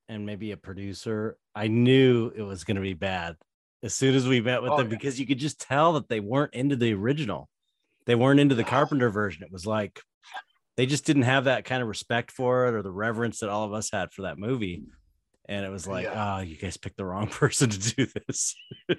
and 0.07 0.25
maybe 0.25 0.51
a 0.51 0.57
producer, 0.57 1.37
I 1.53 1.67
knew 1.67 2.31
it 2.33 2.43
was 2.43 2.63
gonna 2.63 2.81
be 2.81 2.93
bad 2.93 3.35
as 3.83 3.93
soon 3.95 4.15
as 4.15 4.27
we 4.27 4.41
met 4.41 4.61
with 4.61 4.71
Oh, 4.71 4.77
them 4.77 4.87
yeah. 4.87 4.97
because 4.97 5.19
you 5.19 5.25
could 5.25 5.39
just 5.39 5.59
tell 5.59 5.93
that 5.93 6.07
they 6.09 6.19
weren't 6.19 6.53
into 6.53 6.75
the 6.75 6.93
original. 6.93 7.49
They 8.05 8.15
weren't 8.15 8.39
into 8.39 8.55
the 8.55 8.63
Carpenter 8.63 9.09
version. 9.11 9.43
It 9.43 9.51
was 9.51 9.65
like 9.65 9.99
they 10.77 10.85
just 10.85 11.05
didn't 11.05 11.23
have 11.23 11.45
that 11.45 11.65
kind 11.65 11.81
of 11.81 11.87
respect 11.87 12.31
for 12.31 12.67
it 12.67 12.73
or 12.73 12.81
the 12.81 12.91
reverence 12.91 13.39
that 13.39 13.49
all 13.49 13.65
of 13.65 13.73
us 13.73 13.89
had 13.91 14.11
for 14.11 14.23
that 14.23 14.37
movie. 14.37 14.83
And 15.49 15.65
it 15.65 15.69
was 15.69 15.85
like, 15.87 16.05
Yeah. 16.05 16.37
oh, 16.37 16.41
you 16.41 16.55
guys 16.55 16.77
picked 16.77 16.97
the 16.97 17.05
wrong 17.05 17.27
person 17.41 17.69
to 17.69 17.77
do 17.95 18.07
this. 18.27 18.55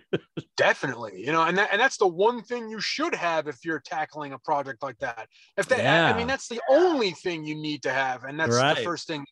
Definitely, 0.57 1.21
you 1.25 1.33
know, 1.33 1.43
and 1.43 1.57
that, 1.59 1.71
and 1.73 1.81
that's 1.81 1.97
the 1.97 2.07
one 2.07 2.43
thing 2.43 2.69
you 2.69 2.81
should 2.81 3.15
have 3.15 3.49
if 3.49 3.65
you're 3.65 3.81
tackling 3.81 4.33
a 4.33 4.39
project 4.39 4.83
like 4.83 4.99
that. 4.99 5.29
If 5.57 5.67
that, 5.69 5.81
I- 5.81 6.11
I 6.13 6.17
mean, 6.17 6.27
that's 6.27 6.49
the 6.49 6.61
only 6.69 7.13
thing 7.13 7.45
you 7.45 7.55
need 7.55 7.83
to 7.85 7.93
have, 7.93 8.25
and 8.25 8.39
that's 8.39 8.55
Right. 8.57 8.77
the 8.77 8.83
first 8.85 9.07
thing. 9.07 9.25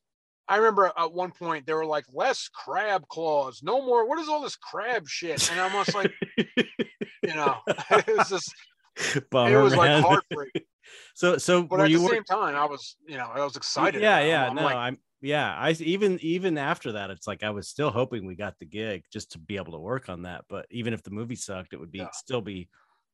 I 0.51 0.57
remember 0.57 0.93
at 0.97 1.13
one 1.13 1.31
point 1.31 1.65
they 1.65 1.73
were 1.73 1.87
like, 1.87 2.05
"Less 2.13 2.49
crab 2.49 3.07
claws, 3.09 3.63
no 3.63 3.81
more." 3.81 4.07
What 4.07 4.19
is 4.19 4.29
all 4.29 4.43
this 4.43 4.57
crab 4.57 5.09
shit? 5.09 5.51
And 5.51 5.61
I'm 5.61 5.71
almost 5.73 5.95
like, 5.95 6.13
you 6.37 7.35
know, 7.35 7.57
it 7.91 8.17
was 8.19 8.29
just, 8.29 8.53
it 8.97 9.25
was 9.33 9.73
man. 9.75 9.79
like 9.79 10.05
heartbreak. 10.05 10.67
So, 11.15 11.39
so 11.39 11.63
But 11.63 11.83
at 11.83 11.91
you 11.91 11.99
the 11.99 12.03
wor- 12.03 12.11
same 12.11 12.25
time, 12.25 12.57
I 12.57 12.65
was, 12.65 12.97
you 13.07 13.17
know, 13.17 13.31
I 13.33 13.45
was 13.45 13.55
excited. 13.55 14.03
Yeah, 14.03 14.19
yeah, 14.21 14.49
I'm 14.49 14.57
no, 14.57 14.65
like, 14.65 14.75
I'm 14.75 14.99
yeah. 15.21 15.55
I 15.57 15.71
even 15.79 16.19
even 16.21 16.59
after 16.59 16.93
that, 16.93 17.11
it's 17.11 17.29
like 17.29 17.45
I 17.45 17.51
was 17.51 17.69
still 17.69 17.91
hoping 17.93 18.27
we 18.27 18.35
got 18.35 18.59
the 18.59 18.67
gig 18.67 19.05
just 19.13 19.31
to 19.33 19.39
be 19.39 19.57
able 19.57 19.73
to 19.75 19.79
work 19.79 20.09
on 20.09 20.23
that. 20.23 20.47
But 20.49 20.67
even 20.71 20.93
if 20.93 21.05
the 21.05 21.13
movie 21.13 21.37
sucked, 21.37 21.75
it 21.75 21.79
would 21.79 21.93
be 21.93 21.99
Yeah. 21.99 22.09
still 22.13 22.41
be 22.41 22.69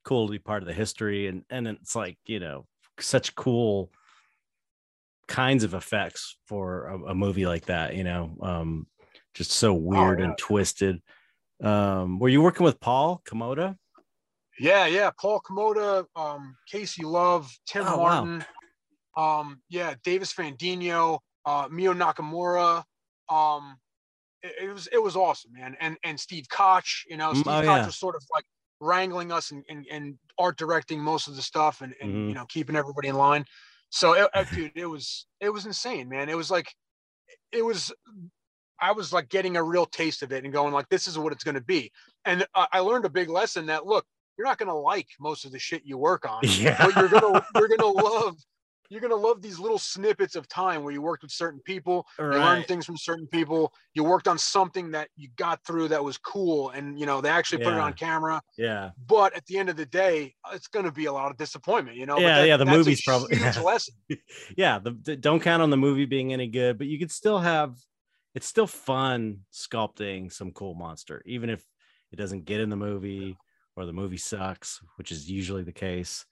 cool 0.05 0.27
to 0.27 0.31
be 0.31 0.39
part 0.39 0.63
of 0.63 0.69
the 0.69 0.73
history. 0.73 1.27
And 1.27 1.45
and 1.51 1.69
it's 1.69 1.95
like 1.95 2.17
you 2.25 2.41
know 2.41 2.67
such 2.99 3.35
cool 3.35 3.91
kinds 5.29 5.65
of 5.65 5.75
effects 5.75 6.37
for 6.47 6.87
a, 6.87 6.99
a 7.11 7.15
movie 7.15 7.47
like 7.47 7.67
that. 7.67 7.95
You 7.95 8.05
know, 8.05 8.37
um, 8.41 8.87
just 9.35 9.53
so 9.53 9.75
weird 9.75 10.19
Oh, 10.21 10.23
yeah. 10.23 10.29
and 10.29 10.39
twisted. 10.39 11.03
Um, 11.63 12.19
were 12.19 12.29
you 12.29 12.43
working 12.43 12.65
with 12.65 12.81
Paul 12.81 13.23
Komoda? 13.25 13.77
Yeah, 14.59 14.87
yeah. 14.87 15.11
Paul 15.21 15.41
Komoda, 15.41 16.07
um, 16.17 16.57
Casey 16.67 17.05
Love, 17.05 17.51
Tim 17.67 17.85
Oh, 17.87 17.99
wow. 17.99 18.25
Martin, 18.25 18.45
um, 19.17 19.63
yeah, 19.69 19.95
Davis 20.05 20.33
Fandino, 20.33 21.19
uh, 21.45 21.69
Mio 21.71 21.93
Nakamura. 21.93 22.83
Um, 23.29 23.77
it, 24.43 24.55
it 24.69 24.73
was 24.73 24.87
it 24.89 25.03
was 25.03 25.17
awesome, 25.17 25.53
man. 25.53 25.77
And 25.81 25.97
and 26.05 26.19
Steve 26.19 26.47
Koch, 26.51 27.05
you 27.09 27.17
know, 27.17 27.33
Mm, 27.33 27.37
Steve 27.41 27.47
oh, 27.49 27.61
Koch 27.61 27.67
yeah. 27.67 27.87
was 27.87 27.97
sort 27.97 28.15
of 28.17 28.23
like 28.33 28.45
wrangling 28.81 29.33
us 29.33 29.51
and, 29.53 29.65
and, 29.71 29.87
and 29.91 30.19
art 30.39 30.59
directing 30.59 31.01
most 31.01 31.29
of 31.29 31.35
the 31.37 31.41
stuff 31.43 31.81
and, 31.81 31.95
and 32.03 32.13
Mhm. 32.13 32.29
you 32.29 32.35
know 32.35 32.45
keeping 32.47 32.77
everybody 32.77 33.09
in 33.09 33.17
line. 33.17 33.45
So 33.91 34.13
it, 34.15 34.29
it- 34.35 34.49
dude, 34.53 34.73
it 34.75 34.87
was 34.87 35.27
it 35.41 35.51
was 35.51 35.67
insane, 35.67 36.09
man. 36.09 36.29
It 36.29 36.37
was 36.37 36.51
like 36.51 36.73
it 37.53 37.65
was 37.65 37.93
I 38.81 38.93
was 38.93 39.13
like 39.13 39.29
getting 39.29 39.57
a 39.57 39.63
real 39.63 39.87
taste 39.87 40.23
of 40.23 40.33
it 40.33 40.45
and 40.45 40.53
going 40.53 40.73
like, 40.73 40.89
this 40.91 41.09
is 41.09 41.19
what 41.19 41.33
it's 41.33 41.45
going 41.45 41.55
to 41.55 41.63
be. 41.63 41.91
And 42.27 42.47
I, 42.55 42.67
I 42.73 42.79
learned 42.81 43.07
a 43.07 43.11
big 43.11 43.31
lesson 43.31 43.67
that 43.67 43.87
look, 43.87 44.05
you're 44.37 44.47
not 44.47 44.59
going 44.59 44.69
to 44.69 44.75
like 44.75 45.07
most 45.19 45.47
of 45.47 45.53
the 45.53 45.59
shit 45.59 45.83
you 45.85 45.97
work 45.97 46.29
on, 46.29 46.41
Yeah. 46.45 46.77
but 46.85 46.95
you're 46.95 47.09
gonna 47.09 47.45
you're 47.55 47.69
gonna 47.69 47.87
love 47.87 48.37
you're 48.91 49.01
gonna 49.01 49.15
love 49.15 49.43
these 49.43 49.59
little 49.59 49.79
snippets 49.79 50.37
of 50.37 50.49
time 50.49 50.83
where 50.83 50.93
you 50.93 51.03
worked 51.03 51.23
with 51.23 51.33
certain 51.33 51.61
people, 51.65 52.07
you 52.19 52.25
learned 52.27 52.67
things 52.67 52.85
from 52.87 52.97
certain 52.97 53.27
people, 53.27 53.73
you 53.95 54.05
worked 54.05 54.29
on 54.29 54.39
something 54.39 54.91
that 54.93 55.09
you 55.17 55.29
got 55.37 55.65
through 55.67 55.89
that 55.89 56.03
was 56.03 56.19
cool, 56.19 56.71
and 56.71 56.99
you 56.99 57.07
know 57.07 57.21
they 57.21 57.29
actually 57.31 57.65
put 57.65 57.73
it 57.75 57.81
on 57.81 57.93
camera. 57.93 58.41
Yeah. 58.59 58.91
But 59.07 59.37
at 59.37 59.45
the 59.47 59.59
end 59.59 59.69
of 59.69 59.77
the 59.77 59.87
day, 59.87 60.35
it's 60.53 60.69
gonna 60.69 60.93
be 60.93 61.07
a 61.07 61.13
lot 61.13 61.31
of 61.31 61.37
disappointment, 61.37 61.97
you 61.97 62.07
know. 62.07 62.19
Yeah, 62.19 62.45
yeah, 62.45 62.57
the 62.57 62.67
movie's 62.67 63.03
probably- 63.03 63.37
huge 63.37 63.57
lesson. 63.65 63.95
yeah 64.57 64.79
the, 64.79 64.93
the- 65.03 65.17
don't 65.17 65.41
count 65.41 65.63
on 65.63 65.71
the 65.71 65.77
movie 65.77 66.07
being 66.07 66.33
any 66.33 66.47
good 66.47 66.79
but 66.79 66.87
you 66.87 66.99
could 66.99 67.11
still 67.11 67.39
have 67.39 67.77
it's 68.35 68.47
still 68.47 68.67
fun 68.67 69.41
sculpting 69.53 70.33
some 70.33 70.53
cool 70.53 70.75
monster 70.75 71.23
even 71.27 71.51
if 71.51 71.65
it 72.13 72.17
doesn't 72.17 72.45
get 72.45 72.61
in 72.61 72.71
the 72.71 72.77
movie 72.77 73.37
or 73.77 73.87
the 73.87 73.93
movie 73.93 74.17
sucks 74.17 74.81
which 74.97 75.11
is 75.13 75.29
usually 75.29 75.63
the 75.63 75.73
case 75.73 76.25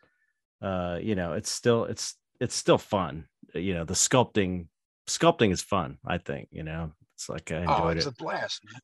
uh 0.62 0.98
you 1.00 1.14
know 1.14 1.32
it's 1.32 1.50
still 1.50 1.84
it's 1.84 2.14
it's 2.40 2.54
still 2.54 2.78
fun 2.78 3.26
you 3.54 3.74
know 3.74 3.84
the 3.84 3.94
sculpting 3.94 4.66
sculpting 5.06 5.50
is 5.52 5.62
fun 5.62 5.98
i 6.06 6.18
think 6.18 6.48
you 6.50 6.62
know 6.62 6.92
it's 7.14 7.28
like 7.28 7.50
i 7.52 7.56
oh, 7.56 7.62
enjoyed 7.62 7.86
Oh, 7.86 7.88
it's 7.88 8.06
it 8.06 8.08
a 8.08 8.12
blast, 8.12 8.60
man. 8.70 8.80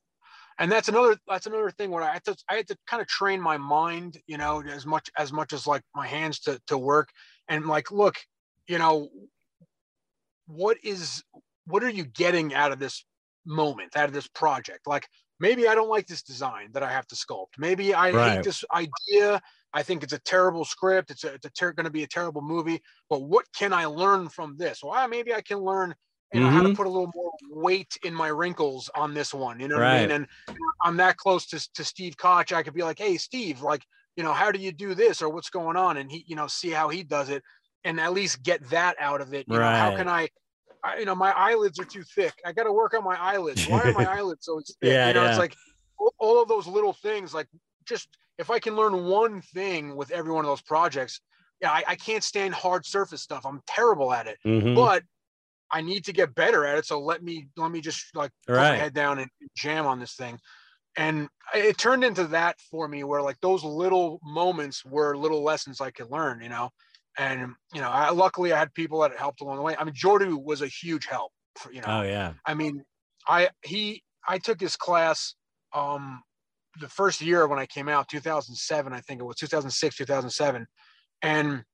And 0.58 0.70
that's 0.70 0.88
another 0.88 1.16
that's 1.26 1.46
another 1.46 1.70
thing 1.70 1.90
where 1.90 2.02
I 2.02 2.12
had 2.12 2.24
to 2.24 2.36
I 2.48 2.56
had 2.56 2.68
to 2.68 2.76
kind 2.86 3.00
of 3.00 3.08
train 3.08 3.40
my 3.40 3.56
mind, 3.56 4.18
you 4.26 4.36
know, 4.36 4.62
as 4.62 4.84
much 4.84 5.08
as 5.16 5.32
much 5.32 5.54
as 5.54 5.66
like 5.66 5.82
my 5.94 6.06
hands 6.06 6.38
to 6.40 6.60
to 6.66 6.76
work 6.76 7.08
and 7.48 7.66
like 7.66 7.90
look, 7.90 8.16
you 8.68 8.78
know, 8.78 9.08
what 10.46 10.76
is 10.82 11.22
what 11.64 11.82
are 11.82 11.88
you 11.90 12.04
getting 12.04 12.54
out 12.54 12.72
of 12.72 12.78
this 12.78 13.06
moment, 13.46 13.96
out 13.96 14.06
of 14.06 14.12
this 14.12 14.28
project? 14.28 14.86
Like 14.86 15.08
maybe 15.38 15.66
I 15.66 15.74
don't 15.74 15.88
like 15.88 16.06
this 16.06 16.22
design 16.22 16.70
that 16.72 16.82
I 16.82 16.90
have 16.92 17.06
to 17.08 17.14
sculpt. 17.14 17.56
Maybe 17.58 17.94
I 17.94 18.12
Right. 18.12 18.34
hate 18.34 18.42
this 18.42 18.62
idea. 18.74 19.40
I 19.72 19.82
think 19.82 20.02
it's 20.02 20.12
a 20.12 20.18
terrible 20.20 20.64
script. 20.64 21.10
It's 21.10 21.24
a, 21.24 21.34
it's 21.34 21.46
a 21.46 21.50
ter- 21.50 21.72
going 21.72 21.84
to 21.84 21.90
be 21.90 22.02
a 22.02 22.06
terrible 22.08 22.42
movie. 22.42 22.80
But 23.08 23.22
what 23.22 23.46
can 23.56 23.72
I 23.72 23.86
learn 23.86 24.28
from 24.28 24.56
this? 24.56 24.80
Well, 24.82 25.06
maybe 25.08 25.32
I 25.34 25.40
can 25.40 25.58
learn 25.58 25.94
you 26.32 26.38
know, 26.38 26.48
how 26.48 26.62
to 26.62 26.68
Mhm. 26.68 26.76
put 26.76 26.86
a 26.86 26.88
little 26.88 27.10
more 27.12 27.32
weight 27.50 27.92
in 28.04 28.14
my 28.14 28.28
wrinkles 28.28 28.88
on 28.94 29.14
this 29.14 29.34
one. 29.34 29.58
You 29.58 29.66
know 29.66 29.74
what 29.78 29.84
I 29.86 30.00
mean? 30.02 30.10
And 30.12 30.26
I'm 30.84 30.96
that 30.98 31.16
close 31.16 31.44
to, 31.48 31.72
to 31.74 31.82
Steve 31.84 32.16
Koch. 32.16 32.52
I 32.52 32.62
could 32.62 32.72
be 32.74 32.84
like, 32.84 32.98
hey, 33.00 33.16
Steve, 33.16 33.62
like, 33.62 33.82
you 34.16 34.22
know, 34.22 34.32
how 34.32 34.52
do 34.52 34.60
you 34.60 34.70
do 34.70 34.94
this 34.94 35.22
or 35.22 35.28
what's 35.28 35.50
going 35.50 35.76
on? 35.76 35.96
And 35.96 36.08
he, 36.08 36.24
you 36.28 36.36
know, 36.36 36.46
see 36.46 36.70
how 36.70 36.88
he 36.88 37.02
does 37.02 37.30
it 37.30 37.42
and 37.82 37.98
at 37.98 38.12
least 38.12 38.44
get 38.44 38.62
that 38.70 38.94
out 39.00 39.20
of 39.20 39.34
it. 39.34 39.46
You 39.48 39.58
know, 39.58 39.64
how 39.64 39.96
can 39.96 40.06
I, 40.08 40.28
I, 40.84 40.98
you 40.98 41.04
know, 41.04 41.16
my 41.16 41.32
eyelids 41.32 41.80
are 41.80 41.84
too 41.84 42.04
thick. 42.14 42.34
I 42.46 42.52
got 42.52 42.62
to 42.64 42.72
work 42.72 42.94
on 42.94 43.02
my 43.02 43.16
eyelids. 43.20 43.66
Why 43.66 43.80
are 43.82 43.92
my 43.92 44.04
eyelids 44.18 44.44
so 44.44 44.60
thick? 44.60 44.76
Yeah, 44.82 45.08
you 45.08 45.14
know, 45.14 45.24
yeah. 45.24 45.30
it's 45.30 45.38
like 45.38 45.56
all- 45.98 46.14
all 46.20 46.40
of 46.40 46.46
those 46.48 46.68
little 46.68 46.92
things, 46.92 47.34
like 47.34 47.48
just 47.86 48.08
if 48.40 48.50
I 48.50 48.58
can 48.58 48.74
learn 48.76 49.04
one 49.04 49.42
thing 49.42 49.96
with 49.96 50.10
every 50.10 50.32
one 50.32 50.44
of 50.44 50.50
those 50.50 50.62
projects, 50.62 51.20
yeah, 51.60 51.72
I, 51.72 51.84
I 51.88 51.96
can't 51.96 52.24
stand 52.24 52.54
hard 52.54 52.86
surface 52.86 53.22
stuff. 53.22 53.44
I'm 53.46 53.60
terrible 53.66 54.12
at 54.12 54.26
it 54.26 54.38
Mhm. 54.44 54.74
but 54.74 55.04
I 55.72 55.82
need 55.82 56.04
to 56.06 56.12
get 56.12 56.34
better 56.34 56.64
at 56.66 56.78
it. 56.78 56.86
So 56.86 57.00
let 57.00 57.22
me 57.22 57.48
let 57.56 57.70
me 57.70 57.80
just 57.80 58.14
like 58.16 58.32
put 58.46 58.54
Right. 58.56 58.70
my 58.72 58.76
head 58.76 58.94
down 58.94 59.18
and 59.20 59.30
jam 59.56 59.86
on 59.86 60.00
this 60.00 60.14
thing. 60.14 60.38
And 60.96 61.28
it 61.54 61.78
turned 61.78 62.04
into 62.04 62.26
that 62.28 62.60
for 62.70 62.88
me 62.88 63.04
where 63.04 63.22
like 63.22 63.40
those 63.40 63.64
little 63.64 64.20
moments 64.24 64.84
were 64.84 65.16
little 65.16 65.42
lessons 65.42 65.80
I 65.80 65.90
could 65.92 66.10
learn, 66.10 66.42
you 66.42 66.48
know. 66.50 66.70
And 67.18 67.54
you 67.74 67.80
know, 67.80 67.90
I 67.90 68.10
luckily 68.10 68.52
I 68.52 68.58
had 68.58 68.74
people 68.74 69.00
that 69.00 69.16
helped 69.16 69.40
along 69.40 69.56
the 69.56 69.62
way. 69.62 69.76
I 69.78 69.84
mean, 69.84 69.94
Jordu 69.94 70.42
was 70.42 70.62
a 70.62 70.68
huge 70.68 71.06
help. 71.06 71.32
For, 71.58 71.72
you 71.72 71.82
know, 71.82 71.88
Oh 71.88 72.02
yeah. 72.02 72.34
I 72.46 72.54
mean, 72.54 72.84
I 73.28 73.50
he 73.64 74.02
I 74.28 74.38
took 74.38 74.60
his 74.60 74.76
class 74.76 75.34
um 75.72 76.22
the 76.78 76.88
first 76.88 77.20
year 77.20 77.46
when 77.46 77.58
I 77.58 77.66
came 77.66 77.88
out, 77.88 78.08
2007, 78.08 78.92
I 78.92 79.00
think 79.00 79.20
it 79.20 79.24
was 79.24 79.36
2006, 79.36 79.96
2007, 79.96 80.66
and 81.22 81.64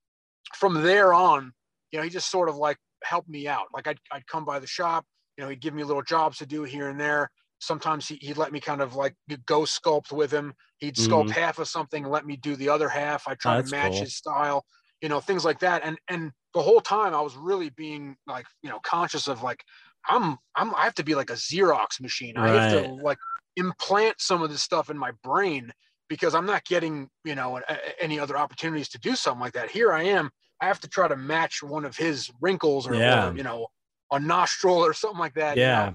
from 0.55 0.82
there 0.82 1.12
on, 1.12 1.53
you 1.90 1.99
know, 1.99 2.05
he 2.05 2.11
just 2.11 2.30
sort 2.30 2.49
of 2.49 2.57
like 2.57 2.78
helped 3.03 3.28
me 3.28 3.49
out. 3.49 3.66
Like 3.74 3.86
I'd 3.86 3.99
I'd 4.12 4.26
come 4.26 4.44
by 4.44 4.59
the 4.59 4.66
shop, 4.66 5.05
you 5.36 5.44
know, 5.44 5.51
he'd 5.51 5.61
give 5.61 5.74
me 5.74 5.84
little 5.84 6.03
jobs 6.03 6.38
to 6.38 6.47
do 6.47 6.62
here 6.62 6.88
and 6.88 6.99
there. 6.99 7.30
Sometimes 7.59 8.07
he, 8.07 8.16
he'd 8.16 8.36
let 8.36 8.53
me 8.53 8.61
kind 8.61 8.82
of 8.82 8.97
like 8.97 9.14
go 9.47 9.62
sculpt 9.62 10.12
with 10.12 10.30
him. 10.30 10.55
He'd 10.78 10.97
sculpt 10.97 11.28
mm-hmm. 11.28 11.40
half 11.40 11.59
of 11.59 11.68
something 11.68 12.05
and 12.05 12.12
let 12.12 12.26
me 12.26 12.36
do 12.36 12.55
the 12.55 12.68
other 12.68 12.88
half. 12.88 13.26
I 13.26 13.34
try. 13.34 13.57
That's 13.57 13.70
to 13.70 13.76
match 13.76 13.92
cool. 13.92 14.01
his 14.01 14.14
style, 14.14 14.64
you 15.01 15.09
know, 15.09 15.20
things 15.20 15.44
like 15.44 15.61
that. 15.61 15.82
And 15.84 15.99
and 16.09 16.32
the 16.55 16.62
whole 16.62 16.80
time 16.80 17.14
I 17.14 17.20
was 17.20 17.36
really 17.36 17.70
being 17.70 18.16
like, 18.26 18.47
you 18.62 18.70
know, 18.70 18.80
conscious 18.80 19.26
of 19.26 19.42
like 19.42 19.62
I'm 20.09 20.36
I'm 20.55 20.74
I 20.74 20.82
have 20.82 20.94
to 20.94 21.05
be 21.05 21.14
like 21.14 21.30
a 21.30 21.34
Xerox 21.34 22.01
machine. 22.01 22.36
I 22.36 22.49
have 22.49 22.84
to 22.84 22.92
like 22.94 23.18
implant 23.57 24.20
some 24.20 24.42
of 24.42 24.50
this 24.50 24.62
stuff 24.62 24.90
in 24.90 24.98
my 24.98 25.12
brain 25.22 25.72
because 26.09 26.34
I'm 26.34 26.46
not 26.46 26.64
getting, 26.64 27.09
you 27.24 27.34
know, 27.34 27.61
any 28.00 28.20
other 28.20 28.36
opportunities 28.38 28.88
to 28.90 28.98
do 28.98 29.16
something 29.16 29.40
like 29.40 29.54
that. 29.54 29.70
Here 29.70 29.92
I 29.92 30.04
am. 30.04 30.30
I 30.61 30.66
have 30.66 30.80
to 30.80 30.88
try 30.88 31.09
to 31.09 31.16
match 31.16 31.62
one 31.62 31.84
of 31.84 31.96
his 31.96 32.30
wrinkles 32.40 32.86
or, 32.86 32.94
or, 32.94 33.36
you 33.36 33.42
know, 33.42 33.66
a 34.12 34.20
nostril 34.20 34.76
or 34.76 34.92
something 34.94 35.18
like 35.18 35.34
that. 35.34 35.57
you 35.57 35.62
know? 35.64 35.68
Yeah. 35.68 35.94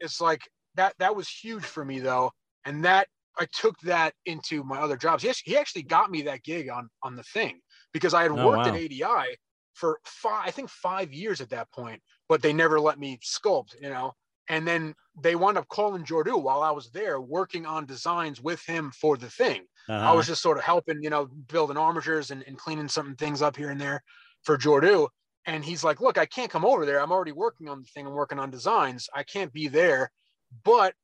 It's 0.00 0.20
like 0.20 0.42
that 0.74 0.94
that 0.98 1.14
was 1.16 1.28
huge 1.28 1.64
for 1.64 1.84
me 1.84 2.00
though. 2.00 2.32
And 2.64 2.84
that 2.84 3.08
I 3.38 3.46
took 3.52 3.78
that 3.80 4.14
into 4.24 4.64
my 4.64 4.78
other 4.80 4.96
jobs. 4.96 5.22
He 5.22 5.28
actually, 5.28 5.52
he 5.52 5.58
actually 5.58 5.82
got 5.82 6.10
me 6.10 6.22
that 6.22 6.42
gig 6.42 6.68
on 6.68 6.88
on 7.02 7.16
the 7.16 7.22
thing 7.22 7.60
because 7.92 8.14
I 8.14 8.22
had 8.22 8.32
Oh, 8.32 8.46
worked 8.46 8.66
at. 8.66 8.74
ADI 8.74 9.36
for 9.74 10.00
five, 10.04 10.42
I 10.46 10.50
think 10.50 10.70
five 10.70 11.12
years 11.12 11.40
at 11.40 11.50
that 11.50 11.70
point, 11.70 12.02
but 12.28 12.42
they 12.42 12.52
never 12.52 12.80
let 12.80 12.98
me 12.98 13.18
sculpt, 13.22 13.80
you 13.80 13.90
know. 13.90 14.12
And 14.48 14.66
then 14.66 14.94
they 15.20 15.34
wound 15.34 15.58
up 15.58 15.68
calling 15.68 16.04
Jordu 16.04 16.40
while 16.40 16.62
I 16.62 16.70
was 16.70 16.90
there 16.90 17.20
working 17.20 17.66
on 17.66 17.86
designs 17.86 18.40
with 18.40 18.64
him 18.64 18.92
for 18.92 19.16
the 19.16 19.30
thing. 19.30 19.66
I 20.04 20.12
Uh-huh. 20.12 20.16
was 20.16 20.26
just 20.26 20.42
sort 20.42 20.58
of 20.58 20.64
helping, 20.64 21.02
you 21.02 21.10
know, 21.10 21.26
building 21.26 21.76
armatures 21.76 22.30
and, 22.30 22.42
and 22.44 22.56
cleaning 22.58 22.88
some 22.88 23.16
things 23.16 23.42
up 23.42 23.56
here 23.56 23.70
and 23.70 23.80
there 23.80 24.02
for 24.42 24.56
Jordu. 24.56 25.08
And 25.46 25.64
he's 25.64 25.84
like, 25.84 26.00
look, 26.00 26.18
I 26.18 26.26
can't 26.26 26.50
come 26.50 26.64
over 26.64 26.84
there. 26.86 27.00
I'm 27.00 27.12
already 27.12 27.32
working 27.32 27.68
on 27.68 27.80
the 27.80 27.86
thing. 27.88 28.06
I'm 28.06 28.12
working 28.12 28.38
on 28.38 28.50
designs. 28.50 29.08
I 29.14 29.22
can't 29.24 29.52
be 29.52 29.68
there. 29.68 30.10
But 30.64 30.94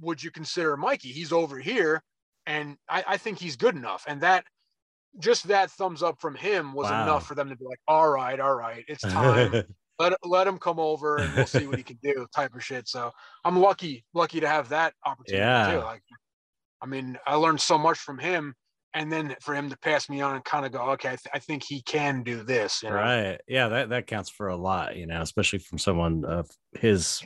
would 0.00 0.22
you 0.22 0.30
consider 0.30 0.76
Mikey? 0.76 1.12
He's 1.12 1.32
over 1.32 1.58
here. 1.58 2.02
And 2.46 2.76
I, 2.88 3.04
I 3.06 3.16
think 3.18 3.38
he's 3.38 3.56
good 3.56 3.76
enough. 3.76 4.04
And 4.06 4.20
that 4.22 4.44
just 5.18 5.48
that 5.48 5.70
thumbs 5.70 6.02
up 6.02 6.20
from 6.20 6.34
him 6.36 6.72
was 6.72 6.90
Wow. 6.90 7.02
enough 7.02 7.26
for 7.26 7.34
them 7.34 7.48
to 7.48 7.56
be 7.56 7.64
like, 7.64 7.80
all 7.88 8.10
right, 8.10 8.38
all 8.40 8.54
right, 8.54 8.84
it's 8.88 9.06
time. 9.06 9.58
let 10.00 10.14
let 10.24 10.46
him 10.46 10.58
come 10.58 10.80
over 10.80 11.18
and 11.18 11.32
we'll 11.34 11.46
see 11.46 11.66
what 11.66 11.76
he 11.78 11.82
can 11.90 11.98
do, 12.02 12.26
type 12.34 12.54
of 12.54 12.64
shit. 12.64 12.88
So 12.88 13.12
I'm 13.44 13.58
lucky, 13.58 14.04
lucky 14.14 14.40
to 14.40 14.48
have 14.48 14.68
that 14.70 14.94
opportunity 15.06 15.44
Yeah. 15.44 15.72
too. 15.72 15.78
Like, 15.84 16.02
I 16.82 16.86
mean, 16.86 17.18
I 17.26 17.34
learned 17.34 17.60
so 17.60 17.76
much 17.78 17.98
from 17.98 18.18
him, 18.18 18.54
and 18.94 19.12
then 19.12 19.36
for 19.40 19.54
him 19.54 19.68
to 19.70 19.78
pass 19.78 20.08
me 20.08 20.20
on 20.20 20.34
and 20.34 20.44
kind 20.44 20.64
of 20.66 20.72
go, 20.72 20.80
okay, 20.92 21.08
I, 21.10 21.16
th- 21.16 21.30
I 21.34 21.38
think 21.38 21.62
he 21.62 21.82
can 21.82 22.22
do 22.22 22.42
this. 22.42 22.82
You 22.82 22.88
know? 22.88 22.96
right. 22.96 23.40
Yeah, 23.46 23.68
that 23.68 23.90
that 23.90 24.06
counts 24.06 24.30
for 24.30 24.48
a 24.48 24.56
lot, 24.56 24.96
you 24.96 25.06
know, 25.06 25.20
especially 25.20 25.60
from 25.60 25.78
someone 25.78 26.24
of 26.24 26.48
his 26.72 27.22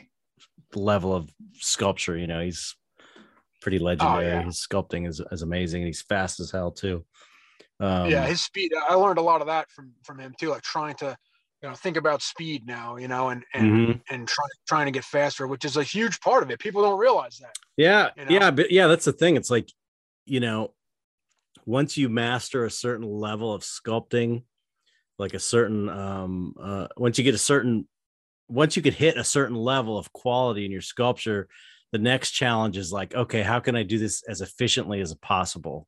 level 0.75 1.15
of 1.15 1.29
sculpture. 1.53 2.17
You 2.17 2.27
know, 2.27 2.41
he's 2.41 2.75
pretty 3.61 3.79
legendary. 3.79 4.25
Oh, 4.27 4.29
yeah. 4.29 4.43
His 4.43 4.65
sculpting 4.69 5.07
is, 5.07 5.21
is 5.31 5.41
amazing. 5.41 5.81
and 5.81 5.87
He's 5.87 6.01
fast 6.03 6.39
as 6.39 6.51
hell 6.51 6.71
too. 6.71 7.03
Um, 7.79 8.09
yeah, 8.09 8.25
his 8.27 8.41
speed. 8.41 8.71
I 8.89 8.93
learned 8.95 9.17
a 9.17 9.21
lot 9.23 9.41
of 9.41 9.47
that 9.47 9.69
from 9.71 9.93
from 10.03 10.19
him 10.19 10.33
too. 10.39 10.49
Like 10.49 10.61
trying 10.61 10.95
to, 10.95 11.17
you 11.61 11.69
know, 11.69 11.75
think 11.75 11.97
about 11.97 12.21
speed 12.21 12.65
now. 12.65 12.97
You 12.97 13.07
know, 13.07 13.29
and 13.29 13.43
and 13.53 13.71
mhm. 13.71 14.01
and 14.09 14.27
trying 14.27 14.49
trying 14.67 14.85
to 14.85 14.91
get 14.91 15.03
faster, 15.03 15.47
which 15.47 15.65
is 15.65 15.77
a 15.77 15.83
huge 15.83 16.19
part 16.21 16.43
of 16.43 16.51
it. 16.51 16.59
People 16.59 16.81
don't 16.81 16.99
realize 16.99 17.37
that. 17.37 17.55
Yeah, 17.77 18.09
you 18.17 18.25
know? 18.25 18.31
yeah, 18.31 18.51
but 18.51 18.71
yeah, 18.71 18.87
that's 18.87 19.05
the 19.05 19.13
thing. 19.13 19.35
It's 19.35 19.49
like, 19.49 19.69
you 20.25 20.39
know, 20.39 20.73
once 21.65 21.97
you 21.97 22.09
master 22.09 22.65
a 22.65 22.71
certain 22.71 23.07
level 23.07 23.53
of 23.53 23.63
sculpting, 23.63 24.43
like 25.17 25.33
a 25.33 25.39
certain 25.39 25.89
um 25.89 26.55
uh 26.59 26.87
once 26.97 27.17
you 27.17 27.23
get 27.23 27.35
a 27.35 27.39
certain 27.39 27.87
once 28.47 28.75
you 28.75 28.81
could 28.81 28.93
hit 28.93 29.17
a 29.17 29.23
certain 29.23 29.55
level 29.55 29.97
of 29.97 30.13
quality 30.13 30.65
in 30.65 30.71
your 30.71 30.81
sculpture, 30.81 31.47
the 31.91 31.97
next 31.97 32.31
challenge 32.31 32.77
is 32.77 32.91
like, 32.91 33.15
okay, 33.15 33.41
how 33.41 33.59
can 33.59 33.75
I 33.75 33.83
do 33.83 33.97
this 33.97 34.21
as 34.27 34.41
efficiently 34.41 35.01
as 35.01 35.13
possible? 35.15 35.87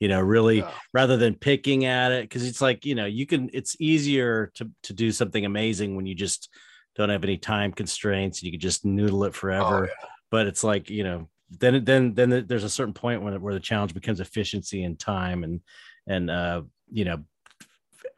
You 0.00 0.08
know, 0.08 0.20
really 0.20 0.58
Yeah. 0.58 0.70
rather 0.94 1.16
than 1.18 1.34
picking 1.34 1.84
at 1.84 2.10
it, 2.10 2.24
because 2.24 2.46
it's 2.46 2.60
like, 2.62 2.84
you 2.86 2.94
know, 2.94 3.04
you 3.06 3.26
can 3.26 3.50
it's 3.52 3.76
easier 3.78 4.50
to 4.54 4.70
to 4.84 4.92
do 4.92 5.12
something 5.12 5.44
amazing 5.44 5.94
when 5.94 6.06
you 6.06 6.14
just 6.14 6.48
don't 6.96 7.10
have 7.10 7.22
any 7.22 7.36
time 7.36 7.70
constraints 7.72 8.40
and 8.40 8.46
you 8.46 8.52
can 8.52 8.60
just 8.60 8.84
noodle 8.84 9.24
it 9.24 9.34
forever 9.34 9.84
Oh, 9.84 9.86
yeah. 9.86 10.08
but 10.30 10.46
it's 10.48 10.64
like 10.64 10.90
you 10.90 11.04
know 11.04 11.28
then 11.50 11.84
then 11.84 12.14
then 12.14 12.44
there's 12.48 12.64
a 12.64 12.68
certain 12.70 12.92
point 12.94 13.22
when 13.22 13.40
where 13.40 13.54
the 13.54 13.60
challenge 13.60 13.94
becomes 13.94 14.20
efficiency 14.20 14.82
and 14.82 14.98
time 14.98 15.44
and 15.44 15.60
and 16.08 16.30
uh 16.30 16.62
you 16.90 17.04
know 17.04 17.22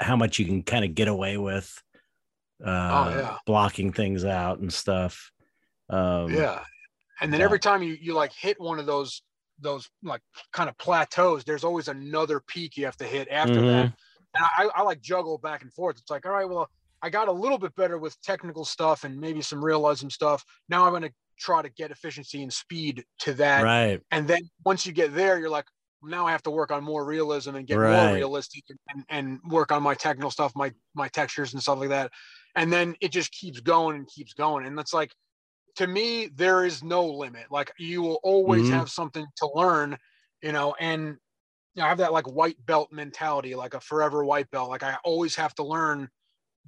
how 0.00 0.16
much 0.16 0.38
you 0.38 0.46
can 0.46 0.62
kind 0.62 0.84
of 0.84 0.94
get 0.94 1.08
away 1.08 1.36
with 1.36 1.70
uh 2.64 2.68
Oh, 2.70 3.18
yeah. 3.18 3.36
blocking 3.44 3.92
things 3.92 4.24
out 4.24 4.60
and 4.60 4.72
stuff 4.72 5.30
um 5.90 6.32
yeah 6.32 6.60
and 7.20 7.32
then 7.32 7.40
yeah. 7.40 7.44
every 7.46 7.58
time 7.60 7.82
you 7.82 7.96
you 8.00 8.14
like 8.14 8.32
hit 8.32 8.58
one 8.60 8.78
of 8.78 8.86
those 8.86 9.22
those 9.62 9.88
like 10.02 10.20
kind 10.52 10.68
of 10.68 10.76
plateaus 10.78 11.44
there's 11.44 11.64
always 11.64 11.88
another 11.88 12.40
peak 12.46 12.76
you 12.76 12.84
have 12.84 12.96
to 12.96 13.04
hit 13.04 13.28
after 13.30 13.60
that. 13.60 13.86
Mhm. 13.86 13.94
and 14.34 14.44
I, 14.58 14.68
I 14.74 14.82
like 14.82 15.00
juggle 15.00 15.38
back 15.38 15.62
and 15.62 15.72
forth. 15.72 15.96
It's 15.98 16.10
like 16.10 16.26
all 16.26 16.32
right 16.32 16.48
well 16.48 16.68
i 17.02 17.10
got 17.10 17.28
a 17.28 17.32
little 17.32 17.58
bit 17.58 17.74
better 17.74 17.98
with 17.98 18.20
technical 18.22 18.64
stuff 18.64 19.04
and 19.04 19.18
maybe 19.20 19.42
some 19.42 19.64
realism 19.64 20.08
stuff. 20.08 20.44
Now 20.68 20.84
i'm 20.84 20.90
going 20.92 21.02
to 21.02 21.12
try 21.38 21.62
to 21.62 21.68
get 21.70 21.90
efficiency 21.90 22.42
and 22.42 22.52
speed 22.52 23.04
to 23.20 23.32
that. 23.34 23.62
Right. 23.64 24.00
And 24.10 24.28
then 24.28 24.42
once 24.64 24.86
you 24.86 24.92
get 24.92 25.14
there 25.14 25.38
you're 25.38 25.50
like 25.50 25.66
now 26.04 26.26
i 26.26 26.32
have 26.32 26.42
to 26.42 26.50
work 26.50 26.70
on 26.72 26.82
more 26.82 27.04
realism 27.04 27.54
and 27.54 27.66
get 27.66 27.78
more 27.78 28.14
realistic 28.14 28.64
and, 28.90 29.04
and 29.08 29.40
work 29.48 29.70
on 29.72 29.82
my 29.82 29.94
technical 29.94 30.30
stuff 30.30 30.52
my 30.56 30.72
my 30.94 31.08
textures 31.08 31.52
and 31.52 31.62
stuff 31.62 31.78
like 31.78 31.90
that. 31.90 32.10
And 32.54 32.72
then 32.72 32.94
it 33.00 33.12
just 33.12 33.30
keeps 33.32 33.60
going 33.60 33.96
and 33.96 34.06
keeps 34.08 34.34
going. 34.34 34.66
And 34.66 34.76
that's 34.76 34.92
like 34.92 35.12
to 35.76 35.86
me 35.86 36.26
there 36.26 36.64
is 36.64 36.82
no 36.82 37.04
limit. 37.06 37.46
Like 37.50 37.72
you 37.78 38.02
will 38.02 38.20
always 38.22 38.68
Mhm. 38.68 38.70
have 38.70 38.90
something 38.90 39.26
to 39.36 39.50
learn 39.54 39.96
you 40.42 40.52
know 40.52 40.74
and 40.80 41.18
you 41.74 41.80
know, 41.80 41.84
i 41.84 41.88
have 41.88 41.98
that 41.98 42.12
like 42.12 42.26
white 42.26 42.56
belt 42.66 42.90
mentality 42.92 43.54
like 43.54 43.74
a 43.74 43.80
forever 43.80 44.24
white 44.24 44.50
belt. 44.50 44.68
Like 44.70 44.82
i 44.82 44.96
always 45.04 45.34
have 45.36 45.54
to 45.56 45.64
learn 45.64 46.08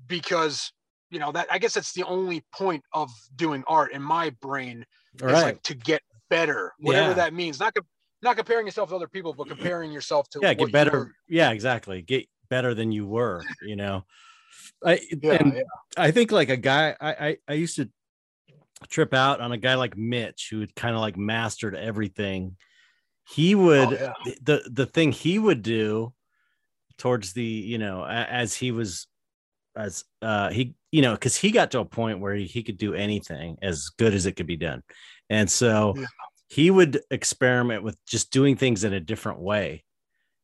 because 0.07 0.73
you 1.11 1.19
know 1.19 1.33
that 1.33 1.47
i 1.51 1.59
guess 1.59 1.75
that's 1.75 1.93
the 1.93 2.05
only 2.05 2.45
point 2.55 2.83
of 2.95 3.11
doing 3.37 3.65
art 3.67 3.93
in 3.93 4.03
my 4.03 4.31
brain 4.41 4.85
all 5.23 5.29
is 5.29 5.35
right. 5.35 5.45
like 5.45 5.63
to 5.63 5.75
get 5.75 6.03
better 6.31 6.73
whatever 6.81 7.11
Yeah. 7.11 7.15
that 7.15 7.35
means. 7.35 7.61
Not 7.61 7.75
not 8.23 8.37
comparing 8.37 8.67
yourself 8.67 8.89
to 8.89 8.97
other 8.97 9.09
people 9.09 9.35
but 9.35 9.49
comparing 9.49 9.93
yourself 9.93 10.29
to 10.31 10.41
yeah 10.41 10.55
get 10.55 10.73
better 10.73 11.13
yeah 11.29 11.51
exactly. 11.51 12.03
Get 12.03 12.27
better 12.49 12.75
than 12.75 12.93
you 12.93 13.07
were 13.07 13.45
you 13.63 13.77
know? 13.77 14.05
I 14.85 15.01
yeah, 15.23 15.39
and 15.41 15.55
yeah. 15.55 15.63
I 15.97 16.11
think 16.11 16.33
like 16.33 16.49
a 16.49 16.57
guy 16.57 16.97
I, 17.01 17.13
I 17.29 17.37
I 17.49 17.53
used 17.55 17.77
to 17.77 17.91
trip 18.89 19.15
out 19.15 19.41
on 19.41 19.53
a 19.53 19.57
guy 19.59 19.75
like 19.75 19.97
Mitch 19.97 20.49
who 20.51 20.61
had 20.61 20.75
kind 20.75 20.95
of 20.95 21.01
like 21.01 21.17
mastered 21.17 21.75
everything. 21.75 22.57
He 23.29 23.55
would 23.55 23.89
Oh, 23.89 24.13
yeah. 24.27 24.35
the 24.43 24.63
the 24.71 24.87
thing 24.87 25.13
he 25.13 25.39
would 25.39 25.63
do 25.63 26.13
towards 26.99 27.33
the 27.33 27.43
you 27.45 27.79
know 27.79 28.05
as 28.07 28.55
he 28.55 28.71
was 28.71 29.07
as 29.77 30.05
uh 30.23 30.51
he 30.51 30.75
you 30.93 31.03
know 31.03 31.13
because 31.15 31.37
he 31.37 31.51
got 31.51 31.71
to 31.73 31.81
a 31.81 31.85
point 31.85 32.21
where 32.21 32.35
he, 32.35 32.45
he 32.45 32.63
could 32.63 32.79
do 32.79 32.95
anything 32.95 33.57
as 33.63 33.89
good 33.99 34.15
as 34.15 34.27
it 34.27 34.33
could 34.33 34.47
be 34.47 34.57
done 34.57 34.81
and 35.29 35.51
so 35.51 35.95
Yeah. 35.97 36.05
he 36.49 36.71
would 36.71 37.01
experiment 37.11 37.83
with 37.83 37.97
just 38.07 38.31
doing 38.31 38.55
things 38.57 38.85
in 38.85 38.93
a 38.93 39.01
different 39.01 39.41
way 39.41 39.83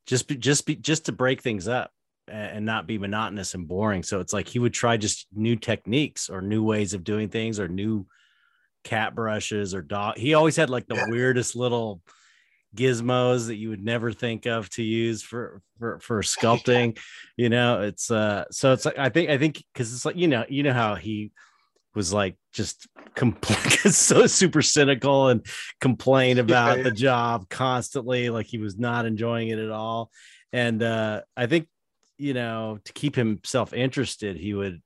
just 0.06 0.26
be, 0.26 0.34
just 0.36 0.66
be 0.66 0.74
just 0.74 1.04
to 1.06 1.12
break 1.12 1.40
things 1.42 1.68
up 1.68 1.92
and 2.26 2.66
not 2.66 2.88
be 2.88 2.98
monotonous 2.98 3.54
and 3.54 3.68
boring 3.68 4.02
so 4.02 4.18
it's 4.18 4.32
like 4.32 4.48
he 4.48 4.58
would 4.58 4.74
try 4.74 4.96
just 4.96 5.28
new 5.32 5.54
techniques 5.54 6.28
or 6.28 6.40
new 6.42 6.64
ways 6.64 6.94
of 6.94 7.04
doing 7.04 7.28
things 7.28 7.60
or 7.60 7.68
new 7.68 8.04
cat 8.84 9.14
brushes 9.14 9.74
or 9.74 9.82
dog 9.82 10.16
he 10.16 10.34
always 10.34 10.56
had 10.56 10.70
like 10.70 10.86
the 10.86 10.94
Yeah. 10.94 11.06
weirdest 11.08 11.54
little 11.56 12.00
gizmos 12.74 13.48
that 13.48 13.56
you 13.56 13.68
would 13.70 13.84
never 13.84 14.12
think 14.12 14.46
of 14.46 14.70
to 14.70 14.82
use 14.82 15.22
for 15.22 15.60
for, 15.78 15.98
for 16.00 16.22
sculpting 16.22 16.98
you 17.36 17.48
know 17.48 17.82
it's 17.82 18.10
uh 18.10 18.44
so 18.50 18.72
it's 18.72 18.84
like 18.84 18.98
i 18.98 19.08
think 19.08 19.28
i 19.30 19.38
think 19.38 19.62
because 19.72 19.92
it's 19.92 20.04
like 20.04 20.16
you 20.16 20.28
know 20.28 20.44
you 20.48 20.62
know 20.62 20.72
how 20.72 20.94
he 20.94 21.32
was 21.94 22.12
like 22.12 22.36
just 22.52 22.86
compl- 23.16 23.90
so 23.92 24.26
super 24.26 24.62
cynical 24.62 25.28
and 25.28 25.44
complained 25.80 26.38
about 26.38 26.78
yeah. 26.78 26.84
the 26.84 26.90
job 26.92 27.48
constantly 27.48 28.30
like 28.30 28.46
he 28.46 28.58
was 28.58 28.78
not 28.78 29.04
enjoying 29.06 29.48
it 29.48 29.58
at 29.58 29.70
all 29.70 30.10
and 30.52 30.82
uh 30.82 31.20
i 31.36 31.46
think 31.46 31.66
you 32.18 32.34
know 32.34 32.78
to 32.84 32.92
keep 32.92 33.16
himself 33.16 33.72
interested 33.72 34.36
he 34.36 34.54
would 34.54 34.80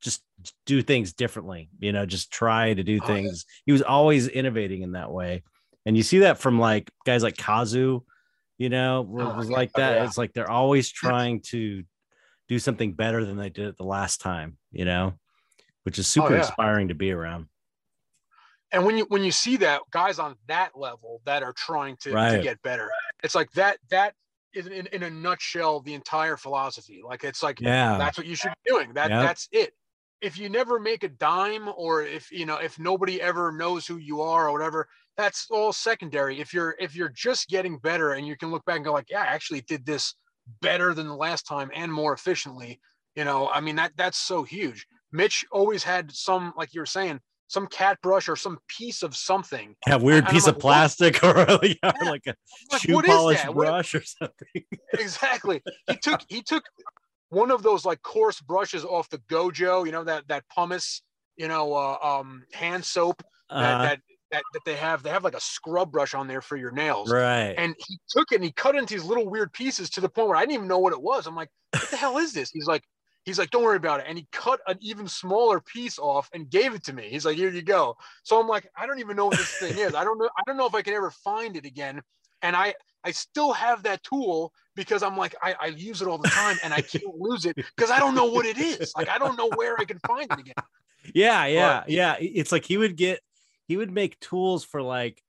just 0.00 0.22
do 0.66 0.82
things 0.82 1.12
differently, 1.12 1.70
you 1.78 1.92
know, 1.92 2.06
just 2.06 2.30
try 2.30 2.74
to 2.74 2.82
do 2.82 3.00
things. 3.00 3.44
Oh, 3.46 3.48
yeah. 3.48 3.62
He 3.66 3.72
was 3.72 3.82
always 3.82 4.28
innovating 4.28 4.82
in 4.82 4.92
that 4.92 5.10
way. 5.10 5.42
And 5.84 5.96
you 5.96 6.02
see 6.02 6.20
that 6.20 6.38
from 6.38 6.58
like 6.58 6.90
guys 7.04 7.22
like 7.22 7.36
Kazu, 7.36 8.00
you 8.58 8.68
know, 8.68 9.08
oh, 9.08 9.34
was 9.34 9.50
like 9.50 9.70
oh, 9.74 9.80
that. 9.80 9.92
Oh, 9.92 9.96
yeah. 9.96 10.04
It's 10.04 10.18
like 10.18 10.32
they're 10.32 10.50
always 10.50 10.90
trying 10.92 11.40
to 11.48 11.84
do 12.48 12.58
something 12.58 12.92
better 12.92 13.24
than 13.24 13.36
they 13.36 13.50
did 13.50 13.68
it 13.68 13.76
the 13.76 13.84
last 13.84 14.20
time, 14.20 14.58
you 14.70 14.84
know, 14.84 15.14
which 15.84 15.98
is 15.98 16.06
oh, 16.06 16.22
super 16.22 16.34
oh, 16.34 16.38
inspiring 16.38 16.88
to 16.88 16.94
be 16.94 17.10
around. 17.12 17.46
And 18.72 18.84
when 18.84 18.98
you 18.98 19.06
when 19.08 19.22
you 19.22 19.30
see 19.30 19.56
that 19.58 19.82
guys 19.92 20.18
on 20.18 20.34
that 20.48 20.76
level 20.76 21.20
that 21.24 21.42
are 21.42 21.52
trying 21.52 21.96
to, 22.02 22.12
right. 22.12 22.36
to 22.36 22.42
get 22.42 22.60
better, 22.62 22.90
it's 23.22 23.34
like 23.34 23.50
that 23.52 23.78
that 23.90 24.14
is 24.52 24.66
in, 24.66 24.86
in 24.88 25.02
a 25.04 25.10
nutshell 25.10 25.80
the 25.80 25.94
entire 25.94 26.36
philosophy. 26.36 27.00
Like 27.04 27.22
it's 27.22 27.42
like 27.42 27.60
yeah, 27.60 27.96
that's 27.96 28.18
what 28.18 28.26
you 28.26 28.34
should 28.34 28.52
be 28.64 28.70
doing. 28.70 28.94
That 28.94 29.10
yep. 29.10 29.22
that's 29.22 29.48
it. 29.52 29.72
If 30.20 30.38
you 30.38 30.48
never 30.48 30.78
make 30.80 31.04
a 31.04 31.08
dime, 31.08 31.68
or 31.76 32.02
if 32.02 32.30
you 32.32 32.46
know 32.46 32.56
if 32.56 32.78
nobody 32.78 33.20
ever 33.20 33.52
knows 33.52 33.86
who 33.86 33.98
you 33.98 34.20
are 34.22 34.48
or 34.48 34.52
whatever, 34.52 34.88
that's 35.16 35.46
all 35.50 35.72
secondary. 35.72 36.40
If 36.40 36.54
you're 36.54 36.74
if 36.78 36.94
you're 36.94 37.10
just 37.10 37.48
getting 37.48 37.78
better 37.78 38.12
and 38.12 38.26
you 38.26 38.36
can 38.36 38.50
look 38.50 38.64
back 38.64 38.76
and 38.76 38.84
go 38.84 38.92
like, 38.92 39.10
yeah, 39.10 39.22
I 39.22 39.26
actually 39.26 39.62
did 39.62 39.84
this 39.84 40.14
better 40.60 40.94
than 40.94 41.08
the 41.08 41.16
last 41.16 41.46
time 41.46 41.70
and 41.74 41.92
more 41.92 42.12
efficiently. 42.12 42.80
You 43.14 43.24
know, 43.24 43.48
I 43.48 43.60
mean 43.60 43.76
that 43.76 43.92
that's 43.96 44.18
so 44.18 44.42
huge. 44.42 44.86
Mitch 45.12 45.44
always 45.50 45.82
had 45.82 46.12
some, 46.12 46.52
like 46.56 46.74
you 46.74 46.80
were 46.80 46.86
saying, 46.86 47.20
some 47.48 47.66
cat 47.68 47.98
brush 48.02 48.28
or 48.28 48.36
some 48.36 48.58
piece 48.68 49.02
of 49.02 49.16
something. 49.16 49.74
Yeah, 49.86 49.96
weird 49.96 50.26
piece 50.26 50.46
of 50.46 50.58
plastic 50.58 51.22
or, 51.24 51.36
yeah, 51.62 51.74
yeah. 51.82 52.10
like 52.10 52.26
a 52.26 52.34
like, 52.72 52.82
shoe 52.82 53.00
polish 53.02 53.42
brush 53.44 53.94
what? 53.94 54.02
or 54.02 54.04
something. 54.04 54.64
exactly. 54.94 55.62
He 55.88 55.96
took 55.96 56.20
he 56.28 56.42
took 56.42 56.64
one 57.30 57.50
of 57.50 57.62
those 57.62 57.84
like 57.84 58.02
coarse 58.02 58.40
brushes 58.40 58.84
off 58.84 59.08
the 59.08 59.18
Gojo, 59.18 59.84
you 59.84 59.92
know 59.92 60.04
that 60.04 60.28
that 60.28 60.44
pumice, 60.54 61.02
you 61.36 61.48
know, 61.48 61.74
uh, 61.74 61.98
um, 62.02 62.44
hand 62.52 62.84
soap 62.84 63.22
that, 63.50 63.56
uh, 63.56 63.82
that 63.82 64.00
that, 64.32 64.42
that 64.52 64.64
they 64.64 64.76
have. 64.76 65.02
They 65.02 65.10
have 65.10 65.24
like 65.24 65.34
a 65.34 65.40
scrub 65.40 65.92
brush 65.92 66.14
on 66.14 66.26
there 66.28 66.40
for 66.40 66.56
your 66.56 66.70
nails. 66.70 67.10
Right. 67.10 67.54
And 67.56 67.74
he 67.78 67.98
took 68.08 68.32
it 68.32 68.36
and 68.36 68.44
he 68.44 68.52
cut 68.52 68.76
into 68.76 68.94
these 68.94 69.04
little 69.04 69.28
weird 69.28 69.52
pieces 69.52 69.90
to 69.90 70.00
the 70.00 70.08
point 70.08 70.28
where 70.28 70.36
i 70.36 70.40
didn't 70.40 70.54
even 70.54 70.68
know 70.68 70.78
what 70.78 70.92
it 70.92 71.02
was. 71.02 71.26
I'm 71.26 71.36
like 71.36 71.50
what 71.72 71.90
the 71.90 71.96
hell 71.96 72.18
is 72.18 72.32
this? 72.32 72.50
He's 72.50 72.66
like 72.66 72.82
he's 73.24 73.38
like 73.38 73.50
don't 73.50 73.62
worry 73.62 73.76
about 73.76 74.00
it. 74.00 74.06
And 74.08 74.18
he 74.18 74.26
cut 74.32 74.60
an 74.66 74.78
even 74.80 75.08
smaller 75.08 75.60
piece 75.60 75.98
off 75.98 76.28
and 76.32 76.48
gave 76.48 76.74
it 76.74 76.84
to 76.84 76.92
me. 76.92 77.08
He's 77.10 77.24
like 77.24 77.36
here 77.36 77.50
you 77.50 77.62
go. 77.62 77.96
So 78.22 78.40
i'm 78.40 78.48
like 78.48 78.68
i 78.76 78.86
don't 78.86 79.00
even 79.00 79.16
know 79.16 79.26
what 79.26 79.38
this 79.38 79.54
thing 79.58 79.78
is. 79.78 79.94
I 79.94 80.04
don't 80.04 80.18
know 80.18 80.28
i 80.36 80.42
don't 80.46 80.56
know 80.56 80.66
if 80.66 80.74
i 80.74 80.82
can 80.82 80.94
ever 80.94 81.10
find 81.10 81.56
it 81.56 81.64
again 81.64 82.02
and 82.42 82.56
i 82.56 82.74
i 83.04 83.10
still 83.10 83.52
have 83.52 83.82
that 83.82 84.02
tool 84.02 84.52
because 84.74 85.02
i'm 85.02 85.16
like 85.16 85.34
i, 85.42 85.54
I 85.60 85.66
use 85.66 86.02
it 86.02 86.08
all 86.08 86.18
the 86.18 86.28
time 86.28 86.56
and 86.64 86.72
i 86.72 86.80
can't 86.82 87.18
lose 87.18 87.44
it 87.44 87.56
because 87.56 87.90
i 87.90 87.98
don't 87.98 88.14
know 88.14 88.26
what 88.26 88.46
it 88.46 88.58
is. 88.58 88.92
Like 88.96 89.08
i 89.08 89.18
don't 89.18 89.36
know 89.36 89.50
where 89.54 89.76
i 89.78 89.84
can 89.84 89.98
find 90.06 90.30
it 90.30 90.38
again. 90.38 90.54
Yeah 91.14 91.46
yeah 91.46 91.80
but, 91.80 91.90
yeah 91.90 92.16
it's 92.18 92.52
like 92.52 92.64
he 92.64 92.76
would 92.76 92.96
get 92.96 93.20
he 93.68 93.76
would 93.76 93.90
make 93.90 94.18
tools 94.20 94.64
for 94.64 94.82
like 94.82 95.22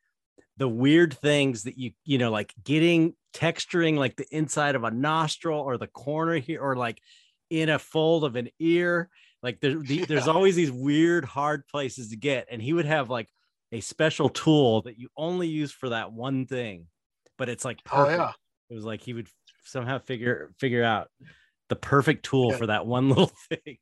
the 0.58 0.68
weird 0.68 1.14
things 1.14 1.64
that 1.64 1.78
you 1.78 1.92
you 2.04 2.18
know 2.18 2.32
like 2.32 2.54
getting 2.64 3.14
texturing 3.34 3.98
like 3.98 4.16
the 4.16 4.26
inside 4.32 4.76
of 4.76 4.84
a 4.84 4.92
nostril 4.92 5.60
or 5.60 5.78
the 5.78 5.88
corner 5.88 6.38
here 6.38 6.62
or 6.62 6.76
like 6.76 7.00
in 7.50 7.70
a 7.70 7.80
fold 7.80 8.24
of 8.24 8.36
an 8.36 8.50
ear. 8.60 9.10
Like 9.44 9.60
there, 9.60 9.80
the, 9.80 10.06
there's 10.08 10.28
always 10.28 10.56
these 10.56 10.72
weird 10.72 11.26
hard 11.26 11.68
places 11.68 12.10
to 12.10 12.16
get. 12.16 12.48
And 12.52 12.62
he 12.62 12.74
would 12.74 12.86
have 12.86 13.10
like 13.10 13.30
a 13.72 13.82
special 13.82 14.30
tool 14.30 14.82
that 14.84 14.98
you 14.98 15.10
only 15.16 15.48
use 15.48 15.72
for 15.72 15.90
that 15.90 16.12
one 16.12 16.46
thing 16.46 16.88
but 17.38 17.50
it's 17.50 17.66
like 17.66 17.80
oh, 17.88 17.96
perfect. 17.96 18.20
Oh, 18.20 18.24
yeah. 18.24 18.32
it 18.70 18.76
was 18.76 18.86
like 18.86 19.02
he 19.02 19.14
would 19.14 19.28
somehow 19.64 20.00
figure 20.00 20.52
figure 20.60 20.84
out 20.84 21.10
the 21.70 21.76
perfect 21.76 22.26
tool 22.26 22.52
yeah. 22.52 22.58
for 22.58 22.68
that 22.68 22.86
one 22.86 23.10
little 23.10 23.32
thing 23.50 23.78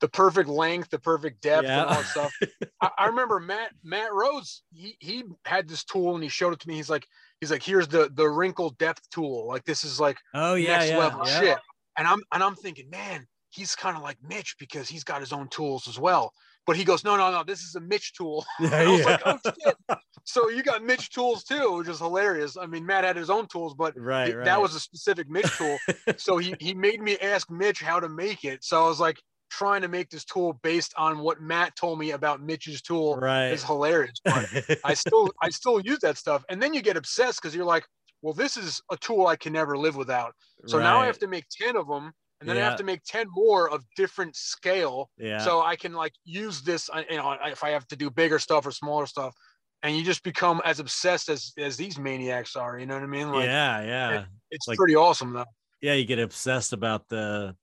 the 0.00 0.08
perfect 0.08 0.48
length, 0.48 0.90
the 0.90 0.98
perfect 0.98 1.40
depth, 1.40 1.66
yeah. 1.66 1.80
and 1.80 1.88
all 1.88 1.94
that 1.96 2.04
stuff. 2.04 2.32
I, 2.82 2.90
I, 2.98 3.06
remember 3.06 3.40
Matt 3.40 3.72
Matt 3.82 4.12
Rose. 4.12 4.62
He 4.72 4.96
he 5.00 5.24
had 5.44 5.68
this 5.68 5.84
tool 5.84 6.14
and 6.14 6.22
he 6.22 6.28
showed 6.28 6.52
it 6.52 6.60
to 6.60 6.68
me. 6.68 6.74
He's 6.74 6.90
like 6.90 7.06
he's 7.40 7.50
like 7.50 7.62
here's 7.62 7.88
the 7.88 8.10
the 8.14 8.28
wrinkle 8.28 8.70
depth 8.78 9.08
tool. 9.10 9.46
Like 9.48 9.64
this 9.64 9.84
is 9.84 9.98
like 9.98 10.18
oh 10.34 10.54
yeah 10.54 10.78
next 10.78 10.90
yeah, 10.90 10.98
level 10.98 11.24
shit. 11.24 11.58
And 11.98 12.06
I'm 12.06 12.20
and 12.32 12.42
I'm 12.42 12.54
thinking, 12.54 12.90
man, 12.90 13.26
he's 13.50 13.74
kind 13.74 13.96
of 13.96 14.02
like 14.02 14.18
Mitch 14.22 14.56
because 14.58 14.88
he's 14.88 15.04
got 15.04 15.20
his 15.20 15.32
own 15.32 15.48
tools 15.48 15.88
as 15.88 15.98
well. 15.98 16.32
But 16.66 16.76
he 16.76 16.84
goes, 16.84 17.04
no, 17.04 17.16
no, 17.16 17.30
no, 17.30 17.44
this 17.44 17.62
is 17.62 17.76
a 17.76 17.80
Mitch 17.80 18.12
tool. 18.14 18.44
Yeah, 18.60 18.88
was 18.88 19.04
like, 19.04 19.22
oh 19.24 19.96
so 20.24 20.48
you 20.48 20.62
got 20.62 20.82
Mitch 20.82 21.10
tools 21.10 21.44
too, 21.44 21.76
which 21.76 21.88
is 21.88 21.98
hilarious. 21.98 22.56
I 22.56 22.66
mean, 22.66 22.84
Matt 22.84 23.04
had 23.04 23.16
his 23.16 23.30
own 23.30 23.46
tools, 23.46 23.74
but 23.74 23.98
right, 23.98 24.34
right. 24.34 24.44
that 24.44 24.60
was 24.60 24.74
a 24.74 24.80
specific 24.80 25.30
Mitch 25.30 25.50
tool. 25.56 25.78
so 26.16 26.38
he 26.38 26.54
he 26.58 26.74
made 26.74 27.00
me 27.00 27.16
ask 27.18 27.50
Mitch 27.50 27.80
how 27.80 28.00
to 28.00 28.08
make 28.08 28.44
it. 28.44 28.64
So 28.64 28.84
I 28.84 28.88
was 28.88 28.98
like, 28.98 29.20
trying 29.48 29.82
to 29.82 29.88
make 29.88 30.10
this 30.10 30.24
tool 30.24 30.58
based 30.62 30.92
on 30.96 31.20
what 31.20 31.40
Matt 31.40 31.76
told 31.76 31.98
me 31.98 32.10
about 32.10 32.42
Mitch's 32.42 32.82
tool 32.82 33.16
right. 33.16 33.48
is 33.48 33.62
hilarious. 33.62 34.20
But 34.24 34.48
I 34.84 34.94
still 34.94 35.30
I 35.40 35.50
still 35.50 35.80
use 35.80 36.00
that 36.00 36.18
stuff. 36.18 36.44
And 36.48 36.60
then 36.60 36.74
you 36.74 36.82
get 36.82 36.96
obsessed 36.96 37.40
because 37.40 37.54
you're 37.54 37.64
like, 37.64 37.84
well, 38.22 38.34
this 38.34 38.56
is 38.56 38.82
a 38.90 38.96
tool 38.96 39.26
I 39.28 39.36
can 39.36 39.52
never 39.52 39.76
live 39.78 39.96
without. 39.96 40.34
So 40.66 40.78
right. 40.78 40.84
now 40.84 40.98
I 40.98 41.06
have 41.06 41.18
to 41.20 41.28
make 41.28 41.46
10 41.48 41.76
of 41.76 41.86
them 41.86 42.12
and 42.40 42.48
then 42.48 42.56
yeah. 42.56 42.66
I 42.66 42.68
have 42.68 42.78
to 42.78 42.84
make 42.84 43.02
10 43.04 43.26
more 43.30 43.70
of 43.70 43.84
different 43.96 44.36
scale. 44.36 45.10
Yeah. 45.18 45.38
So 45.38 45.62
I 45.62 45.76
can 45.76 45.92
like 45.92 46.12
use 46.24 46.62
this, 46.62 46.90
uh, 46.92 47.02
you 47.08 47.16
know, 47.16 47.36
if 47.46 47.64
I 47.64 47.70
have 47.70 47.86
to 47.88 47.96
do 47.96 48.10
bigger 48.10 48.38
stuff 48.38 48.66
or 48.66 48.70
smaller 48.70 49.06
stuff. 49.06 49.34
And 49.82 49.96
you 49.96 50.02
just 50.02 50.22
become 50.22 50.60
as 50.64 50.80
obsessed 50.80 51.28
as 51.28 51.52
as 51.58 51.76
these 51.76 51.98
maniacs 51.98 52.56
are. 52.56 52.78
You 52.78 52.86
know 52.86 52.94
what 52.94 53.02
I 53.02 53.06
mean? 53.06 53.30
Like, 53.30 53.44
yeah, 53.44 53.82
yeah. 53.82 54.20
It, 54.20 54.26
it's 54.50 54.68
like, 54.68 54.76
pretty 54.78 54.96
awesome 54.96 55.32
though. 55.32 55.44
Yeah, 55.80 55.92
you 55.92 56.04
get 56.04 56.18
obsessed 56.18 56.72
about 56.72 57.08
the 57.08 57.54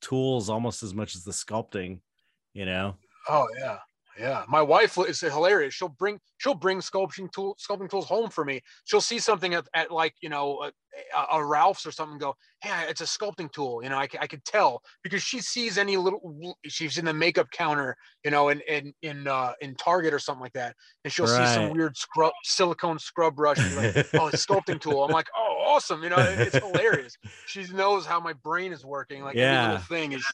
tools 0.00 0.48
almost 0.50 0.82
as 0.82 0.94
much 0.94 1.14
as 1.14 1.24
the 1.24 1.32
sculpting, 1.32 2.00
you 2.54 2.66
know? 2.66 2.96
Oh 3.28 3.46
yeah. 3.58 3.78
Yeah, 4.18 4.44
my 4.48 4.62
wife 4.62 4.96
is 4.98 5.20
hilarious. 5.20 5.74
She'll 5.74 5.88
bring 5.88 6.20
she'll 6.38 6.54
bring 6.54 6.80
sculpting 6.80 7.32
tool 7.32 7.56
sculpting 7.60 7.90
tools 7.90 8.06
home 8.06 8.30
for 8.30 8.44
me. 8.44 8.60
She'll 8.84 9.00
see 9.00 9.18
something 9.18 9.54
at, 9.54 9.66
at 9.74 9.90
like 9.90 10.14
you 10.20 10.28
know 10.28 10.62
a, 10.62 11.36
a, 11.36 11.44
Ralph's 11.44 11.86
or 11.86 11.90
something. 11.90 12.18
go, 12.18 12.34
hey, 12.60 12.86
it's 12.88 13.00
a 13.00 13.04
sculpting 13.04 13.50
tool. 13.52 13.82
You 13.82 13.88
know, 13.88 13.96
I, 13.96 14.08
I 14.20 14.26
could 14.26 14.44
tell 14.44 14.82
because 15.02 15.22
she 15.22 15.40
sees 15.40 15.78
any 15.78 15.96
little. 15.96 16.56
She's 16.66 16.98
in 16.98 17.04
the 17.04 17.14
makeup 17.14 17.50
counter, 17.50 17.96
you 18.24 18.30
know, 18.30 18.50
in 18.50 18.60
in 18.68 18.92
in 19.02 19.26
uh, 19.26 19.52
in 19.60 19.74
Target 19.74 20.14
or 20.14 20.18
something 20.18 20.42
like 20.42 20.52
that, 20.52 20.76
and 21.04 21.12
she'll 21.12 21.26
right. 21.26 21.48
see 21.48 21.54
some 21.54 21.70
weird 21.70 21.96
scrub 21.96 22.32
silicone 22.44 22.98
scrub 22.98 23.34
brush. 23.34 23.58
Like, 23.74 23.96
oh, 24.14 24.28
it's 24.28 24.46
sculpting 24.46 24.80
tool. 24.80 25.04
I'm 25.04 25.10
like, 25.10 25.28
oh, 25.36 25.64
awesome. 25.66 26.02
You 26.02 26.10
know, 26.10 26.18
it's 26.18 26.56
hilarious. 26.64 27.16
She 27.46 27.64
knows 27.72 28.06
how 28.06 28.20
my 28.20 28.32
brain 28.32 28.72
is 28.72 28.84
working. 28.84 29.22
Like 29.24 29.34
yeah. 29.34 29.62
every 29.62 29.74
little 29.74 29.86
thing 29.86 30.12
is 30.12 30.24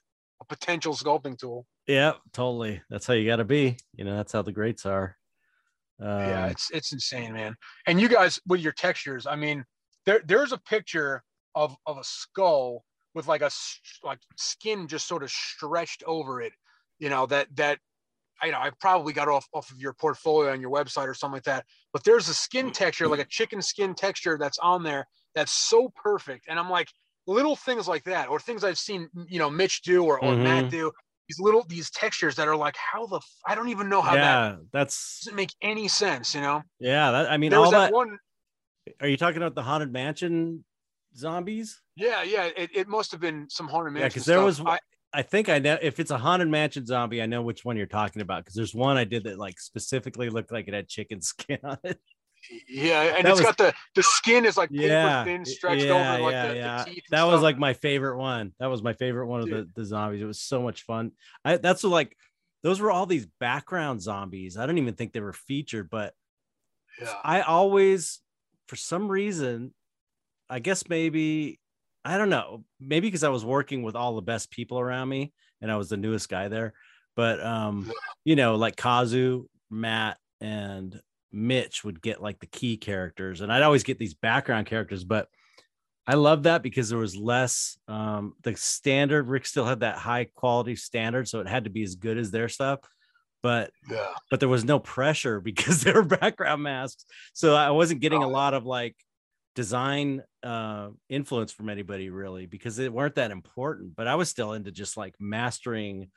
potential 0.50 0.92
sculpting 0.92 1.38
tool. 1.38 1.66
Yeah, 1.86 2.14
totally. 2.32 2.82
That's 2.90 3.06
how 3.06 3.14
you 3.14 3.26
got 3.26 3.36
to 3.36 3.44
be. 3.44 3.78
You 3.94 4.04
know, 4.04 4.16
that's 4.16 4.32
how 4.32 4.42
the 4.42 4.52
greats 4.52 4.84
are. 4.84 5.16
Um, 6.00 6.08
yeah, 6.08 6.46
it's 6.48 6.70
it's 6.70 6.92
insane, 6.92 7.32
man. 7.32 7.54
And 7.86 8.00
you 8.00 8.08
guys 8.08 8.40
with 8.46 8.60
your 8.60 8.72
textures, 8.72 9.26
I 9.26 9.36
mean, 9.36 9.64
there 10.06 10.20
there's 10.26 10.52
a 10.52 10.58
picture 10.58 11.22
of 11.54 11.76
of 11.86 11.98
a 11.98 12.04
skull 12.04 12.84
with 13.14 13.28
like 13.28 13.42
a 13.42 13.50
like 14.02 14.18
skin 14.36 14.88
just 14.88 15.06
sort 15.06 15.22
of 15.22 15.30
stretched 15.30 16.02
over 16.06 16.42
it. 16.42 16.52
You 16.98 17.10
know 17.10 17.26
that 17.26 17.48
that 17.56 17.78
you 18.42 18.50
know 18.50 18.58
I 18.58 18.70
probably 18.80 19.12
got 19.12 19.28
off 19.28 19.46
off 19.54 19.70
of 19.70 19.78
your 19.80 19.92
portfolio 19.92 20.52
on 20.52 20.60
your 20.60 20.70
website 20.70 21.06
or 21.06 21.14
something 21.14 21.34
like 21.36 21.44
that. 21.44 21.64
But 21.92 22.02
there's 22.04 22.28
a 22.28 22.34
skin 22.34 22.72
texture, 22.72 23.06
like 23.06 23.20
a 23.20 23.26
chicken 23.26 23.62
skin 23.62 23.94
texture 23.94 24.36
that's 24.38 24.58
on 24.58 24.82
there 24.82 25.06
that's 25.34 25.52
so 25.52 25.92
perfect. 25.94 26.46
And 26.48 26.58
I'm 26.58 26.70
like, 26.70 26.88
little 27.30 27.56
things 27.56 27.86
like 27.86 28.04
that, 28.04 28.28
or 28.28 28.40
things 28.40 28.64
I've 28.64 28.78
seen, 28.78 29.08
you 29.28 29.38
know, 29.38 29.48
Mitch 29.48 29.82
do 29.82 30.04
or, 30.04 30.18
or 30.22 30.32
mm-hmm. 30.32 30.42
Matt 30.42 30.70
do. 30.70 30.90
These 31.28 31.38
little 31.38 31.64
these 31.68 31.90
textures 31.90 32.34
that 32.36 32.48
are 32.48 32.56
like, 32.56 32.74
how 32.76 33.06
the 33.06 33.16
f- 33.16 33.36
I 33.46 33.54
don't 33.54 33.68
even 33.68 33.88
know 33.88 34.02
how 34.02 34.14
yeah, 34.14 34.22
that 34.22 34.58
that's 34.72 35.20
doesn't 35.24 35.36
make 35.36 35.54
any 35.62 35.86
sense, 35.86 36.34
you 36.34 36.40
know. 36.40 36.62
Yeah, 36.80 37.12
that 37.12 37.30
I 37.30 37.36
mean, 37.36 37.50
there 37.50 37.60
all 37.60 37.70
that, 37.70 37.90
that 37.90 37.92
one. 37.92 38.18
Are 39.00 39.06
you 39.06 39.16
talking 39.16 39.36
about 39.36 39.54
the 39.54 39.62
haunted 39.62 39.92
mansion 39.92 40.64
zombies? 41.14 41.80
Yeah, 41.94 42.24
yeah. 42.24 42.48
It, 42.56 42.70
it 42.74 42.88
must 42.88 43.12
have 43.12 43.20
been 43.20 43.46
some 43.48 43.68
haunted 43.68 43.92
mansion. 43.92 44.04
Yeah, 44.04 44.08
because 44.08 44.24
there 44.24 44.42
was. 44.42 44.60
I, 44.60 44.80
I 45.12 45.22
think 45.22 45.48
I 45.48 45.60
know 45.60 45.78
if 45.80 46.00
it's 46.00 46.10
a 46.10 46.18
haunted 46.18 46.48
mansion 46.48 46.84
zombie, 46.84 47.22
I 47.22 47.26
know 47.26 47.42
which 47.42 47.64
one 47.64 47.76
you're 47.76 47.86
talking 47.86 48.22
about 48.22 48.44
because 48.44 48.56
there's 48.56 48.74
one 48.74 48.96
I 48.96 49.04
did 49.04 49.24
that 49.24 49.38
like 49.38 49.60
specifically 49.60 50.30
looked 50.30 50.50
like 50.50 50.66
it 50.66 50.74
had 50.74 50.88
chicken 50.88 51.20
skin 51.22 51.58
on 51.62 51.78
it. 51.84 52.00
Yeah, 52.68 53.02
and 53.02 53.26
that 53.26 53.32
it's 53.32 53.40
was, 53.40 53.46
got 53.46 53.58
the 53.58 53.74
the 53.94 54.02
skin 54.02 54.44
is 54.44 54.56
like 54.56 54.70
yeah, 54.72 55.24
thin, 55.24 55.44
stretched 55.44 55.84
yeah, 55.84 56.14
over 56.14 56.22
like 56.22 56.32
yeah, 56.32 56.48
the, 56.48 56.56
yeah. 56.56 56.84
The 56.84 57.02
that 57.10 57.24
was 57.24 57.42
like 57.42 57.58
my 57.58 57.74
favorite 57.74 58.16
one. 58.16 58.52
That 58.58 58.66
was 58.66 58.82
my 58.82 58.94
favorite 58.94 59.26
one 59.26 59.40
of 59.40 59.48
the, 59.48 59.68
the 59.74 59.84
zombies. 59.84 60.22
It 60.22 60.26
was 60.26 60.40
so 60.40 60.62
much 60.62 60.82
fun. 60.82 61.12
I 61.44 61.58
that's 61.58 61.84
like 61.84 62.16
those 62.62 62.80
were 62.80 62.90
all 62.90 63.06
these 63.06 63.26
background 63.38 64.00
zombies. 64.02 64.56
I 64.56 64.66
don't 64.66 64.78
even 64.78 64.94
think 64.94 65.12
they 65.12 65.20
were 65.20 65.32
featured, 65.32 65.90
but 65.90 66.14
yeah. 67.00 67.12
I 67.22 67.40
always, 67.42 68.20
for 68.68 68.76
some 68.76 69.08
reason, 69.08 69.74
I 70.48 70.58
guess 70.58 70.88
maybe 70.88 71.60
I 72.04 72.16
don't 72.16 72.30
know, 72.30 72.64
maybe 72.80 73.08
because 73.08 73.24
I 73.24 73.28
was 73.28 73.44
working 73.44 73.82
with 73.82 73.94
all 73.94 74.14
the 74.14 74.22
best 74.22 74.50
people 74.50 74.80
around 74.80 75.08
me 75.08 75.32
and 75.60 75.70
I 75.70 75.76
was 75.76 75.88
the 75.88 75.96
newest 75.96 76.28
guy 76.28 76.48
there. 76.48 76.72
But 77.16 77.44
um, 77.44 77.90
you 78.24 78.36
know, 78.36 78.54
like 78.54 78.76
Kazu, 78.76 79.46
Matt, 79.70 80.16
and 80.40 81.00
Mitch 81.32 81.84
would 81.84 82.02
get 82.02 82.22
like 82.22 82.40
the 82.40 82.46
key 82.46 82.76
characters, 82.76 83.40
and 83.40 83.52
I'd 83.52 83.62
always 83.62 83.84
get 83.84 83.98
these 83.98 84.14
background 84.14 84.66
characters, 84.66 85.04
but 85.04 85.28
I 86.10 86.14
love 86.14 86.42
that 86.42 86.62
because 86.62 86.88
there 86.88 86.98
was 86.98 87.16
less 87.16 87.78
um 87.86 88.34
the 88.42 88.56
standard 88.56 89.28
Rick 89.28 89.46
still 89.46 89.64
had 89.64 89.80
that 89.80 89.96
high 89.96 90.24
quality 90.24 90.74
standard 90.74 91.28
so 91.28 91.40
it 91.40 91.46
had 91.46 91.64
to 91.64 91.70
be 91.70 91.84
as 91.84 91.94
good 91.94 92.18
as 92.18 92.30
their 92.30 92.48
stuff 92.48 92.80
but 93.42 93.70
yeah. 93.88 94.12
but 94.28 94.40
there 94.40 94.48
was 94.48 94.64
no 94.64 94.80
pressure 94.80 95.40
because 95.50 95.82
they 95.82 95.92
were 95.92 96.02
background 96.02 96.62
masks 96.62 97.04
so 97.32 97.54
I 97.54 97.70
wasn't 97.70 98.00
getting 98.00 98.22
a 98.22 98.28
lot 98.28 98.54
of 98.54 98.66
like 98.66 98.96
design 99.54 100.22
uh 100.42 100.88
influence 101.08 101.52
from 101.52 101.68
anybody 101.68 102.10
really 102.10 102.46
because 102.46 102.76
they 102.76 102.88
weren't 102.88 103.14
that 103.14 103.30
important 103.30 103.94
but 103.94 104.08
I 104.08 104.16
was 104.16 104.28
still 104.28 104.54
into 104.54 104.72
just 104.72 104.96
like 104.96 105.14
mastering 105.20 106.10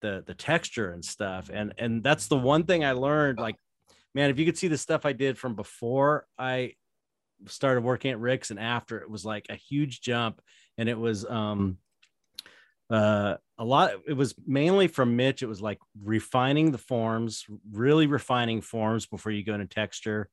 the 0.00 0.24
the 0.26 0.34
texture 0.34 0.92
and 0.92 1.04
stuff 1.04 1.50
and 1.52 1.74
and 1.78 2.02
that's 2.02 2.26
the 2.26 2.36
one 2.36 2.64
thing 2.64 2.84
I 2.84 2.92
learned 2.92 3.38
like 3.38 3.56
man 4.14 4.30
if 4.30 4.38
you 4.38 4.46
could 4.46 4.58
see 4.58 4.68
the 4.68 4.78
stuff 4.78 5.06
I 5.06 5.12
did 5.12 5.38
from 5.38 5.54
before 5.54 6.26
I 6.38 6.74
started 7.46 7.82
working 7.82 8.10
at 8.10 8.18
Rick's 8.18 8.50
and 8.50 8.60
after 8.60 8.98
it 8.98 9.10
was 9.10 9.24
like 9.24 9.46
a 9.48 9.54
huge 9.54 10.00
jump. 10.00 10.40
And 10.78 10.88
it 10.88 10.98
was 10.98 11.24
um 11.24 11.78
uh 12.90 13.36
a 13.58 13.64
lot 13.64 13.92
it 14.06 14.14
was 14.14 14.34
mainly 14.46 14.88
from 14.88 15.16
Mitch. 15.16 15.42
It 15.42 15.46
was 15.46 15.62
like 15.62 15.78
refining 16.02 16.72
the 16.72 16.78
forms 16.78 17.44
really 17.70 18.06
refining 18.06 18.60
forms 18.60 19.06
before 19.06 19.32
you 19.32 19.44
go 19.44 19.54
into 19.54 19.66
texture. 19.66 20.28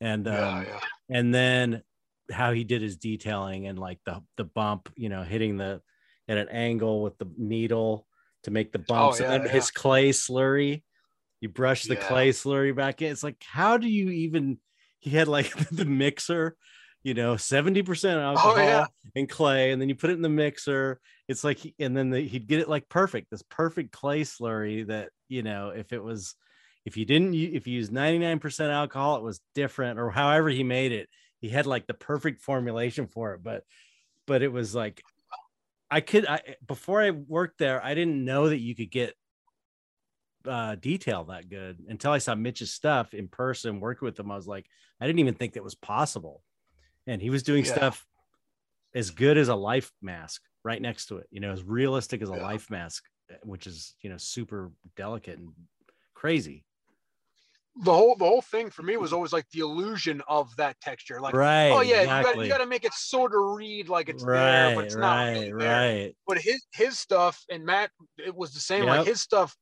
And 0.00 0.26
um 0.26 0.34
yeah 0.34 0.62
yeah. 0.62 0.80
and 1.10 1.34
then 1.34 1.82
how 2.30 2.52
he 2.52 2.64
did 2.64 2.82
his 2.82 2.96
detailing 2.96 3.66
and 3.66 3.78
like 3.78 4.00
the 4.04 4.22
the 4.36 4.44
bump 4.44 4.92
you 4.96 5.08
know 5.08 5.22
hitting 5.22 5.56
the 5.56 5.80
at 6.28 6.36
an 6.36 6.48
angle 6.50 7.02
with 7.02 7.16
the 7.18 7.26
needle 7.38 8.06
to 8.42 8.50
make 8.50 8.70
the 8.70 8.78
bumps 8.78 9.20
Oh, 9.20 9.24
yeah, 9.24 9.32
and 9.32 9.48
his 9.48 9.70
clay 9.70 10.10
slurry 10.10 10.82
you 11.40 11.48
brush 11.48 11.84
the 11.84 11.94
Yeah. 11.94 12.08
clay 12.08 12.30
slurry 12.30 12.74
back 12.74 13.02
in 13.02 13.10
it's 13.12 13.22
like 13.22 13.42
how 13.46 13.76
do 13.78 13.88
you 13.88 14.10
even 14.10 14.58
he 14.98 15.10
had 15.10 15.28
like 15.28 15.54
the 15.70 15.84
mixer 15.84 16.56
you 17.02 17.14
know 17.14 17.34
70% 17.34 18.20
alcohol 18.20 18.52
Oh, 18.56 18.60
yeah. 18.60 18.86
and 19.14 19.28
clay 19.28 19.70
and 19.72 19.80
then 19.80 19.88
you 19.88 19.94
put 19.94 20.10
it 20.10 20.14
in 20.14 20.22
the 20.22 20.28
mixer 20.28 21.00
it's 21.28 21.44
like 21.44 21.60
and 21.78 21.96
then 21.96 22.10
the, 22.10 22.20
he'd 22.20 22.46
get 22.48 22.60
it 22.60 22.68
like 22.68 22.88
perfect 22.88 23.30
this 23.30 23.42
perfect 23.42 23.92
clay 23.92 24.22
slurry 24.22 24.86
that 24.86 25.10
you 25.28 25.42
know 25.42 25.70
if 25.70 25.92
it 25.92 26.02
was 26.02 26.34
if 26.84 26.96
you 26.96 27.04
didn't 27.04 27.34
if 27.34 27.66
you 27.66 27.74
used 27.74 27.92
99% 27.92 28.70
alcohol 28.70 29.16
it 29.16 29.22
was 29.22 29.40
different 29.54 29.98
or 29.98 30.10
however 30.10 30.48
he 30.48 30.64
made 30.64 30.92
it 30.92 31.08
he 31.40 31.48
had 31.48 31.66
like 31.66 31.86
the 31.86 31.94
perfect 31.94 32.42
formulation 32.42 33.06
for 33.06 33.34
it 33.34 33.42
but 33.42 33.62
but 34.26 34.42
it 34.42 34.52
was 34.52 34.74
like 34.74 35.02
i 35.90 36.00
could 36.00 36.26
i 36.26 36.40
before 36.66 37.00
i 37.00 37.10
worked 37.10 37.58
there 37.58 37.82
i 37.84 37.94
didn't 37.94 38.24
know 38.24 38.48
that 38.48 38.58
you 38.58 38.74
could 38.74 38.90
get 38.90 39.14
uh 40.46 40.74
detail 40.76 41.24
that 41.24 41.48
good 41.48 41.80
until 41.88 42.12
i 42.12 42.18
saw 42.18 42.34
mitch's 42.34 42.72
stuff 42.72 43.12
in 43.14 43.28
person 43.28 43.80
working 43.80 44.06
with 44.06 44.18
him 44.18 44.30
i 44.30 44.36
was 44.36 44.46
like 44.46 44.68
i 45.00 45.06
didn't 45.06 45.18
even 45.18 45.34
think 45.34 45.54
that 45.54 45.64
was 45.64 45.74
possible 45.74 46.44
and 47.06 47.20
he 47.20 47.30
was 47.30 47.42
doing 47.42 47.64
Yeah. 47.64 47.74
stuff 47.76 48.06
as 48.94 49.10
good 49.10 49.36
as 49.36 49.48
a 49.48 49.54
life 49.54 49.92
mask 50.00 50.42
right 50.64 50.80
next 50.80 51.06
to 51.06 51.18
it 51.18 51.26
you 51.30 51.40
know 51.40 51.52
as 51.52 51.62
realistic 51.62 52.22
as 52.22 52.28
a 52.28 52.34
Yeah. 52.34 52.42
life 52.42 52.70
mask 52.70 53.04
which 53.42 53.66
is 53.66 53.94
you 54.00 54.10
know 54.10 54.16
super 54.16 54.72
delicate 54.96 55.38
and 55.38 55.52
crazy 56.14 56.64
the 57.80 57.92
whole 57.92 58.16
the 58.16 58.24
whole 58.24 58.42
thing 58.42 58.70
for 58.70 58.82
me 58.82 58.96
was 58.96 59.12
always 59.12 59.32
like 59.32 59.48
the 59.50 59.60
illusion 59.60 60.20
of 60.26 60.54
that 60.56 60.80
texture 60.80 61.20
like 61.20 61.34
right 61.34 61.70
oh 61.70 61.80
yeah 61.80 62.00
you, 62.02 62.06
gotta, 62.06 62.42
you 62.42 62.48
gotta 62.48 62.66
make 62.66 62.84
it 62.84 62.92
sort 62.92 63.32
of 63.34 63.40
read 63.56 63.88
like 63.88 64.08
it's 64.08 64.24
there 64.32 64.70
but 64.70 64.80
right 64.80 64.84
it's 64.84 64.96
not 64.96 65.16
right 65.16 65.32
really 65.32 65.52
there. 65.58 65.86
right 66.06 66.16
but 66.26 66.38
his 66.38 66.66
his 66.72 66.98
stuff 66.98 67.44
and 67.50 67.64
matt 67.64 67.90
it 68.16 68.34
was 68.34 68.52
the 68.52 68.58
same 68.60 68.86
Yep. 68.86 68.88
like 68.88 69.04
his 69.04 69.20
stuff 69.20 69.56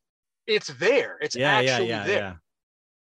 it's 0.46 0.68
there 0.78 1.18
it's 1.20 1.34
yeah 1.36 1.60
yeah 1.60 1.70
actually 1.72 1.88
yeah 1.88 2.04
there 2.06 2.16
yeah 2.18 2.34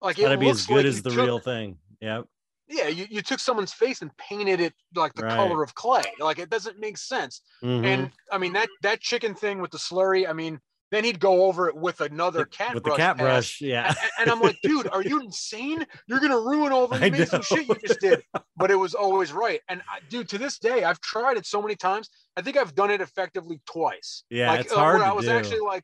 like 0.02 0.18
gotta 0.18 0.34
it 0.34 0.40
be 0.40 0.46
looks 0.48 0.60
as 0.62 0.66
good 0.68 0.76
like 0.78 0.86
as 0.86 1.02
the 1.02 1.10
took- 1.10 1.26
real 1.26 1.40
thing 1.40 1.78
yep 2.02 2.26
yeah 2.68 2.88
you, 2.88 3.08
you 3.10 3.22
took 3.22 3.40
someone's 3.40 3.74
face 3.74 4.02
and 4.02 4.16
painted 4.18 4.60
it 4.60 4.74
like 4.96 5.14
the 5.16 5.24
Right. 5.24 5.36
color 5.36 5.64
of 5.64 5.74
clay 5.76 6.04
like 6.20 6.40
it 6.40 6.50
doesn't 6.50 6.80
make 6.80 6.98
sense 6.98 7.42
Mhm. 7.64 7.86
and 7.86 8.12
i 8.32 8.38
mean 8.38 8.54
that 8.54 8.70
that 8.84 9.00
chicken 9.02 9.34
thing 9.36 9.60
with 9.62 9.72
the 9.72 9.78
slurry 9.78 10.28
i 10.30 10.34
mean 10.34 10.60
then 10.92 11.04
he'd 11.04 11.20
go 11.20 11.44
over 11.46 11.68
it 11.68 11.76
with 11.76 12.02
another 12.02 12.46
cat 12.46 12.74
with 12.74 12.82
brush 12.84 12.96
the 12.96 12.98
cat 12.98 13.18
pass. 13.18 13.24
brush 13.24 13.62
yeah 13.62 13.94
A- 13.94 14.22
and 14.22 14.32
I'm 14.32 14.42
like, 14.42 14.58
dude, 14.64 14.88
are 14.88 15.04
you 15.04 15.22
insane? 15.24 15.86
You're 16.08 16.20
gonna 16.20 16.40
ruin 16.40 16.72
all 16.72 16.88
the 16.88 16.96
amazing 16.96 17.42
shit 17.44 17.68
you 17.68 17.76
just 17.86 18.00
did. 18.00 18.24
But 18.58 18.72
it 18.72 18.76
was 18.76 18.96
always 18.96 19.32
right. 19.32 19.62
And 19.70 19.84
I, 19.88 20.00
dude, 20.10 20.28
to 20.30 20.40
this 20.40 20.58
day, 20.58 20.84
I've 20.86 21.00
tried 21.00 21.38
it 21.38 21.46
so 21.46 21.62
many 21.62 21.76
times. 21.76 22.10
I 22.36 22.42
think 22.42 22.58
I've 22.58 22.74
done 22.74 22.90
it 22.90 23.02
effectively 23.02 23.62
twice. 23.68 24.24
Yeah, 24.32 24.50
like, 24.50 24.62
it's 24.62 24.74
uh, 24.74 24.78
hard 24.78 25.02
I 25.04 25.12
was 25.14 25.26
do. 25.26 25.32
actually 25.32 25.60
like, 25.60 25.84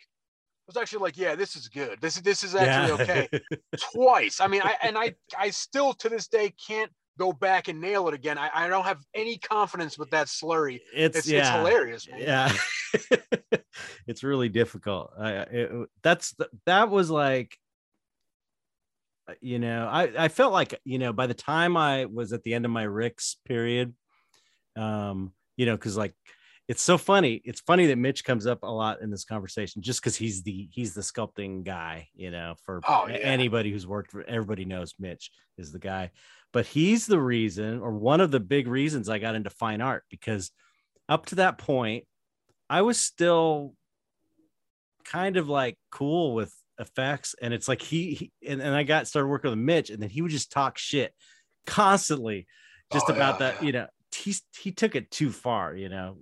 was 0.67 0.77
actually 0.77 0.99
like, 0.99 1.17
yeah, 1.17 1.35
this 1.35 1.55
is 1.55 1.67
good. 1.67 1.99
This 2.01 2.15
this 2.21 2.43
is 2.43 2.55
actually 2.55 3.05
Yeah. 3.05 3.15
okay. 3.15 3.41
Twice. 3.93 4.39
I 4.41 4.47
mean, 4.47 4.61
I 4.63 4.75
and 4.81 4.97
I 4.97 5.15
I 5.37 5.49
still 5.49 5.93
to 5.95 6.09
this 6.09 6.27
day 6.27 6.53
can't 6.67 6.91
go 7.17 7.31
back 7.31 7.67
and 7.69 7.79
nail 7.79 8.07
it 8.07 8.13
again. 8.13 8.37
I, 8.37 8.49
I 8.53 8.67
don't 8.67 8.83
have 8.83 8.99
any 9.13 9.37
confidence 9.37 9.97
with 9.97 10.09
that 10.11 10.27
slurry. 10.27 10.81
it's, 10.93 11.17
It's 11.17 11.27
it's 11.27 11.33
yeah 11.33 11.57
hilarious. 11.59 12.09
Man. 12.09 12.19
yeah 12.19 12.53
it's 14.07 14.23
really 14.23 14.49
difficult 14.49 15.11
I, 15.19 15.29
it, 15.31 15.89
that's 16.01 16.35
that 16.65 16.89
was 16.89 17.09
like 17.09 17.57
uh, 19.29 19.33
you 19.41 19.59
know 19.59 19.87
i 19.91 20.11
i 20.17 20.27
felt 20.29 20.53
like 20.53 20.79
you 20.85 20.97
know 20.99 21.11
by 21.11 21.27
the 21.27 21.33
time 21.33 21.75
i 21.75 22.05
was 22.05 22.31
at 22.31 22.43
the 22.43 22.53
end 22.53 22.63
of 22.63 22.71
my 22.71 22.83
rick's 22.83 23.35
period 23.45 23.93
um 24.77 25.33
you 25.57 25.65
know 25.65 25.75
because 25.75 25.97
like 25.97 26.13
it's 26.67 26.81
so 26.81 26.97
funny 26.97 27.41
it's 27.45 27.61
funny 27.61 27.85
that 27.87 27.97
mitch 27.97 28.23
comes 28.23 28.47
up 28.47 28.63
a 28.63 28.67
lot 28.67 29.01
in 29.01 29.09
this 29.11 29.23
conversation 29.25 29.81
just 29.81 30.01
because 30.01 30.15
he's 30.15 30.41
the 30.43 30.67
he's 30.71 30.93
the 30.93 31.01
sculpting 31.01 31.63
guy 31.63 32.07
you 32.15 32.31
know 32.31 32.55
for 32.63 32.81
Oh, 32.87 33.05
yeah. 33.07 33.15
anybody 33.17 33.71
who's 33.71 33.85
worked 33.85 34.11
for 34.11 34.23
everybody 34.23 34.65
knows 34.65 34.93
mitch 34.99 35.31
is 35.57 35.71
the 35.71 35.79
guy 35.79 36.11
but 36.53 36.65
he's 36.65 37.05
the 37.05 37.19
reason 37.19 37.79
or 37.79 37.91
one 37.91 38.21
of 38.21 38.31
the 38.31 38.39
big 38.39 38.67
reasons 38.67 39.09
i 39.09 39.19
got 39.19 39.35
into 39.35 39.49
fine 39.49 39.81
art 39.81 40.03
because 40.09 40.51
up 41.07 41.27
to 41.27 41.35
that 41.35 41.57
point 41.57 42.05
i 42.69 42.81
was 42.81 42.99
still 42.99 43.73
kind 45.03 45.37
of 45.37 45.47
like 45.47 45.77
cool 45.91 46.33
with 46.33 46.53
effects 46.79 47.35
and 47.41 47.53
it's 47.53 47.67
like 47.67 47.81
he, 47.81 48.13
he 48.15 48.31
and, 48.47 48.61
and 48.61 48.75
i 48.75 48.83
got 48.83 49.07
started 49.07 49.27
working 49.27 49.51
with 49.51 49.59
mitch 49.59 49.89
and 49.89 50.01
then 50.01 50.09
he 50.09 50.21
would 50.21 50.31
just 50.31 50.51
talk 50.51 50.77
shit 50.77 51.13
constantly 51.65 52.47
just 52.91 53.05
Oh, 53.09 53.13
about 53.13 53.35
yeah, 53.35 53.51
that 53.51 53.55
yeah. 53.61 53.65
you 53.65 53.71
know 53.73 53.87
he, 54.15 54.35
he 54.59 54.71
took 54.71 54.95
it 54.95 55.11
too 55.11 55.31
far 55.31 55.75
you 55.75 55.89
know 55.89 56.17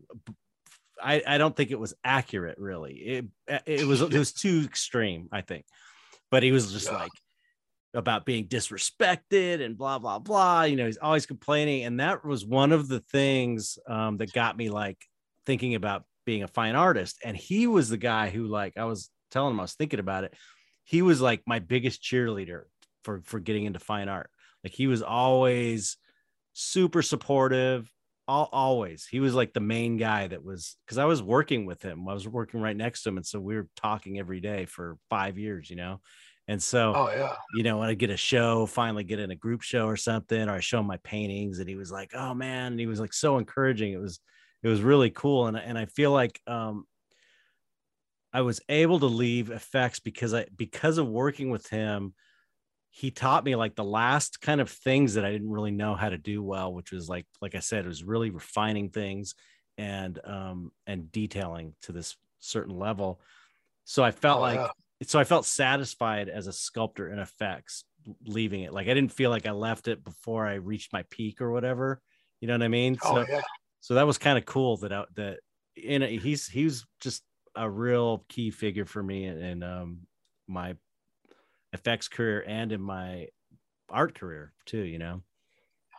I, 1.01 1.21
I 1.27 1.37
don't 1.37 1.55
think 1.55 1.71
it 1.71 1.79
was 1.79 1.93
accurate 2.03 2.57
really. 2.57 2.93
It, 2.93 3.25
it 3.65 3.85
was 3.85 4.01
it 4.01 4.13
was 4.13 4.31
too 4.43 4.61
extreme 4.65 5.27
i 5.31 5.41
think. 5.41 5.65
But 6.31 6.43
he 6.43 6.51
was 6.51 6.71
just 6.71 6.89
Yeah. 6.89 6.97
like 6.99 7.11
about 7.93 8.25
being 8.25 8.47
disrespected 8.47 9.63
and 9.63 9.77
blah 9.77 9.99
blah 9.99 10.19
blah. 10.19 10.63
You 10.63 10.75
know 10.75 10.85
he's 10.85 10.97
always 10.97 11.25
complaining. 11.25 11.83
And 11.83 11.99
that 11.99 12.25
was 12.25 12.45
one 12.45 12.71
of 12.71 12.87
the 12.87 13.01
things 13.01 13.77
um, 13.87 14.17
that 14.17 14.33
got 14.33 14.57
me 14.57 14.69
like 14.69 14.97
thinking 15.45 15.75
about 15.75 16.05
being 16.25 16.43
a 16.43 16.47
fine 16.47 16.75
artist. 16.75 17.19
And 17.23 17.35
he 17.35 17.67
was 17.67 17.89
the 17.89 17.97
guy 17.97 18.29
who 18.29 18.45
like 18.47 18.77
i 18.77 18.85
was 18.85 19.09
telling 19.29 19.53
him 19.53 19.59
i 19.59 19.63
was 19.63 19.73
thinking 19.73 19.99
about 19.99 20.23
it. 20.23 20.33
He 20.85 21.01
was 21.01 21.21
like 21.21 21.41
my 21.45 21.59
biggest 21.59 22.01
cheerleader 22.01 22.63
for 23.03 23.21
for 23.25 23.39
getting 23.39 23.65
into 23.65 23.79
fine 23.79 24.09
art. 24.09 24.29
Like 24.63 24.73
he 24.73 24.87
was 24.87 25.01
always 25.01 25.97
super 26.53 27.01
supportive 27.01 27.91
all, 28.27 28.47
always 28.53 29.05
he 29.05 29.19
was 29.19 29.35
like 29.35 29.53
the 29.53 29.59
main 29.59 29.97
guy 29.97 30.27
that 30.27 30.43
was 30.43 30.77
because 30.85 30.97
i 30.97 31.05
was 31.05 31.21
working 31.21 31.65
with 31.65 31.81
him 31.81 32.07
i 32.07 32.13
was 32.13 32.27
working 32.27 32.61
right 32.61 32.77
next 32.77 33.03
to 33.03 33.09
him 33.09 33.17
and 33.17 33.25
so 33.25 33.39
we 33.39 33.55
were 33.55 33.67
talking 33.75 34.17
every 34.17 34.39
day 34.39 34.65
for 34.65 34.97
five 35.09 35.37
years 35.37 35.69
you 35.69 35.75
know 35.75 35.99
and 36.47 36.61
so 36.61 36.95
Oh 36.95 37.09
yeah. 37.11 37.35
you 37.55 37.63
know, 37.63 37.77
when 37.77 37.89
I 37.89 37.93
get 37.93 38.09
a 38.09 38.17
show, 38.17 38.65
finally 38.65 39.03
get 39.03 39.19
in 39.19 39.29
a 39.29 39.35
group 39.35 39.61
show 39.61 39.85
or 39.85 39.95
something, 39.95 40.49
or 40.49 40.53
I 40.53 40.59
show 40.59 40.79
him 40.79 40.87
my 40.87 40.97
paintings, 41.03 41.59
and 41.59 41.69
he 41.69 41.75
was 41.75 41.91
like, 41.91 42.11
"Oh 42.15 42.33
man," 42.33 42.71
and 42.71 42.79
he 42.79 42.87
was 42.87 42.99
like 42.99 43.13
so 43.13 43.37
encouraging. 43.37 43.93
It 43.93 43.99
was, 44.01 44.19
it 44.63 44.69
was 44.69 44.81
really 44.81 45.11
cool, 45.11 45.45
and 45.47 45.55
and 45.55 45.77
I 45.77 45.85
feel 45.85 46.11
like 46.11 46.41
um, 46.47 46.85
I 48.31 48.41
was 48.41 48.61
able 48.67 48.99
to 48.99 49.05
leave 49.05 49.51
effects 49.51 49.99
because 49.99 50.33
I 50.33 50.47
because 50.55 50.97
of 50.97 51.07
working 51.07 51.49
with 51.51 51.67
him, 51.69 52.15
he 52.95 53.09
taught 53.09 53.43
me 53.43 53.55
like 53.55 53.73
the 53.75 53.83
last 53.83 54.39
kind 54.39 54.61
of 54.61 54.69
things 54.69 55.15
that 55.15 55.25
I 55.25 55.31
didn't 55.31 55.49
really 55.49 55.71
know 55.71 55.95
how 55.95 56.09
to 56.09 56.17
do 56.19 56.43
well, 56.43 56.71
which 56.71 56.91
was 56.91 57.09
like 57.09 57.25
like 57.41 57.55
I 57.55 57.59
said, 57.59 57.85
it 57.85 57.87
was 57.87 58.03
really 58.03 58.29
refining 58.29 58.89
things 58.89 59.33
and 59.79 60.19
um 60.23 60.71
and 60.85 61.11
detailing 61.11 61.73
to 61.81 61.91
this 61.91 62.15
certain 62.37 62.77
level. 62.77 63.19
So 63.83 64.03
I 64.03 64.11
felt 64.11 64.37
Oh, 64.37 64.41
like 64.41 64.71
so 65.01 65.19
I 65.19 65.23
felt 65.23 65.47
satisfied 65.47 66.29
as 66.29 66.45
a 66.45 66.53
sculptor 66.53 67.09
in 67.09 67.17
effects 67.17 67.83
leaving 68.27 68.61
it. 68.61 68.73
Like 68.73 68.87
I 68.87 68.93
didn't 68.93 69.11
feel 69.11 69.31
like 69.31 69.47
I 69.47 69.51
left 69.51 69.87
it 69.87 70.03
before 70.03 70.45
I 70.45 70.53
reached 70.53 70.93
my 70.93 71.03
peak 71.09 71.41
or 71.41 71.51
whatever. 71.51 71.99
You 72.41 72.47
know 72.47 72.53
what 72.53 72.61
I 72.61 72.67
mean? 72.67 72.99
Oh 73.03 73.15
so 73.15 73.25
yeah. 73.27 73.41
so 73.79 73.95
that 73.95 74.05
was 74.05 74.19
kind 74.19 74.37
of 74.37 74.45
cool 74.45 74.77
that 74.77 74.93
I, 74.93 75.05
that 75.15 75.39
in 75.75 76.03
he's 76.03 76.47
he's 76.47 76.85
just 77.01 77.23
a 77.55 77.67
real 77.67 78.23
key 78.29 78.51
figure 78.51 78.85
for 78.85 79.01
me 79.01 79.25
and, 79.25 79.41
in 79.41 79.63
um 79.63 80.01
my 80.47 80.75
effects 81.73 82.07
career 82.07 82.43
and 82.47 82.71
in 82.71 82.81
my 82.81 83.27
art 83.89 84.15
career 84.15 84.53
too, 84.65 84.81
you 84.81 84.99
know. 84.99 85.21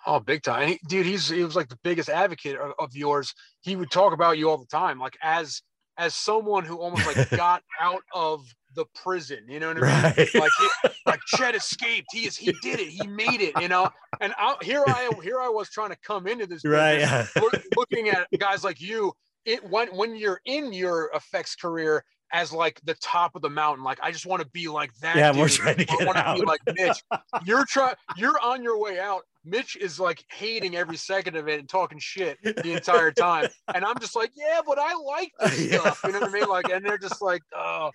Oh, 0.07 0.21
big 0.21 0.43
time, 0.43 0.69
he, 0.69 0.81
dude. 0.89 1.07
He's 1.07 1.29
he 1.29 1.45
was 1.45 1.57
like 1.57 1.69
the 1.69 1.79
biggest 1.83 2.09
advocate 2.09 2.57
of, 2.57 2.73
of 2.79 2.95
yours. 2.95 3.35
He 3.63 3.75
would 3.75 3.91
talk 3.91 4.13
about 4.13 4.37
you 4.37 4.51
all 4.51 4.59
the 4.59 4.67
time, 4.67 4.99
like 4.99 5.17
as 5.23 5.63
as 5.97 6.15
someone 6.15 6.65
who 6.65 6.79
almost 6.79 7.07
like 7.07 7.31
got 7.37 7.63
out 7.81 8.03
of 8.13 8.45
the 8.75 8.85
prison. 8.95 9.45
You 9.49 9.61
know 9.61 9.69
what 9.69 9.83
I 9.83 10.13
mean? 10.17 10.17
Right. 10.17 10.35
Like, 10.35 10.51
he, 10.59 10.89
like 11.07 11.21
Chet 11.27 11.55
escaped. 11.55 12.09
He 12.13 12.27
is. 12.27 12.37
He 12.37 12.53
did 12.61 12.81
it. 12.81 12.89
He 12.89 13.07
made 13.07 13.41
it. 13.41 13.59
You 13.61 13.69
know. 13.69 13.89
And 14.21 14.35
I, 14.39 14.57
here 14.63 14.85
I 14.87 15.11
here 15.23 15.41
I 15.41 15.49
was 15.49 15.71
trying 15.71 15.91
to 15.91 15.99
come 16.05 16.27
into 16.27 16.47
this. 16.47 16.65
right. 16.65 16.99
business, 16.99 17.37
look- 17.37 17.63
looking 17.77 18.09
at 18.09 18.29
guys 18.39 18.63
like 18.65 18.81
you. 18.81 19.13
It 19.47 19.63
when 19.69 19.89
when 19.89 20.17
you're 20.17 20.41
in 20.45 20.73
your 20.73 21.11
effects 21.15 21.55
career 21.55 22.05
as 22.35 22.53
like 22.53 22.81
the 22.85 22.95
top 22.95 23.35
of 23.37 23.41
the 23.43 23.49
mountain. 23.49 23.85
Like 23.85 23.99
I 24.03 24.11
just 24.11 24.27
want 24.27 24.43
to 24.43 24.49
be 24.49 24.69
like 24.69 24.93
that. 24.97 25.17
Yeah, 25.17 25.35
we're 25.35 25.49
trying 25.49 25.77
to 25.77 25.83
I 25.91 25.97
get 25.97 26.07
want 26.07 26.19
to 26.19 26.29
out. 26.29 26.37
be 26.39 26.45
like 26.45 26.61
Mitch. 26.75 27.03
You're 27.47 27.65
trying. 27.65 27.95
You're 28.17 28.39
on 28.43 28.63
your 28.63 28.79
way 28.79 28.99
out. 28.99 29.23
Mitch 29.47 29.77
is 29.77 30.01
like 30.01 30.23
hating 30.33 30.75
every 30.77 30.97
second 30.97 31.37
of 31.37 31.49
it 31.49 31.61
and 31.61 31.69
talking 31.69 31.99
shit 31.99 32.39
the 32.43 32.73
entire 32.73 33.13
time, 33.13 33.49
and 33.75 33.85
I'm 33.85 33.99
just 34.01 34.17
like, 34.17 34.33
yeah, 34.37 34.61
but 34.67 34.79
I 34.79 34.95
like 34.95 35.33
this 35.41 35.67
Yeah. 35.73 35.79
stuff. 35.81 36.01
You 36.05 36.13
know 36.13 36.21
what 36.21 36.31
I 36.31 36.33
mean? 36.33 36.49
Like, 36.49 36.71
and 36.71 36.85
they're 36.85 36.99
just 36.99 37.23
like, 37.23 37.41
oh. 37.57 37.91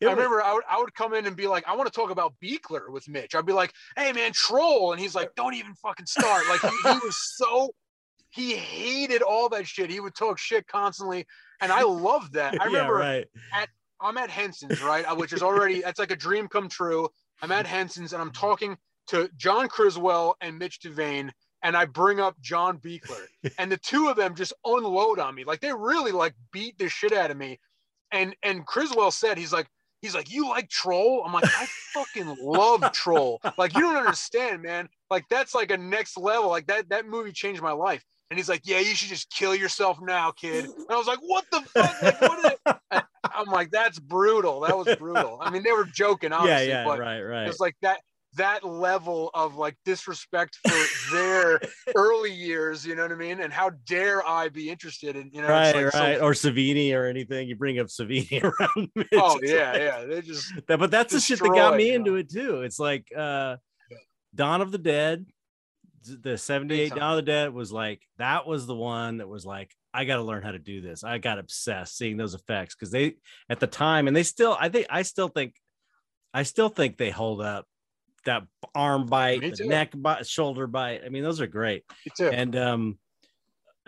It 0.00 0.04
I 0.04 0.08
was- 0.08 0.16
remember 0.16 0.42
I 0.42 0.52
would, 0.52 0.64
I 0.68 0.78
would 0.80 0.92
come 0.94 1.14
in 1.14 1.26
and 1.28 1.36
be 1.36 1.46
like, 1.46 1.62
I 1.68 1.76
want 1.76 1.86
to 1.86 1.92
talk 1.94 2.10
about 2.10 2.34
Buechler 2.42 2.90
with 2.90 3.08
Mitch. 3.08 3.36
I'd 3.36 3.46
be 3.46 3.52
like, 3.52 3.72
hey 3.96 4.12
man, 4.12 4.32
troll. 4.34 4.90
And 4.90 5.00
he's 5.00 5.14
like, 5.14 5.30
don't 5.36 5.54
even 5.54 5.74
fucking 5.74 6.06
start. 6.06 6.42
Like 6.48 6.60
he, 6.60 6.68
he 6.90 6.98
was 7.04 7.16
so 7.36 7.70
he 8.36 8.54
hated 8.54 9.22
all 9.22 9.48
that 9.48 9.66
shit. 9.66 9.88
He 9.88 9.98
would 9.98 10.14
talk 10.14 10.38
shit 10.38 10.66
constantly. 10.66 11.26
And 11.62 11.72
I 11.72 11.82
loved 11.84 12.34
that. 12.34 12.52
I 12.52 12.64
yeah, 12.64 12.64
remember 12.64 12.94
right. 12.94 13.26
I'm 13.98 14.18
at 14.18 14.28
Henson's, 14.28 14.82
right? 14.82 15.16
Which 15.16 15.32
is 15.32 15.42
already 15.42 15.80
that's 15.80 15.98
like 15.98 16.10
a 16.10 16.16
dream 16.16 16.46
come 16.46 16.68
true. 16.68 17.08
I'm 17.40 17.50
at 17.50 17.66
Henson's 17.66 18.12
and 18.12 18.20
I'm 18.20 18.32
talking 18.32 18.76
to 19.08 19.30
John 19.36 19.68
Criswell 19.68 20.36
and 20.42 20.58
Mitch 20.58 20.80
Devane, 20.80 21.30
and 21.62 21.76
I 21.76 21.86
bring 21.86 22.20
up 22.20 22.38
John 22.40 22.78
Buechler, 22.78 23.24
and 23.58 23.72
the 23.72 23.78
two 23.78 24.08
of 24.08 24.16
them 24.16 24.34
just 24.34 24.52
unload 24.66 25.18
on 25.18 25.34
me. 25.34 25.44
Like 25.44 25.60
they 25.60 25.72
really 25.72 26.12
like 26.12 26.34
beat 26.52 26.76
the 26.78 26.90
shit 26.90 27.14
out 27.14 27.30
of 27.30 27.38
me. 27.38 27.58
And 28.12 28.36
and 28.42 28.66
Criswell 28.66 29.12
said 29.12 29.38
he's 29.38 29.52
like 29.52 29.66
he's 30.02 30.14
like 30.14 30.30
you 30.30 30.46
like 30.46 30.68
Troll. 30.68 31.22
I'm 31.24 31.32
like 31.32 31.44
I 31.46 31.66
fucking 31.94 32.36
love 32.42 32.92
Troll. 32.92 33.40
Like 33.56 33.74
you 33.74 33.80
don't 33.80 33.96
understand, 33.96 34.60
man. 34.60 34.90
Like 35.10 35.24
that's 35.30 35.54
like 35.54 35.70
a 35.70 35.78
next 35.78 36.18
level. 36.18 36.50
Like 36.50 36.66
that 36.66 36.90
that 36.90 37.06
movie 37.06 37.32
changed 37.32 37.62
my 37.62 37.72
life. 37.72 38.04
And 38.30 38.38
he's 38.38 38.48
like, 38.48 38.62
yeah, 38.64 38.78
you 38.80 38.94
should 38.94 39.08
just 39.08 39.30
kill 39.30 39.54
yourself 39.54 39.98
now, 40.00 40.30
kid. 40.32 40.64
And 40.76 40.86
I 40.90 40.96
was 40.96 41.06
like, 41.06 41.20
what 41.20 41.44
the 41.52 41.60
fuck? 41.60 42.02
Like, 42.02 42.20
what? 42.20 43.06
I'm 43.34 43.46
like, 43.46 43.70
that's 43.70 43.98
brutal. 43.98 44.60
That 44.60 44.76
was 44.76 44.94
brutal. 44.96 45.38
I 45.40 45.50
mean, 45.50 45.62
they 45.62 45.72
were 45.72 45.84
joking, 45.84 46.30
Yeah, 46.30 46.38
obviously, 46.38 46.68
yeah, 46.68 46.84
but 46.84 46.98
right, 46.98 47.20
right. 47.20 47.48
it's 47.48 47.60
like 47.60 47.76
that 47.82 48.00
that 48.34 48.64
level 48.64 49.30
of 49.32 49.56
like 49.56 49.74
disrespect 49.86 50.58
for 50.66 51.14
their 51.14 51.60
early 51.96 52.32
years, 52.32 52.84
you 52.86 52.94
know 52.94 53.02
what 53.02 53.12
I 53.12 53.14
mean? 53.16 53.40
And 53.40 53.50
how 53.52 53.70
dare 53.86 54.26
I 54.26 54.48
be 54.50 54.68
interested 54.70 55.16
in, 55.16 55.30
you 55.32 55.40
know? 55.40 55.48
right, 55.48 55.74
like 55.74 55.90
so- 55.90 55.98
right. 55.98 56.20
or 56.20 56.32
Savini 56.32 56.94
or 56.94 57.06
anything. 57.06 57.48
You 57.48 57.56
bring 57.56 57.78
up 57.78 57.86
Savini 57.86 58.42
around 58.44 58.90
oh 59.14 59.40
yeah, 59.42 59.72
like- 59.72 59.80
yeah. 59.80 60.04
They 60.04 60.20
just 60.22 60.52
That, 60.68 60.78
but 60.78 60.90
that's 60.90 61.12
the 61.14 61.20
shit 61.20 61.38
that 61.38 61.48
got 61.48 61.76
me 61.76 61.88
you 61.88 61.94
into 61.94 62.16
it 62.16 62.30
too. 62.30 62.62
It's 62.62 62.78
like 62.78 63.06
uh 63.16 63.56
Yeah. 63.90 63.96
Dawn 64.34 64.60
of 64.60 64.70
the 64.70 64.78
Dead, 64.78 65.24
the 66.06 66.38
78 66.38 66.90
dollar 66.90 67.00
Dawn 67.00 67.10
of 67.10 67.16
the 67.16 67.22
Dead 67.22 67.52
was 67.54 67.72
like 67.72 68.02
that 68.18 68.46
was 68.46 68.66
the 68.66 68.74
one 68.74 69.18
that 69.18 69.28
was 69.28 69.44
like, 69.46 69.74
I 69.92 70.04
gotta 70.04 70.22
learn 70.22 70.42
how 70.42 70.52
to 70.52 70.58
do 70.58 70.80
this. 70.80 71.04
I 71.04 71.18
got 71.18 71.38
obsessed 71.38 71.96
seeing 71.96 72.16
those 72.16 72.34
effects 72.34 72.74
because 72.74 72.90
they 72.90 73.16
at 73.48 73.60
the 73.60 73.66
time, 73.66 74.08
and 74.08 74.16
they 74.16 74.22
still, 74.22 74.56
I 74.58 74.68
think 74.68 74.86
I 74.90 75.02
still 75.02 75.28
think 75.28 75.54
I 76.34 76.42
still 76.42 76.68
think 76.68 76.96
they 76.96 77.10
hold 77.10 77.40
up 77.40 77.66
that 78.24 78.42
arm 78.74 79.06
bite, 79.06 79.56
the 79.56 79.66
neck 79.66 79.92
bite, 79.94 80.26
shoulder 80.26 80.66
bite. 80.66 81.02
I 81.04 81.08
mean, 81.08 81.22
those 81.22 81.40
are 81.40 81.46
great 81.46 81.84
and 82.20 82.56
um 82.56 82.98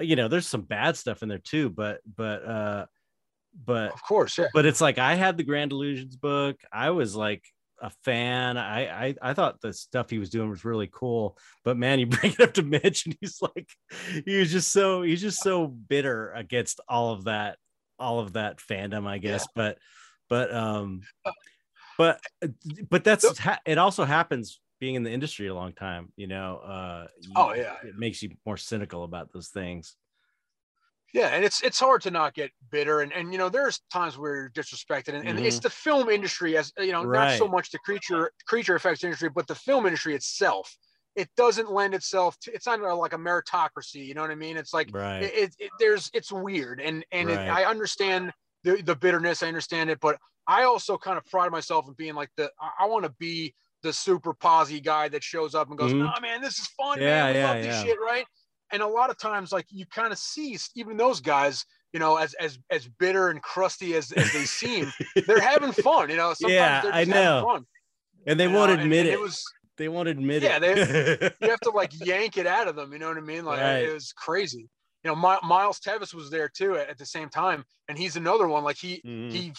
you 0.01 0.17
know 0.17 0.29
there's 0.29 0.47
some 0.47 0.63
bad 0.63 0.97
stuff 0.97 1.23
in 1.23 1.29
there 1.29 1.39
too 1.39 1.69
but 1.69 2.01
but 2.17 2.45
uh 2.47 2.87
but 3.65 3.93
of 3.93 4.03
course, 4.03 4.39
yeah. 4.39 4.47
but 4.55 4.67
it's 4.67 4.81
like 4.81 4.99
i 4.99 5.15
had 5.15 5.37
the 5.37 5.43
grand 5.43 5.73
illusions 5.73 6.17
book 6.17 6.57
i 6.73 6.91
was 6.91 7.17
like 7.17 7.43
a 7.81 7.91
fan. 8.05 8.57
I, 8.57 9.07
I 9.09 9.15
i 9.23 9.35
thought 9.35 9.61
the 9.61 9.73
stuff 9.73 10.11
he 10.11 10.19
was 10.19 10.31
doing 10.31 10.51
was 10.51 10.65
really 10.65 10.89
cool 10.91 11.39
but 11.65 11.77
man 11.77 11.99
you 11.99 12.07
bring 12.17 12.33
it 12.33 12.41
up 12.41 12.55
to 12.55 12.63
mitch 12.63 13.07
and 13.07 13.17
he's 13.21 13.41
like 13.41 13.69
he 14.25 14.39
was 14.39 14.51
just 14.51 14.73
so 14.73 15.03
he's 15.03 15.21
just 15.21 15.41
so 15.41 15.67
bitter 15.67 16.33
against 16.33 16.81
all 16.89 17.13
of 17.13 17.25
that 17.25 17.57
all 17.99 18.21
of 18.21 18.35
that 18.35 18.59
fandom 18.59 19.07
i 19.07 19.19
guess. 19.19 19.47
But 19.55 19.79
but 20.29 20.55
um 20.55 21.03
but 21.97 22.21
but 22.89 23.05
that's 23.05 23.39
ha- 23.39 23.61
it 23.65 23.79
also 23.79 24.05
happens 24.05 24.61
being 24.81 24.95
in 24.95 25.03
the 25.03 25.11
industry 25.11 25.49
a 25.49 25.55
long 25.55 25.73
time 25.73 26.13
you 26.17 26.27
know 26.27 26.59
uh 26.59 27.07
Oh, 27.35 27.53
yeah. 27.55 27.75
it 27.85 27.97
makes 27.99 28.23
you 28.23 28.31
more 28.47 28.57
cynical 28.57 29.05
about 29.05 29.33
those 29.33 29.49
things 29.49 29.97
Yeah, 31.15 31.29
and 31.29 31.43
it's 31.45 31.63
it's 31.63 31.81
hard 31.81 32.03
to 32.03 32.11
not 32.11 32.35
get 32.35 32.51
bitter, 32.71 33.01
and 33.01 33.13
and 33.13 33.33
you 33.33 33.39
know 33.39 33.49
there's 33.49 33.81
times 33.91 34.19
where 34.19 34.37
you're 34.37 34.51
disrespected, 34.51 35.15
and, 35.15 35.27
and 35.27 35.39
it's 35.39 35.59
the 35.61 35.71
film 35.71 36.11
industry 36.11 36.57
as 36.57 36.71
you 36.79 36.93
know, 36.93 37.07
not 37.07 37.31
so 37.31 37.49
much 37.49 37.71
the 37.71 37.79
creature 37.79 38.31
creature 38.47 38.75
effects 38.77 39.03
industry, 39.05 39.31
but 39.31 39.47
the 39.47 39.55
film 39.55 39.87
industry 39.87 40.15
itself. 40.15 40.77
It 41.17 41.31
doesn't 41.37 41.71
lend 41.73 41.95
itself 41.95 42.39
to. 42.41 42.53
It's 42.53 42.67
not 42.67 42.81
like 42.99 43.13
a 43.15 43.17
meritocracy. 43.19 44.07
You 44.07 44.15
know 44.15 44.21
what 44.21 44.31
I 44.31 44.35
mean? 44.37 44.57
It's 44.57 44.73
like 44.75 44.93
right 44.93 45.21
it, 45.21 45.33
it, 45.35 45.55
it- 45.59 45.73
there's 45.79 46.11
it's 46.13 46.31
weird, 46.31 46.81
and 46.81 47.05
and 47.11 47.31
it, 47.31 47.43
I 47.49 47.65
understand 47.65 48.33
the 48.63 48.83
the 48.83 48.95
bitterness. 48.95 49.43
I 49.43 49.49
understand 49.49 49.89
it, 49.91 50.01
but 50.01 50.19
I 50.47 50.65
also 50.65 50.99
kind 50.99 51.17
of 51.19 51.25
pride 51.25 51.51
myself 51.51 51.89
in 51.89 51.95
being 51.95 52.15
like 52.15 52.31
the. 52.37 52.53
I, 52.61 52.71
I 52.81 52.87
want 52.87 53.05
to 53.05 53.11
be 53.19 53.55
the 53.83 53.93
super 53.93 54.35
posy 54.35 54.81
guy 54.81 55.09
that 55.09 55.23
shows 55.25 55.55
up 55.55 55.69
and 55.71 55.79
goes, 55.79 55.93
Mhm. 55.93 55.99
"Nah, 55.99 56.21
man, 56.21 56.43
this 56.43 56.59
is 56.59 56.67
fun, 56.69 57.01
Yeah, 57.01 57.05
man. 57.05 57.27
We 57.29 57.39
yeah, 57.39 57.43
love 57.47 57.61
this 57.63 57.75
yeah. 57.75 57.83
shit, 57.83 57.99
right?" 58.01 58.27
And 58.73 58.83
a 58.83 58.87
lot 58.87 59.11
of 59.11 59.19
times, 59.19 59.53
like 59.53 59.67
you 59.71 59.87
kind 59.87 60.13
of 60.13 60.19
see 60.19 60.59
even 60.75 60.97
those 60.97 61.21
guys, 61.21 61.65
you 61.93 62.01
know, 62.01 62.17
as 62.17 62.35
as 62.35 62.59
as 62.71 62.87
bitter 62.99 63.29
and 63.31 63.41
crusty 63.43 63.95
as, 63.95 64.13
as 64.13 64.33
they 64.33 64.45
seem, 64.45 64.93
they're 65.27 65.41
having 65.41 65.73
fun. 65.73 66.11
You 66.11 66.17
know, 66.17 66.35
sometimes 66.35 66.53
Yeah, 66.55 66.81
they're 66.83 66.93
I 66.95 67.05
know. 67.05 67.45
fun. 67.47 67.65
and 68.27 68.39
they 68.39 68.45
you 68.49 68.53
won't 68.53 68.73
and- 68.73 68.83
admit 68.83 69.01
and 69.01 69.09
it. 69.09 69.13
It 69.15 69.21
was 69.21 69.43
they 69.79 69.89
won't 69.89 70.09
admit 70.09 70.43
Yeah, 70.43 70.59
it 70.61 71.35
you 71.41 71.49
have 71.51 71.61
to 71.61 71.71
like 71.71 71.93
yank 72.05 72.37
it 72.37 72.47
out 72.47 72.67
of 72.69 72.77
them. 72.77 72.93
You 72.93 72.99
know 72.99 73.09
what 73.09 73.17
I 73.17 73.21
mean? 73.21 73.45
Like 73.45 73.61
Right. 73.61 73.85
it 73.85 73.93
was 73.95 74.13
crazy. 74.13 74.69
You 75.05 75.11
know, 75.11 75.15
My, 75.17 75.39
Miles 75.43 75.81
Teves 75.81 76.13
was 76.15 76.31
there 76.31 76.49
too 76.49 76.77
at, 76.77 76.89
at 76.89 76.99
the 76.99 77.07
same 77.07 77.29
time, 77.29 77.65
and 77.89 77.97
he's 77.97 78.17
another 78.17 78.49
one. 78.49 78.65
Like 78.65 78.77
he 78.79 79.05
Mhm. 79.05 79.31
he 79.31 79.53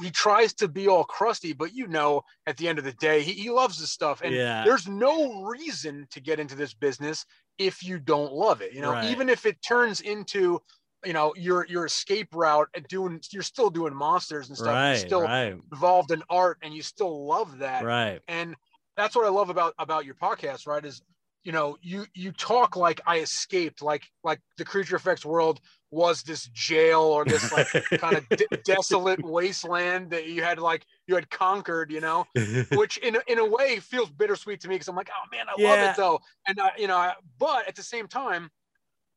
he 0.00 0.10
tries 0.10 0.54
to 0.54 0.68
be 0.68 0.88
all 0.88 1.04
crusty, 1.04 1.52
but 1.52 1.72
you 1.72 1.86
know, 1.86 2.22
at 2.46 2.56
the 2.56 2.68
end 2.68 2.78
of 2.78 2.84
the 2.84 2.92
day, 2.94 3.22
he, 3.22 3.32
he 3.32 3.50
loves 3.50 3.78
this 3.78 3.90
stuff, 3.92 4.20
and 4.22 4.36
yeah 4.36 4.64
there's 4.64 4.88
no 4.88 5.42
reason 5.44 6.06
to 6.10 6.20
get 6.20 6.40
into 6.40 6.54
this 6.56 6.74
business 6.74 7.24
if 7.58 7.82
you 7.82 7.98
don't 7.98 8.32
love 8.32 8.62
it. 8.62 8.72
You 8.72 8.80
know, 8.82 8.90
Right. 8.92 9.00
even 9.00 9.28
if 9.28 9.46
it 9.46 9.62
turns 9.62 10.00
into 10.00 10.60
you 11.04 11.12
know 11.12 11.32
your 11.36 11.66
your 11.66 11.86
escape 11.86 12.28
route 12.34 12.68
and 12.74 12.86
doing 12.88 13.20
you're 13.32 13.42
still 13.42 13.70
doing 13.70 13.94
monsters 13.94 14.48
and 14.48 14.58
stuff. 14.58 14.80
right 14.80 14.86
You're 14.86 14.94
still 14.96 15.22
right 15.24 15.56
involved 15.72 16.10
in 16.10 16.22
art, 16.28 16.58
and 16.62 16.74
you 16.74 16.82
still 16.82 17.26
love 17.26 17.58
that 17.58 17.86
right 17.86 18.22
and 18.28 18.54
that's 18.96 19.16
what 19.16 19.24
i 19.24 19.28
love 19.28 19.50
about 19.50 19.74
about 19.78 20.04
your 20.04 20.14
podcast 20.14 20.66
right 20.66 20.84
is 20.84 21.02
you 21.44 21.52
know 21.52 21.76
you 21.80 22.04
you 22.14 22.32
talk 22.32 22.76
like 22.76 23.00
i 23.06 23.18
escaped 23.18 23.82
like 23.82 24.04
like 24.24 24.40
the 24.58 24.64
creature 24.64 24.96
effects 24.96 25.24
world 25.24 25.60
was 25.90 26.22
this 26.22 26.46
jail 26.48 27.00
or 27.00 27.24
this 27.24 27.50
like 27.50 27.66
kind 27.98 28.16
of 28.16 28.24
de- 28.36 28.48
desolate 28.64 29.22
wasteland 29.22 30.10
that 30.10 30.26
you 30.26 30.42
had 30.42 30.58
like 30.58 30.84
you 31.06 31.14
had 31.14 31.30
conquered 31.30 31.90
you 31.90 32.00
know 32.00 32.26
which 32.74 32.98
in 32.98 33.16
a, 33.16 33.20
in 33.26 33.38
a 33.38 33.44
way 33.44 33.80
feels 33.80 34.10
bittersweet 34.10 34.60
to 34.60 34.68
me 34.68 34.74
because 34.74 34.88
i'm 34.88 34.96
like 34.96 35.10
oh 35.10 35.28
man 35.34 35.46
i 35.48 35.60
love 35.62 35.80
it 35.80 35.96
though 35.96 36.20
and 36.46 36.60
I, 36.60 36.70
you 36.76 36.86
know 36.86 36.96
I, 36.96 37.14
but 37.38 37.66
at 37.66 37.74
the 37.74 37.82
same 37.82 38.06
time 38.06 38.50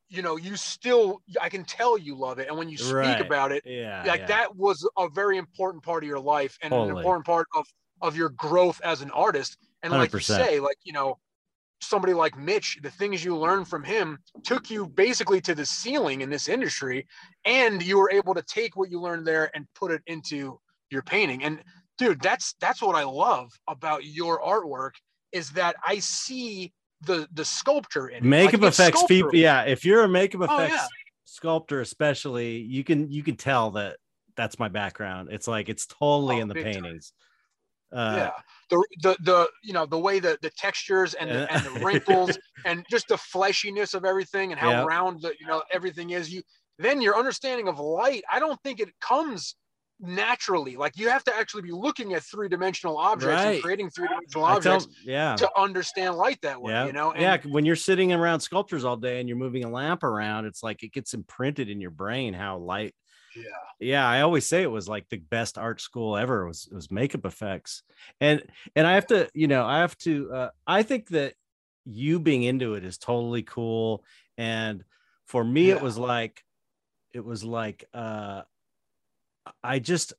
you 0.10 0.22
know 0.22 0.38
you 0.38 0.56
still 0.56 1.22
i 1.42 1.50
can 1.50 1.64
tell 1.66 1.98
you 1.98 2.16
love 2.16 2.40
it 2.40 2.48
and 2.48 2.58
when 2.58 2.70
you 2.70 2.78
speak 2.78 2.96
Right. 2.96 3.22
about 3.22 3.52
it 3.52 3.64
yeah 3.66 4.04
like 4.06 4.22
yeah. 4.22 4.28
that 4.28 4.56
was 4.56 4.88
a 4.98 5.10
very 5.10 5.38
important 5.38 5.84
part 5.84 6.04
of 6.04 6.08
your 6.08 6.20
life 6.20 6.58
and 6.62 6.74
an 6.74 6.90
important 6.90 7.26
part 7.26 7.48
of 7.56 7.66
of 8.02 8.16
your 8.16 8.30
growth 8.30 8.82
as 8.84 9.02
an 9.02 9.12
artist 9.12 9.58
and 9.82 9.92
like 9.92 10.12
you 10.14 10.20
100%. 10.20 10.22
say 10.24 10.60
like 10.60 10.78
you 10.84 10.94
know 10.94 11.18
somebody 11.84 12.14
like 12.14 12.38
mitch 12.38 12.78
the 12.82 12.90
things 12.92 13.24
you 13.24 13.36
learned 13.36 13.68
from 13.68 13.84
him 13.84 14.18
took 14.44 14.70
you 14.70 14.88
basically 14.88 15.42
to 15.42 15.54
the 15.56 15.66
ceiling 15.66 16.22
in 16.22 16.30
this 16.30 16.48
industry 16.48 17.06
and 17.46 17.82
you 17.84 17.98
were 17.98 18.12
able 18.12 18.34
to 18.34 18.42
take 18.44 18.76
what 18.76 18.90
you 18.90 19.00
learned 19.00 19.26
there 19.26 19.50
and 19.56 19.66
put 19.76 19.92
it 19.92 20.02
into 20.08 20.60
your 20.90 21.02
painting 21.02 21.44
and 21.44 21.62
dude 21.98 22.22
that's 22.22 22.56
that's 22.60 22.82
what 22.82 22.96
i 22.96 23.04
love 23.04 23.50
about 23.68 24.06
your 24.06 24.42
artwork 24.42 24.92
is 25.32 25.50
that 25.52 25.76
i 25.86 26.00
see 26.00 26.72
the 27.02 27.28
the 27.34 27.44
sculpture 27.46 28.08
in 28.10 28.28
makeup 28.28 28.62
Like, 28.62 28.72
effects 28.72 29.04
people 29.04 29.36
yeah 29.36 29.64
if 29.64 29.84
you're 29.86 30.04
a 30.04 30.10
makeup 30.10 30.42
Oh, 30.48 30.56
effects 30.56 30.76
yeah. 30.76 30.88
sculptor 31.26 31.82
especially 31.82 32.58
you 32.58 32.84
can 32.84 33.10
you 33.12 33.24
can 33.24 33.36
tell 33.36 33.72
that 33.72 33.98
that's 34.36 34.58
my 34.58 34.68
background 34.68 35.30
it's 35.32 35.48
like 35.48 35.70
it's 35.70 35.86
totally 35.86 36.38
Oh, 36.38 36.42
in 36.42 36.48
the 36.48 36.56
paintings. 36.56 37.12
time. 37.12 37.23
Uh 37.94 38.16
yeah 38.18 38.32
the, 38.70 38.86
the 39.02 39.18
the 39.24 39.50
you 39.64 39.74
know 39.74 39.86
the 39.86 39.98
way 40.00 40.20
the 40.20 40.38
the 40.42 40.50
textures 40.52 41.14
and 41.14 41.30
the, 41.30 41.52
and 41.54 41.64
the 41.66 41.72
wrinkles 41.86 42.38
and 42.66 42.86
just 42.90 43.08
the 43.08 43.16
fleshiness 43.16 43.94
of 43.94 44.06
everything 44.06 44.52
and 44.52 44.60
how 44.60 44.70
Yeah. 44.72 44.86
round 44.86 45.22
the 45.22 45.34
you 45.40 45.46
know 45.48 45.64
everything 45.72 46.12
is 46.12 46.32
you 46.34 46.42
then 46.80 47.02
your 47.02 47.16
understanding 47.18 47.68
of 47.68 47.80
light 47.80 48.24
i 48.32 48.40
don't 48.40 48.60
think 48.64 48.80
it 48.80 48.90
comes 49.00 49.56
naturally. 50.00 50.76
Like 50.76 50.98
you 50.98 51.08
have 51.10 51.24
to 51.26 51.36
actually 51.36 51.62
be 51.62 51.72
looking 51.72 52.14
at 52.14 52.24
three-dimensional 52.24 52.98
objects 52.98 53.44
Right. 53.44 53.54
and 53.54 53.64
creating 53.64 53.90
three-dimensional 53.90 54.44
I 54.44 54.60
tell, 54.60 54.74
objects 54.76 54.88
yeah. 55.06 55.36
to 55.36 55.50
understand 55.58 56.16
light 56.16 56.40
that 56.42 56.62
way 56.62 56.74
yeah. 56.74 56.86
you 56.88 56.94
know 56.94 57.12
and 57.12 57.22
yeah 57.22 57.38
when 57.52 57.64
you're 57.64 57.76
sitting 57.78 58.12
around 58.12 58.42
sculptures 58.42 58.84
all 58.84 58.98
day 58.98 59.20
and 59.20 59.30
you're 59.30 59.38
moving 59.38 59.64
a 59.64 59.70
lamp 59.70 60.04
around 60.04 60.46
it's 60.46 60.62
like 60.64 60.84
it 60.84 60.92
gets 60.92 61.14
imprinted 61.14 61.70
in 61.70 61.80
your 61.80 61.92
brain 61.92 62.34
how 62.34 62.58
light 62.58 62.94
yeah, 63.36 63.44
yeah, 63.80 64.08
I 64.08 64.22
always 64.22 64.46
say 64.46 64.62
it 64.64 64.72
was 64.72 64.88
like 64.88 65.10
the 65.10 65.18
best 65.18 65.58
art 65.58 65.82
school 65.82 66.16
ever 66.18 66.48
was 66.48 66.68
was 66.72 66.92
makeup 66.92 67.26
effects. 67.26 67.84
And 68.22 68.44
and 68.76 68.88
I 68.88 68.94
have 68.94 69.08
to, 69.08 69.30
you 69.34 69.48
know, 69.48 69.66
I 69.66 69.80
have 69.80 69.98
to 70.00 70.32
uh 70.32 70.50
I 70.68 70.84
think 70.84 71.10
that 71.10 71.34
you 71.86 72.20
being 72.20 72.44
into 72.44 72.76
it 72.76 72.84
is 72.86 72.98
totally 72.98 73.44
cool. 73.44 74.04
And 74.38 74.84
for 75.26 75.44
me, 75.44 75.70
Yeah. 75.70 75.76
it 75.76 75.82
was 75.82 75.98
like 75.98 76.44
it 77.12 77.24
was 77.24 77.44
like 77.44 77.86
uh 77.94 78.44
I 79.64 79.80
just 79.80 80.14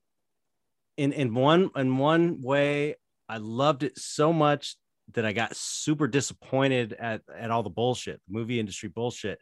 in 0.97 1.13
in 1.13 1.35
one 1.35 1.71
in 1.77 1.97
one 1.99 2.43
way, 2.43 2.97
I 3.29 3.39
loved 3.39 3.83
it 3.83 3.99
so 3.99 4.33
much 4.33 4.77
that 5.13 5.25
I 5.27 5.33
got 5.33 5.57
super 5.57 6.07
disappointed 6.07 6.93
at 6.95 7.23
at 7.35 7.51
all 7.51 7.63
the 7.63 7.71
bullshit, 7.71 8.21
the 8.27 8.33
movie 8.35 8.61
industry 8.61 8.89
bullshit. 8.89 9.39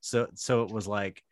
So 0.00 0.28
so 0.34 0.62
it 0.64 0.70
was 0.70 0.86
like 0.86 1.22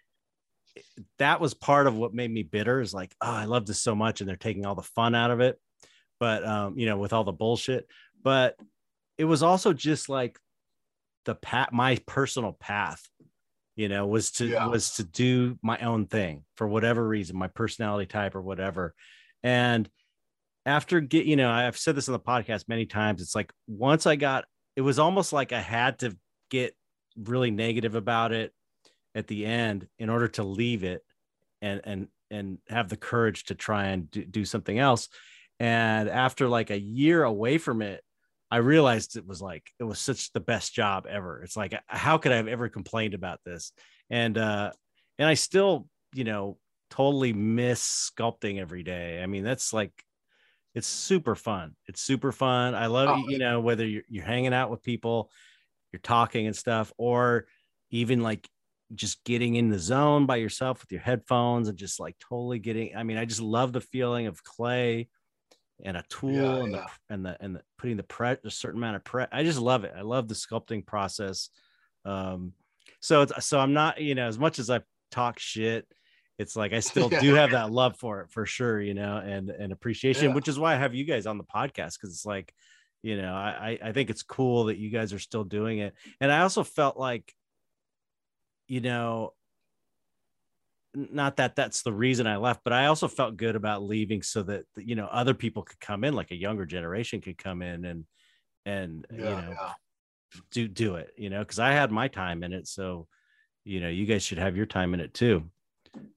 that 1.19 1.41
was 1.41 1.55
part 1.55 1.87
of 1.87 1.97
what 1.97 2.15
made 2.15 2.31
me 2.31 2.43
bitter 2.43 2.81
is 2.81 2.95
like, 2.95 3.15
oh, 3.21 3.31
I 3.31 3.45
love 3.45 3.67
this 3.67 3.83
so 3.83 3.95
much, 3.95 4.21
and 4.21 4.29
they're 4.29 4.37
taking 4.37 4.67
all 4.67 4.75
the 4.75 4.83
fun 4.83 5.15
out 5.15 5.31
of 5.31 5.41
it. 5.41 5.59
But 6.19 6.45
um, 6.45 6.79
you 6.79 6.87
know, 6.87 6.99
with 6.99 7.13
all 7.13 7.25
the 7.25 7.33
bullshit. 7.33 7.87
But 8.23 8.57
it 9.19 9.25
was 9.25 9.43
also 9.43 9.73
just 9.73 10.09
like 10.09 10.39
the 11.25 11.35
path, 11.35 11.71
my 11.73 11.99
personal 12.07 12.53
path, 12.53 13.03
you 13.77 13.89
know, 13.89 14.07
was 14.07 14.31
to 14.33 14.47
Yeah. 14.47 14.67
was 14.67 14.95
to 14.97 15.05
do 15.05 15.59
my 15.63 15.79
own 15.79 16.07
thing 16.07 16.45
for 16.57 16.69
whatever 16.69 17.07
reason, 17.07 17.37
my 17.37 17.49
personality 17.49 18.07
type 18.07 18.35
or 18.35 18.43
whatever. 18.43 18.95
And 19.43 19.89
after 20.67 21.01
get, 21.01 21.27
you 21.27 21.37
know, 21.37 21.51
I've 21.51 21.79
said 21.79 21.97
this 21.97 22.09
on 22.09 22.13
the 22.13 22.21
podcast 22.21 22.69
many 22.69 22.87
times. 22.87 23.23
It's 23.23 23.35
like 23.35 23.53
once 23.67 24.07
I 24.07 24.17
got, 24.17 24.45
it 24.77 24.83
was 24.83 24.99
almost 24.99 25.33
like 25.33 25.53
I 25.53 25.61
had 25.61 25.99
to 26.01 26.17
get 26.51 26.75
really 27.17 27.51
negative 27.51 27.95
about 27.95 28.33
it 28.33 28.53
at 29.15 29.27
the 29.27 29.45
end 29.47 29.87
in 29.99 30.09
order 30.11 30.29
to 30.29 30.43
leave 30.43 30.85
it 30.85 31.03
and 31.63 31.81
and 31.85 32.09
and 32.31 32.59
have 32.69 32.89
the 32.89 32.97
courage 32.97 33.45
to 33.45 33.55
try 33.55 33.87
and 33.87 34.11
do, 34.11 34.25
do 34.25 34.45
something 34.45 34.79
else. 34.79 35.09
And 35.59 36.09
after 36.09 36.49
like 36.49 36.71
a 36.71 36.79
year 36.79 37.25
away 37.25 37.59
from 37.59 37.83
it 37.83 38.03
i 38.53 38.57
realized 38.57 39.17
it 39.17 39.27
was 39.27 39.41
like 39.41 39.71
it 39.79 39.85
was 39.85 39.99
such 40.01 40.33
the 40.33 40.41
best 40.41 40.75
job 40.75 41.07
ever. 41.09 41.43
It's 41.43 41.57
like 41.57 41.75
how 41.87 42.19
could 42.19 42.33
i 42.33 42.37
have 42.37 42.49
ever 42.49 42.69
complained 42.69 43.15
about 43.15 43.39
this? 43.45 43.73
And 44.11 44.37
uh 44.39 44.73
and 45.19 45.29
i 45.29 45.35
still 45.35 45.87
you 46.15 46.25
know 46.25 46.59
totally 46.91 47.33
miss 47.33 48.11
sculpting 48.11 48.59
every 48.59 48.83
day. 48.83 49.23
I 49.23 49.27
mean 49.27 49.45
that's 49.45 49.73
like 49.73 49.93
it's 50.75 50.87
super 50.89 51.35
fun. 51.35 51.75
It's 51.89 52.01
super 52.01 52.33
fun. 52.33 52.75
I 52.75 52.87
love 52.87 53.09
Oh. 53.11 53.29
you 53.29 53.39
know 53.39 53.61
whether 53.61 53.87
you're, 53.87 54.03
you're 54.09 54.25
hanging 54.25 54.55
out 54.55 54.71
with 54.71 54.83
people 54.83 55.31
you're 55.93 56.01
talking 56.01 56.47
and 56.47 56.57
stuff 56.57 56.93
or 56.97 57.47
even 57.91 58.21
like 58.21 58.49
just 58.95 59.23
getting 59.25 59.55
in 59.55 59.69
the 59.69 59.79
zone 59.79 60.27
by 60.27 60.37
yourself 60.37 60.81
with 60.81 60.91
your 60.91 61.01
headphones 61.01 61.69
and 61.69 61.79
just 61.79 62.01
like 62.01 62.17
totally 62.19 62.59
getting 62.59 62.97
i 62.97 63.03
mean 63.03 63.17
i 63.17 63.25
just 63.25 63.41
love 63.41 63.73
the 63.73 63.81
feeling 63.81 64.27
of 64.27 64.43
clay 64.43 65.09
and 65.85 65.97
a 65.97 66.05
tool 66.09 66.35
Yeah, 66.35 66.65
and, 66.65 66.73
yeah. 66.73 66.87
The, 67.09 67.15
and 67.15 67.27
the 67.27 67.37
and 67.41 67.57
the 67.57 67.63
putting 67.79 67.97
the 67.97 68.03
pre 68.03 68.37
a 68.45 68.51
certain 68.51 68.79
amount 68.81 68.97
of 68.97 69.05
pre 69.05 69.25
i 69.33 69.43
just 69.43 69.59
love 69.61 69.85
it 69.85 69.93
i 69.97 70.03
love 70.03 70.29
the 70.29 70.35
sculpting 70.35 70.85
process 70.85 71.51
um 72.05 72.53
so 73.01 73.23
it's 73.23 73.47
so 73.47 73.59
i'm 73.61 73.73
not 73.73 74.01
you 74.01 74.15
know 74.15 74.27
as 74.27 74.39
much 74.39 74.59
as 74.59 74.71
i 74.71 74.81
talk 75.11 75.39
shit 75.39 75.87
it's 76.39 76.57
like 76.57 76.73
i 76.73 76.81
still 76.81 77.09
Yeah. 77.09 77.21
do 77.21 77.35
have 77.35 77.53
that 77.53 77.71
love 77.71 77.97
for 77.97 78.23
it 78.23 78.31
for 78.31 78.47
sure 78.47 78.81
you 78.81 78.95
know 78.95 79.17
and 79.19 79.51
and 79.51 79.73
appreciation 79.73 80.35
which 80.35 80.49
is 80.49 80.59
why 80.59 80.75
i 80.75 80.79
have 80.79 80.95
you 80.95 81.05
guys 81.05 81.27
on 81.27 81.39
the 81.39 81.45
podcast 81.45 81.95
because 81.95 82.11
it's 82.11 82.27
like 82.27 82.53
you 83.03 83.21
know 83.21 83.33
I, 83.33 83.79
I 83.83 83.89
i 83.89 83.93
think 83.93 84.11
it's 84.11 84.23
cool 84.23 84.65
that 84.65 84.79
you 84.79 84.91
guys 84.91 85.13
are 85.13 85.19
still 85.19 85.45
doing 85.45 85.79
it 85.79 85.95
and 86.21 86.31
i 86.31 86.41
also 86.41 86.65
felt 86.65 86.99
like 86.99 87.33
you 88.71 88.81
know 88.81 89.33
not 90.95 91.37
that 91.37 91.55
that's 91.55 91.83
the 91.83 91.93
reason 91.93 92.27
i 92.27 92.37
left 92.37 92.61
but 92.65 92.73
i 92.73 92.87
also 92.87 93.07
felt 93.07 93.37
good 93.37 93.57
about 93.57 93.83
leaving 93.83 94.23
so 94.23 94.43
that 94.43 94.65
you 94.77 94.95
know 94.95 95.07
other 95.07 95.35
people 95.35 95.63
could 95.63 95.81
come 95.81 96.05
in 96.05 96.15
like 96.15 96.31
a 96.31 96.37
younger 96.37 96.67
generation 96.67 97.21
could 97.21 97.39
come 97.39 97.63
in 97.63 97.85
and 97.85 98.05
and 98.67 99.07
you 99.13 99.19
know 99.19 99.55
yeah. 99.61 99.73
do 100.51 100.69
do 100.69 100.97
it 100.97 101.13
you 101.17 101.31
know 101.31 101.41
because 101.41 101.59
i 101.59 101.73
had 101.73 101.91
my 101.91 102.09
time 102.09 102.43
in 102.43 102.53
it 102.53 102.67
so 102.67 103.07
you 103.65 103.81
know 103.81 103.89
you 103.89 104.07
guys 104.07 104.23
should 104.23 104.39
have 104.39 104.57
your 104.57 104.67
time 104.67 104.95
in 104.95 105.01
it 105.01 105.15
too 105.15 105.51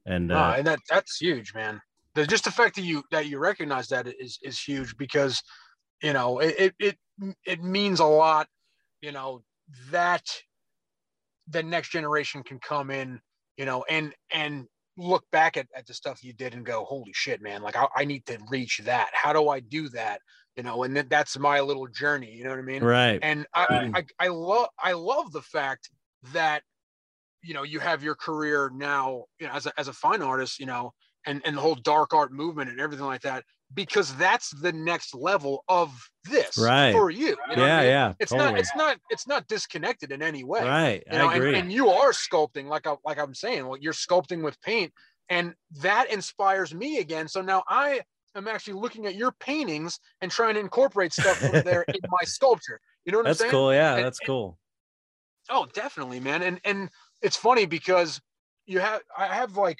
and 0.05 0.27
No, 0.27 0.37
uh, 0.37 0.55
and 0.57 0.67
that 0.67 0.79
that's 0.89 1.17
huge, 1.17 1.53
man. 1.53 1.81
The, 2.15 2.27
just 2.27 2.43
the 2.43 2.51
fact 2.51 2.75
that 2.75 2.83
you 2.83 3.03
that 3.11 3.27
you 3.27 3.39
recognize 3.39 3.87
that 3.89 4.07
is 4.07 4.37
is 4.43 4.59
huge 4.59 4.95
because 4.97 5.41
you 6.01 6.13
know 6.13 6.39
it 6.39 6.55
it 6.59 6.75
it, 6.79 7.35
it 7.45 7.63
means 7.63 7.99
a 7.99 8.05
lot. 8.05 8.47
You 9.01 9.11
know 9.11 9.43
that 9.89 10.23
the 11.47 11.63
next 11.63 11.91
generation 11.91 12.43
can 12.43 12.59
come 12.59 12.89
in, 12.89 13.19
you 13.57 13.65
know, 13.65 13.83
and 13.89 14.13
and 14.31 14.67
look 14.97 15.23
back 15.31 15.57
at, 15.57 15.67
at 15.75 15.87
the 15.87 15.93
stuff 15.93 16.23
you 16.23 16.33
did 16.33 16.53
and 16.53 16.65
go, 16.65 16.85
holy 16.85 17.11
shit, 17.13 17.41
man! 17.41 17.61
Like 17.61 17.75
I, 17.75 17.87
I 17.95 18.05
need 18.05 18.25
to 18.27 18.37
reach 18.49 18.79
that. 18.85 19.09
How 19.13 19.33
do 19.33 19.49
I 19.49 19.59
do 19.59 19.89
that? 19.89 20.21
You 20.55 20.63
know, 20.63 20.83
and 20.83 20.95
that, 20.95 21.09
that's 21.09 21.37
my 21.37 21.59
little 21.61 21.87
journey. 21.87 22.31
You 22.31 22.43
know 22.43 22.51
what 22.51 22.59
I 22.59 22.63
mean? 22.63 22.83
right 22.83 23.19
and 23.21 23.45
I, 23.53 23.67
Mm. 23.71 23.95
I, 23.95 24.25
I 24.25 24.27
love 24.27 24.69
I 24.79 24.93
love 24.93 25.31
the 25.31 25.41
fact 25.41 25.89
that 26.31 26.63
you 27.41 27.53
know 27.53 27.63
you 27.63 27.79
have 27.79 28.03
your 28.03 28.15
career 28.15 28.71
now 28.73 29.25
you 29.39 29.47
know 29.47 29.53
as 29.53 29.65
a, 29.65 29.73
as 29.77 29.87
a 29.87 29.93
fine 29.93 30.21
artist 30.21 30.59
you 30.59 30.65
know 30.65 30.91
and 31.25 31.41
and 31.45 31.57
the 31.57 31.61
whole 31.61 31.75
dark 31.75 32.13
art 32.13 32.31
movement 32.31 32.69
and 32.69 32.79
everything 32.79 33.05
like 33.05 33.21
that 33.21 33.43
because 33.73 34.13
that's 34.15 34.49
the 34.61 34.71
next 34.71 35.15
level 35.15 35.63
of 35.67 35.91
this 36.25 36.57
Right. 36.57 36.91
for 36.91 37.09
you, 37.09 37.35
you 37.49 37.55
know 37.55 37.65
yeah 37.65 37.77
I 37.77 37.79
mean? 37.81 37.89
yeah 37.89 38.13
it's 38.19 38.31
totally. 38.31 38.51
not 38.51 38.59
it's 38.59 38.75
not 38.75 38.97
it's 39.09 39.27
not 39.27 39.47
disconnected 39.47 40.11
in 40.11 40.21
any 40.21 40.43
way 40.43 40.63
right 40.63 41.03
you 41.11 41.17
know, 41.17 41.27
i 41.27 41.33
and, 41.35 41.43
agree 41.43 41.55
and 41.59 41.71
you 41.71 41.89
are 41.89 42.11
sculpting 42.11 42.65
like 42.67 42.87
I, 42.87 42.95
like 43.05 43.19
I'm 43.19 43.33
saying, 43.33 43.67
well, 43.67 43.77
you're 43.79 43.93
sculpting 43.93 44.43
with 44.43 44.59
paint, 44.61 44.91
and 45.29 45.53
that 45.81 46.11
inspires 46.11 46.73
me 46.73 46.99
again. 46.99 47.27
So 47.27 47.41
now 47.41 47.63
I 47.67 48.01
am 48.35 48.47
actually 48.47 48.73
looking 48.73 49.05
at 49.05 49.15
your 49.15 49.31
paintings 49.39 49.99
and 50.21 50.31
trying 50.31 50.55
to 50.55 50.59
incorporate 50.59 51.13
stuff 51.13 51.37
from 51.37 51.51
there 51.65 51.83
in 51.87 51.99
my 52.09 52.23
sculpture. 52.23 52.79
You 53.05 53.11
know 53.11 53.19
what 53.19 53.25
that's 53.25 53.41
I'm 53.41 53.49
saying? 53.49 53.51
That's 53.51 53.53
cool 53.53 53.73
yeah 53.73 53.95
And- 53.95 54.05
that's 54.05 54.19
cool 54.19 54.57
Oh, 55.49 55.67
definitely, 55.73 56.19
man. 56.19 56.41
And 56.41 56.59
and 56.63 56.89
it's 57.21 57.35
funny 57.35 57.65
because 57.65 58.21
you 58.65 58.79
have 58.79 59.01
I 59.17 59.27
have 59.27 59.57
like 59.57 59.77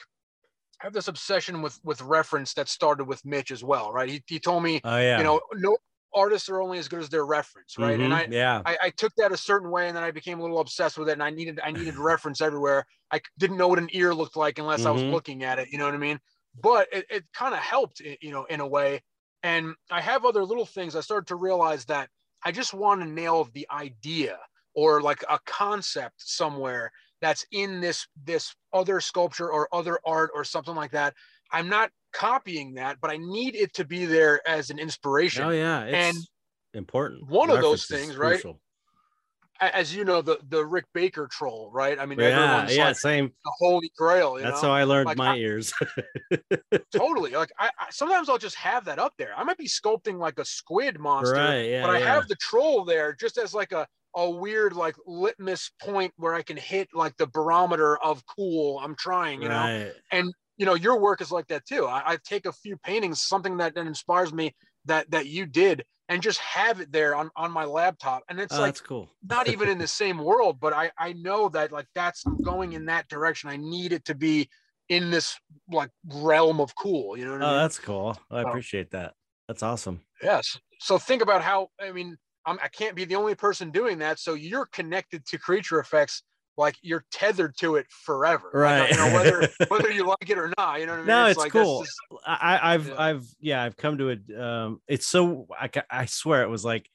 I 0.81 0.85
have 0.85 0.93
this 0.93 1.07
obsession 1.07 1.61
with 1.61 1.79
with 1.83 2.01
reference 2.01 2.53
that 2.55 2.67
started 2.69 3.05
with 3.05 3.23
Mitch 3.25 3.51
as 3.51 3.63
well, 3.63 3.91
right? 3.91 4.09
He 4.09 4.23
he 4.27 4.39
told 4.39 4.63
me, 4.63 4.81
oh 4.83 4.97
yeah 4.99 5.13
you 5.15 5.23
know, 5.23 5.41
no 5.53 5.77
artists 6.13 6.49
are 6.49 6.61
only 6.61 6.77
as 6.79 6.87
good 6.87 6.99
as 6.99 7.09
their 7.09 7.25
reference, 7.25 7.77
right? 7.77 7.99
And 7.99 8.13
Mhm, 8.13 8.13
I 8.13 8.29
yeah 8.29 8.63
I, 8.65 8.77
I 8.83 8.89
took 8.91 9.13
that 9.17 9.31
a 9.31 9.37
certain 9.37 9.69
way, 9.71 9.87
and 9.87 9.95
then 9.95 10.03
I 10.03 10.11
became 10.11 10.39
a 10.39 10.41
little 10.41 10.59
obsessed 10.59 10.97
with 10.97 11.09
it. 11.09 11.13
And 11.13 11.23
I 11.23 11.29
needed 11.29 11.59
I 11.63 11.71
needed 11.71 11.97
reference 11.99 12.41
everywhere. 12.41 12.85
I 13.11 13.21
didn't 13.37 13.57
know 13.57 13.67
what 13.67 13.79
an 13.79 13.89
ear 13.93 14.13
looked 14.13 14.35
like 14.35 14.59
unless 14.59 14.85
I 14.85 14.91
was 14.91 15.03
Mhm. 15.03 15.09
looking 15.09 15.43
at 15.43 15.59
it. 15.59 15.69
You 15.69 15.77
know 15.77 15.85
what 15.85 15.93
I 15.95 15.97
mean? 15.97 16.19
But 16.55 16.87
it, 16.91 17.05
it 17.09 17.25
kind 17.33 17.53
of 17.53 17.59
helped, 17.61 17.99
you 17.99 18.31
know, 18.31 18.45
in 18.45 18.59
a 18.59 18.67
way. 18.67 19.01
And 19.41 19.75
I 19.89 20.01
have 20.01 20.25
other 20.25 20.43
little 20.45 20.65
things. 20.65 20.95
I 20.95 21.01
started 21.01 21.27
to 21.27 21.35
realize 21.35 21.85
that 21.85 22.09
I 22.43 22.51
just 22.51 22.73
want 22.73 23.01
to 23.01 23.07
nail 23.07 23.45
the 23.45 23.67
idea 23.69 24.39
or 24.75 25.01
like 25.01 25.23
a 25.29 25.39
concept 25.45 26.21
somewhere 26.21 26.91
that's 27.23 27.45
in 27.51 27.79
this 27.81 28.07
this 28.25 28.53
other 28.73 28.99
sculpture 28.99 29.49
or 29.51 29.67
other 29.73 29.99
art 30.05 30.31
or 30.33 30.43
something 30.43 30.75
like 30.75 30.91
that. 30.91 31.13
I'm 31.51 31.69
not 31.69 31.91
copying 32.11 32.73
that, 32.75 32.97
but 33.01 33.11
I 33.11 33.17
need 33.17 33.55
it 33.55 33.73
to 33.75 33.85
be 33.85 34.05
there 34.05 34.47
as 34.47 34.69
an 34.69 34.79
inspiration 34.79 35.43
oh 35.43 35.49
yeah 35.49 35.83
it's 35.83 36.17
and 36.17 36.27
important 36.73 37.27
one 37.27 37.49
of 37.49 37.61
those 37.61 37.85
things, 37.85 38.15
right? 38.17 38.33
crucial. 38.33 38.59
as 39.61 39.95
you 39.95 40.03
know, 40.03 40.21
the 40.21 40.39
the 40.49 40.65
Rick 40.65 40.85
Baker 40.93 41.27
troll, 41.31 41.69
right? 41.73 41.99
I 41.99 42.05
mean, 42.05 42.19
yeah 42.19 42.25
everyone's 42.25 42.75
yeah 42.75 42.87
like 42.87 42.95
same 42.97 43.31
the 43.45 43.51
holy 43.59 43.91
grail. 43.97 44.37
You 44.37 44.43
that's 44.43 44.61
know? 44.61 44.69
how 44.69 44.73
i 44.75 44.83
learned 44.83 45.05
Like, 45.07 45.17
my 45.17 45.33
I- 45.33 45.37
ears 45.37 45.73
totally. 46.91 47.31
Like 47.31 47.51
I, 47.59 47.69
I 47.79 47.87
sometimes 47.91 48.29
I'll 48.29 48.37
just 48.37 48.55
have 48.55 48.85
that 48.85 48.99
up 48.99 49.13
there. 49.17 49.33
I 49.37 49.43
might 49.43 49.57
be 49.57 49.67
sculpting 49.67 50.17
like 50.17 50.39
a 50.39 50.45
squid 50.45 50.99
monster, 50.99 51.35
right 51.35 51.61
yeah 51.69 51.81
but 51.85 51.91
I 51.95 51.99
yeah. 51.99 52.13
have 52.13 52.27
the 52.27 52.35
troll 52.35 52.83
there 52.85 53.15
just 53.19 53.37
as 53.37 53.53
like 53.53 53.71
a 53.71 53.87
a 54.15 54.29
weird 54.29 54.73
like 54.73 54.95
litmus 55.05 55.71
point 55.81 56.13
where 56.17 56.33
I 56.33 56.41
can 56.41 56.57
hit 56.57 56.89
like 56.93 57.15
the 57.17 57.27
barometer 57.27 57.97
of 57.97 58.23
cool. 58.25 58.79
I'm 58.79 58.95
trying, 58.95 59.41
you 59.41 59.49
know. 59.49 59.89
And 60.11 60.33
You 60.57 60.67
know, 60.67 60.75
your 60.75 60.99
work 60.99 61.19
is 61.19 61.31
like 61.31 61.47
that 61.47 61.65
too. 61.65 61.85
I, 61.85 62.13
I 62.13 62.17
take 62.23 62.45
a 62.45 62.51
few 62.51 62.77
paintings, 62.77 63.23
something 63.23 63.57
that, 63.57 63.73
that 63.75 63.87
inspires 63.87 64.31
me 64.31 64.53
that 64.85 65.09
that 65.11 65.25
you 65.25 65.45
did, 65.47 65.83
and 66.09 66.21
just 66.21 66.39
have 66.39 66.79
it 66.79 66.91
there 66.91 67.15
on 67.15 67.31
on 67.35 67.51
my 67.51 67.65
laptop, 67.65 68.23
and 68.29 68.39
it's 68.39 68.53
oh, 68.53 68.59
like 68.59 68.67
that's 68.67 68.81
cool 68.81 69.09
not 69.29 69.47
even 69.47 69.67
in 69.67 69.77
the 69.79 69.87
same 69.87 70.19
world, 70.19 70.59
but 70.59 70.73
I 70.73 70.91
I 70.97 71.13
know 71.13 71.49
that 71.49 71.71
like 71.71 71.87
that's 71.95 72.23
I'm 72.25 72.37
going 72.41 72.73
in 72.73 72.85
that 72.85 73.07
direction. 73.09 73.49
I 73.49 73.57
need 73.57 73.93
it 73.93 74.05
to 74.05 74.15
be 74.15 74.47
in 74.89 75.09
this 75.09 75.35
like 75.71 75.89
realm 76.05 76.59
of 76.59 76.75
cool. 76.75 77.17
You 77.17 77.25
know 77.25 77.31
what 77.31 77.41
I 77.41 77.45
oh 77.45 77.51
mean? 77.51 77.57
that's 77.61 77.79
cool 77.79 78.17
i 78.29 78.41
appreciate 78.41 78.91
that 78.91 79.13
that's 79.47 79.63
awesome 79.63 80.01
yes. 80.21 80.57
So 80.79 80.97
think 80.97 81.21
about 81.21 81.41
how 81.41 81.69
I 81.81 81.91
mean 81.91 82.17
I'm, 82.45 82.59
I 82.61 82.67
can't 82.67 82.95
be 82.95 83.05
the 83.05 83.15
only 83.15 83.35
person 83.35 83.71
doing 83.71 83.99
that. 83.99 84.19
So 84.19 84.33
you're 84.33 84.65
connected 84.67 85.25
to 85.27 85.37
creature 85.37 85.79
effects. 85.79 86.23
Like 86.55 86.75
you're 86.83 87.03
tethered 87.11 87.57
to 87.61 87.77
it 87.77 87.87
forever, 87.89 88.51
Like, 88.53 88.53
Right. 88.53 88.91
you 88.91 88.97
know, 88.97 89.11
whether 89.13 89.49
whether 89.69 89.91
you 89.91 90.05
like 90.05 90.29
it 90.29 90.37
or 90.37 90.53
not, 90.55 90.79
you 90.79 90.85
know 90.85 90.91
what 90.91 90.97
I 90.97 91.01
mean? 91.01 91.07
No, 91.07 91.25
it's 91.25 91.39
like, 91.39 91.51
cool. 91.51 91.81
just- 91.83 91.97
I, 92.27 92.75
I've, 92.75 92.87
Yeah. 92.89 93.01
I've, 93.01 93.25
yeah, 93.39 93.63
I've 93.63 93.75
come 93.75 93.97
to 93.97 94.09
it. 94.09 94.19
Um, 94.39 94.79
it's 94.87 95.07
so 95.07 95.47
I, 95.59 95.69
I 95.89 96.05
swear 96.05 96.43
it 96.43 96.49
was 96.49 96.63
like, 96.63 96.87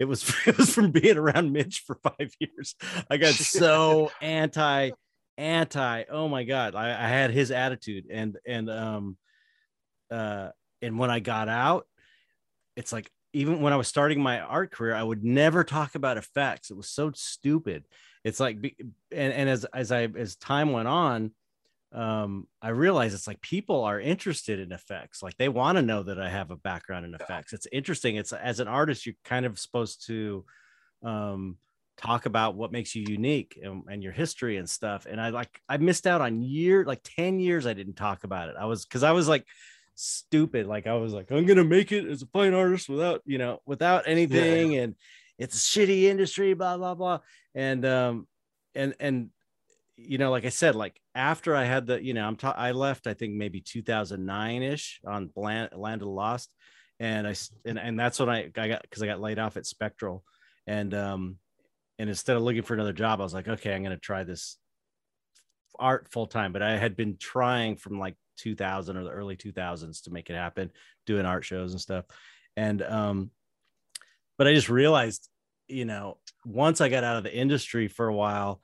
it 0.00 0.06
was, 0.06 0.28
it 0.46 0.58
was 0.58 0.74
from 0.74 0.90
being 0.90 1.16
around 1.16 1.52
Mitch 1.52 1.84
for 1.86 1.96
five 2.02 2.32
years. 2.40 2.74
I 3.08 3.16
got 3.18 3.34
so 3.34 4.10
anti 4.20 4.90
anti. 5.38 6.04
Oh 6.10 6.26
my 6.26 6.42
god, 6.42 6.74
I, 6.74 6.88
I 6.90 7.06
had 7.08 7.30
his 7.30 7.52
attitude, 7.52 8.06
and 8.10 8.36
and 8.44 8.68
um, 8.68 9.16
uh, 10.10 10.48
and 10.82 10.98
when 10.98 11.10
I 11.12 11.20
got 11.20 11.48
out, 11.48 11.86
it's 12.74 12.92
like 12.92 13.08
even 13.34 13.60
when 13.60 13.72
I 13.72 13.76
was 13.76 13.88
starting 13.88 14.20
my 14.20 14.40
art 14.40 14.70
career, 14.70 14.94
I 14.94 15.02
would 15.02 15.24
never 15.24 15.64
talk 15.64 15.94
about 15.94 16.16
effects. 16.16 16.70
It 16.70 16.76
was 16.76 16.88
so 16.88 17.10
stupid. 17.14 17.84
It's 18.22 18.40
like, 18.40 18.56
and, 19.12 19.32
and 19.32 19.48
as 19.48 19.64
as 19.74 19.92
I 19.92 20.04
as 20.04 20.36
time 20.36 20.72
went 20.72 20.88
on, 20.88 21.32
um, 21.92 22.46
I 22.62 22.70
realized 22.70 23.14
it's 23.14 23.26
like 23.26 23.40
people 23.40 23.84
are 23.84 24.00
interested 24.00 24.60
in 24.60 24.72
effects. 24.72 25.22
Like 25.22 25.36
they 25.36 25.48
want 25.48 25.76
to 25.76 25.82
know 25.82 26.04
that 26.04 26.20
I 26.20 26.30
have 26.30 26.50
a 26.50 26.56
background 26.56 27.04
in 27.04 27.14
effects. 27.14 27.52
It's 27.52 27.66
interesting. 27.70 28.16
It's 28.16 28.32
as 28.32 28.60
an 28.60 28.68
artist, 28.68 29.04
you're 29.04 29.14
kind 29.24 29.44
of 29.44 29.58
supposed 29.58 30.06
to 30.06 30.44
um, 31.02 31.58
talk 31.96 32.26
about 32.26 32.54
what 32.54 32.72
makes 32.72 32.94
you 32.94 33.04
unique 33.06 33.58
and, 33.62 33.82
and, 33.88 34.02
your 34.02 34.12
history 34.12 34.56
and 34.56 34.68
stuff. 34.68 35.06
And 35.08 35.20
I 35.20 35.30
like 35.30 35.60
I 35.68 35.76
missed 35.76 36.06
out 36.06 36.20
on 36.20 36.42
year 36.42 36.84
like 36.84 37.00
10 37.04 37.40
years 37.40 37.66
I 37.66 37.74
didn't 37.74 37.94
talk 37.94 38.24
about 38.24 38.48
it. 38.48 38.56
I 38.58 38.64
was 38.64 38.84
because 38.84 39.02
I 39.02 39.12
was 39.12 39.28
like 39.28 39.44
stupid. 39.94 40.66
Like 40.66 40.86
I 40.86 40.94
was 40.94 41.12
like, 41.12 41.30
I'm 41.30 41.46
gonna 41.46 41.64
make 41.64 41.92
it 41.92 42.06
as 42.06 42.22
a 42.22 42.26
fine 42.26 42.54
artist 42.54 42.88
without, 42.88 43.22
you 43.24 43.38
know, 43.38 43.60
without 43.66 44.04
anything. 44.06 44.72
Yeah. 44.72 44.82
And 44.82 44.94
it's 45.38 45.56
a 45.56 45.58
shitty 45.58 46.04
industry, 46.04 46.54
blah, 46.54 46.76
blah, 46.76 46.94
blah. 46.94 47.20
And 47.54 47.84
um, 47.84 48.26
and 48.74 48.94
and 49.00 49.30
you 49.96 50.18
know, 50.18 50.30
like 50.30 50.44
I 50.44 50.50
said, 50.50 50.74
like 50.74 51.00
after 51.14 51.54
I 51.54 51.64
had 51.64 51.86
the, 51.86 52.02
you 52.02 52.14
know, 52.14 52.26
I'm 52.26 52.36
ta- 52.36 52.54
I 52.56 52.72
left, 52.72 53.06
I 53.06 53.14
think 53.14 53.34
maybe 53.34 53.60
2009 53.60 54.62
ish 54.62 55.00
on 55.06 55.30
Land, 55.36 55.70
Land 55.76 56.02
of 56.02 56.06
the 56.06 56.12
Lost. 56.12 56.52
And 56.98 57.26
I, 57.26 57.34
and, 57.64 57.78
and 57.78 57.98
that's 57.98 58.18
when 58.18 58.28
I, 58.28 58.50
I 58.56 58.68
got, 58.68 58.90
cause 58.90 59.02
I 59.02 59.06
got 59.06 59.20
laid 59.20 59.38
off 59.38 59.56
at 59.56 59.66
Spectral. 59.66 60.24
And, 60.66 60.94
um, 60.94 61.36
and 61.98 62.08
instead 62.08 62.36
of 62.36 62.42
looking 62.42 62.62
for 62.62 62.74
another 62.74 62.92
job, 62.92 63.20
I 63.20 63.24
was 63.24 63.34
like, 63.34 63.46
okay, 63.46 63.74
I'm 63.74 63.84
to 63.84 63.96
try 63.96 64.24
this 64.24 64.58
art 65.78 66.08
full 66.10 66.26
time. 66.26 66.52
But 66.52 66.62
I 66.62 66.76
had 66.76 66.96
been 66.96 67.16
trying 67.16 67.76
from 67.76 67.98
like 67.98 68.16
2000 68.36 68.96
or 68.96 69.04
the 69.04 69.10
early 69.10 69.36
2000s 69.36 70.02
to 70.04 70.10
make 70.10 70.30
it 70.30 70.34
happen, 70.34 70.70
doing 71.06 71.26
art 71.26 71.44
shows 71.44 71.72
and 71.72 71.80
stuff. 71.80 72.04
And, 72.56 72.82
um, 72.82 73.30
but 74.38 74.46
I 74.46 74.54
just 74.54 74.68
realized, 74.68 75.28
you 75.68 75.84
know, 75.84 76.18
once 76.44 76.80
I 76.80 76.88
got 76.88 77.04
out 77.04 77.16
of 77.16 77.24
the 77.24 77.34
industry 77.34 77.88
for 77.88 78.06
a 78.06 78.14
while, 78.14 78.60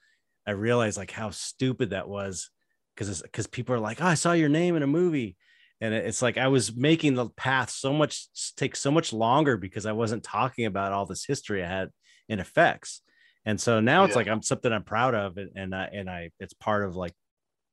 I 0.46 0.52
realized 0.52 0.96
like 0.96 1.10
how 1.10 1.30
stupid 1.30 1.90
that 1.90 2.08
was 2.08 2.50
because 2.94 3.22
because 3.22 3.46
people 3.46 3.74
are 3.74 3.80
like, 3.80 4.02
oh, 4.02 4.06
I 4.06 4.14
saw 4.14 4.32
your 4.32 4.48
name 4.48 4.76
in 4.76 4.82
a 4.82 4.86
movie. 4.86 5.36
And 5.80 5.94
it's 5.94 6.20
like 6.20 6.36
I 6.36 6.48
was 6.48 6.76
making 6.76 7.14
the 7.14 7.30
path 7.30 7.70
so 7.70 7.92
much 7.92 8.26
take 8.56 8.76
so 8.76 8.90
much 8.90 9.12
longer 9.12 9.56
because 9.56 9.86
I 9.86 9.92
wasn't 9.92 10.22
talking 10.22 10.66
about 10.66 10.92
all 10.92 11.06
this 11.06 11.24
history 11.24 11.64
I 11.64 11.68
had 11.68 11.88
in 12.28 12.40
effects. 12.40 13.00
And 13.46 13.58
so 13.58 13.80
now 13.80 14.04
it's 14.04 14.16
like 14.16 14.28
I'm 14.28 14.42
something 14.42 14.70
I'm 14.70 14.84
proud 14.84 15.14
of, 15.14 15.38
and 15.38 15.50
and 15.56 15.74
I, 15.74 15.84
and 15.92 16.10
I 16.10 16.30
it's 16.40 16.52
part 16.52 16.84
of 16.84 16.96
like 16.96 17.14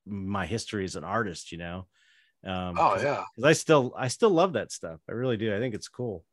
my 0.08 0.46
history 0.46 0.84
as 0.86 0.96
an 0.96 1.04
artist, 1.04 1.52
you 1.52 1.58
know. 1.58 1.88
Um, 2.46 2.76
oh 2.78 2.96
yeah, 3.02 3.24
because 3.36 3.50
I 3.50 3.54
still 3.54 3.94
I 3.98 4.08
still 4.08 4.30
love 4.30 4.54
that 4.54 4.72
stuff. 4.72 5.00
I 5.10 5.14
really 5.14 5.38
do. 5.38 5.56
I 5.56 5.60
think 5.60 5.76
it's 5.76 5.90
cool. 5.90 6.24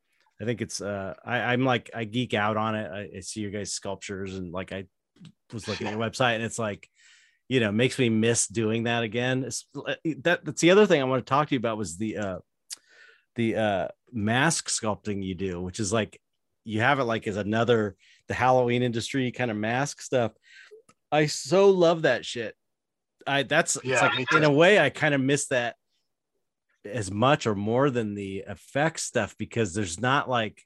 I 0.41 0.45
think 0.45 0.61
it's 0.61 0.81
uh 0.81 1.13
I, 1.25 1.37
I'm 1.37 1.63
like 1.63 1.89
I 1.93 2.03
geek 2.03 2.33
out 2.33 2.57
on 2.57 2.75
it. 2.75 2.91
I, 2.91 3.17
I 3.17 3.19
see 3.21 3.41
your 3.41 3.51
guys' 3.51 3.73
sculptures 3.73 4.35
and 4.35 4.51
like 4.51 4.71
I 4.71 4.85
was 5.53 5.67
looking 5.67 5.87
at 5.87 5.93
your 5.93 6.01
website 6.09 6.35
and 6.35 6.43
it's 6.43 6.59
like 6.59 6.89
you 7.47 7.59
know 7.59 7.71
makes 7.71 7.99
me 7.99 8.09
miss 8.09 8.47
doing 8.47 8.83
that 8.83 9.03
again 9.03 9.43
it's, 9.43 9.65
uh, 9.75 9.95
that 10.21 10.43
that's 10.43 10.61
the 10.61 10.71
other 10.71 10.85
thing 10.85 11.01
i 11.01 11.05
want 11.05 11.25
to 11.25 11.29
talk 11.29 11.47
to 11.47 11.55
you 11.55 11.59
about 11.59 11.77
was 11.77 11.97
the 11.97 12.17
uh 12.17 12.37
the 13.35 13.55
uh 13.55 13.87
mask 14.11 14.67
sculpting 14.67 15.23
you 15.23 15.35
do 15.35 15.61
which 15.61 15.79
is 15.79 15.93
like 15.93 16.19
you 16.63 16.81
have 16.81 16.99
it 16.99 17.03
like 17.03 17.27
as 17.27 17.37
another 17.37 17.95
the 18.27 18.33
halloween 18.33 18.81
industry 18.81 19.31
kind 19.31 19.51
of 19.51 19.57
mask 19.57 20.01
stuff 20.01 20.31
i 21.11 21.25
so 21.25 21.69
love 21.69 22.03
that 22.03 22.25
shit 22.25 22.55
i 23.27 23.43
that's 23.43 23.77
yeah, 23.83 24.01
like 24.15 24.31
in 24.33 24.43
a 24.43 24.51
way 24.51 24.79
i 24.79 24.89
kind 24.89 25.13
of 25.13 25.21
miss 25.21 25.47
that 25.47 25.75
as 26.85 27.11
much 27.11 27.47
or 27.47 27.55
more 27.55 27.89
than 27.89 28.13
the 28.13 28.43
effects 28.47 29.03
stuff 29.03 29.35
because 29.37 29.73
there's 29.73 29.99
not 29.99 30.29
like 30.29 30.61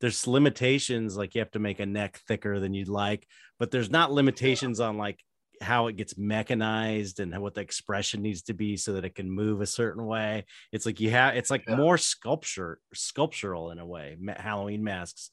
there's 0.00 0.26
limitations 0.26 1.16
like 1.16 1.34
you 1.34 1.40
have 1.40 1.50
to 1.50 1.58
make 1.58 1.80
a 1.80 1.86
neck 1.86 2.20
thicker 2.28 2.60
than 2.60 2.72
you'd 2.72 2.88
like 2.88 3.26
but 3.58 3.70
there's 3.70 3.90
not 3.90 4.12
limitations 4.12 4.78
on 4.78 4.96
like 4.96 5.18
how 5.60 5.88
it 5.88 5.96
gets 5.96 6.16
mechanized 6.16 7.20
and 7.20 7.36
what 7.40 7.54
the 7.54 7.60
expression 7.60 8.22
needs 8.22 8.42
to 8.42 8.54
be 8.54 8.76
so 8.76 8.92
that 8.92 9.04
it 9.04 9.14
can 9.14 9.30
move 9.30 9.60
a 9.60 9.66
certain 9.66 10.06
way. 10.06 10.44
It's 10.72 10.86
like 10.86 11.00
you 11.00 11.10
have 11.10 11.36
it's 11.36 11.50
like 11.50 11.64
yeah. 11.68 11.76
more 11.76 11.98
sculpture 11.98 12.78
sculptural 12.94 13.70
in 13.70 13.78
a 13.78 13.86
way 13.86 14.16
halloween 14.36 14.84
masks. 14.84 15.30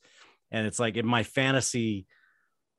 And 0.52 0.66
it's 0.68 0.80
like 0.80 0.98
in 0.98 1.06
my 1.06 1.24
fantasy 1.24 2.06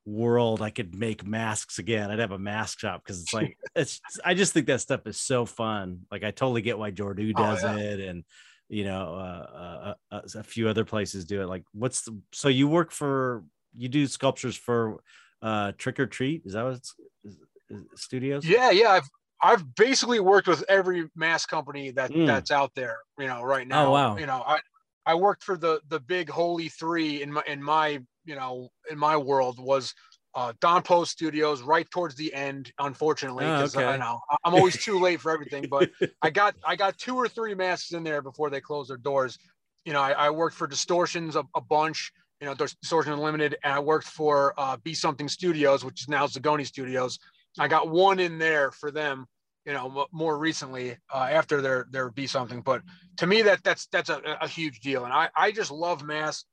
world 0.06 0.62
i 0.62 0.70
could 0.70 0.94
make 0.94 1.26
masks 1.26 1.78
again. 1.78 2.10
I'd 2.10 2.20
have 2.20 2.30
a 2.30 2.38
mask 2.38 2.78
shop 2.80 3.02
because 3.04 3.20
it's 3.20 3.34
like 3.34 3.58
it's 3.76 4.00
i 4.24 4.34
just 4.34 4.52
think 4.52 4.66
that 4.68 4.80
stuff 4.80 5.06
is 5.06 5.20
so 5.20 5.44
fun. 5.44 6.06
Like 6.10 6.24
i 6.24 6.30
totally 6.30 6.62
get 6.62 6.78
why 6.78 6.92
jordu 6.92 7.32
oh, 7.36 7.42
does 7.42 7.64
oh, 7.64 7.76
yeah. 7.76 7.82
it 7.82 8.00
and 8.00 8.24
you 8.68 8.84
know 8.84 9.14
uh, 9.14 9.94
uh, 10.10 10.14
uh, 10.14 10.20
a 10.36 10.42
few 10.42 10.68
other 10.68 10.84
places 10.84 11.24
do 11.24 11.42
it. 11.42 11.46
Like 11.46 11.64
what's 11.72 12.02
the, 12.02 12.18
so 12.32 12.48
you 12.48 12.68
work 12.68 12.90
for 12.90 13.44
you 13.72 13.88
do 13.88 14.06
sculptures 14.06 14.56
for 14.56 15.00
uh 15.42 15.72
trick 15.76 16.00
or 16.00 16.06
treat? 16.06 16.42
Is 16.44 16.54
that 16.54 16.64
what 16.64 16.74
it's 16.74 16.94
is, 17.24 17.38
is 17.68 17.84
studios? 17.96 18.46
Yeah 18.46 18.70
yeah 18.70 18.90
i've 18.90 19.08
i've 19.42 19.74
basically 19.74 20.20
worked 20.20 20.48
with 20.48 20.64
every 20.68 21.08
mask 21.14 21.48
company 21.48 21.90
that 21.90 22.10
mm. 22.10 22.26
that's 22.26 22.50
out 22.50 22.72
there 22.74 22.98
you 23.18 23.26
know 23.26 23.42
right 23.42 23.66
now. 23.66 23.86
oh 23.86 23.90
wow. 23.90 24.16
You 24.16 24.26
know 24.26 24.42
i 24.46 24.60
i 25.04 25.14
worked 25.14 25.42
for 25.42 25.56
the 25.56 25.80
the 25.88 26.00
big 26.00 26.30
holy 26.30 26.68
three 26.68 27.22
in 27.22 27.32
my 27.32 27.42
in 27.46 27.62
my 27.62 28.00
you 28.26 28.34
know 28.34 28.68
in 28.90 28.98
my 28.98 29.16
world 29.16 29.58
was 29.58 29.94
uh, 30.36 30.52
Don 30.60 30.82
Post 30.82 31.12
Studios 31.12 31.62
right 31.62 31.90
towards 31.90 32.14
the 32.14 32.32
end, 32.34 32.70
unfortunately, 32.78 33.46
because 33.46 33.74
oh, 33.74 33.80
okay. 33.80 33.88
I 33.88 33.96
know 33.96 34.20
I'm 34.44 34.54
always 34.54 34.76
too 34.76 35.00
late 35.00 35.18
for 35.20 35.32
everything. 35.34 35.66
But 35.68 35.90
I 36.20 36.28
got 36.28 36.54
I 36.62 36.76
got 36.76 36.98
two 36.98 37.16
or 37.16 37.26
three 37.26 37.54
masks 37.54 37.92
in 37.92 38.04
there 38.04 38.20
before 38.20 38.50
they 38.50 38.60
closed 38.60 38.90
their 38.90 38.98
doors. 38.98 39.38
You 39.86 39.94
know, 39.94 40.02
I, 40.02 40.12
I 40.12 40.30
worked 40.30 40.54
for 40.54 40.66
Distortions 40.66 41.36
a, 41.36 41.44
a, 41.54 41.60
bunch. 41.62 42.12
You 42.40 42.46
know, 42.46 42.54
Distortion 42.54 43.14
Unlimited, 43.14 43.56
and 43.64 43.72
I 43.72 43.78
worked 43.78 44.06
for 44.06 44.52
uh, 44.58 44.76
Be 44.76 44.92
Something 44.92 45.26
Studios, 45.26 45.86
which 45.86 46.02
is 46.02 46.08
now 46.08 46.26
Zagone 46.26 46.66
Studios. 46.66 47.18
I 47.58 47.66
got 47.66 47.88
one 47.88 48.20
in 48.20 48.38
there 48.38 48.70
for 48.70 48.90
them. 48.90 49.24
You 49.64 49.72
know, 49.72 50.06
more 50.12 50.36
recently 50.38 50.98
uh, 51.12 51.28
after 51.30 51.62
their 51.62 51.86
their 51.90 52.10
Be 52.10 52.26
Something. 52.26 52.60
But 52.60 52.82
to 53.16 53.26
me, 53.26 53.40
that 53.40 53.64
that's 53.64 53.86
that's 53.86 54.10
a, 54.10 54.20
a 54.42 54.46
huge 54.46 54.80
deal, 54.80 55.04
and 55.04 55.14
I 55.14 55.30
I 55.34 55.50
just 55.50 55.70
love 55.70 56.02
masks 56.02 56.44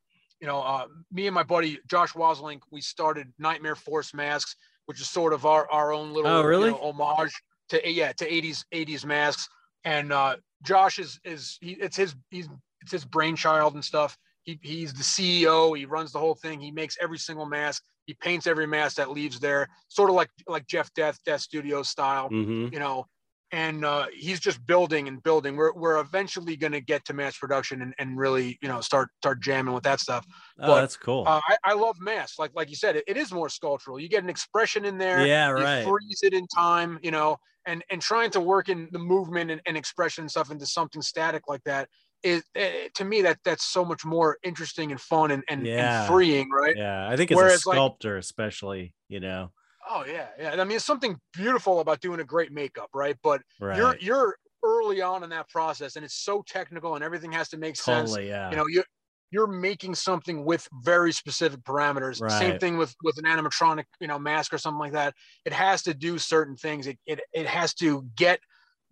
you 0.44 0.48
know, 0.48 0.60
uh, 0.60 0.88
me 1.10 1.26
and 1.26 1.34
my 1.34 1.44
buddy 1.44 1.80
Josh 1.88 2.12
Waslink, 2.12 2.64
we 2.70 2.82
started 2.82 3.32
Nightmare 3.40 3.78
Force 3.78 4.14
masks, 4.14 4.58
which 4.88 5.00
is 5.00 5.10
sort 5.10 5.32
of 5.32 5.46
our, 5.46 5.72
our 5.72 5.94
own 5.94 6.12
little 6.12 6.30
oh, 6.30 6.44
really? 6.44 6.66
you 6.66 6.72
know, 6.72 6.92
homage 6.92 7.42
to 7.70 7.90
yeah 7.90 8.12
to 8.12 8.30
80s 8.30 8.66
80s 8.74 9.06
masks. 9.06 9.48
And 9.86 10.12
uh, 10.12 10.36
Josh 10.62 11.00
is 11.00 11.18
is 11.24 11.58
he, 11.62 11.78
it's 11.80 11.96
his 11.96 12.14
he's 12.30 12.50
it's 12.82 12.92
his 12.92 13.06
brainchild 13.06 13.76
and 13.76 13.86
stuff. 13.86 14.18
He, 14.42 14.60
he's 14.62 14.92
the 14.92 15.04
CEO. 15.04 15.78
He 15.78 15.86
runs 15.86 16.12
the 16.12 16.20
whole 16.20 16.36
thing. 16.36 16.60
He 16.60 16.72
makes 16.72 16.98
every 17.02 17.20
single 17.20 17.46
mask. 17.46 17.82
He 18.06 18.14
paints 18.14 18.46
every 18.46 18.68
mask 18.68 18.98
that 18.98 19.12
leaves 19.12 19.40
there, 19.40 19.70
sort 19.88 20.10
of 20.10 20.18
like 20.18 20.30
like 20.46 20.68
Jeff 20.68 20.94
Death 20.94 21.20
Death 21.26 21.40
Studio 21.40 21.84
style. 21.84 22.30
Mm-hmm. 22.30 22.74
You 22.74 22.80
know, 22.80 23.06
and 23.54 23.86
uh, 23.86 24.08
he's 24.12 24.40
just 24.40 24.66
building 24.66 25.08
and 25.08 25.22
building. 25.22 25.56
We're 25.56 25.74
we're 25.74 26.00
eventually 26.00 26.58
going 26.58 26.74
to 26.74 26.82
get 26.82 27.06
to 27.06 27.14
mass 27.14 27.38
production 27.38 27.84
and, 27.84 27.94
and 28.00 28.18
really 28.18 28.58
you 28.62 28.68
know 28.68 28.82
start 28.82 29.10
start 29.22 29.42
jamming 29.42 29.76
with 29.76 29.84
that 29.84 30.00
stuff. 30.00 30.26
Oh, 30.60 30.68
but, 30.68 30.82
that's 30.82 30.98
cool. 30.98 31.24
Uh, 31.28 31.40
I, 31.48 31.58
I 31.64 31.74
love 31.74 31.96
mass. 32.02 32.40
Like 32.40 32.52
like 32.56 32.70
you 32.70 32.76
said, 32.76 32.96
it, 32.96 33.04
it 33.08 33.16
is 33.16 33.32
more 33.32 33.50
sculptural. 33.50 34.00
You 34.00 34.10
get 34.10 34.24
an 34.24 34.30
expression 34.30 34.86
in 34.86 34.98
there. 34.98 35.26
Yeah, 35.26 35.50
right. 35.50 35.86
freeze 35.86 36.22
it 36.24 36.34
in 36.34 36.48
time, 36.48 36.98
you 37.04 37.12
know, 37.12 37.38
and 37.68 37.84
and 37.92 38.02
trying 38.02 38.32
to 38.32 38.42
work 38.42 38.70
in 38.70 38.90
the 38.92 39.00
movement 39.00 39.52
and, 39.52 39.62
and 39.68 39.78
expression 39.78 40.24
and 40.24 40.32
stuff 40.32 40.50
into 40.50 40.66
something 40.66 41.04
static 41.04 41.44
like 41.48 41.64
that 41.66 41.88
is 42.24 42.42
it, 42.56 42.96
to 42.96 43.06
me 43.06 43.22
that 43.22 43.38
that's 43.46 43.66
so 43.66 43.86
much 43.86 44.04
more 44.04 44.38
interesting 44.44 44.90
and 44.92 45.00
fun 45.00 45.30
and 45.30 45.44
and, 45.48 45.68
yeah. 45.68 46.00
and 46.00 46.08
freeing, 46.08 46.50
right? 46.50 46.76
Yeah, 46.76 47.08
I 47.08 47.16
think 47.18 47.32
as 47.32 47.36
Whereas, 47.36 47.54
a 47.58 47.60
sculptor, 47.60 48.16
like, 48.16 48.24
especially, 48.24 48.96
you 49.10 49.20
know 49.20 49.52
Oh 49.90 50.06
yeah, 50.08 50.28
yeah. 50.40 50.52
I 50.60 50.64
mean, 50.64 50.76
it's 50.76 50.86
something 50.86 51.18
beautiful 51.34 51.80
about 51.80 52.02
doing 52.02 52.20
a 52.20 52.24
great 52.24 52.52
makeup, 52.52 52.90
right? 52.94 53.18
But 53.24 53.42
right. 53.60 53.78
you're 53.78 53.98
you're 54.00 54.38
early 54.64 55.02
on 55.02 55.24
in 55.24 55.30
that 55.30 55.50
process, 55.50 55.96
and 55.96 56.06
it's 56.06 56.16
so 56.16 56.44
technical, 56.48 56.96
and 56.96 57.04
everything 57.04 57.32
has 57.32 57.50
to 57.50 57.58
make 57.58 57.76
totally, 57.76 58.08
sense. 58.08 58.28
Yeah. 58.28 58.50
You 58.50 58.56
know, 58.56 58.68
you 58.68 58.84
you're 59.32 59.48
making 59.48 59.96
something 59.96 60.46
with 60.46 60.68
very 60.84 61.12
specific 61.12 61.62
parameters. 61.64 62.22
Right. 62.22 62.32
Same 62.32 62.60
thing 62.60 62.78
with 62.78 62.96
with 63.04 63.18
an 63.18 63.26
animatronic, 63.26 63.86
you 64.00 64.08
know, 64.08 64.20
mask 64.20 64.54
or 64.54 64.58
something 64.58 64.80
like 64.80 64.94
that. 64.94 65.16
It 65.44 65.54
has 65.54 65.82
to 65.84 65.94
do 65.94 66.18
certain 66.18 66.56
things. 66.56 66.88
It 66.88 66.98
it 67.06 67.20
it 67.34 67.48
has 67.48 67.74
to 67.76 68.06
get 68.16 68.40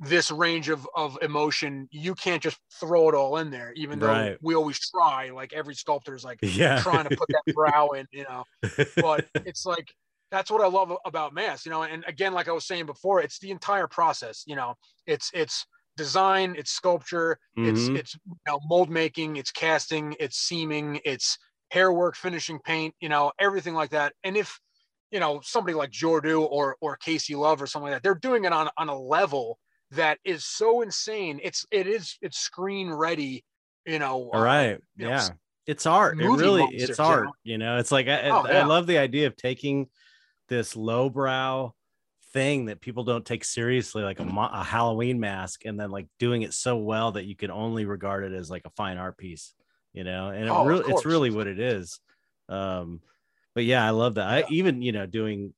this 0.01 0.31
range 0.31 0.68
of 0.68 0.88
of 0.95 1.15
emotion 1.22 1.88
you 1.91 2.15
can't 2.15 2.41
just 2.41 2.57
throw 2.80 3.07
it 3.07 3.13
all 3.13 3.38
in 3.38 3.51
there 3.51 3.72
even 3.76 3.99
though 3.99 4.07
right. 4.07 4.38
we 4.41 4.55
always 4.55 4.80
try 4.89 5.30
like 5.30 5.53
every 5.53 5.76
sculptor 5.76 6.15
is 6.15 6.23
like 6.23 6.39
yeah. 6.41 6.80
trying 6.81 7.07
to 7.07 7.15
put 7.15 7.27
that 7.30 7.53
brow 7.53 7.89
in 7.89 8.07
you 8.11 8.23
know 8.23 8.43
but 8.95 9.27
it's 9.45 9.63
like 9.63 9.93
that's 10.31 10.49
what 10.49 10.61
I 10.61 10.67
love 10.67 10.93
about 11.05 11.33
mass, 11.33 11.65
you 11.65 11.71
know. 11.71 11.83
And 11.83 12.03
again, 12.07 12.33
like 12.33 12.47
I 12.47 12.51
was 12.51 12.65
saying 12.65 12.85
before, 12.85 13.21
it's 13.21 13.39
the 13.39 13.51
entire 13.51 13.87
process. 13.87 14.43
You 14.47 14.55
know, 14.55 14.75
it's 15.05 15.29
it's 15.33 15.65
design, 15.97 16.55
it's 16.57 16.71
sculpture, 16.71 17.37
mm-hmm. 17.57 17.69
it's 17.69 17.87
it's 17.87 18.15
you 18.25 18.35
know, 18.47 18.59
mold 18.67 18.89
making, 18.89 19.37
it's 19.37 19.51
casting, 19.51 20.15
it's 20.19 20.37
seaming, 20.37 20.99
it's 21.05 21.37
hair 21.69 21.91
work, 21.91 22.15
finishing 22.15 22.59
paint, 22.59 22.95
you 22.99 23.09
know, 23.09 23.31
everything 23.39 23.73
like 23.73 23.91
that. 23.91 24.13
And 24.23 24.37
if 24.37 24.59
you 25.11 25.19
know 25.19 25.41
somebody 25.43 25.75
like 25.75 25.91
Jordu 25.91 26.47
or 26.49 26.77
or 26.81 26.95
Casey 26.95 27.35
Love 27.35 27.61
or 27.61 27.67
something 27.67 27.91
like 27.91 28.01
that. 28.01 28.03
They're 28.03 28.15
doing 28.15 28.45
it 28.45 28.53
on 28.53 28.69
on 28.77 28.89
a 28.89 28.97
level 28.97 29.59
that 29.91 30.17
is 30.23 30.45
so 30.45 30.81
insane. 30.81 31.39
It's 31.43 31.65
it 31.69 31.85
is 31.85 32.17
it's 32.21 32.39
screen 32.39 32.91
ready. 32.91 33.43
You 33.85 33.99
know. 33.99 34.29
All 34.33 34.41
right. 34.41 34.75
Uh, 34.75 34.77
yeah. 34.97 35.07
Know, 35.09 35.35
it's 35.67 35.85
art. 35.85 36.19
It 36.19 36.25
really 36.25 36.61
monsters, 36.61 36.89
it's 36.89 36.99
art. 36.99 37.27
You 37.43 37.57
know, 37.57 37.77
it's 37.77 37.91
like 37.91 38.07
I, 38.07 38.29
oh, 38.29 38.45
yeah. 38.47 38.61
I 38.61 38.65
love 38.65 38.87
the 38.87 38.97
idea 38.97 39.27
of 39.27 39.35
taking 39.37 39.87
this 40.51 40.75
lowbrow 40.75 41.73
thing 42.33 42.65
that 42.65 42.81
people 42.81 43.05
don't 43.05 43.25
take 43.25 43.45
seriously, 43.45 44.03
like 44.03 44.19
a, 44.19 44.23
a 44.23 44.63
Halloween 44.63 45.19
mask, 45.19 45.65
and 45.65 45.79
then 45.79 45.89
like 45.89 46.07
doing 46.19 46.41
it 46.41 46.53
so 46.53 46.77
well 46.77 47.13
that 47.13 47.25
you 47.25 47.35
can 47.35 47.49
only 47.49 47.85
regard 47.85 48.25
it 48.25 48.33
as 48.33 48.51
like 48.51 48.63
a 48.65 48.71
fine 48.71 48.97
art 48.97 49.17
piece. 49.17 49.53
You 49.93 50.03
know, 50.03 50.29
and 50.29 50.45
it 50.45 50.49
oh, 50.49 50.65
really 50.65 50.91
it's 50.91 51.05
really 51.05 51.31
what 51.31 51.47
it 51.47 51.59
is. 51.59 51.99
Um, 52.49 52.99
but 53.55 53.63
yeah, 53.63 53.85
I 53.85 53.91
love 53.91 54.15
that. 54.15 54.29
Yeah. 54.29 54.45
I 54.45 54.49
even 54.49 54.81
you 54.81 54.91
know 54.91 55.05
doing 55.05 55.53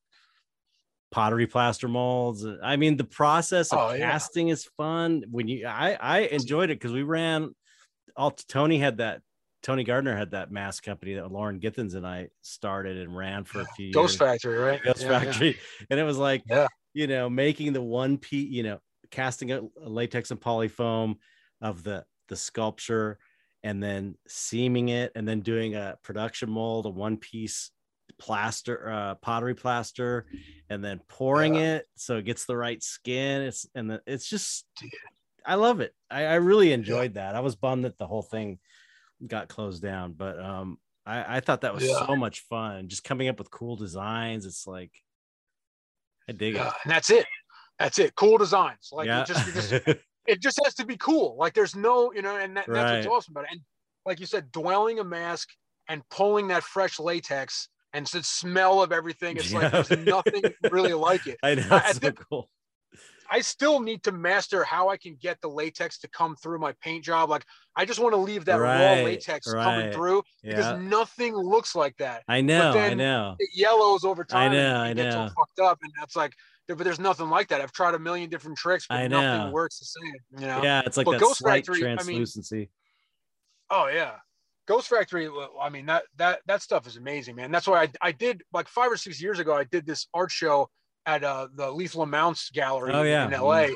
pottery 1.10 1.46
plaster 1.46 1.88
molds. 1.88 2.46
I 2.62 2.76
mean, 2.76 2.96
the 2.96 3.04
process 3.04 3.72
of 3.72 3.78
oh, 3.78 3.98
casting 3.98 4.48
yeah. 4.48 4.54
is 4.54 4.68
fun. 4.76 5.24
When 5.30 5.48
you, 5.48 5.66
I, 5.66 5.96
I 6.00 6.18
enjoyed 6.20 6.70
it 6.70 6.78
because 6.80 6.92
we 6.92 7.02
ran. 7.02 7.54
All 8.16 8.30
Tony 8.30 8.78
had 8.78 8.98
that. 8.98 9.22
Tony 9.64 9.82
Gardner 9.82 10.14
had 10.14 10.32
that 10.32 10.52
mask 10.52 10.84
company 10.84 11.14
that 11.14 11.32
Lauren 11.32 11.58
Githens 11.58 11.94
and 11.94 12.06
I 12.06 12.28
started 12.42 12.98
and 12.98 13.16
ran 13.16 13.44
for 13.44 13.62
a 13.62 13.66
few 13.76 13.92
Ghost 13.92 14.20
years. 14.20 14.30
Factory, 14.30 14.58
right? 14.58 14.80
Ghost 14.84 15.00
yeah, 15.02 15.08
Factory, 15.08 15.58
and 15.90 15.98
it 15.98 16.04
was 16.04 16.18
like, 16.18 16.42
yeah, 16.46 16.68
you 16.92 17.06
know, 17.06 17.30
making 17.30 17.72
the 17.72 17.80
one 17.80 18.18
piece, 18.18 18.50
you 18.50 18.62
know, 18.62 18.78
casting 19.10 19.52
a, 19.52 19.62
a 19.82 19.88
latex 19.88 20.30
and 20.30 20.40
polyfoam 20.40 21.16
of 21.62 21.82
the 21.82 22.04
the 22.28 22.36
sculpture 22.36 23.18
and 23.62 23.82
then 23.82 24.16
seaming 24.28 24.90
it 24.90 25.12
and 25.14 25.26
then 25.26 25.40
doing 25.40 25.74
a 25.74 25.96
production 26.02 26.50
mold, 26.50 26.84
a 26.84 26.90
one 26.90 27.16
piece 27.16 27.70
plaster 28.18 28.90
uh 28.90 29.14
pottery 29.16 29.54
plaster 29.54 30.26
and 30.70 30.84
then 30.84 31.00
pouring 31.08 31.54
yeah. 31.54 31.76
it 31.76 31.86
so 31.96 32.18
it 32.18 32.24
gets 32.24 32.44
the 32.44 32.56
right 32.56 32.82
skin 32.82 33.42
it's 33.42 33.66
and 33.74 33.90
the, 33.90 34.00
it's 34.06 34.28
just 34.28 34.66
i 35.44 35.54
love 35.54 35.80
it 35.80 35.92
i, 36.10 36.24
I 36.24 36.34
really 36.34 36.72
enjoyed 36.72 37.16
yeah. 37.16 37.22
that 37.22 37.34
i 37.34 37.40
was 37.40 37.56
bummed 37.56 37.86
that 37.86 37.98
the 37.98 38.06
whole 38.06 38.22
thing 38.22 38.58
got 39.26 39.48
closed 39.48 39.82
down 39.82 40.12
but 40.12 40.38
um 40.38 40.78
i 41.06 41.36
i 41.36 41.40
thought 41.40 41.62
that 41.62 41.74
was 41.74 41.84
yeah. 41.84 42.06
so 42.06 42.16
much 42.16 42.40
fun 42.40 42.88
just 42.88 43.04
coming 43.04 43.28
up 43.28 43.38
with 43.38 43.50
cool 43.50 43.76
designs 43.76 44.46
it's 44.46 44.66
like 44.66 44.92
i 46.28 46.32
dig 46.32 46.56
it 46.56 46.60
and 46.60 46.92
that's 46.92 47.10
it 47.10 47.26
that's 47.78 47.98
it 47.98 48.14
cool 48.14 48.38
designs 48.38 48.90
like 48.92 49.06
yeah. 49.06 49.22
it 49.22 49.26
just, 49.26 49.48
it 49.48 49.54
just 49.54 50.00
it 50.26 50.40
just 50.40 50.60
has 50.64 50.74
to 50.74 50.86
be 50.86 50.96
cool 50.96 51.36
like 51.38 51.54
there's 51.54 51.74
no 51.76 52.12
you 52.12 52.22
know 52.22 52.36
and 52.36 52.56
that, 52.56 52.68
right. 52.68 52.74
that's 52.74 53.06
what's 53.06 53.26
awesome 53.26 53.32
about 53.32 53.44
it 53.44 53.52
and 53.52 53.60
like 54.06 54.20
you 54.20 54.26
said 54.26 54.50
dwelling 54.52 54.98
a 54.98 55.04
mask 55.04 55.48
and 55.88 56.02
pulling 56.10 56.48
that 56.48 56.62
fresh 56.62 56.98
latex 56.98 57.68
and 57.94 58.06
the 58.08 58.22
smell 58.22 58.82
of 58.82 58.92
everything. 58.92 59.36
It's 59.36 59.50
yeah. 59.50 59.60
like 59.60 59.72
there's 59.72 60.06
nothing 60.06 60.42
really 60.70 60.92
like 60.92 61.26
it. 61.26 61.38
I 61.42 61.54
know. 61.54 61.80
So 61.92 62.12
cool. 62.12 62.50
I 63.30 63.40
still 63.40 63.80
need 63.80 64.02
to 64.04 64.12
master 64.12 64.64
how 64.64 64.88
I 64.88 64.96
can 64.96 65.16
get 65.20 65.40
the 65.40 65.48
latex 65.48 65.98
to 66.00 66.08
come 66.08 66.36
through 66.36 66.58
my 66.58 66.72
paint 66.80 67.04
job. 67.04 67.30
Like 67.30 67.44
I 67.76 67.84
just 67.84 68.00
want 68.00 68.12
to 68.12 68.18
leave 68.18 68.44
that 68.46 68.56
right, 68.56 68.98
raw 68.98 69.04
latex 69.04 69.52
right. 69.52 69.62
coming 69.62 69.92
through 69.92 70.22
because 70.42 70.64
yeah. 70.64 70.78
nothing 70.80 71.34
looks 71.34 71.74
like 71.74 71.96
that. 71.98 72.22
I 72.28 72.40
know. 72.40 72.72
I 72.72 72.94
know. 72.94 73.36
It 73.38 73.50
yellows 73.54 74.04
over 74.04 74.24
time. 74.24 74.52
I 74.52 74.54
know. 74.54 74.82
And 74.82 75.00
I 75.00 75.10
know. 75.10 75.20
All 75.20 75.28
fucked 75.28 75.60
up, 75.60 75.78
and 75.82 75.92
that's 75.98 76.16
like. 76.16 76.32
But 76.66 76.78
there's 76.78 76.98
nothing 76.98 77.28
like 77.28 77.48
that. 77.48 77.60
I've 77.60 77.72
tried 77.72 77.92
a 77.94 77.98
million 77.98 78.30
different 78.30 78.56
tricks, 78.56 78.86
but 78.88 79.06
nothing 79.08 79.52
works 79.52 79.78
the 79.80 79.84
same. 79.84 80.40
You 80.40 80.46
know. 80.46 80.62
Yeah, 80.62 80.80
it's 80.86 80.96
like 80.96 81.04
but 81.04 81.12
that 81.12 81.20
Ghost 81.20 81.40
slight 81.40 81.66
Factory, 81.66 81.80
translucency. 81.80 82.56
I 82.56 82.58
mean, 82.58 82.68
oh 83.70 83.94
yeah, 83.94 84.12
Ghost 84.66 84.88
Factory, 84.88 85.28
I 85.60 85.68
mean 85.68 85.86
that 85.86 86.04
that 86.16 86.40
that 86.46 86.62
stuff 86.62 86.86
is 86.86 86.96
amazing, 86.96 87.36
man. 87.36 87.50
That's 87.50 87.66
why 87.66 87.82
I 87.82 87.88
I 88.00 88.12
did 88.12 88.42
like 88.52 88.68
five 88.68 88.90
or 88.90 88.96
six 88.96 89.20
years 89.20 89.38
ago. 89.38 89.54
I 89.54 89.64
did 89.64 89.86
this 89.86 90.06
art 90.14 90.30
show 90.30 90.70
at 91.06 91.24
uh, 91.24 91.48
the 91.54 91.70
Lethal 91.70 92.02
Amounts 92.02 92.50
Gallery 92.50 92.92
oh, 92.92 93.02
yeah. 93.02 93.26
in 93.26 93.32
LA, 93.32 93.66
mm. 93.66 93.74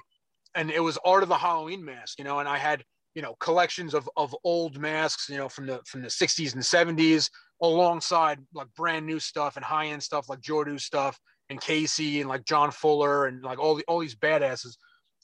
and 0.54 0.70
it 0.70 0.80
was 0.80 0.98
art 1.04 1.22
of 1.22 1.28
the 1.28 1.36
Halloween 1.36 1.84
mask, 1.84 2.18
you 2.18 2.24
know. 2.24 2.38
And 2.38 2.48
I 2.48 2.58
had 2.58 2.82
you 3.14 3.22
know 3.22 3.34
collections 3.40 3.94
of 3.94 4.08
of 4.16 4.34
old 4.44 4.78
masks, 4.78 5.28
you 5.28 5.36
know, 5.36 5.48
from 5.48 5.66
the 5.66 5.80
from 5.86 6.02
the 6.02 6.08
60s 6.08 6.54
and 6.54 6.62
70s, 6.62 7.28
alongside 7.62 8.38
like 8.54 8.68
brand 8.76 9.06
new 9.06 9.18
stuff 9.18 9.56
and 9.56 9.64
high 9.64 9.86
end 9.86 10.02
stuff 10.02 10.28
like 10.28 10.40
Jordu 10.40 10.80
stuff 10.80 11.18
and 11.50 11.60
Casey 11.60 12.20
and 12.20 12.28
like 12.28 12.44
John 12.44 12.70
Fuller 12.70 13.26
and 13.26 13.42
like 13.42 13.58
all 13.58 13.74
the 13.74 13.84
all 13.88 13.98
these 13.98 14.16
badasses. 14.16 14.76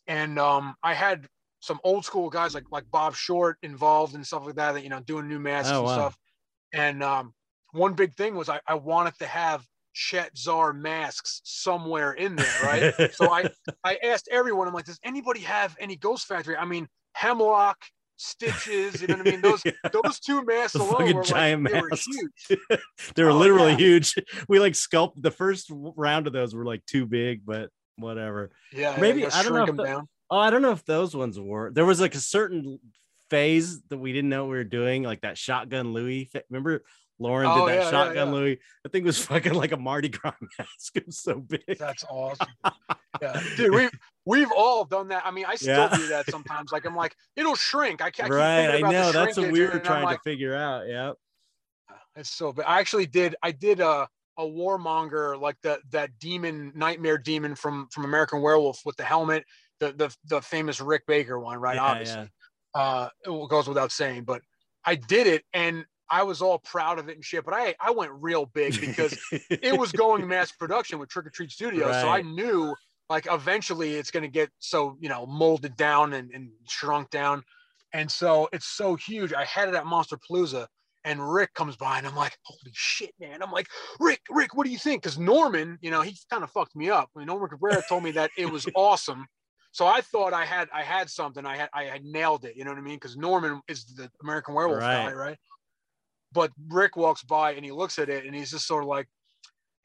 And 0.07 0.39
um, 0.39 0.75
I 0.83 0.95
had 0.95 1.27
some 1.61 1.81
old 1.85 2.05
school 2.05 2.29
guys 2.31 2.55
like 2.55 2.65
like 2.71 2.85
Bob 2.91 3.15
Short 3.15 3.57
involved 3.63 4.15
and 4.15 4.27
stuff 4.27 4.45
like 4.45 4.57
that, 4.57 4.73
that 4.73 4.83
you 4.83 4.91
know, 4.91 5.01
doing 5.01 5.29
new 5.29 5.39
masks 5.39 5.71
oh, 5.73 5.79
and 5.79 5.85
wow. 5.85 5.95
stuff. 5.95 6.17
And 6.73 7.03
um, 7.03 7.33
one 7.73 7.95
big 7.95 8.15
thing 8.15 8.35
was 8.35 8.49
I, 8.49 8.61
I 8.67 8.75
wanted 8.75 9.19
to 9.19 9.27
have 9.27 9.65
Chet 9.95 10.37
Zar 10.37 10.73
masks 10.73 11.41
somewhere 11.45 12.13
in 12.13 12.37
there, 12.37 12.61
right? 12.63 13.13
so 13.15 13.31
I 13.31 13.49
I 13.83 13.99
asked 14.05 14.29
everyone, 14.31 14.69
I'm 14.69 14.75
like, 14.75 14.85
does 14.85 15.01
anybody 15.03 15.41
have 15.41 15.77
any 15.81 15.97
Ghost 15.97 16.27
Factory? 16.27 16.57
I 16.57 16.65
mean, 16.65 16.89
Hemlock, 17.13 17.79
Stitches, 18.17 19.01
you 19.01 19.09
know 19.09 19.17
what 19.17 19.29
I 19.29 19.31
mean? 19.31 19.41
Those 19.41 19.63
those 19.93 20.21
two 20.21 20.45
masks 20.45 20.75
alone 20.75 21.15
were 21.15 21.23
giant 21.23 21.65
like, 21.65 21.73
masks. 21.73 22.07
They 22.07 22.57
were 22.57 22.61
huge. 22.69 22.81
they 23.15 23.25
were 23.25 23.31
oh, 23.31 23.39
literally 23.39 23.73
yeah. 23.73 23.79
huge. 23.79 24.15
We 24.49 24.61
like 24.61 24.75
sculpt 24.75 25.15
the 25.17 25.31
first 25.31 25.71
round 25.71 26.27
of 26.27 26.33
those 26.33 26.55
were 26.55 26.65
like 26.65 26.85
too 26.87 27.07
big, 27.07 27.47
but 27.47 27.71
whatever. 27.97 28.51
Yeah, 28.73 28.97
maybe 29.01 29.23
yeah, 29.23 29.31
I 29.33 29.43
don't 29.43 29.55
know. 29.55 29.65
If 29.65 29.77
the, 29.77 29.85
down. 29.85 30.09
Oh, 30.31 30.39
I 30.39 30.51
don't 30.51 30.63
know 30.63 30.73
if 30.73 30.85
those 30.85 31.15
ones 31.15 31.39
were. 31.39 31.71
There 31.73 31.85
was 31.85 32.01
like 32.01 32.15
a 32.15 32.21
certain 32.21 32.79
phase 33.31 33.83
that 33.89 33.99
we 33.99 34.13
didn't 34.13 34.31
know 34.31 34.45
we 34.45 34.51
were 34.51 34.65
doing, 34.65 35.03
like 35.03 35.23
that 35.23 35.39
shotgun 35.39 35.93
Louis. 35.93 36.31
Remember 36.51 36.83
Lauren 37.19 37.47
oh, 37.47 37.67
did 37.67 37.75
that 37.75 37.85
yeah, 37.85 37.91
shotgun 37.91 38.17
yeah, 38.17 38.25
yeah. 38.25 38.31
Louis? 38.31 38.59
I 38.85 38.89
think 38.89 39.03
it 39.05 39.07
was 39.07 39.19
fucking 39.21 39.55
like 39.55 39.73
a 39.73 39.77
Mardi 39.77 40.09
Gras 40.09 40.35
mask. 40.59 40.97
It 40.97 41.07
was 41.07 41.19
so 41.19 41.41
big. 41.41 41.79
That's 41.79 42.05
awesome. 42.11 42.49
yeah, 43.23 43.41
dude, 43.57 43.73
we've 43.73 43.91
we've 44.25 44.51
all 44.57 44.85
done 44.85 45.09
that. 45.09 45.25
I 45.25 45.31
mean, 45.31 45.45
I 45.47 45.55
still 45.55 45.89
do 45.89 46.09
that 46.09 46.27
sometimes. 46.29 46.73
Like 46.73 46.85
I'm 46.85 46.97
like, 46.97 47.15
it'll 47.37 47.55
shrink. 47.55 48.03
I 48.03 48.11
can't. 48.11 48.33
Right, 48.33 48.69
I 48.69 48.81
know. 48.81 49.13
That's 49.13 49.37
what 49.37 49.53
we 49.53 49.61
were 49.61 49.79
trying 49.79 50.05
like, 50.05 50.23
to 50.23 50.29
figure 50.29 50.55
out. 50.55 50.89
Yeah. 50.89 51.13
It's 52.17 52.31
so. 52.31 52.53
But 52.53 52.69
I 52.69 52.81
actually 52.81 53.07
did. 53.07 53.37
I 53.43 53.53
did 53.53 53.81
a 53.81 54.09
a 54.37 54.43
warmonger 54.45 55.41
like 55.41 55.57
that 55.63 55.79
that 55.91 56.11
demon 56.19 56.73
nightmare 56.75 57.19
demon 57.19 57.55
from 57.55 57.87
from 57.93 58.05
American 58.05 58.43
Werewolf 58.43 58.81
with 58.85 58.97
the 58.97 59.05
helmet 59.05 59.45
the 59.81 59.93
the, 59.93 60.17
the 60.27 60.41
famous 60.41 60.81
Rick 60.81 61.07
Baker 61.07 61.39
one, 61.39 61.59
right? 61.59 61.79
Obviously. 61.79 62.29
Uh, 62.75 63.09
it 63.25 63.49
goes 63.49 63.69
without 63.69 63.93
saying, 63.93 64.25
but 64.25 64.43
I 64.85 64.97
did 64.97 65.29
it 65.29 65.45
and 65.53 65.85
I 66.11 66.23
was 66.23 66.43
all 66.43 66.59
proud 66.59 66.99
of 66.99 67.09
it 67.09 67.17
and 67.17 67.25
shit. 67.25 67.45
But 67.45 67.55
I 67.55 67.75
I 67.81 67.91
went 67.91 68.13
real 68.15 68.47
big 68.47 68.81
because 68.81 69.19
it 69.51 69.79
was 69.79 69.93
going 69.93 70.27
mass 70.27 70.53
production 70.53 70.99
with 70.99 71.09
Trick 71.09 71.27
or 71.27 71.31
Treat 71.31 71.51
Studios, 71.51 71.91
right. 71.91 72.01
so 72.01 72.09
I 72.09 72.23
knew 72.23 72.75
like 73.11 73.27
eventually 73.31 73.95
it's 73.95 74.11
going 74.11 74.23
to 74.23 74.31
get 74.31 74.51
so 74.59 74.97
you 75.01 75.09
know 75.09 75.27
molded 75.27 75.77
down 75.77 76.13
and, 76.15 76.31
and 76.33 76.51
shrunk 76.69 77.11
down, 77.11 77.43
and 77.93 78.11
so 78.11 78.49
it's 78.53 78.67
so 78.67 78.97
huge. 78.97 79.33
I 79.33 79.45
had 79.45 79.69
it 79.69 79.75
at 79.75 79.85
Monsterpalooza 79.85 80.67
and 81.05 81.33
Rick 81.33 81.55
comes 81.55 81.77
by 81.77 81.99
and 81.99 82.07
I'm 82.07 82.17
like, 82.17 82.37
holy 82.43 82.73
shit, 82.73 83.13
man. 83.21 83.43
I'm 83.43 83.53
like, 83.53 83.69
Rick, 84.01 84.23
Rick, 84.31 84.55
what 84.55 84.65
do 84.65 84.73
you 84.73 84.79
think? 84.79 85.03
Because 85.03 85.19
Norman, 85.19 85.79
you 85.83 85.91
know, 85.91 86.01
he 86.01 86.17
kind 86.31 86.43
of 86.43 86.51
fucked 86.51 86.75
me 86.75 86.89
up. 86.91 87.11
I 87.15 87.19
mean, 87.19 87.27
Norman 87.27 87.51
Cabrera 87.51 87.83
told 87.89 88.03
me 88.03 88.11
that 88.13 88.31
it 88.39 88.51
was 88.51 88.67
awesome. 88.75 89.27
So 89.73 89.87
I 89.87 90.01
thought 90.03 90.33
I 90.33 90.45
had 90.45 90.69
I 90.73 90.83
had 90.83 91.11
something. 91.11 91.45
I 91.45 91.57
had 91.57 91.69
I 91.75 91.85
had 91.85 92.05
nailed 92.05 92.45
it. 92.45 92.57
You 92.57 92.65
know 92.65 92.71
what 92.71 92.79
I 92.79 92.83
mean? 92.83 92.95
Because 92.95 93.17
Norman 93.17 93.61
is 93.67 93.85
the 93.87 94.09
American 94.23 94.55
Werewolf 94.55 94.81
right. 94.81 95.09
guy, 95.09 95.13
right? 95.13 95.37
But 96.35 96.51
Rick 96.69 96.97
walks 96.97 97.23
by 97.23 97.53
and 97.53 97.65
he 97.65 97.71
looks 97.71 97.99
at 97.99 98.11
it 98.11 98.27
and 98.27 98.35
he's 98.35 98.51
just 98.51 98.67
sort 98.67 98.83
of 98.83 98.89
like, 98.89 99.09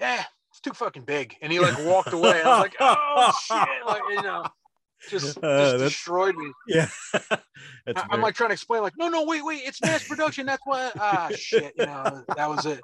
"Yeah, 0.01 0.23
it's 0.51 0.59
too 0.59 0.73
fucking 0.73 1.03
big," 1.03 1.35
and 1.41 1.51
he 1.53 1.59
like 1.59 1.77
walked 1.85 2.11
away. 2.11 2.41
I 2.41 2.49
was 2.49 2.59
like, 2.59 2.75
"Oh 2.79 3.31
shit!" 3.43 3.85
Like 3.85 4.01
you 4.09 4.21
know, 4.23 4.43
just, 5.09 5.37
uh, 5.43 5.71
just 5.71 5.77
destroyed 5.77 6.35
me. 6.35 6.51
Yeah, 6.67 6.89
I, 7.87 8.07
am 8.11 8.21
like 8.21 8.35
trying 8.35 8.49
to 8.49 8.53
explain, 8.53 8.81
like, 8.81 8.97
"No, 8.97 9.07
no, 9.07 9.23
wait, 9.23 9.45
wait, 9.45 9.61
it's 9.63 9.81
mass 9.81 10.07
production. 10.07 10.47
That's 10.47 10.61
why." 10.65 10.91
Ah, 10.99 11.29
shit. 11.35 11.73
You 11.77 11.85
know, 11.85 12.23
that 12.35 12.49
was 12.49 12.65
it. 12.65 12.81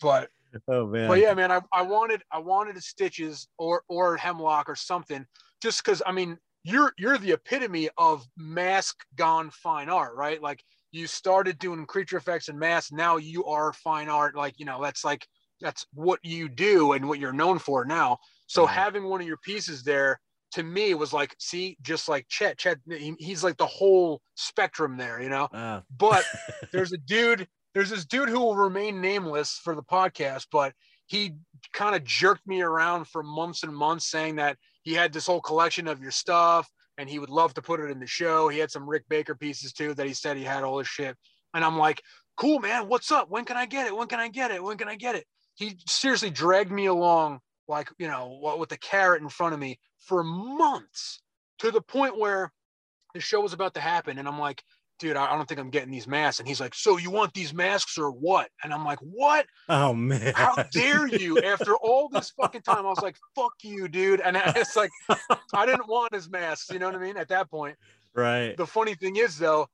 But 0.00 0.28
oh 0.68 0.86
man. 0.86 1.08
But 1.08 1.20
yeah, 1.20 1.34
man, 1.34 1.52
I, 1.52 1.60
I 1.72 1.82
wanted 1.82 2.22
I 2.30 2.38
wanted 2.38 2.82
stitches 2.82 3.48
or 3.56 3.84
or 3.88 4.16
hemlock 4.16 4.68
or 4.68 4.74
something 4.74 5.24
just 5.62 5.84
because 5.84 6.02
I 6.04 6.12
mean 6.12 6.38
you're 6.64 6.92
you're 6.98 7.18
the 7.18 7.32
epitome 7.32 7.88
of 7.98 8.26
mask 8.36 9.04
gone 9.16 9.50
fine 9.50 9.88
art, 9.88 10.14
right? 10.14 10.42
Like 10.42 10.62
you 10.92 11.06
started 11.06 11.58
doing 11.58 11.86
creature 11.86 12.18
effects 12.18 12.48
and 12.48 12.58
masks, 12.58 12.92
now 12.92 13.16
you 13.16 13.44
are 13.46 13.72
fine 13.72 14.08
art. 14.08 14.36
Like 14.36 14.58
you 14.58 14.66
know 14.66 14.80
that's 14.80 15.04
like 15.04 15.26
that's 15.60 15.86
what 15.94 16.20
you 16.22 16.48
do 16.48 16.92
and 16.92 17.08
what 17.08 17.18
you're 17.18 17.32
known 17.32 17.58
for 17.58 17.84
now. 17.84 18.18
So 18.46 18.66
right. 18.66 18.74
having 18.74 19.04
one 19.04 19.20
of 19.20 19.26
your 19.26 19.38
pieces 19.38 19.82
there 19.82 20.20
to 20.52 20.62
me 20.62 20.94
was 20.94 21.12
like, 21.12 21.34
see, 21.38 21.78
just 21.80 22.08
like 22.08 22.26
Chet, 22.28 22.58
Chet, 22.58 22.78
he's 23.18 23.42
like 23.42 23.56
the 23.56 23.66
whole 23.66 24.20
spectrum 24.34 24.96
there, 24.96 25.20
you 25.22 25.30
know. 25.30 25.44
Uh. 25.44 25.80
But 25.96 26.24
there's 26.72 26.92
a 26.92 26.98
dude, 26.98 27.48
there's 27.74 27.90
this 27.90 28.04
dude 28.04 28.28
who 28.28 28.40
will 28.40 28.56
remain 28.56 29.00
nameless 29.00 29.58
for 29.62 29.74
the 29.74 29.82
podcast, 29.82 30.48
but 30.52 30.74
he 31.06 31.34
kind 31.72 31.94
of 31.94 32.04
jerked 32.04 32.46
me 32.46 32.60
around 32.60 33.06
for 33.06 33.22
months 33.22 33.62
and 33.62 33.74
months 33.74 34.10
saying 34.10 34.36
that 34.36 34.56
he 34.82 34.92
had 34.92 35.12
this 35.12 35.26
whole 35.26 35.40
collection 35.40 35.88
of 35.88 36.00
your 36.00 36.10
stuff 36.10 36.68
and 37.02 37.10
he 37.10 37.18
would 37.18 37.28
love 37.28 37.52
to 37.54 37.62
put 37.62 37.80
it 37.80 37.90
in 37.90 38.00
the 38.00 38.06
show. 38.06 38.48
He 38.48 38.58
had 38.58 38.70
some 38.70 38.88
Rick 38.88 39.04
Baker 39.10 39.34
pieces 39.34 39.74
too 39.74 39.92
that 39.94 40.06
he 40.06 40.14
said 40.14 40.38
he 40.38 40.44
had 40.44 40.64
all 40.64 40.78
this 40.78 40.88
shit. 40.88 41.14
And 41.52 41.62
I'm 41.62 41.76
like, 41.76 42.00
cool, 42.38 42.60
man, 42.60 42.88
what's 42.88 43.12
up? 43.12 43.28
When 43.28 43.44
can 43.44 43.58
I 43.58 43.66
get 43.66 43.86
it? 43.86 43.94
When 43.94 44.08
can 44.08 44.20
I 44.20 44.28
get 44.28 44.50
it? 44.50 44.62
When 44.62 44.78
can 44.78 44.88
I 44.88 44.96
get 44.96 45.16
it? 45.16 45.26
he 45.54 45.76
seriously 45.86 46.30
dragged 46.30 46.70
me 46.70 46.86
along 46.86 47.40
like 47.68 47.90
you 47.98 48.08
know 48.08 48.56
with 48.58 48.68
the 48.68 48.78
carrot 48.78 49.22
in 49.22 49.28
front 49.28 49.54
of 49.54 49.60
me 49.60 49.78
for 50.00 50.24
months 50.24 51.20
to 51.58 51.70
the 51.70 51.80
point 51.80 52.18
where 52.18 52.52
the 53.14 53.20
show 53.20 53.40
was 53.40 53.52
about 53.52 53.74
to 53.74 53.80
happen 53.80 54.18
and 54.18 54.26
i'm 54.26 54.38
like 54.38 54.62
dude 55.02 55.16
i 55.16 55.34
don't 55.36 55.46
think 55.48 55.60
i'm 55.60 55.68
getting 55.68 55.90
these 55.90 56.06
masks 56.06 56.38
and 56.38 56.48
he's 56.48 56.60
like 56.60 56.74
so 56.74 56.96
you 56.96 57.10
want 57.10 57.34
these 57.34 57.52
masks 57.52 57.98
or 57.98 58.10
what 58.10 58.48
and 58.64 58.72
i'm 58.72 58.84
like 58.84 58.98
what 59.00 59.44
oh 59.68 59.92
man 59.92 60.32
how 60.34 60.54
dare 60.72 61.06
you 61.06 61.38
after 61.42 61.74
all 61.76 62.08
this 62.08 62.30
fucking 62.30 62.62
time 62.62 62.86
i 62.86 62.88
was 62.88 63.02
like 63.02 63.16
fuck 63.34 63.52
you 63.62 63.88
dude 63.88 64.20
and 64.20 64.36
it's 64.56 64.76
like 64.76 64.90
i 65.52 65.66
didn't 65.66 65.88
want 65.88 66.14
his 66.14 66.30
masks 66.30 66.70
you 66.70 66.78
know 66.78 66.86
what 66.86 66.94
i 66.94 66.98
mean 66.98 67.16
at 67.16 67.28
that 67.28 67.50
point 67.50 67.76
right 68.14 68.56
the 68.56 68.66
funny 68.66 68.94
thing 68.94 69.16
is 69.16 69.36
though 69.38 69.68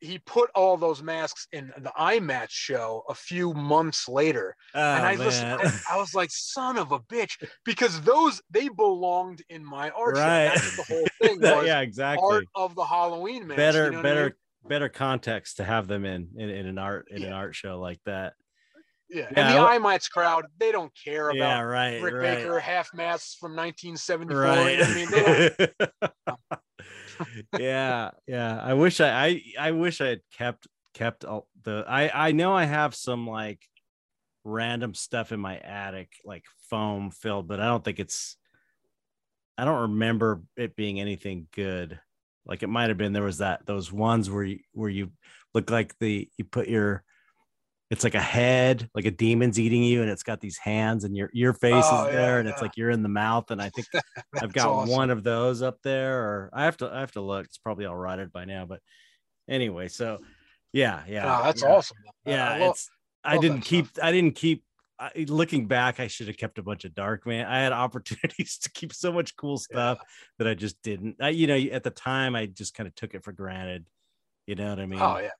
he 0.00 0.18
put 0.26 0.50
all 0.54 0.76
those 0.76 1.02
masks 1.02 1.46
in 1.52 1.72
the 1.78 1.90
iMatch 1.98 2.50
show 2.50 3.04
a 3.08 3.14
few 3.14 3.54
months 3.54 4.06
later. 4.06 4.54
Oh, 4.74 4.78
and 4.80 5.06
I 5.06 5.16
man. 5.16 5.24
listened, 5.24 5.60
I, 5.88 5.94
I 5.94 5.96
was 5.96 6.14
like, 6.14 6.30
son 6.30 6.76
of 6.76 6.92
a 6.92 6.98
bitch, 6.98 7.42
because 7.64 8.02
those 8.02 8.42
they 8.50 8.68
belonged 8.68 9.40
in 9.48 9.64
my 9.64 9.88
art 9.90 10.16
Right. 10.18 10.48
show. 10.52 10.60
That's 10.60 10.76
the 10.76 10.82
whole 10.94 11.06
thing 11.22 11.38
That- 11.40 11.56
was. 11.56 11.66
yeah, 11.66 11.80
exactly. 11.80 12.28
Art 12.30 12.44
of 12.54 12.74
the 12.74 12.84
Halloween 12.84 13.46
mask. 13.46 13.56
better, 13.56 13.84
you 13.86 13.90
know 13.92 13.96
what 13.98 14.06
I 14.06 14.08
better, 14.10 14.24
mean? 14.24 14.32
Better 14.68 14.88
context 14.88 15.58
to 15.58 15.64
have 15.64 15.86
them 15.86 16.04
in 16.04 16.30
in, 16.36 16.50
in 16.50 16.66
an 16.66 16.78
art 16.78 17.06
in 17.10 17.22
an 17.22 17.32
art 17.32 17.54
show 17.54 17.78
like 17.80 18.00
that. 18.06 18.32
Yeah. 19.10 19.10
Yeah, 19.10 19.26
and 19.28 19.36
the 19.54 19.60
I- 19.60 19.78
iMatch 19.78 20.10
crowd, 20.10 20.46
they 20.58 20.72
don't 20.72 20.90
care 21.04 21.28
about 21.28 21.36
Yeah, 21.36 21.60
right, 21.60 22.02
Rick 22.02 22.14
right, 22.14 22.36
Baker 22.38 22.58
half 22.58 22.92
masks 22.94 23.36
from 23.38 23.54
1974. 23.54 24.40
right. 24.40 24.82
I 24.82 24.94
mean, 24.94 25.10
they 25.10 25.50
yeah, 27.64 28.10
yeah. 28.26 28.60
I 28.60 28.74
wish 28.74 29.00
I, 29.00 29.26
I, 29.26 29.42
I 29.58 29.70
wish 29.70 30.00
I 30.00 30.06
had 30.06 30.20
kept 30.36 30.66
kept 30.94 31.24
all 31.24 31.46
the. 31.62 31.84
I, 31.86 32.28
I 32.28 32.32
know 32.32 32.54
I 32.54 32.64
have 32.64 32.94
some 32.94 33.28
like 33.28 33.60
random 34.42 34.94
stuff 34.94 35.32
in 35.32 35.40
my 35.40 35.58
attic, 35.58 36.10
like 36.24 36.44
foam 36.70 37.10
filled, 37.10 37.46
but 37.46 37.60
I 37.60 37.66
don't 37.66 37.84
think 37.84 38.00
it's. 38.00 38.36
I 39.56 39.64
don't 39.64 39.82
remember 39.82 40.42
it 40.56 40.74
being 40.74 40.98
anything 40.98 41.46
good. 41.52 42.00
Like 42.46 42.62
it 42.62 42.68
might 42.68 42.88
have 42.88 42.98
been 42.98 43.12
there 43.12 43.22
was 43.22 43.38
that 43.38 43.64
those 43.66 43.92
ones 43.92 44.30
where 44.30 44.44
you 44.44 44.58
where 44.72 44.90
you 44.90 45.10
look 45.54 45.70
like 45.70 45.98
the 45.98 46.28
you 46.36 46.44
put 46.44 46.68
your 46.68 47.02
it's 47.90 48.02
like 48.02 48.14
a 48.14 48.20
head, 48.20 48.88
like 48.94 49.04
a 49.04 49.10
demon's 49.10 49.60
eating 49.60 49.82
you, 49.82 50.02
and 50.02 50.10
it's 50.10 50.22
got 50.22 50.40
these 50.40 50.58
hands, 50.58 51.04
and 51.04 51.16
your 51.16 51.30
your 51.32 51.52
face 51.52 51.84
Oh, 51.86 52.06
is 52.06 52.12
yeah, 52.12 52.16
there, 52.20 52.40
and 52.40 52.48
it's 52.48 52.60
like 52.62 52.76
you're 52.76 52.90
in 52.90 53.02
the 53.02 53.08
mouth. 53.08 53.50
And 53.50 53.62
I 53.62 53.68
think 53.70 53.86
I've 54.42 54.52
got 54.52 54.70
awesome. 54.70 54.90
one 54.90 55.10
of 55.10 55.22
those 55.22 55.62
up 55.62 55.78
there, 55.82 56.18
or 56.20 56.50
I 56.52 56.64
have 56.64 56.76
to 56.78 56.90
I 56.92 57.00
have 57.00 57.12
to 57.12 57.20
look. 57.20 57.44
It's 57.46 57.58
probably 57.58 57.84
all 57.86 57.94
rotted 57.96 58.32
by 58.32 58.46
now, 58.46 58.64
but 58.64 58.80
anyway, 59.48 59.88
so 59.88 60.18
yeah, 60.72 61.02
yeah, 61.06 61.38
Oh, 61.40 61.44
that's 61.44 61.62
yeah. 61.62 61.68
awesome. 61.68 61.96
Yeah, 62.26 62.48
I 62.50 62.58
love- 62.58 62.70
it's 62.70 62.90
I 63.22 63.38
didn't 63.38 63.60
keep 63.60 63.86
I 64.02 64.12
didn't 64.12 64.34
keep. 64.34 64.64
I, 64.98 65.26
looking 65.28 65.66
back, 65.66 65.98
I 65.98 66.06
should 66.06 66.28
have 66.28 66.36
kept 66.36 66.58
a 66.58 66.62
bunch 66.62 66.84
of 66.84 66.94
dark 66.94 67.26
man. 67.26 67.46
I 67.46 67.60
had 67.60 67.72
opportunities 67.84 68.58
to 68.58 68.70
keep 68.70 68.92
so 68.92 69.12
much 69.12 69.36
cool 69.36 69.58
stuff 69.58 69.98
that 70.38 70.46
I 70.46 70.54
just 70.54 70.80
didn't. 70.82 71.16
I, 71.20 71.30
you 71.30 71.46
know, 71.46 71.56
at 71.56 71.82
the 71.82 71.90
time, 71.90 72.36
I 72.36 72.46
just 72.46 72.74
kind 72.74 72.86
of 72.86 72.94
took 72.94 73.14
it 73.14 73.24
for 73.24 73.32
granted. 73.32 73.86
You 74.46 74.54
know 74.54 74.70
what 74.70 74.78
I 74.78 74.82
oh, 74.82 74.86
mean? 74.86 75.00
Oh 75.00 75.18
yeah. 75.18 75.30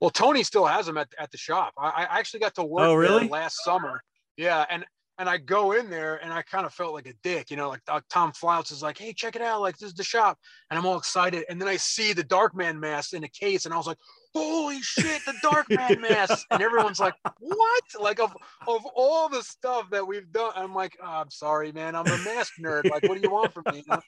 Well, 0.00 0.10
Tony 0.10 0.42
still 0.42 0.66
has 0.66 0.86
them 0.86 0.98
at, 0.98 1.08
at 1.18 1.30
the 1.30 1.38
shop. 1.38 1.72
I, 1.78 2.06
I 2.10 2.18
actually 2.18 2.40
got 2.40 2.54
to 2.56 2.64
work 2.64 2.84
Oh, 2.84 2.90
there 2.90 2.98
really? 2.98 3.28
last 3.28 3.64
summer. 3.64 4.02
Yeah, 4.36 4.66
and 4.68 4.84
and 5.18 5.28
I 5.28 5.38
go 5.38 5.72
in 5.72 5.90
there 5.90 6.16
and 6.22 6.32
I 6.32 6.42
kind 6.42 6.66
of 6.66 6.74
felt 6.74 6.92
like 6.94 7.06
a 7.06 7.14
dick, 7.22 7.50
you 7.50 7.56
know, 7.56 7.68
like 7.68 7.82
uh, 7.88 8.00
Tom 8.10 8.32
Floutz 8.32 8.72
is 8.72 8.82
like, 8.82 8.98
"Hey, 8.98 9.12
check 9.12 9.36
it 9.36 9.42
out! 9.42 9.60
Like 9.60 9.76
this 9.78 9.88
is 9.90 9.94
the 9.94 10.04
shop," 10.04 10.38
and 10.70 10.78
I'm 10.78 10.86
all 10.86 10.98
excited, 10.98 11.44
and 11.48 11.60
then 11.60 11.68
I 11.68 11.76
see 11.76 12.12
the 12.12 12.24
Darkman 12.24 12.78
mask 12.78 13.12
in 13.14 13.24
a 13.24 13.28
case, 13.28 13.64
and 13.64 13.74
I 13.74 13.76
was 13.76 13.86
like, 13.86 13.98
"Holy 14.34 14.80
shit, 14.82 15.24
the 15.24 15.34
Darkman 15.44 16.00
mask!" 16.00 16.46
And 16.50 16.62
everyone's 16.62 17.00
like, 17.00 17.14
"What?" 17.38 17.84
Like 18.00 18.20
of 18.20 18.36
of 18.66 18.84
all 18.94 19.28
the 19.28 19.42
stuff 19.42 19.90
that 19.90 20.06
we've 20.06 20.30
done, 20.32 20.52
I'm 20.56 20.74
like, 20.74 20.96
oh, 21.02 21.06
"I'm 21.06 21.30
sorry, 21.30 21.72
man, 21.72 21.94
I'm 21.94 22.10
a 22.10 22.18
mask 22.18 22.54
nerd. 22.60 22.88
Like, 22.88 23.06
what 23.06 23.14
do 23.16 23.20
you 23.22 23.30
want 23.30 23.52
from 23.52 23.64
me?" 23.68 23.84
You 23.86 23.94
know? 23.94 24.02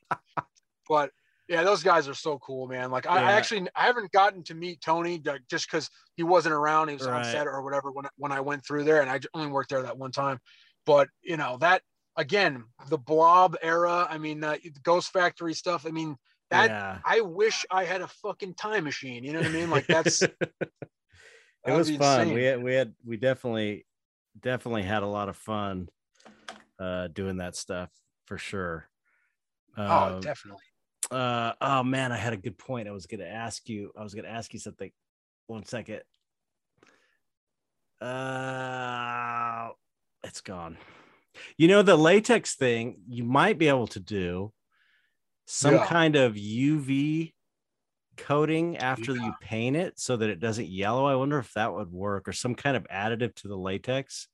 But 0.88 1.10
yeah, 1.48 1.62
those 1.62 1.82
guys 1.82 2.08
are 2.08 2.14
so 2.14 2.38
cool, 2.40 2.66
man. 2.66 2.90
Like 2.90 3.06
I, 3.06 3.20
I 3.20 3.32
actually 3.32 3.68
I 3.76 3.84
haven't 3.84 4.10
gotten 4.10 4.42
to 4.44 4.54
meet 4.54 4.80
Tony 4.80 5.22
like, 5.24 5.42
just 5.48 5.70
because 5.70 5.88
he 6.16 6.24
wasn't 6.24 6.54
around. 6.54 6.88
He 6.88 6.94
was 6.94 7.06
Right. 7.06 7.18
on 7.18 7.24
set 7.24 7.46
or 7.46 7.62
whatever 7.62 7.92
when 7.92 8.06
when 8.16 8.32
I 8.32 8.40
went 8.40 8.66
through 8.66 8.84
there, 8.84 9.00
and 9.00 9.10
I 9.10 9.20
only 9.34 9.48
worked 9.52 9.70
there 9.70 9.82
that 9.82 9.96
one 9.96 10.10
time. 10.10 10.40
But 10.86 11.08
you 11.22 11.36
know 11.36 11.58
that 11.58 11.82
again, 12.16 12.64
the 12.88 12.98
Blob 12.98 13.56
era. 13.62 14.06
I 14.08 14.18
mean, 14.18 14.42
uh, 14.42 14.56
Ghost 14.82 15.12
Factory 15.12 15.52
stuff. 15.52 15.84
I 15.86 15.90
mean, 15.90 16.16
that 16.50 16.70
yeah. 16.70 16.98
I 17.04 17.20
wish 17.20 17.66
I 17.70 17.84
had 17.84 18.00
a 18.00 18.06
fucking 18.08 18.54
time 18.54 18.84
machine. 18.84 19.24
You 19.24 19.32
know 19.32 19.40
what 19.40 19.48
I 19.48 19.52
mean? 19.52 19.70
Like 19.70 19.86
that's 19.86 20.22
it 20.22 20.32
was 21.66 21.90
fun. 21.90 22.20
insane. 22.22 22.34
We 22.34 22.44
had 22.44 22.62
we 22.62 22.74
had 22.74 22.94
we 23.04 23.16
definitely 23.16 23.84
definitely 24.40 24.82
had 24.82 25.02
a 25.02 25.06
lot 25.08 25.28
of 25.28 25.36
fun 25.36 25.88
uh 26.78 27.08
doing 27.08 27.38
that 27.38 27.56
stuff 27.56 27.90
for 28.26 28.38
sure. 28.38 28.88
oh, 29.76 30.14
Um, 30.16 30.20
definitely. 30.20 30.62
uh 31.10 31.52
oh 31.60 31.82
man, 31.82 32.12
I 32.12 32.16
had 32.16 32.32
a 32.32 32.36
good 32.36 32.58
point. 32.58 32.86
I 32.86 32.92
was 32.92 33.06
gonna 33.06 33.24
ask 33.24 33.68
you, 33.68 33.92
I 33.98 34.02
was 34.02 34.14
gonna 34.14 34.28
ask 34.28 34.52
you 34.52 34.60
something. 34.60 34.90
One 35.48 35.64
second. 35.64 36.02
Uh 38.00 39.70
it's 40.24 40.40
gone. 40.40 40.78
You 41.56 41.68
know, 41.68 41.82
the 41.82 41.96
latex 41.96 42.54
thing, 42.54 43.00
you 43.08 43.24
might 43.24 43.58
be 43.58 43.68
able 43.68 43.86
to 43.88 44.00
do 44.00 44.52
some 45.46 45.74
Yeah. 45.74 45.86
kind 45.86 46.16
of 46.16 46.34
UV 46.36 47.34
coating 48.16 48.78
after 48.78 49.14
Yeah. 49.14 49.26
you 49.26 49.34
paint 49.40 49.76
it 49.76 50.00
so 50.00 50.16
that 50.16 50.30
it 50.30 50.40
doesn't 50.40 50.68
yellow. 50.68 51.06
I 51.06 51.14
wonder 51.14 51.38
if 51.38 51.52
that 51.52 51.72
would 51.74 51.92
work 51.92 52.26
or 52.26 52.32
some 52.32 52.54
kind 52.54 52.76
of 52.76 52.84
additive 52.84 53.34
to 53.36 53.48
the 53.48 53.56
latex. 53.56 54.28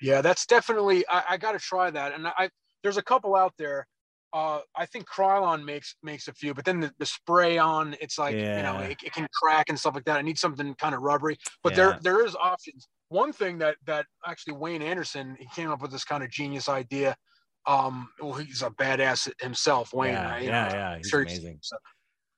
Yeah, 0.00 0.20
that's 0.20 0.46
definitely. 0.46 1.06
I, 1.08 1.24
I 1.30 1.36
got 1.36 1.52
to 1.52 1.58
try 1.58 1.90
that, 1.90 2.12
and 2.12 2.26
I 2.26 2.50
there's 2.82 2.96
a 2.96 3.02
couple 3.02 3.34
out 3.36 3.54
there. 3.56 3.86
Uh, 4.32 4.60
I 4.74 4.86
think 4.86 5.06
Krylon 5.08 5.64
makes 5.64 5.94
makes 6.02 6.26
a 6.28 6.32
few, 6.32 6.54
but 6.54 6.64
then 6.64 6.80
the, 6.80 6.92
the 6.98 7.04
spray 7.06 7.58
on, 7.58 7.94
it's 8.00 8.18
like 8.18 8.34
you 8.34 8.42
know, 8.62 8.78
it, 8.78 8.96
it 9.04 9.12
can 9.12 9.26
crack 9.42 9.68
and 9.68 9.78
stuff 9.78 9.94
like 9.94 10.04
that. 10.06 10.16
I 10.18 10.22
need 10.22 10.38
something 10.38 10.74
kind 10.76 10.94
of 10.94 11.02
rubbery, 11.02 11.36
but 11.62 11.72
Yeah. 11.72 11.76
there 11.76 11.98
there 12.02 12.26
is 12.26 12.34
options. 12.36 12.88
One 13.08 13.32
thing 13.32 13.58
that 13.58 13.76
that 13.86 14.06
actually 14.26 14.54
Wayne 14.54 14.80
Anderson 14.82 15.36
he 15.38 15.46
came 15.54 15.70
up 15.70 15.82
with 15.82 15.90
this 15.90 16.04
kind 16.04 16.24
of 16.24 16.30
genius 16.30 16.68
idea. 16.68 17.14
Um, 17.66 18.08
well, 18.20 18.32
he's 18.32 18.62
a 18.62 18.70
badass 18.70 19.30
himself, 19.40 19.92
Wayne. 19.92 20.14
yeah, 20.14 20.34
I- 20.34 20.38
yeah, 20.40 20.68
know, 20.68 20.74
yeah. 20.74 20.96
He's 20.96 21.08
sure 21.08 21.24
he's- 21.24 21.38
amazing. 21.38 21.58
so- 21.62 21.76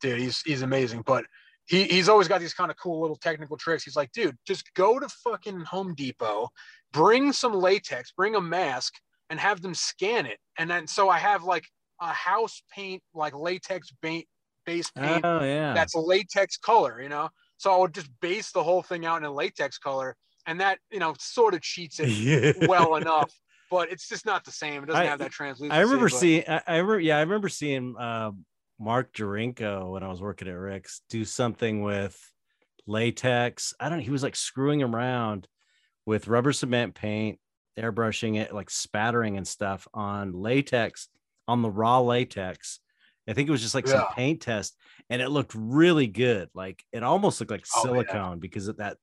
dude, 0.00 0.18
he's 0.18 0.40
he's 0.42 0.62
amazing. 0.62 1.02
But 1.06 1.26
he 1.66 1.84
he's 1.84 2.08
always 2.08 2.26
got 2.28 2.40
these 2.40 2.54
kind 2.54 2.70
of 2.72 2.76
cool 2.76 3.00
little 3.00 3.16
technical 3.16 3.56
tricks. 3.56 3.84
He's 3.84 3.94
like, 3.96 4.10
dude, 4.12 4.36
just 4.46 4.74
go 4.74 4.98
to 4.98 5.08
fucking 5.08 5.60
Home 5.60 5.94
Depot, 5.94 6.48
bring 6.92 7.32
some 7.32 7.54
latex, 7.54 8.10
bring 8.12 8.34
a 8.34 8.40
mask, 8.40 8.94
and 9.30 9.38
have 9.40 9.62
them 9.62 9.74
scan 9.74 10.26
it. 10.26 10.38
And 10.58 10.68
then 10.68 10.86
so 10.88 11.08
I 11.08 11.18
have 11.18 11.44
like 11.44 11.64
a 12.00 12.12
house 12.12 12.62
paint, 12.74 13.02
like 13.14 13.34
latex 13.34 13.92
paint 14.02 14.26
base 14.66 14.90
paint 14.90 15.22
Oh 15.24 15.42
yeah. 15.44 15.74
that's 15.74 15.94
a 15.94 16.00
latex 16.00 16.56
color, 16.56 17.00
you 17.02 17.08
know. 17.08 17.28
So 17.58 17.72
I 17.72 17.76
would 17.78 17.94
just 17.94 18.08
base 18.20 18.50
the 18.52 18.62
whole 18.62 18.82
thing 18.82 19.04
out 19.06 19.18
in 19.18 19.24
a 19.24 19.32
latex 19.32 19.78
color, 19.78 20.16
and 20.46 20.60
that 20.60 20.78
you 20.90 20.98
know 20.98 21.14
sort 21.18 21.54
of 21.54 21.60
cheats 21.62 21.98
it 22.00 22.56
well 22.68 22.96
enough. 22.96 23.32
But 23.70 23.90
it's 23.90 24.08
just 24.08 24.26
not 24.26 24.44
the 24.44 24.50
same. 24.52 24.82
It 24.82 24.86
doesn't 24.86 25.02
I- 25.02 25.06
have 25.06 25.18
that 25.20 25.30
translucency. 25.32 25.76
I 25.76 25.80
remember 25.82 26.08
but- 26.08 26.18
seeing. 26.18 26.44
I, 26.48 26.62
I 26.66 26.76
remember. 26.76 27.00
Yeah, 27.00 27.16
I 27.18 27.20
remember 27.20 27.48
seeing 27.48 27.96
uh, 27.98 28.32
Mark 28.78 29.12
Jarinko 29.14 29.92
when 29.92 30.02
I 30.02 30.08
was 30.08 30.20
working 30.20 30.48
at 30.48 30.56
Rick's 30.56 31.00
do 31.08 31.24
something 31.24 31.82
with 31.82 32.18
latex. 32.86 33.74
I 33.80 33.88
don't. 33.88 33.98
know. 33.98 34.04
He 34.04 34.10
was 34.10 34.22
like 34.22 34.36
screwing 34.36 34.82
around 34.82 35.48
with 36.06 36.28
rubber 36.28 36.52
cement 36.52 36.94
paint, 36.94 37.38
airbrushing 37.78 38.36
it, 38.38 38.54
like 38.54 38.70
spattering 38.70 39.36
and 39.36 39.46
stuff 39.46 39.88
on 39.94 40.32
latex 40.32 41.08
on 41.48 41.62
the 41.62 41.70
raw 41.70 42.00
latex. 42.00 42.80
I 43.28 43.32
think 43.32 43.48
it 43.48 43.52
was 43.52 43.62
just 43.62 43.74
like 43.74 43.86
some 43.88 44.04
paint 44.12 44.42
test, 44.42 44.76
and 45.08 45.22
it 45.22 45.30
looked 45.30 45.54
really 45.54 46.06
good. 46.06 46.50
Like 46.54 46.84
it 46.92 47.02
almost 47.02 47.40
looked 47.40 47.50
like 47.52 47.64
Oh, 47.74 47.78
yeah. 47.86 47.92
silicone 48.02 48.38
because 48.38 48.68
of 48.68 48.76
that 48.78 48.98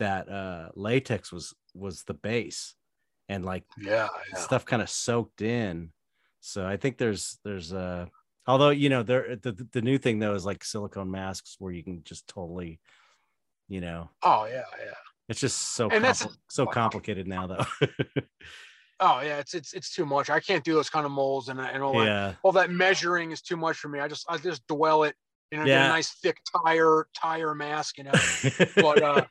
that 0.00 0.28
uh, 0.28 0.70
latex 0.74 1.30
was 1.30 1.54
was 1.74 2.02
the 2.02 2.14
base, 2.14 2.74
and 3.28 3.44
like 3.44 3.64
Yeah, 3.78 4.08
yeah. 4.32 4.38
stuff 4.38 4.64
kind 4.64 4.82
of 4.82 4.90
soaked 4.90 5.40
in. 5.42 5.92
So 6.40 6.66
I 6.66 6.78
think 6.78 6.98
there's 6.98 7.38
there's 7.44 7.72
uh 7.72 8.06
although 8.46 8.70
you 8.70 8.88
know 8.88 9.04
there 9.04 9.36
the, 9.36 9.52
the 9.72 9.82
new 9.82 9.98
thing 9.98 10.18
though 10.18 10.34
is 10.34 10.44
like 10.44 10.64
silicone 10.64 11.10
masks 11.10 11.56
where 11.60 11.72
you 11.72 11.84
can 11.84 12.02
just 12.02 12.26
totally 12.26 12.80
you 13.68 13.80
know 13.80 14.08
Oh 14.22 14.46
yeah, 14.46 14.64
yeah. 14.84 14.94
it's 15.28 15.38
just 15.38 15.58
so 15.76 15.88
so 16.48 16.66
complicated 16.66 17.28
now 17.28 17.46
though. 17.46 17.66
Oh 19.00 19.20
yeah, 19.20 19.38
it's 19.38 19.54
it's 19.54 19.72
it's 19.72 19.94
too 19.94 20.04
much. 20.04 20.28
I 20.30 20.40
can't 20.40 20.62
do 20.62 20.74
those 20.74 20.90
kind 20.90 21.06
of 21.06 21.12
molds 21.12 21.48
and 21.48 21.58
and 21.60 21.82
all 21.82 21.98
that. 22.00 22.06
All 22.42 22.52
that 22.52 22.70
measuring 22.70 23.30
is 23.32 23.40
too 23.42 23.56
much 23.56 23.76
for 23.78 23.88
me. 23.88 23.98
I 24.00 24.08
just 24.08 24.26
I 24.28 24.36
just 24.36 24.66
dwell 24.66 25.04
it. 25.04 25.14
You 25.50 25.58
know, 25.58 25.64
Yeah. 25.64 25.86
a 25.86 25.88
nice 25.88 26.10
thick 26.22 26.36
tire 26.64 27.06
tire 27.16 27.54
mask. 27.54 27.98
You 27.98 28.04
know, 28.04 28.12
but 28.76 29.02
uh, 29.02 29.24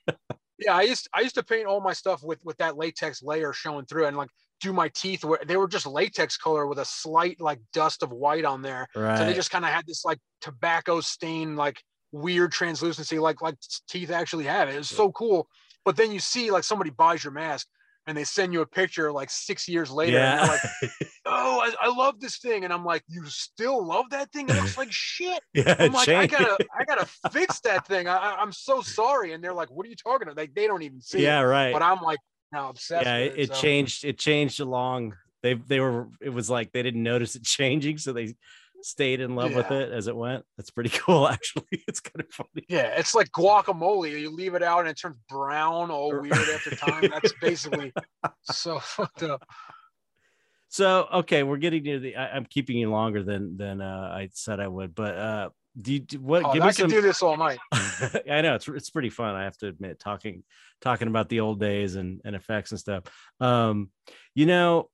yeah, 0.57 0.75
I 0.75 0.81
used 0.81 1.07
I 1.13 1.21
used 1.21 1.35
to 1.35 1.43
paint 1.43 1.65
all 1.67 1.81
my 1.81 1.93
stuff 1.93 2.23
with 2.23 2.39
with 2.43 2.57
that 2.57 2.77
latex 2.77 3.21
layer 3.23 3.53
showing 3.53 3.85
through 3.85 4.05
and 4.07 4.17
like 4.17 4.29
do 4.59 4.73
my 4.73 4.89
teeth 4.89 5.23
where 5.23 5.39
they 5.45 5.55
were 5.55 5.67
just 5.69 5.85
latex 5.87 6.35
color 6.35 6.67
with 6.67 6.79
a 6.79 6.85
slight 6.85 7.39
like 7.39 7.59
dust 7.71 8.03
of 8.03 8.11
white 8.11 8.43
on 8.43 8.61
there. 8.61 8.87
right. 8.95 9.17
So 9.17 9.25
they 9.25 9.33
just 9.33 9.51
kind 9.51 9.63
of 9.63 9.71
had 9.71 9.85
this 9.87 10.03
like 10.03 10.19
tobacco 10.41 10.99
stain, 10.99 11.55
like 11.55 11.81
weird 12.11 12.51
translucency, 12.51 13.19
like 13.19 13.41
like 13.41 13.55
teeth 13.87 14.09
actually 14.11 14.45
have. 14.45 14.67
It 14.67 14.77
was 14.77 14.89
so 14.89 15.11
cool. 15.11 15.47
But 15.85 15.95
then 15.95 16.11
you 16.11 16.19
see 16.19 16.51
like 16.51 16.63
somebody 16.65 16.89
buys 16.89 17.23
your 17.23 17.31
mask 17.31 17.67
and 18.09 18.17
they 18.17 18.23
send 18.23 18.51
you 18.51 18.61
a 18.61 18.65
picture 18.65 19.11
like 19.11 19.29
six 19.29 19.67
years 19.67 19.91
later. 19.91 20.17
Yeah. 20.17 20.41
Like, 20.41 20.91
oh, 21.27 21.59
I, 21.61 21.73
I, 21.79 21.95
love 21.95 22.19
this 22.19 22.39
thing. 22.39 22.63
And 22.63 22.73
I'm 22.73 22.83
like, 22.83 23.03
you 23.07 23.23
still 23.27 23.85
love 23.85 24.05
that 24.09 24.31
thing? 24.31 24.49
It 24.49 24.55
looks 24.55 24.79
like 24.79 24.91
shit. 24.91 25.39
yeah, 25.53 25.75
I'm 25.77 25.93
like, 25.93 26.09
I 26.09 26.25
gotta, 26.25 26.57
I 26.75 26.85
gotta 26.85 27.05
fix 27.31 27.59
that 27.59 27.85
thing. 27.85 28.07
I, 28.07 28.41
am 28.41 28.51
so 28.51 28.81
sorry. 28.81 29.33
And 29.33 29.43
they're 29.43 29.53
like, 29.53 29.69
what 29.69 29.85
are 29.85 29.89
you 29.89 29.95
talking 29.95 30.27
about? 30.27 30.37
Like, 30.37 30.55
they 30.55 30.65
don't 30.65 30.81
even 30.81 31.01
see 31.01 31.21
yeah, 31.21 31.39
it. 31.39 31.43
right. 31.43 31.71
But 31.71 31.83
I'm 31.83 32.01
like, 32.01 32.17
now 32.51 32.69
obsessed. 32.69 33.05
Yeah, 33.05 33.17
it, 33.17 33.33
it, 33.37 33.47
so. 33.49 33.61
changed. 33.61 34.03
It 34.03 34.17
changed 34.17 34.59
along. 34.59 35.13
They 35.43 35.53
they 35.53 35.79
were. 35.79 36.07
It 36.19 36.29
was 36.29 36.49
like 36.49 36.71
they 36.71 36.81
didn't 36.81 37.03
notice 37.03 37.35
it 37.35 37.43
changing, 37.43 37.99
so 37.99 38.11
they 38.11 38.33
stayed 38.81 39.21
in 39.21 39.35
love 39.35 39.51
yeah. 39.51 39.57
with 39.57 39.71
it 39.71 39.91
as 39.91 40.07
it 40.07 40.15
went. 40.15 40.43
That's 40.57 40.71
pretty 40.71 40.89
cool, 40.93 41.27
actually. 41.27 41.83
It's 41.87 41.99
kind 41.99 42.21
of 42.21 42.31
funny. 42.31 42.65
Yeah, 42.67 42.95
it's 42.97 43.15
like 43.15 43.31
guacamole. 43.31 44.19
You 44.19 44.29
leave 44.29 44.55
it 44.55 44.63
out 44.63 44.81
and 44.81 44.89
it 44.89 44.99
turns 44.99 45.17
brown, 45.29 45.91
all 45.91 46.19
weird 46.19 46.33
after 46.33 46.75
time. 46.75 47.09
That's 47.09 47.33
basically 47.41 47.93
so 48.43 48.79
fucked 48.79 49.23
up. 49.23 49.45
So 50.69 51.07
okay, 51.13 51.43
we're 51.43 51.57
getting 51.57 51.83
near 51.83 51.99
the. 51.99 52.15
I, 52.15 52.37
am 52.37 52.45
keeping 52.45 52.77
you 52.77 52.91
longer 52.91 53.23
than 53.23 53.57
than 53.57 53.81
uh, 53.81 54.11
I 54.13 54.29
said 54.33 54.59
I 54.59 54.67
would, 54.67 54.93
but 54.93 55.15
uh, 55.17 55.49
do 55.79 55.93
you 55.93 55.99
do, 55.99 56.19
what? 56.19 56.43
Oh, 56.45 56.53
give 56.53 56.61
I 56.61 56.67
can 56.67 56.73
some... 56.73 56.89
do 56.89 57.01
this 57.01 57.23
all 57.23 57.37
night. 57.37 57.59
I 57.71 58.41
know 58.41 58.55
it's 58.55 58.67
it's 58.67 58.91
pretty 58.91 59.09
fun. 59.09 59.35
I 59.35 59.45
have 59.45 59.57
to 59.57 59.67
admit, 59.67 59.99
talking 59.99 60.43
talking 60.81 61.07
about 61.07 61.27
the 61.29 61.39
old 61.39 61.59
days 61.59 61.95
and 61.95 62.21
and 62.23 62.35
effects 62.35 62.71
and 62.71 62.79
stuff. 62.79 63.03
Um, 63.39 63.89
you 64.35 64.45
know, 64.45 64.89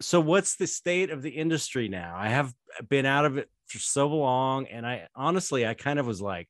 so 0.00 0.20
what's 0.20 0.56
the 0.56 0.66
state 0.66 1.10
of 1.10 1.22
the 1.22 1.30
industry 1.30 1.88
now? 1.88 2.14
I 2.16 2.28
have 2.28 2.52
been 2.88 3.06
out 3.06 3.24
of 3.24 3.38
it 3.38 3.48
for 3.66 3.78
so 3.78 4.08
long, 4.08 4.66
and 4.66 4.86
I 4.86 5.08
honestly, 5.14 5.66
I 5.66 5.74
kind 5.74 5.98
of 5.98 6.06
was 6.06 6.20
like, 6.20 6.48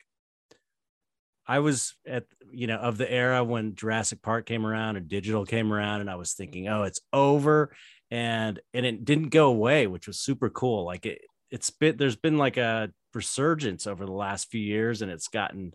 I 1.46 1.60
was 1.60 1.94
at 2.06 2.24
you 2.50 2.66
know 2.66 2.76
of 2.76 2.98
the 2.98 3.10
era 3.10 3.42
when 3.42 3.74
Jurassic 3.74 4.20
Park 4.20 4.46
came 4.46 4.66
around 4.66 4.96
and 4.96 5.08
digital 5.08 5.46
came 5.46 5.72
around, 5.72 6.02
and 6.02 6.10
I 6.10 6.16
was 6.16 6.34
thinking, 6.34 6.68
oh, 6.68 6.82
it's 6.82 7.00
over, 7.12 7.74
and 8.10 8.60
and 8.74 8.84
it 8.84 9.04
didn't 9.04 9.30
go 9.30 9.48
away, 9.48 9.86
which 9.86 10.06
was 10.06 10.20
super 10.20 10.50
cool. 10.50 10.84
Like 10.84 11.06
it, 11.06 11.22
it's 11.50 11.70
been 11.70 11.96
there's 11.96 12.16
been 12.16 12.36
like 12.36 12.58
a 12.58 12.90
resurgence 13.14 13.86
over 13.86 14.04
the 14.04 14.12
last 14.12 14.50
few 14.50 14.60
years, 14.60 15.00
and 15.00 15.10
it's 15.10 15.28
gotten, 15.28 15.72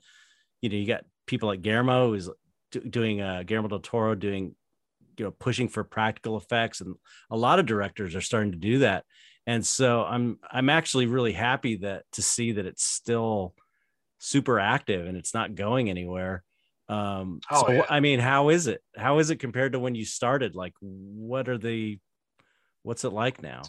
you 0.61 0.69
know, 0.69 0.75
you 0.75 0.85
got 0.85 1.05
people 1.25 1.49
like 1.49 1.63
Guillermo 1.63 2.09
who's 2.09 2.29
doing 2.71 3.21
uh 3.21 3.43
Guillermo 3.43 3.69
del 3.69 3.79
Toro 3.79 4.13
doing 4.13 4.55
you 5.18 5.26
know 5.26 5.31
pushing 5.31 5.68
for 5.68 5.84
practical 5.84 6.38
effects 6.38 6.81
and 6.81 6.95
a 7.30 7.38
lot 7.38 7.60
of 7.60 7.65
directors 7.65 8.15
are 8.15 8.22
starting 8.22 8.52
to 8.52 8.57
do 8.57 8.80
that. 8.80 9.06
And 9.45 9.65
so 9.65 10.03
i'm 10.03 10.40
i'm 10.49 10.69
actually 10.69 11.06
really 11.06 11.34
happy 11.34 11.77
that 11.77 12.03
to 12.14 12.22
see 12.22 12.53
that 12.53 12.65
it's 12.65 12.84
still 12.84 13.53
super 14.19 14.60
active 14.60 15.06
and 15.06 15.18
it's 15.18 15.34
not 15.34 15.56
going 15.56 15.90
anywhere. 15.90 16.44
Um 16.90 17.40
oh, 17.52 17.65
so 17.65 17.72
yeah. 17.72 17.85
i 17.90 17.99
mean 17.99 18.19
how 18.19 18.49
is 18.49 18.68
it? 18.68 18.81
How 18.95 19.19
is 19.19 19.30
it 19.30 19.38
compared 19.38 19.73
to 19.73 19.80
when 19.80 19.95
you 19.95 20.06
started? 20.06 20.56
Like 20.56 20.73
what 20.80 21.49
are 21.49 21.57
the 21.57 21.99
what's 22.84 23.03
it 23.03 23.14
like 23.14 23.41
now? 23.41 23.64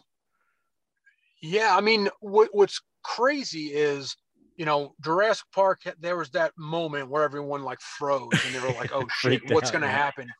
Yeah 1.43 1.77
i 1.77 1.81
mean 1.81 2.09
what, 2.21 2.49
what's 2.53 2.81
crazy 3.03 3.67
is 3.67 4.17
you 4.57 4.65
know 4.65 4.95
jurassic 5.03 5.47
park 5.53 5.83
there 6.01 6.17
was 6.17 6.31
that 6.31 6.53
moment 6.57 7.09
where 7.09 7.23
everyone 7.23 7.63
like 7.63 7.81
froze 7.81 8.29
and 8.47 8.55
they 8.55 8.61
were 8.61 8.75
like 8.75 8.93
oh 8.95 9.07
shit 9.19 9.51
what's 9.51 9.71
going 9.71 9.83
to 9.83 9.89
happen 9.89 10.31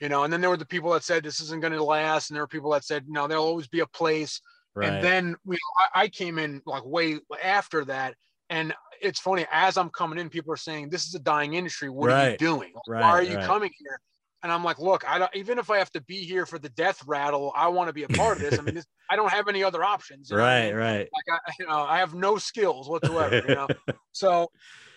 you 0.00 0.08
know, 0.08 0.24
and 0.24 0.32
then 0.32 0.40
there 0.40 0.50
were 0.50 0.56
the 0.56 0.66
people 0.66 0.90
that 0.92 1.04
said 1.04 1.22
this 1.22 1.40
isn't 1.40 1.60
going 1.60 1.72
to 1.72 1.82
last, 1.84 2.30
and 2.30 2.36
there 2.36 2.42
were 2.42 2.48
people 2.48 2.70
that 2.72 2.84
said 2.84 3.04
no, 3.08 3.26
there'll 3.26 3.44
always 3.44 3.68
be 3.68 3.80
a 3.80 3.86
place. 3.86 4.40
Right. 4.74 4.88
And 4.88 5.04
then 5.04 5.36
we, 5.44 5.58
I, 5.78 6.02
I 6.02 6.08
came 6.08 6.38
in 6.38 6.62
like 6.64 6.84
way 6.84 7.18
after 7.42 7.84
that, 7.86 8.14
and 8.48 8.74
it's 9.00 9.20
funny 9.20 9.46
as 9.52 9.76
I'm 9.76 9.90
coming 9.90 10.18
in, 10.18 10.28
people 10.28 10.52
are 10.52 10.58
saying 10.58 10.90
this 10.90 11.06
is 11.06 11.14
a 11.14 11.18
dying 11.18 11.54
industry. 11.54 11.88
What 11.88 12.08
right. 12.08 12.28
are 12.28 12.30
you 12.32 12.36
doing? 12.38 12.72
Right, 12.88 13.00
Why 13.00 13.10
are 13.10 13.22
you 13.22 13.38
coming 13.38 13.70
here? 13.78 14.00
And 14.42 14.50
I'm 14.50 14.64
like, 14.64 14.78
look, 14.78 15.04
I 15.06 15.18
don't, 15.18 15.30
even 15.34 15.58
if 15.58 15.70
I 15.70 15.78
have 15.78 15.90
to 15.92 16.00
be 16.02 16.24
here 16.24 16.46
for 16.46 16.58
the 16.58 16.70
death 16.70 17.02
rattle, 17.06 17.52
I 17.54 17.68
want 17.68 17.88
to 17.88 17.92
be 17.92 18.04
a 18.04 18.08
part 18.08 18.38
of 18.38 18.42
this. 18.42 18.58
I 18.58 18.62
mean, 18.62 18.74
this, 18.74 18.86
I 19.10 19.16
don't 19.16 19.30
have 19.30 19.48
any 19.48 19.62
other 19.62 19.84
options. 19.84 20.30
right, 20.32 20.60
I 20.60 20.66
mean? 20.66 20.76
right. 20.76 21.08
Like 21.12 21.40
I, 21.46 21.52
you 21.58 21.66
know, 21.66 21.78
I 21.78 21.98
have 21.98 22.14
no 22.14 22.38
skills 22.38 22.88
whatsoever. 22.88 23.42
You 23.46 23.54
know, 23.54 23.68
so 24.12 24.50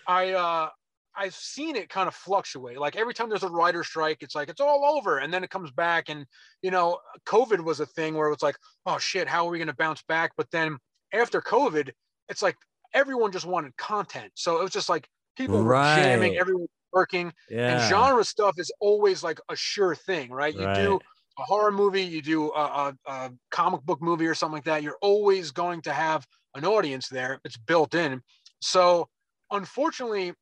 I, 0.06 0.30
uh, 0.30 0.68
I've 1.16 1.34
seen 1.34 1.76
it 1.76 1.88
kind 1.88 2.08
of 2.08 2.14
fluctuate. 2.14 2.78
Like 2.78 2.96
every 2.96 3.14
time 3.14 3.28
there's 3.28 3.42
a 3.42 3.48
writer 3.48 3.84
strike, 3.84 4.18
it's 4.22 4.34
like 4.34 4.48
it's 4.48 4.60
all 4.60 4.84
over, 4.84 5.18
and 5.18 5.32
then 5.32 5.44
it 5.44 5.50
comes 5.50 5.70
back. 5.70 6.08
And 6.08 6.26
you 6.62 6.70
know, 6.70 6.98
COVID 7.26 7.60
was 7.60 7.80
a 7.80 7.86
thing 7.86 8.14
where 8.14 8.30
it's 8.30 8.42
like, 8.42 8.56
oh 8.86 8.98
shit, 8.98 9.28
how 9.28 9.46
are 9.46 9.50
we 9.50 9.58
going 9.58 9.68
to 9.68 9.74
bounce 9.74 10.02
back? 10.02 10.32
But 10.36 10.50
then 10.50 10.78
after 11.12 11.40
COVID, 11.40 11.90
it's 12.28 12.42
like 12.42 12.56
everyone 12.92 13.32
just 13.32 13.46
wanted 13.46 13.76
content, 13.76 14.32
so 14.34 14.58
it 14.58 14.62
was 14.62 14.72
just 14.72 14.88
like 14.88 15.08
people 15.36 15.62
right. 15.62 15.96
were 15.96 16.02
jamming, 16.02 16.36
everyone 16.36 16.66
working, 16.92 17.32
yeah. 17.50 17.72
and 17.80 17.90
genre 17.90 18.24
stuff 18.24 18.54
is 18.58 18.70
always 18.80 19.22
like 19.22 19.40
a 19.50 19.56
sure 19.56 19.94
thing, 19.94 20.30
right? 20.30 20.54
You 20.54 20.66
right. 20.66 20.76
do 20.76 21.00
a 21.38 21.42
horror 21.42 21.72
movie, 21.72 22.02
you 22.02 22.22
do 22.22 22.52
a, 22.52 22.60
a, 22.60 23.12
a 23.12 23.32
comic 23.50 23.82
book 23.82 24.00
movie 24.00 24.26
or 24.26 24.34
something 24.34 24.54
like 24.54 24.64
that. 24.64 24.82
You're 24.82 24.98
always 25.02 25.50
going 25.50 25.82
to 25.82 25.92
have 25.92 26.24
an 26.54 26.64
audience 26.64 27.08
there. 27.08 27.40
It's 27.44 27.56
built 27.56 27.94
in. 27.94 28.22
So 28.60 29.08
unfortunately 29.50 30.32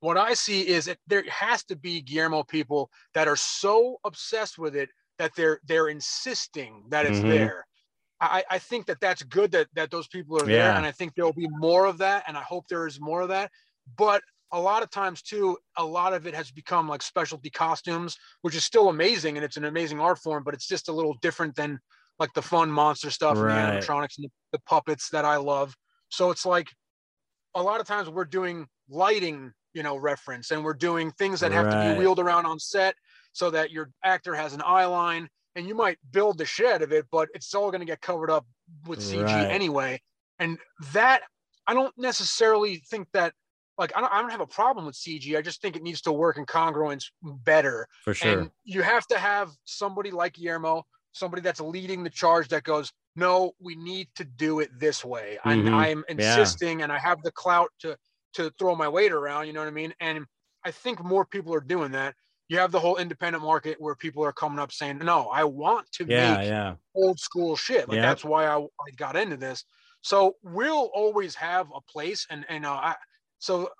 what 0.00 0.16
I 0.16 0.34
see 0.34 0.66
is 0.66 0.86
that 0.86 0.98
there 1.06 1.24
has 1.28 1.64
to 1.64 1.76
be 1.76 2.00
Guillermo 2.00 2.42
people 2.42 2.90
that 3.14 3.28
are 3.28 3.36
so 3.36 3.98
obsessed 4.04 4.58
with 4.58 4.76
it 4.76 4.88
that 5.18 5.32
they're 5.36 5.60
they're 5.66 5.88
insisting 5.88 6.84
that 6.88 7.06
it's 7.06 7.18
mm-hmm. 7.18 7.28
there. 7.28 7.66
I, 8.22 8.44
I 8.50 8.58
think 8.58 8.86
that 8.86 9.00
that's 9.00 9.22
good 9.22 9.52
that 9.52 9.68
that 9.74 9.90
those 9.90 10.06
people 10.06 10.40
are 10.40 10.46
there, 10.46 10.72
and 10.72 10.84
I 10.86 10.92
think 10.92 11.14
there 11.14 11.24
will 11.24 11.32
be 11.32 11.48
more 11.48 11.86
of 11.86 11.98
that, 11.98 12.24
and 12.26 12.36
I 12.36 12.42
hope 12.42 12.66
there 12.68 12.86
is 12.86 13.00
more 13.00 13.22
of 13.22 13.28
that. 13.28 13.50
But 13.96 14.22
a 14.52 14.60
lot 14.60 14.82
of 14.82 14.90
times 14.90 15.22
too, 15.22 15.56
a 15.76 15.84
lot 15.84 16.12
of 16.12 16.26
it 16.26 16.34
has 16.34 16.50
become 16.50 16.88
like 16.88 17.02
specialty 17.02 17.50
costumes, 17.50 18.16
which 18.42 18.56
is 18.56 18.64
still 18.64 18.88
amazing 18.88 19.36
and 19.36 19.44
it's 19.44 19.56
an 19.56 19.64
amazing 19.64 20.00
art 20.00 20.18
form, 20.18 20.42
but 20.44 20.54
it's 20.54 20.66
just 20.66 20.88
a 20.88 20.92
little 20.92 21.16
different 21.22 21.54
than 21.54 21.78
like 22.18 22.32
the 22.34 22.42
fun 22.42 22.70
monster 22.70 23.10
stuff 23.10 23.38
right. 23.38 23.56
and 23.56 23.82
the 23.82 23.86
animatronics 23.86 24.18
and 24.18 24.24
the, 24.24 24.30
the 24.52 24.58
puppets 24.66 25.08
that 25.10 25.24
I 25.24 25.36
love. 25.36 25.74
So 26.08 26.30
it's 26.30 26.44
like 26.44 26.68
a 27.54 27.62
lot 27.62 27.80
of 27.80 27.86
times 27.86 28.08
we're 28.08 28.24
doing 28.24 28.66
lighting 28.88 29.52
you 29.74 29.82
know 29.82 29.96
reference 29.96 30.50
and 30.50 30.64
we're 30.64 30.74
doing 30.74 31.10
things 31.12 31.40
that 31.40 31.52
have 31.52 31.66
right. 31.66 31.88
to 31.88 31.94
be 31.94 31.98
wheeled 31.98 32.18
around 32.18 32.46
on 32.46 32.58
set 32.58 32.94
so 33.32 33.50
that 33.50 33.70
your 33.70 33.90
actor 34.04 34.34
has 34.34 34.52
an 34.52 34.62
eye 34.64 34.84
line 34.84 35.28
and 35.56 35.66
you 35.66 35.74
might 35.74 35.98
build 36.10 36.38
the 36.38 36.44
shed 36.44 36.82
of 36.82 36.92
it 36.92 37.06
but 37.10 37.28
it's 37.34 37.54
all 37.54 37.70
going 37.70 37.80
to 37.80 37.86
get 37.86 38.00
covered 38.00 38.30
up 38.30 38.46
with 38.86 39.00
cg 39.00 39.24
right. 39.24 39.50
anyway 39.50 40.00
and 40.38 40.58
that 40.92 41.22
i 41.66 41.74
don't 41.74 41.94
necessarily 41.96 42.82
think 42.90 43.08
that 43.12 43.32
like 43.78 43.92
I 43.96 44.00
don't, 44.00 44.12
I 44.12 44.20
don't 44.20 44.30
have 44.30 44.40
a 44.40 44.46
problem 44.46 44.86
with 44.86 44.94
cg 44.94 45.36
i 45.36 45.42
just 45.42 45.62
think 45.62 45.76
it 45.76 45.82
needs 45.82 46.00
to 46.02 46.12
work 46.12 46.36
in 46.36 46.46
congruence 46.46 47.06
better 47.22 47.86
for 48.04 48.14
sure 48.14 48.40
and 48.40 48.50
you 48.64 48.82
have 48.82 49.06
to 49.08 49.18
have 49.18 49.50
somebody 49.64 50.10
like 50.10 50.34
guillermo 50.34 50.84
somebody 51.12 51.42
that's 51.42 51.60
leading 51.60 52.04
the 52.04 52.10
charge 52.10 52.48
that 52.48 52.62
goes 52.62 52.92
no 53.16 53.52
we 53.60 53.74
need 53.74 54.08
to 54.14 54.24
do 54.24 54.60
it 54.60 54.70
this 54.78 55.04
way 55.04 55.38
mm-hmm. 55.44 55.66
and 55.66 55.74
i'm 55.74 56.04
insisting 56.08 56.78
yeah. 56.78 56.84
and 56.84 56.92
i 56.92 56.98
have 56.98 57.22
the 57.22 57.32
clout 57.32 57.70
to 57.80 57.96
to 58.34 58.50
throw 58.58 58.74
my 58.74 58.88
weight 58.88 59.12
around. 59.12 59.46
You 59.46 59.52
know 59.52 59.60
what 59.60 59.68
I 59.68 59.72
mean? 59.72 59.94
And 60.00 60.26
I 60.64 60.70
think 60.70 61.02
more 61.02 61.24
people 61.24 61.54
are 61.54 61.60
doing 61.60 61.92
that. 61.92 62.14
You 62.48 62.58
have 62.58 62.72
the 62.72 62.80
whole 62.80 62.96
independent 62.96 63.44
market 63.44 63.76
where 63.80 63.94
people 63.94 64.24
are 64.24 64.32
coming 64.32 64.58
up 64.58 64.72
saying, 64.72 64.98
"No, 64.98 65.28
I 65.28 65.44
want 65.44 65.90
to 65.92 66.04
yeah, 66.06 66.36
make 66.36 66.48
yeah. 66.48 66.74
old 66.94 67.20
school 67.20 67.54
shit." 67.54 67.88
Like 67.88 68.00
that's 68.00 68.24
why 68.24 68.46
I, 68.46 68.58
I, 68.58 68.90
got 68.96 69.14
into 69.14 69.36
this. 69.36 69.64
So 70.02 70.34
we'll 70.42 70.90
always 70.92 71.36
have 71.36 71.68
a 71.74 71.80
place, 71.80 72.26
and 72.28 72.44
and 72.48 72.66
uh, 72.66 72.72
I, 72.72 72.94
so 73.38 73.70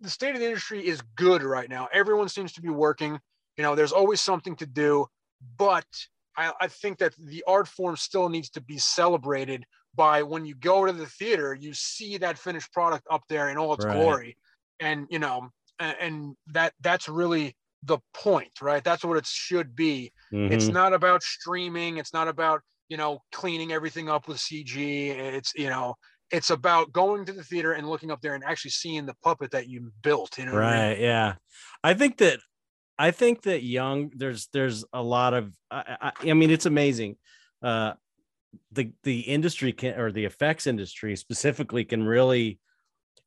the 0.00 0.10
state 0.10 0.34
of 0.34 0.40
the 0.40 0.46
industry 0.46 0.86
is 0.86 1.00
good 1.16 1.42
right 1.42 1.70
now. 1.70 1.88
Everyone 1.92 2.28
seems 2.28 2.52
to 2.52 2.60
be 2.60 2.68
working. 2.68 3.18
You 3.56 3.62
know, 3.62 3.74
there's 3.74 3.92
always 3.92 4.20
something 4.20 4.56
to 4.56 4.66
do, 4.66 5.06
but 5.56 5.86
I, 6.36 6.52
I 6.60 6.68
think 6.68 6.98
that 6.98 7.14
the 7.18 7.42
art 7.46 7.66
form 7.66 7.96
still 7.96 8.28
needs 8.28 8.50
to 8.50 8.60
be 8.60 8.78
celebrated 8.78 9.64
by 9.98 10.22
when 10.22 10.46
you 10.46 10.54
go 10.54 10.86
to 10.86 10.92
the 10.92 11.06
theater, 11.06 11.58
you 11.60 11.74
see 11.74 12.16
that 12.18 12.38
finished 12.38 12.72
product 12.72 13.04
up 13.10 13.22
there 13.28 13.50
in 13.50 13.58
all 13.58 13.74
its 13.74 13.84
right. 13.84 13.94
glory. 13.94 14.36
And, 14.80 15.08
you 15.10 15.18
know, 15.18 15.50
and, 15.80 16.36
that 16.52 16.72
that's 16.80 17.08
really 17.08 17.56
the 17.82 17.98
point, 18.14 18.62
right? 18.62 18.82
That's 18.82 19.04
what 19.04 19.18
it 19.18 19.26
should 19.26 19.74
be. 19.74 20.12
Mm-hmm. 20.32 20.52
It's 20.52 20.68
not 20.68 20.92
about 20.92 21.22
streaming. 21.22 21.98
It's 21.98 22.14
not 22.14 22.28
about, 22.28 22.62
you 22.88 22.96
know, 22.96 23.18
cleaning 23.32 23.72
everything 23.72 24.08
up 24.08 24.28
with 24.28 24.38
CG. 24.38 24.76
It's, 24.76 25.52
you 25.56 25.68
know, 25.68 25.96
it's 26.30 26.50
about 26.50 26.92
going 26.92 27.24
to 27.24 27.32
the 27.32 27.42
theater 27.42 27.72
and 27.72 27.88
looking 27.88 28.12
up 28.12 28.20
there 28.20 28.34
and 28.34 28.44
actually 28.44 28.70
seeing 28.70 29.04
the 29.04 29.16
puppet 29.24 29.50
that 29.50 29.68
you 29.68 29.90
built. 30.02 30.38
You 30.38 30.46
know, 30.46 30.54
right? 30.54 30.90
I 30.90 30.94
mean? 30.94 31.02
Yeah, 31.02 31.34
I 31.82 31.94
think 31.94 32.18
that 32.18 32.38
I 32.98 33.10
think 33.10 33.42
that 33.42 33.62
young 33.62 34.12
there's 34.14 34.48
there's 34.52 34.84
a 34.92 35.02
lot 35.02 35.34
of 35.34 35.52
I, 35.70 35.96
I, 36.00 36.30
I 36.30 36.34
mean 36.34 36.50
it's 36.50 36.66
amazing. 36.66 37.16
Uh, 37.62 37.94
the 38.72 38.92
the 39.02 39.20
industry 39.20 39.72
can 39.72 39.98
or 39.98 40.12
the 40.12 40.24
effects 40.24 40.66
industry 40.66 41.16
specifically 41.16 41.84
can 41.84 42.02
really 42.04 42.58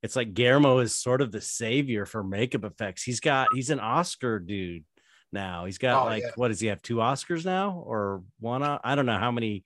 it's 0.04 0.16
like 0.16 0.34
Guillermo 0.34 0.80
is 0.80 0.96
sort 0.96 1.22
of 1.22 1.32
the 1.32 1.42
savior 1.42 2.08
for 2.08 2.24
makeup 2.24 2.64
effects. 2.64 3.04
He's 3.04 3.20
got 3.20 3.50
he's 3.54 3.70
an 3.70 3.80
Oscar 3.80 4.40
dude 4.40 4.84
now. 5.32 5.66
He's 5.66 5.78
got 5.78 6.04
oh, 6.04 6.06
like 6.06 6.24
yeah. 6.24 6.32
what 6.36 6.48
does 6.48 6.60
he 6.60 6.68
have 6.68 6.82
two 6.82 6.96
Oscars 6.96 7.46
now 7.46 7.84
or 7.86 8.24
one? 8.40 8.64
I 8.64 8.96
don't 8.96 9.06
know 9.06 9.20
how 9.20 9.32
many. 9.32 9.64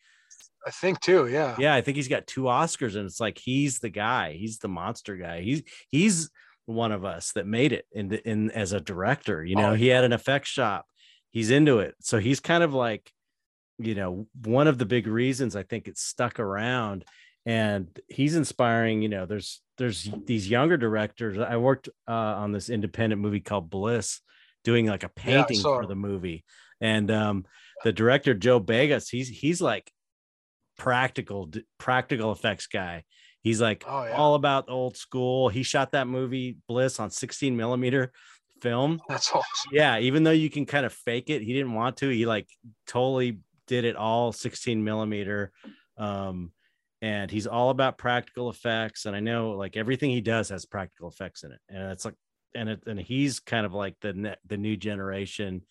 I 0.67 0.71
think 0.71 0.99
two. 0.99 1.27
Yeah. 1.27 1.55
Yeah, 1.57 1.75
I 1.75 1.81
think 1.81 1.95
he's 1.95 2.07
got 2.07 2.27
two 2.27 2.43
Oscars, 2.43 2.95
and 2.95 3.05
it's 3.05 3.21
like 3.21 3.37
he's 3.37 3.79
the 3.79 3.89
guy. 3.89 4.33
He's 4.33 4.57
the 4.57 4.67
monster 4.67 5.15
guy. 5.15 5.41
He's 5.41 5.63
he's 5.89 6.31
one 6.65 6.91
of 6.91 7.05
us 7.05 7.31
that 7.33 7.47
made 7.47 7.71
it 7.71 7.85
in 7.93 8.11
in 8.11 8.51
as 8.51 8.73
a 8.73 8.81
director. 8.81 9.43
You 9.43 9.55
oh, 9.57 9.61
know, 9.61 9.71
oh, 9.71 9.75
he 9.75 9.87
had 9.87 10.03
an 10.03 10.11
effects 10.11 10.49
shop 10.49 10.85
he's 11.35 11.51
into 11.51 11.79
it. 11.79 11.95
So 11.99 12.17
he's 12.17 12.39
kind 12.39 12.63
of 12.63 12.73
like, 12.73 13.11
you 13.77 13.95
know, 13.95 14.27
one 14.43 14.67
of 14.67 14.77
the 14.77 14.85
big 14.85 15.07
reasons 15.07 15.55
I 15.55 15.63
think 15.63 15.87
it's 15.87 16.03
stuck 16.03 16.39
around 16.39 17.05
and 17.45 17.87
he's 18.09 18.35
inspiring, 18.35 19.01
you 19.01 19.09
know, 19.09 19.25
there's 19.25 19.61
there's 19.77 20.09
these 20.25 20.49
younger 20.49 20.77
directors. 20.77 21.37
I 21.37 21.57
worked 21.57 21.89
uh, 22.07 22.11
on 22.11 22.51
this 22.51 22.69
independent 22.69 23.21
movie 23.21 23.41
called 23.41 23.69
Bliss 23.69 24.21
doing 24.63 24.87
like 24.87 25.03
a 25.03 25.09
painting 25.09 25.57
yeah, 25.57 25.63
for 25.63 25.85
the 25.85 25.95
movie. 25.95 26.43
And 26.81 27.11
um 27.11 27.45
the 27.83 27.93
director 27.93 28.33
Joe 28.33 28.59
Begos, 28.59 29.09
he's 29.09 29.29
he's 29.29 29.61
like 29.61 29.91
practical 30.77 31.51
practical 31.77 32.31
effects 32.31 32.67
guy. 32.67 33.03
He's 33.41 33.61
like 33.61 33.83
oh, 33.87 34.05
yeah. 34.05 34.15
all 34.15 34.33
about 34.33 34.69
old 34.69 34.97
school. 34.97 35.49
He 35.49 35.61
shot 35.61 35.91
that 35.91 36.07
movie 36.07 36.57
Bliss 36.67 36.99
on 36.99 37.11
16 37.11 37.55
millimeter 37.55 38.11
film. 38.61 38.99
That's 39.07 39.29
awesome. 39.29 39.43
Yeah, 39.71 39.99
even 39.99 40.23
though 40.23 40.31
you 40.31 40.49
can 40.49 40.65
kind 40.65 40.85
of 40.85 40.93
fake 40.93 41.29
it, 41.29 41.43
he 41.43 41.53
didn't 41.53 41.73
want 41.73 41.97
to. 41.97 42.09
He 42.09 42.25
like 42.25 42.49
totally 42.87 43.39
did 43.67 43.85
it 43.85 43.95
all 43.95 44.31
16 44.31 44.83
millimeter. 44.83 45.51
Um, 45.97 46.51
and 47.01 47.29
he's 47.29 47.47
all 47.47 47.69
about 47.69 47.97
practical 47.97 48.49
effects. 48.49 49.05
And 49.05 49.15
I 49.15 49.19
know 49.19 49.51
like 49.51 49.77
everything 49.77 50.09
he 50.09 50.21
does 50.21 50.49
has 50.49 50.65
practical 50.65 51.09
effects 51.09 51.43
in 51.43 51.51
it. 51.51 51.59
And 51.69 51.91
it's 51.91 52.05
like, 52.05 52.15
and 52.55 52.69
it, 52.69 52.83
and 52.87 52.99
he's 52.99 53.39
kind 53.39 53.65
of 53.65 53.73
like 53.73 53.95
the 54.01 54.13
ne- 54.13 54.37
the 54.47 54.57
new 54.57 54.77
generation 54.77 55.61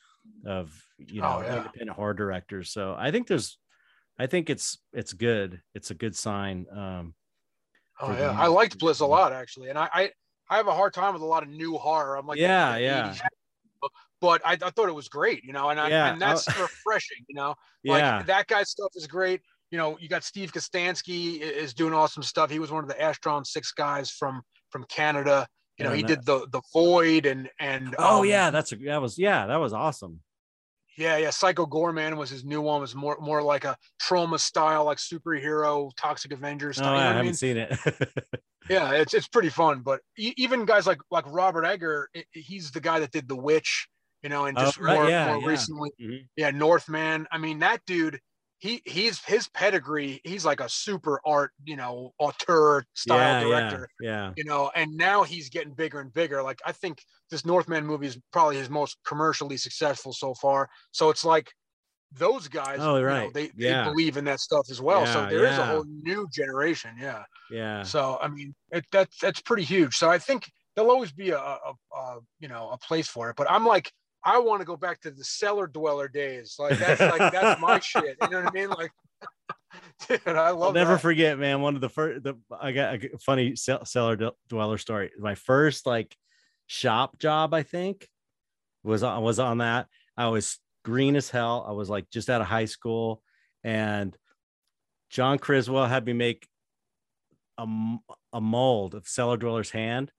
of 0.46 0.72
you 0.98 1.20
know 1.20 1.38
oh, 1.38 1.42
yeah. 1.42 1.56
independent 1.56 1.96
horror 1.96 2.14
directors. 2.14 2.70
So 2.70 2.94
I 2.96 3.10
think 3.10 3.26
there's, 3.26 3.58
I 4.18 4.26
think 4.26 4.50
it's 4.50 4.78
it's 4.92 5.12
good. 5.12 5.60
It's 5.74 5.90
a 5.90 5.94
good 5.94 6.14
sign. 6.14 6.66
Um, 6.70 7.14
oh 8.00 8.12
yeah, 8.12 8.36
I 8.38 8.48
liked 8.48 8.78
Bliss 8.78 9.00
a 9.00 9.06
lot 9.06 9.32
actually, 9.32 9.70
and 9.70 9.78
I, 9.78 9.88
I 9.92 10.10
I 10.48 10.56
have 10.58 10.66
a 10.66 10.74
hard 10.74 10.92
time 10.92 11.14
with 11.14 11.22
a 11.22 11.26
lot 11.26 11.42
of 11.42 11.48
new 11.48 11.78
horror. 11.78 12.16
I'm 12.16 12.26
like, 12.26 12.38
yeah, 12.38 12.76
yeah. 12.76 13.14
But 14.20 14.40
I, 14.44 14.52
I, 14.52 14.70
thought 14.70 14.88
it 14.88 14.94
was 14.94 15.08
great, 15.08 15.44
you 15.44 15.52
know, 15.52 15.68
and 15.70 15.78
I, 15.78 15.88
yeah. 15.88 16.12
and 16.12 16.20
that's 16.20 16.46
refreshing, 16.60 17.24
you 17.28 17.34
know. 17.34 17.54
Like 17.84 18.00
yeah. 18.00 18.22
that 18.22 18.46
guy's 18.46 18.70
stuff 18.70 18.92
is 18.94 19.06
great. 19.06 19.40
You 19.70 19.78
know, 19.78 19.98
you 20.00 20.08
got 20.08 20.24
Steve 20.24 20.52
Kostanski 20.52 21.40
is 21.40 21.74
doing 21.74 21.94
awesome 21.94 22.22
stuff. 22.22 22.50
He 22.50 22.58
was 22.58 22.70
one 22.70 22.84
of 22.84 22.88
the 22.88 22.94
Astron 22.94 23.46
Six 23.46 23.72
guys 23.72 24.10
from 24.10 24.42
from 24.70 24.84
Canada. 24.84 25.46
You 25.78 25.84
know, 25.84 25.92
he 25.92 26.02
did 26.02 26.24
the 26.24 26.46
the 26.52 26.62
Void 26.72 27.26
and 27.26 27.50
and 27.58 27.94
oh 27.98 28.20
um, 28.20 28.26
yeah, 28.26 28.50
that's 28.50 28.72
a, 28.72 28.76
that 28.76 29.02
was 29.02 29.18
yeah, 29.18 29.46
that 29.46 29.56
was 29.56 29.72
awesome. 29.72 30.20
Yeah, 30.96 31.16
yeah. 31.16 31.30
Psycho 31.30 31.66
Goreman 31.66 32.16
was 32.16 32.30
his 32.30 32.44
new 32.44 32.60
one. 32.60 32.80
Was 32.80 32.94
more 32.94 33.16
more 33.20 33.42
like 33.42 33.64
a 33.64 33.76
Troma 34.00 34.38
style, 34.38 34.84
like 34.84 34.98
superhero, 34.98 35.90
Toxic 35.96 36.32
Avengers. 36.32 36.76
Style, 36.76 36.94
oh, 36.94 36.96
I 36.96 37.02
haven't 37.02 37.18
I 37.18 37.22
mean? 37.22 37.34
seen 37.34 37.56
it. 37.56 37.78
yeah, 38.70 38.92
it's 38.92 39.14
it's 39.14 39.28
pretty 39.28 39.48
fun. 39.48 39.80
But 39.80 40.00
even 40.16 40.64
guys 40.64 40.86
like 40.86 41.00
like 41.10 41.24
Robert 41.26 41.64
Egger, 41.64 42.08
he's 42.32 42.70
the 42.70 42.80
guy 42.80 43.00
that 43.00 43.10
did 43.10 43.28
The 43.28 43.36
Witch, 43.36 43.88
you 44.22 44.28
know, 44.28 44.46
and 44.46 44.56
just 44.56 44.78
oh, 44.80 44.84
right, 44.84 44.94
more, 44.94 45.08
yeah, 45.08 45.26
more 45.26 45.42
yeah. 45.42 45.48
recently, 45.48 45.90
mm-hmm. 46.00 46.24
yeah, 46.36 46.50
Northman. 46.50 47.26
I 47.32 47.38
mean, 47.38 47.58
that 47.60 47.80
dude 47.86 48.20
he 48.64 48.80
he's 48.86 49.22
his 49.26 49.46
pedigree 49.48 50.22
he's 50.24 50.46
like 50.46 50.60
a 50.60 50.68
super 50.70 51.20
art 51.26 51.50
you 51.64 51.76
know 51.76 52.14
auteur 52.18 52.82
style 52.94 53.18
yeah, 53.18 53.40
director 53.40 53.88
yeah, 54.00 54.10
yeah, 54.10 54.32
you 54.38 54.44
know 54.44 54.70
and 54.74 54.96
now 54.96 55.22
he's 55.22 55.50
getting 55.50 55.74
bigger 55.74 56.00
and 56.00 56.12
bigger. 56.14 56.42
Like 56.42 56.60
i 56.64 56.72
think 56.72 57.02
this 57.30 57.44
northman 57.44 57.84
movie 57.84 58.06
is 58.06 58.18
probably 58.32 58.56
his 58.56 58.70
most 58.70 58.96
commercially 59.06 59.58
successful 59.58 60.14
so 60.14 60.32
far. 60.32 60.70
So 60.92 61.10
it's 61.10 61.26
like 61.26 61.52
those 62.12 62.48
guys 62.48 62.78
oh 62.80 63.02
right 63.02 63.18
you 63.18 63.26
know, 63.26 63.30
they, 63.34 63.50
yeah. 63.54 63.84
they 63.84 63.90
believe 63.90 64.16
in 64.16 64.24
that 64.24 64.40
stuff 64.40 64.70
as 64.70 64.80
well. 64.80 65.04
So 65.04 65.26
there 65.26 65.44
is 65.44 65.58
a 65.58 65.66
whole 65.66 65.84
new 66.02 66.26
generation 66.32 66.92
yeah. 66.98 67.24
Yeah. 67.50 67.82
So 67.82 68.18
i 68.22 68.28
mean 68.28 68.54
it, 68.70 68.86
that's 68.90 69.18
that's 69.18 69.42
pretty 69.42 69.64
huge. 69.64 69.94
So 69.94 70.08
i 70.08 70.18
think 70.18 70.50
there'll 70.74 70.90
always 70.90 71.12
be 71.12 71.30
a, 71.30 71.38
a, 71.38 71.74
a 71.94 72.18
you 72.40 72.48
know 72.48 72.70
a 72.70 72.78
place 72.78 73.08
for 73.08 73.28
it. 73.28 73.36
But 73.36 73.50
i'm 73.50 73.66
like 73.66 73.92
I 74.24 74.38
want 74.38 74.60
to 74.60 74.64
go 74.64 74.76
back 74.76 75.00
to 75.02 75.10
the 75.10 75.24
cellar 75.24 75.66
dweller 75.66 76.08
days. 76.08 76.56
Like 76.58 76.78
that's 76.78 77.00
like 77.00 77.32
that's 77.32 77.60
my 77.60 77.78
shit. 77.80 78.16
You 78.22 78.28
know 78.28 78.42
what 78.42 78.48
I 78.48 78.52
mean? 78.52 78.70
Like, 78.70 78.90
dude, 80.08 80.20
I 80.26 80.50
love. 80.50 80.68
I'll 80.68 80.72
never 80.72 80.92
that. 80.92 81.00
forget, 81.00 81.38
man. 81.38 81.60
One 81.60 81.74
of 81.74 81.80
the 81.80 81.88
first, 81.88 82.22
the 82.22 82.34
I 82.58 82.72
got 82.72 82.94
a 82.94 83.18
funny 83.18 83.54
cellar 83.56 84.32
dweller 84.48 84.78
story. 84.78 85.10
My 85.18 85.34
first 85.34 85.86
like 85.86 86.16
shop 86.66 87.18
job, 87.18 87.52
I 87.52 87.62
think, 87.62 88.08
was 88.82 89.02
on 89.02 89.22
was 89.22 89.38
on 89.38 89.58
that. 89.58 89.88
I 90.16 90.28
was 90.28 90.58
green 90.84 91.16
as 91.16 91.28
hell. 91.28 91.64
I 91.68 91.72
was 91.72 91.90
like 91.90 92.08
just 92.10 92.30
out 92.30 92.40
of 92.40 92.46
high 92.46 92.66
school, 92.66 93.22
and 93.62 94.16
John 95.10 95.38
Criswell 95.38 95.86
had 95.86 96.06
me 96.06 96.14
make 96.14 96.46
a 97.58 97.66
a 98.32 98.40
mold 98.40 98.94
of 98.94 99.06
cellar 99.06 99.36
dweller's 99.36 99.70
hand, 99.70 100.10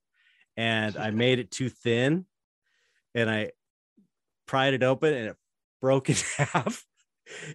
and 0.57 0.95
I 0.95 1.09
made 1.09 1.39
it 1.39 1.49
too 1.49 1.69
thin, 1.69 2.25
and 3.15 3.29
I 3.29 3.51
pried 4.45 4.73
it 4.73 4.83
open 4.83 5.13
and 5.13 5.27
it 5.29 5.35
broke 5.81 6.09
in 6.09 6.15
half. 6.37 6.83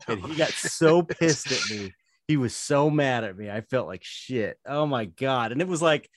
and 0.09 0.25
he 0.25 0.37
got 0.37 0.51
oh, 0.51 0.69
so 0.69 1.03
pissed 1.03 1.51
at 1.53 1.71
me. 1.71 1.93
He 2.29 2.37
was 2.37 2.55
so 2.55 2.91
mad 2.91 3.25
at 3.25 3.37
me. 3.37 3.51
I 3.51 3.61
felt 3.61 3.89
like 3.89 4.05
shit. 4.05 4.59
Oh 4.67 4.87
my 4.87 5.07
god! 5.07 5.53
And 5.53 5.61
it 5.61 5.69
was 5.69 5.83
like, 5.83 6.09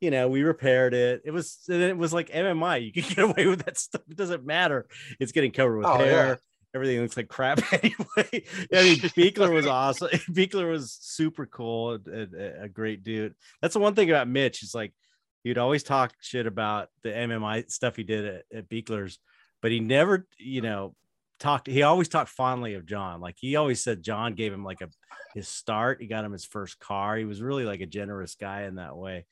you 0.00 0.10
know, 0.10 0.28
we 0.28 0.42
repaired 0.42 0.94
it. 0.94 1.22
It 1.24 1.30
was 1.30 1.58
it 1.68 1.96
was 1.96 2.12
like 2.12 2.30
MMI. 2.30 2.84
You 2.84 2.92
can 2.92 3.02
get 3.14 3.18
away 3.18 3.46
with 3.46 3.64
that 3.64 3.78
stuff. 3.78 4.02
It 4.08 4.16
doesn't 4.16 4.44
matter. 4.44 4.86
It's 5.18 5.32
getting 5.32 5.52
covered 5.52 5.78
with 5.78 5.86
oh, 5.86 5.98
hair. 5.98 6.26
Yeah. 6.26 6.34
Everything 6.74 7.00
looks 7.00 7.16
like 7.16 7.28
crap 7.28 7.60
anyway. 7.72 7.96
I 8.18 8.82
mean, 8.82 8.98
Buechler 8.98 9.52
was 9.52 9.66
awesome. 9.66 10.08
Buechler 10.30 10.70
was 10.70 10.96
super 11.00 11.46
cool 11.46 11.94
and, 11.94 12.34
a 12.34 12.68
great 12.68 13.02
dude. 13.02 13.34
That's 13.62 13.72
the 13.72 13.80
one 13.80 13.94
thing 13.94 14.10
about 14.10 14.28
Mitch. 14.28 14.62
Is 14.62 14.74
like 14.74 14.92
he'd 15.42 15.58
always 15.58 15.82
talk 15.82 16.12
shit 16.20 16.46
about 16.46 16.88
the 17.02 17.08
MMI 17.08 17.70
stuff 17.70 17.96
he 17.96 18.02
did 18.02 18.26
at, 18.26 18.42
at 18.54 18.68
Buechler's 18.68 19.18
but 19.66 19.72
he 19.72 19.80
never, 19.80 20.24
you 20.38 20.60
know, 20.60 20.94
talked. 21.40 21.66
He 21.66 21.82
always 21.82 22.06
talked 22.06 22.30
fondly 22.30 22.74
of 22.74 22.86
John. 22.86 23.20
Like 23.20 23.34
he 23.36 23.56
always 23.56 23.82
said, 23.82 24.00
John 24.00 24.34
gave 24.34 24.52
him 24.52 24.62
like 24.62 24.80
a 24.80 24.86
his 25.34 25.48
start. 25.48 26.00
He 26.00 26.06
got 26.06 26.24
him 26.24 26.30
his 26.30 26.44
first 26.44 26.78
car. 26.78 27.16
He 27.16 27.24
was 27.24 27.42
really 27.42 27.64
like 27.64 27.80
a 27.80 27.86
generous 27.86 28.36
guy 28.36 28.62
in 28.62 28.76
that 28.76 28.96
way. 28.96 29.26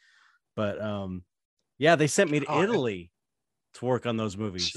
But 0.56 0.82
um, 0.82 1.23
yeah, 1.78 1.94
they 1.94 2.09
sent 2.09 2.32
me 2.32 2.40
to 2.40 2.47
oh, 2.47 2.62
Italy 2.65 3.12
to 3.74 3.85
work 3.85 4.06
on 4.06 4.16
those 4.16 4.36
movies. 4.36 4.77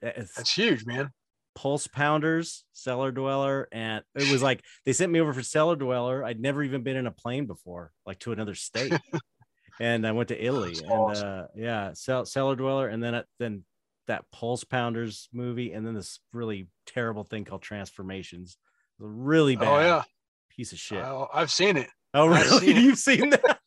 It's, 0.00 0.34
That's 0.36 0.54
huge, 0.54 0.86
man. 0.86 1.10
Pulse 1.54 1.86
Pounders, 1.86 2.64
Cellar 2.72 3.12
Dweller, 3.12 3.68
and 3.72 4.02
it 4.14 4.32
was 4.32 4.42
like 4.42 4.64
they 4.86 4.94
sent 4.94 5.12
me 5.12 5.20
over 5.20 5.34
for 5.34 5.42
Cellar 5.42 5.76
Dweller. 5.76 6.24
I'd 6.24 6.40
never 6.40 6.62
even 6.62 6.82
been 6.82 6.96
in 6.96 7.06
a 7.06 7.12
plane 7.12 7.44
before, 7.44 7.92
like 8.06 8.20
to 8.20 8.32
another 8.32 8.54
state. 8.54 8.94
and 9.82 10.06
I 10.06 10.12
went 10.12 10.30
to 10.30 10.42
Italy, 10.42 10.76
and 10.82 10.90
awesome. 10.90 11.28
uh, 11.28 11.42
yeah, 11.54 11.92
Cellar 11.92 12.56
Dweller, 12.56 12.88
and 12.88 13.04
then 13.04 13.22
then 13.38 13.64
that 14.06 14.24
Pulse 14.32 14.64
Pounders 14.64 15.28
movie, 15.32 15.72
and 15.72 15.86
then 15.86 15.94
this 15.94 16.20
really 16.32 16.68
terrible 16.86 17.24
thing 17.24 17.44
called 17.44 17.62
Transformations. 17.62 18.56
a 19.00 19.06
really 19.06 19.56
oh, 19.56 19.60
bad. 19.60 19.68
Oh 19.68 19.80
yeah, 19.80 20.02
piece 20.50 20.72
of 20.72 20.78
shit. 20.78 20.98
Oh, 20.98 21.28
I've 21.32 21.50
seen 21.50 21.76
it. 21.76 21.88
Oh 22.14 22.26
really? 22.26 22.66
Seen 22.66 22.76
You've 22.84 22.98
seen 22.98 23.30
that? 23.30 23.58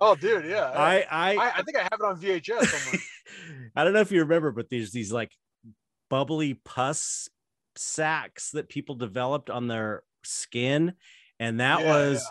oh, 0.00 0.14
dude, 0.14 0.46
yeah. 0.46 0.70
I 0.74 1.04
I 1.10 1.36
I, 1.36 1.52
I 1.56 1.62
think 1.62 1.76
I 1.76 1.82
have 1.82 2.00
it 2.00 2.02
on 2.02 2.20
VHS. 2.20 2.98
I 3.76 3.84
don't 3.84 3.92
know 3.92 4.00
if 4.00 4.12
you 4.12 4.20
remember, 4.20 4.52
but 4.52 4.70
there's 4.70 4.92
these 4.92 5.12
like 5.12 5.32
bubbly 6.10 6.54
pus 6.54 7.28
sacks 7.76 8.50
that 8.52 8.68
people 8.68 8.94
developed 8.94 9.50
on 9.50 9.68
their 9.68 10.02
skin, 10.24 10.94
and 11.38 11.60
that 11.60 11.80
yeah, 11.80 11.86
was 11.86 12.22
yeah. 12.22 12.28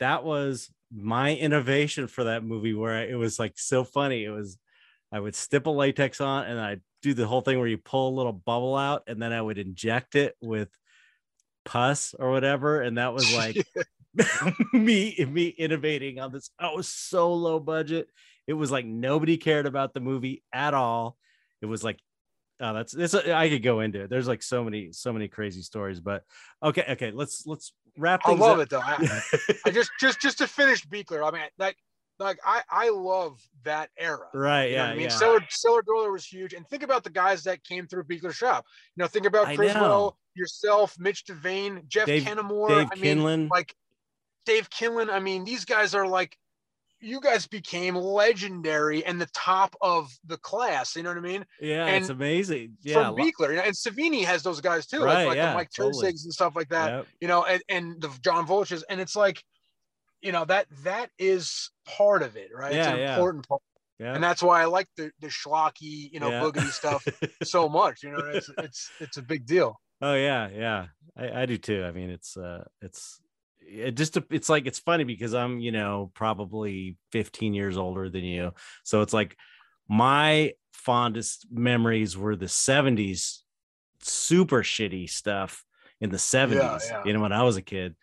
that 0.00 0.24
was 0.24 0.70
my 0.92 1.34
innovation 1.34 2.06
for 2.06 2.24
that 2.24 2.44
movie 2.44 2.74
where 2.74 3.08
it 3.08 3.16
was 3.16 3.38
like 3.38 3.54
so 3.56 3.84
funny. 3.84 4.24
It 4.24 4.30
was 4.30 4.58
I 5.14 5.20
would 5.20 5.36
stipple 5.36 5.76
latex 5.76 6.20
on 6.20 6.44
and 6.46 6.58
I'd 6.58 6.80
do 7.00 7.14
the 7.14 7.24
whole 7.24 7.40
thing 7.40 7.60
where 7.60 7.68
you 7.68 7.78
pull 7.78 8.08
a 8.08 8.16
little 8.16 8.32
bubble 8.32 8.74
out 8.74 9.04
and 9.06 9.22
then 9.22 9.32
I 9.32 9.40
would 9.40 9.58
inject 9.58 10.16
it 10.16 10.34
with 10.40 10.68
pus 11.64 12.16
or 12.18 12.32
whatever. 12.32 12.80
And 12.82 12.98
that 12.98 13.14
was 13.14 13.32
like 13.32 13.64
me, 14.72 15.24
me 15.30 15.46
innovating 15.46 16.18
on 16.18 16.32
this. 16.32 16.50
I 16.58 16.72
was 16.74 16.88
so 16.88 17.32
low 17.32 17.60
budget. 17.60 18.08
It 18.48 18.54
was 18.54 18.72
like 18.72 18.86
nobody 18.86 19.36
cared 19.36 19.66
about 19.66 19.94
the 19.94 20.00
movie 20.00 20.42
at 20.52 20.74
all. 20.74 21.16
It 21.62 21.66
was 21.66 21.84
like, 21.84 22.00
oh, 22.60 22.74
that's 22.74 22.92
this. 22.92 23.14
I 23.14 23.48
could 23.48 23.62
go 23.62 23.80
into 23.80 24.02
it. 24.02 24.10
There's 24.10 24.26
like 24.26 24.42
so 24.42 24.64
many, 24.64 24.90
so 24.90 25.12
many 25.12 25.28
crazy 25.28 25.62
stories. 25.62 26.00
But 26.00 26.24
okay, 26.60 26.84
okay, 26.90 27.12
let's 27.12 27.46
let's 27.46 27.72
wrap. 27.96 28.22
I 28.24 28.32
love 28.32 28.58
up. 28.58 28.64
it 28.64 28.70
though. 28.70 28.82
I, 28.82 29.22
I 29.66 29.70
just 29.70 29.92
just 30.00 30.20
just 30.20 30.38
to 30.38 30.48
finish 30.48 30.84
Buechler. 30.84 31.24
I 31.24 31.30
mean, 31.30 31.42
like 31.56 31.76
like 32.18 32.38
I 32.44 32.62
I 32.70 32.90
love 32.90 33.40
that 33.64 33.90
era. 33.98 34.28
Right. 34.32 34.66
You 34.66 34.74
yeah. 34.74 34.86
I 34.86 34.92
mean, 34.94 35.02
yeah. 35.02 35.08
Cellar 35.08 35.40
Cellar 35.50 35.82
Dweller 35.82 36.12
was 36.12 36.24
huge, 36.24 36.54
and 36.54 36.66
think 36.68 36.82
about 36.82 37.04
the 37.04 37.10
guys 37.10 37.42
that 37.44 37.64
came 37.64 37.86
through 37.86 38.04
Buechler 38.04 38.32
Shop. 38.32 38.64
You 38.96 39.02
know, 39.02 39.08
think 39.08 39.26
about 39.26 39.54
Criswell, 39.54 40.16
yourself, 40.34 40.96
Mitch 40.98 41.24
Devane, 41.24 41.86
Jeff 41.88 42.06
Dave, 42.06 42.22
Kennemore, 42.22 42.68
Dave 42.68 42.88
I 42.92 42.96
Kindlon. 42.96 43.38
mean, 43.38 43.48
like 43.48 43.74
Dave 44.46 44.70
Kindlon. 44.70 45.10
I 45.10 45.20
mean, 45.20 45.44
these 45.44 45.64
guys 45.64 45.94
are 45.94 46.06
like 46.06 46.36
you 47.00 47.20
guys 47.20 47.46
became 47.46 47.94
legendary 47.94 49.04
and 49.04 49.20
the 49.20 49.28
top 49.34 49.76
of 49.82 50.10
the 50.26 50.38
class. 50.38 50.96
You 50.96 51.02
know 51.02 51.10
what 51.10 51.18
I 51.18 51.22
mean? 51.22 51.44
Yeah, 51.60 51.86
and 51.86 51.96
it's 51.96 52.08
amazing. 52.08 52.76
Yeah, 52.82 53.06
from 53.06 53.16
Buechler, 53.16 53.50
you 53.50 53.56
know, 53.56 53.62
and 53.62 53.74
Savini 53.74 54.24
has 54.24 54.42
those 54.42 54.60
guys 54.60 54.86
too, 54.86 55.02
right, 55.02 55.18
like, 55.18 55.26
like 55.28 55.36
yeah, 55.36 55.50
the 55.50 55.54
Mike 55.54 55.70
totally. 55.76 56.08
and 56.08 56.18
stuff 56.18 56.56
like 56.56 56.70
that. 56.70 56.90
Yep. 56.90 57.06
You 57.20 57.28
know, 57.28 57.44
and, 57.44 57.62
and 57.68 58.00
the 58.00 58.10
John 58.22 58.46
Vulichs, 58.46 58.82
and 58.88 59.00
it's 59.00 59.16
like 59.16 59.42
you 60.24 60.32
know 60.32 60.44
that 60.44 60.66
that 60.82 61.10
is 61.18 61.70
part 61.86 62.22
of 62.22 62.36
it 62.36 62.50
right 62.54 62.72
yeah, 62.72 62.80
it's 62.80 62.88
an 62.88 62.98
yeah. 62.98 63.14
important 63.14 63.46
part 63.48 63.60
yeah. 63.98 64.14
and 64.14 64.24
that's 64.24 64.42
why 64.42 64.62
I 64.62 64.64
like 64.64 64.88
the 64.96 65.12
the 65.20 65.28
schlocky, 65.28 66.12
you 66.12 66.18
know, 66.18 66.28
Yeah. 66.28 66.42
boogity 66.42 66.70
stuff 66.70 67.06
so 67.44 67.68
much. 67.68 68.02
You 68.02 68.10
know, 68.10 68.18
it's 68.26 68.50
it's 68.58 68.90
it's 69.00 69.16
a 69.18 69.22
big 69.22 69.46
deal. 69.46 69.80
Oh 70.02 70.14
yeah, 70.14 70.48
yeah. 70.52 70.86
I, 71.16 71.42
I 71.42 71.46
do 71.46 71.56
too. 71.56 71.84
I 71.84 71.92
mean, 71.92 72.10
it's 72.10 72.36
uh 72.36 72.64
it's 72.82 73.20
it 73.60 73.92
just 73.92 74.18
it's 74.30 74.48
like 74.48 74.66
it's 74.66 74.78
funny 74.78 75.04
because 75.04 75.32
I'm, 75.32 75.60
you 75.60 75.72
know, 75.72 76.10
probably 76.14 76.96
15 77.12 77.54
years 77.54 77.76
older 77.76 78.10
than 78.10 78.24
you. 78.24 78.52
So 78.82 79.00
it's 79.02 79.12
like 79.12 79.36
my 79.88 80.52
fondest 80.72 81.46
memories 81.50 82.16
were 82.16 82.36
the 82.36 82.46
70s 82.46 83.38
super 84.00 84.62
shitty 84.62 85.08
stuff 85.08 85.64
in 86.00 86.10
the 86.10 86.16
70s, 86.16 86.82
yeah. 86.90 87.02
you 87.04 87.12
know, 87.12 87.20
when 87.20 87.32
I 87.32 87.42
was 87.42 87.56
a 87.56 87.62
kid. 87.62 87.94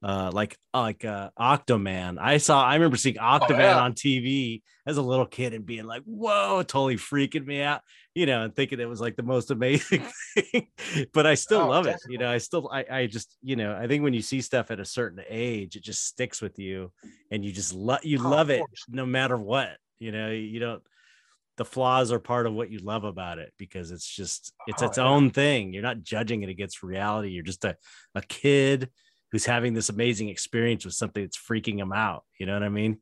Uh 0.00 0.30
like 0.32 0.56
like 0.72 1.04
uh 1.04 1.30
Octaman. 1.38 2.18
I 2.20 2.38
saw 2.38 2.64
I 2.64 2.74
remember 2.74 2.96
seeing 2.96 3.16
Octaman 3.16 3.76
Oh, 3.76 3.80
yeah. 3.80 3.82
on 3.82 3.94
TV 3.94 4.62
as 4.86 4.96
a 4.96 5.02
little 5.02 5.26
kid 5.26 5.54
and 5.54 5.66
being 5.66 5.86
like, 5.86 6.04
whoa, 6.04 6.62
totally 6.62 6.94
freaking 6.94 7.44
me 7.44 7.62
out, 7.62 7.82
you 8.14 8.24
know, 8.24 8.42
and 8.44 8.54
thinking 8.54 8.78
it 8.78 8.88
was 8.88 9.00
like 9.00 9.16
the 9.16 9.24
most 9.24 9.50
amazing 9.50 10.04
thing. 10.34 10.68
but 11.12 11.26
I 11.26 11.34
still 11.34 11.62
Oh, 11.62 11.66
love 11.66 11.86
it. 11.86 12.00
You 12.04 12.16
know, 12.18 12.30
I 12.30 12.38
still 12.38 12.68
I 12.72 12.84
I 12.88 13.06
just, 13.06 13.36
you 13.42 13.56
know, 13.56 13.74
I 13.76 13.88
think 13.88 14.04
when 14.04 14.14
you 14.14 14.22
see 14.22 14.40
stuff 14.40 14.70
at 14.70 14.78
a 14.78 14.84
certain 14.84 15.20
age, 15.28 15.74
it 15.74 15.82
just 15.82 16.04
sticks 16.06 16.40
with 16.40 16.60
you 16.60 16.92
and 17.32 17.44
you 17.44 17.50
just 17.50 17.74
love 17.74 18.04
you 18.04 18.18
Oh, 18.18 18.18
love 18.18 18.50
it 18.50 18.70
no 18.88 19.04
matter 19.04 19.36
what. 19.36 19.78
You 19.98 20.12
know, 20.12 20.30
you 20.30 20.60
don't 20.60 20.82
the 21.56 21.64
flaws 21.64 22.12
are 22.12 22.20
part 22.20 22.46
of 22.46 22.52
what 22.52 22.70
you 22.70 22.78
love 22.78 23.02
about 23.04 23.38
it 23.38 23.52
because 23.58 23.90
it's 23.90 24.06
just 24.08 24.52
it's 24.64 24.80
Oh, 24.80 24.82
its 24.82 24.96
yeah. 24.96 24.98
own 24.98 25.30
thing. 25.30 25.72
You're 25.72 25.82
not 25.82 26.02
judging 26.02 26.42
it 26.42 26.48
against 26.48 26.82
reality. 26.82 27.30
You're 27.30 27.42
just 27.42 27.64
a, 27.64 27.76
a 28.14 28.22
kid 28.22 28.90
who's 29.32 29.44
having 29.46 29.74
this 29.74 29.88
amazing 29.88 30.28
experience 30.28 30.84
with 30.84 30.94
something 30.94 31.22
that's 31.22 31.36
freaking 31.38 31.78
him 31.78 31.92
out. 31.92 32.24
You 32.38 32.46
know 32.46 32.54
what 32.54 32.62
I 32.62 32.68
mean? 32.68 32.98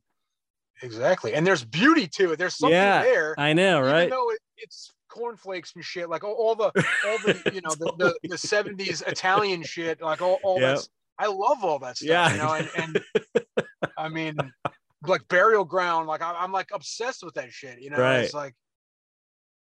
Exactly, 0.81 1.33
and 1.33 1.45
there's 1.45 1.63
beauty 1.63 2.07
to 2.07 2.31
it. 2.33 2.37
There's 2.39 2.55
something 2.55 2.73
Yeah, 2.73 3.01
there. 3.01 3.35
I 3.37 3.53
know, 3.53 3.79
even 3.79 3.91
right? 3.91 4.09
though 4.09 4.29
it, 4.31 4.39
it's 4.57 4.91
cornflakes 5.09 5.73
and 5.75 5.83
shit, 5.83 6.09
like 6.09 6.23
all, 6.23 6.33
all 6.33 6.53
the 6.55 6.65
all 6.65 7.17
the 7.25 7.51
you 7.53 7.61
know 7.61 7.71
the, 7.71 7.93
the, 7.97 8.27
the 8.29 8.35
70s 8.35 9.07
Italian 9.07 9.63
shit, 9.63 10.01
like 10.01 10.21
all, 10.21 10.39
all 10.43 10.59
Yep. 10.61 10.75
that's 10.75 10.89
I 11.17 11.25
love 11.27 11.63
all 11.63 11.79
that 11.79 11.97
stuff. 11.97 12.07
Yeah. 12.07 12.31
You 12.31 12.37
know, 12.37 12.53
and, 12.53 12.69
and 12.75 13.85
I 13.97 14.09
mean 14.09 14.37
like 15.07 15.27
burial 15.29 15.65
ground, 15.65 16.07
like 16.07 16.21
I, 16.21 16.33
I'm 16.33 16.51
like 16.51 16.69
obsessed 16.73 17.23
with 17.23 17.33
that 17.35 17.51
shit. 17.51 17.81
You 17.81 17.89
know, 17.89 17.97
Right. 17.97 18.19
it's 18.19 18.33
like 18.35 18.53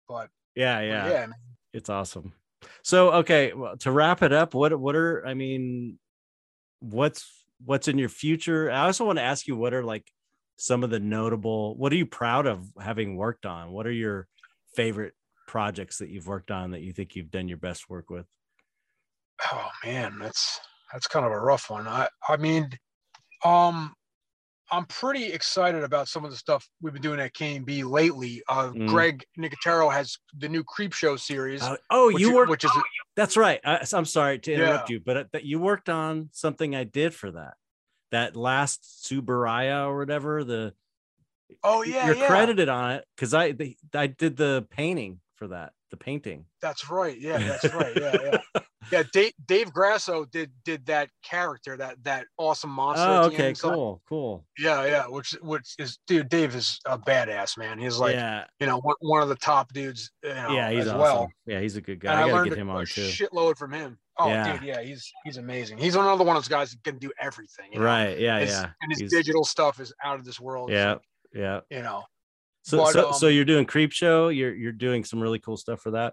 but 0.08 0.28
yeah, 0.54 0.78
but 0.80 0.84
yeah. 0.86 1.08
yeah, 1.08 1.26
man. 1.26 1.34
It's 1.72 1.88
awesome. 1.88 2.32
So 2.82 3.12
okay, 3.12 3.52
well, 3.54 3.76
to 3.78 3.90
wrap 3.90 4.22
it 4.22 4.32
up, 4.34 4.52
what 4.52 4.78
what 4.78 4.94
are 4.96 5.26
I 5.26 5.32
mean, 5.32 5.98
what's 6.80 7.44
what's 7.64 7.88
in 7.88 7.98
your 7.98 8.08
future? 8.08 8.70
I 8.70 8.86
also 8.86 9.04
want 9.04 9.18
to 9.18 9.24
ask 9.24 9.46
you 9.46 9.56
what 9.56 9.74
are 9.74 9.84
like 9.84 10.10
some 10.56 10.82
of 10.82 10.90
the 10.90 11.00
notable 11.00 11.76
what 11.76 11.92
are 11.92 11.96
you 11.96 12.06
proud 12.06 12.46
of 12.46 12.66
having 12.80 13.16
worked 13.16 13.46
on? 13.46 13.70
What 13.70 13.86
are 13.86 13.92
your 13.92 14.26
favorite 14.74 15.14
projects 15.46 15.98
that 15.98 16.10
you've 16.10 16.26
worked 16.26 16.50
on 16.50 16.72
that 16.72 16.82
you 16.82 16.92
think 16.92 17.16
you've 17.16 17.30
done 17.30 17.48
your 17.48 17.58
best 17.58 17.88
work 17.88 18.10
with? 18.10 18.26
Oh 19.52 19.68
man, 19.84 20.18
that's 20.20 20.60
that's 20.92 21.06
kind 21.06 21.24
of 21.24 21.32
a 21.32 21.40
rough 21.40 21.70
one. 21.70 21.86
I 21.86 22.08
I 22.28 22.36
mean, 22.36 22.70
um, 23.44 23.94
I'm 24.70 24.84
pretty 24.86 25.32
excited 25.32 25.82
about 25.82 26.08
some 26.08 26.24
of 26.24 26.30
the 26.30 26.36
stuff 26.36 26.68
we've 26.82 26.92
been 26.92 27.02
doing 27.02 27.20
at 27.20 27.32
KNB 27.34 27.84
lately. 27.84 28.42
Uh, 28.48 28.68
Mm. 28.70 28.88
Greg 28.88 29.24
Nicotero 29.38 29.90
has 29.92 30.18
the 30.36 30.48
new 30.48 30.62
Creep 30.62 30.92
Show 30.92 31.16
series. 31.16 31.62
Uh, 31.62 31.76
oh, 31.90 32.08
you 32.10 32.28
is- 32.28 32.34
worked. 32.34 32.50
which 32.50 32.64
is 32.64 32.70
That's 33.16 33.36
right. 33.36 33.60
I, 33.64 33.84
I'm 33.92 34.04
sorry 34.04 34.38
to 34.40 34.52
interrupt 34.52 34.90
Yeah. 34.90 34.94
you, 34.94 35.00
but 35.04 35.32
that 35.32 35.44
you 35.44 35.58
worked 35.58 35.88
on 35.88 36.28
something 36.32 36.74
I 36.76 36.84
did 36.84 37.14
for 37.14 37.30
that. 37.32 37.54
That 38.10 38.36
last 38.36 39.04
Subaraya 39.06 39.86
or 39.86 39.98
whatever. 39.98 40.44
The 40.44 40.74
oh 41.64 41.82
yeah, 41.82 42.06
you're 42.06 42.16
yeah. 42.16 42.26
credited 42.26 42.68
on 42.68 42.92
it 42.92 43.04
because 43.16 43.34
I 43.34 43.52
the, 43.52 43.76
I 43.94 44.06
did 44.06 44.36
the 44.36 44.66
painting 44.70 45.20
for 45.38 45.48
that. 45.48 45.72
The 45.90 45.96
painting. 45.96 46.44
That's 46.60 46.90
right. 46.90 47.18
Yeah, 47.18 47.38
that's 47.38 47.72
right. 47.74 47.96
Yeah, 47.96 48.16
yeah. 48.54 48.60
Yeah, 48.90 49.02
Dave, 49.12 49.32
Dave 49.46 49.70
Grasso 49.72 50.24
did 50.24 50.50
did 50.64 50.86
that 50.86 51.10
character, 51.22 51.76
that 51.76 52.02
that 52.04 52.26
awesome 52.38 52.70
monster. 52.70 53.04
Oh, 53.06 53.24
okay, 53.26 53.52
cool, 53.52 54.00
cool. 54.08 54.46
yeah, 54.58 54.84
yeah. 54.86 55.06
Which 55.06 55.32
which 55.42 55.74
is 55.78 55.98
dude, 56.06 56.28
Dave 56.30 56.54
is 56.54 56.80
a 56.86 56.98
badass 56.98 57.58
man. 57.58 57.78
He's 57.78 57.98
like 57.98 58.14
yeah, 58.14 58.44
you 58.60 58.66
know 58.66 58.78
one, 58.80 58.94
one 59.00 59.22
of 59.22 59.28
the 59.28 59.34
top 59.36 59.72
dudes. 59.74 60.10
You 60.22 60.30
know, 60.34 60.50
yeah, 60.52 60.70
he's 60.70 60.80
as 60.86 60.88
awesome. 60.88 61.00
well. 61.00 61.28
Yeah, 61.46 61.60
he's 61.60 61.76
a 61.76 61.82
good 61.82 62.00
guy. 62.00 62.12
And 62.12 62.20
I 62.20 62.28
I, 62.28 62.32
learned 62.32 62.48
get 62.50 62.58
him 62.58 62.70
a 62.70 62.76
on 62.76 62.86
too. 62.86 63.02
shitload 63.02 63.58
from 63.58 63.72
him. 63.72 63.98
Oh, 64.18 64.28
Yeah. 64.28 64.52
dude, 64.54 64.62
yeah, 64.66 64.80
he's 64.82 65.10
he's 65.24 65.36
amazing. 65.36 65.76
He's 65.78 65.94
another 65.94 66.24
one 66.24 66.36
of 66.36 66.42
those 66.42 66.48
guys 66.48 66.70
that 66.70 66.82
can 66.82 66.96
do 66.98 67.12
everything. 67.20 67.66
you 67.72 67.80
know? 67.80 67.84
Right? 67.84 68.18
Yeah, 68.18 68.38
His- 68.40 68.50
yeah. 68.50 68.70
And 68.80 68.90
his 68.92 69.00
He's- 69.00 69.10
digital 69.10 69.44
stuff 69.44 69.80
is 69.80 69.92
out 70.02 70.18
of 70.18 70.24
this 70.24 70.40
world. 70.40 70.70
Yeah, 70.70 70.92
like, 70.94 71.00
yeah. 71.34 71.60
you 71.70 71.82
know. 71.82 72.04
So, 72.68 72.76
But, 72.76 72.92
so, 72.92 73.12
so 73.12 73.28
um, 73.28 73.32
you're 73.32 73.46
doing 73.46 73.64
Creep 73.64 73.92
Show. 73.92 74.28
You're 74.28 74.54
you're 74.54 74.72
doing 74.72 75.02
some 75.02 75.20
really 75.20 75.38
cool 75.38 75.56
stuff 75.56 75.80
for 75.80 75.92
that. 75.92 76.12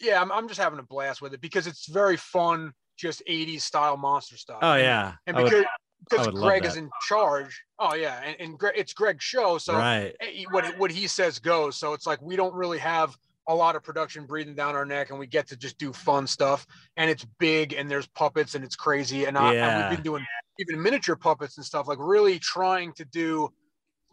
Yeah, 0.00 0.20
I'm, 0.20 0.32
I'm 0.32 0.48
just 0.48 0.60
having 0.60 0.80
a 0.80 0.82
blast 0.82 1.22
with 1.22 1.32
it 1.32 1.40
because 1.40 1.68
it's 1.68 1.86
very 1.86 2.16
fun, 2.16 2.72
just 2.98 3.22
80s 3.28 3.60
style 3.60 3.96
monster 3.96 4.36
stuff. 4.36 4.58
Oh 4.62 4.74
yeah, 4.74 5.12
And 5.28 5.36
would- 5.36 5.44
because 5.44 5.64
because 6.10 6.26
Greg 6.28 6.64
is 6.64 6.76
in 6.76 6.90
charge. 7.06 7.62
Oh 7.78 7.94
yeah, 7.94 8.20
and, 8.24 8.36
and 8.40 8.58
Greg, 8.58 8.74
it's 8.76 8.92
Greg's 8.92 9.22
show, 9.22 9.56
so 9.58 9.74
right. 9.74 10.12
eh, 10.20 10.42
what 10.50 10.76
what 10.76 10.90
he 10.90 11.06
says 11.06 11.38
goes. 11.38 11.76
So 11.76 11.92
it's 11.92 12.04
like 12.06 12.20
we 12.20 12.34
don't 12.34 12.52
really 12.52 12.78
have 12.78 13.16
a 13.48 13.54
lot 13.54 13.76
of 13.76 13.84
production 13.84 14.26
breathing 14.26 14.56
down 14.56 14.74
our 14.74 14.84
neck, 14.84 15.10
and 15.10 15.18
we 15.20 15.28
get 15.28 15.46
to 15.46 15.56
just 15.56 15.78
do 15.78 15.92
fun 15.92 16.26
stuff. 16.26 16.66
And 16.96 17.08
it's 17.08 17.24
big, 17.38 17.74
and 17.74 17.88
there's 17.88 18.08
puppets, 18.08 18.56
and 18.56 18.64
it's 18.64 18.74
crazy. 18.76 19.26
And, 19.26 19.38
I, 19.38 19.50
and 19.50 19.54
Yeah. 19.54 19.88
we've 19.88 19.96
been 19.98 20.04
doing 20.04 20.26
even 20.58 20.82
miniature 20.82 21.14
puppets 21.16 21.58
and 21.58 21.64
stuff, 21.64 21.86
like 21.86 21.98
really 22.00 22.38
trying 22.40 22.92
to 22.94 23.04
do, 23.04 23.52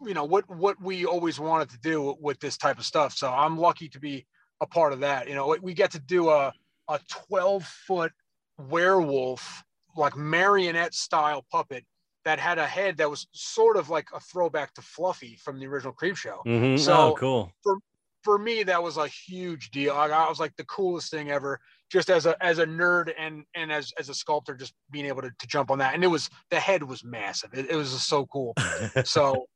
you 0.06 0.14
know, 0.14 0.24
what 0.24 0.48
what 0.48 0.80
we 0.82 1.04
always 1.06 1.38
wanted 1.40 1.70
to 1.70 1.78
do 1.78 2.16
with 2.20 2.38
this 2.40 2.56
type 2.56 2.78
of 2.78 2.84
stuff. 2.84 3.14
So 3.16 3.30
I'm 3.32 3.56
lucky 3.58 3.88
to 3.90 4.00
be 4.00 4.26
a 4.60 4.66
part 4.66 4.92
of 4.92 5.00
that. 5.00 5.28
You 5.28 5.34
know, 5.34 5.56
we- 5.62 5.74
get 5.74 5.90
to 5.92 5.98
do 6.00 6.30
a 6.30 6.52
a 6.88 7.00
12 7.28 7.64
foot 7.86 8.12
werewolf, 8.58 9.62
like 9.96 10.16
marionette 10.16 10.94
style 10.94 11.44
puppet 11.50 11.84
that 12.24 12.38
had 12.38 12.58
a 12.58 12.66
head 12.66 12.96
that 12.98 13.10
was 13.10 13.26
sort 13.32 13.76
of 13.76 13.90
like 13.90 14.06
a 14.14 14.20
throwback 14.20 14.72
to 14.74 14.82
Fluffy 14.82 15.36
from 15.36 15.58
the 15.58 15.66
original 15.66 15.92
Creep 15.92 16.16
Show. 16.16 16.40
Mhm. 16.46 16.78
So- 16.78 17.12
oh, 17.12 17.14
cool. 17.16 17.52
For 17.62 17.76
for 18.24 18.38
me, 18.38 18.62
that 18.62 18.80
was 18.80 18.98
a 18.98 19.08
huge 19.08 19.72
deal. 19.72 19.94
I, 19.94 20.06
I 20.06 20.28
was 20.28 20.38
like 20.38 20.54
the 20.54 20.64
coolest 20.66 21.10
thing 21.10 21.32
ever, 21.32 21.58
just 21.90 22.08
as 22.08 22.24
a 22.24 22.40
as 22.42 22.58
a 22.58 22.66
nerd 22.66 23.12
and 23.18 23.44
and 23.56 23.72
as 23.72 23.92
as 23.98 24.08
a 24.08 24.14
sculptor, 24.14 24.54
just 24.54 24.74
being 24.92 25.06
able 25.06 25.22
to, 25.22 25.30
to 25.40 25.46
jump 25.48 25.72
on 25.72 25.78
that. 25.78 25.94
And 25.94 26.04
it 26.04 26.06
was 26.06 26.30
the 26.50 26.60
head 26.60 26.84
was 26.84 27.02
massive. 27.02 27.52
It, 27.52 27.68
it 27.70 27.74
was 27.74 27.92
just 27.92 28.08
so 28.08 28.26
cool. 28.26 28.54
So, 29.04 29.46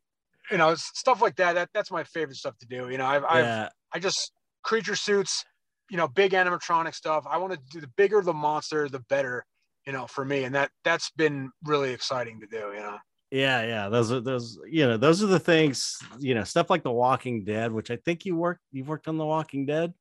you 0.51 0.59
know, 0.59 0.75
stuff 0.77 1.21
like 1.23 1.37
that. 1.37 1.55
That 1.55 1.71
that's 1.75 1.91
my 1.91 2.05
favorite 2.05 2.37
stuff 2.37 2.57
to 2.59 2.67
do. 2.67 2.89
You 2.89 2.99
know, 2.99 3.07
I've, 3.07 3.25
I've 3.25 3.69
I 3.93 3.99
just 3.99 4.33
creature 4.63 4.97
suits, 4.97 5.45
you 5.91 5.97
know, 5.97 6.09
big 6.09 6.33
animatronic 6.33 6.95
stuff. 6.95 7.25
I 7.31 7.39
want 7.39 7.53
to 7.53 7.61
do 7.71 7.81
the 7.81 7.91
bigger 7.97 8.21
the 8.23 8.33
monster, 8.33 8.89
the 8.89 9.01
better, 9.09 9.45
you 9.87 9.93
know, 9.93 10.07
for 10.07 10.25
me. 10.25 10.45
And 10.45 10.55
that 10.55 10.71
that's 10.85 11.11
been 11.11 11.51
really 11.65 11.93
exciting 11.93 12.41
to 12.41 12.47
do, 12.47 12.73
you 12.75 12.81
know. 12.81 12.99
yeah, 13.31 13.63
yeah. 13.63 13.89
Those 13.89 14.13
are 14.13 14.21
those. 14.21 14.59
You 14.69 14.87
know, 14.87 14.97
those 14.97 15.23
are 15.23 15.27
the 15.29 15.41
things. 15.41 15.99
You 16.19 16.35
know, 16.35 16.45
stuff 16.45 16.71
like 16.71 16.83
The 16.83 16.93
Walking 16.93 17.45
Dead, 17.45 17.73
which 17.73 17.91
I 17.91 17.97
think 17.97 18.25
you 18.25 18.37
worked. 18.37 18.63
You've 18.73 18.89
worked 18.89 19.09
on 19.09 19.17
The 19.17 19.27
Walking 19.27 19.67
Dead. 19.67 19.95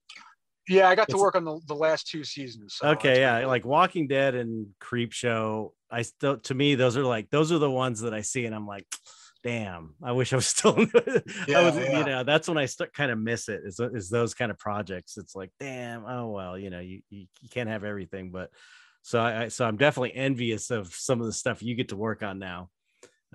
Yeah, 0.68 0.90
I 0.90 0.96
got 0.96 1.10
to 1.10 1.18
work 1.18 1.36
on 1.36 1.44
the, 1.44 1.60
the 1.68 1.76
last 1.76 2.08
two 2.08 2.24
seasons. 2.24 2.74
so 2.80 2.88
okay 2.90 3.20
yeah 3.20 3.42
been- 3.42 3.48
like 3.50 3.66
walking 3.66 4.08
dead 4.08 4.34
and 4.34 4.66
creep 4.80 5.12
show 5.12 5.74
i 5.92 6.02
still 6.02 6.38
to 6.40 6.56
me 6.56 6.74
those 6.74 6.98
are 6.98 7.04
like 7.04 7.30
those 7.30 7.52
are 7.52 7.60
the 7.60 7.70
ones 7.70 8.02
that 8.02 8.16
i 8.16 8.22
see 8.22 8.48
and 8.48 8.56
i'm 8.56 8.66
like 8.66 8.88
damn 9.46 9.94
i 10.04 10.12
wish 10.12 10.34
i 10.34 10.36
was 10.36 10.48
still 10.56 10.76
I 10.78 11.22
Yeah, 11.48 11.62
was, 11.62 11.78
yeah. 11.78 12.00
you 12.00 12.04
know 12.06 12.24
that's 12.24 12.48
when 12.48 12.58
i 12.58 12.66
start 12.66 12.94
kind 12.94 13.12
of 13.12 13.20
miss 13.20 13.48
it 13.48 13.62
is, 13.64 13.80
is 13.80 14.10
those 14.10 14.34
kind 14.34 14.50
of 14.52 14.58
projects 14.58 15.18
it's 15.18 15.36
like 15.36 15.52
damn 15.60 16.04
oh 16.06 16.32
well 16.32 16.58
you 16.58 16.70
know 16.70 16.80
you, 16.80 17.02
you, 17.10 17.28
you 17.42 17.50
can't 17.50 17.70
have 17.70 17.84
everything 17.84 18.32
but 18.32 18.50
so 19.04 19.20
I, 19.20 19.44
I 19.44 19.48
so 19.50 19.66
i'm 19.66 19.78
definitely 19.78 20.16
envious 20.16 20.72
of 20.72 20.94
some 20.94 21.22
of 21.22 21.28
the 21.28 21.34
stuff 21.34 21.62
you 21.62 21.76
get 21.76 21.90
to 21.90 21.96
work 21.96 22.24
on 22.24 22.40
now 22.40 22.70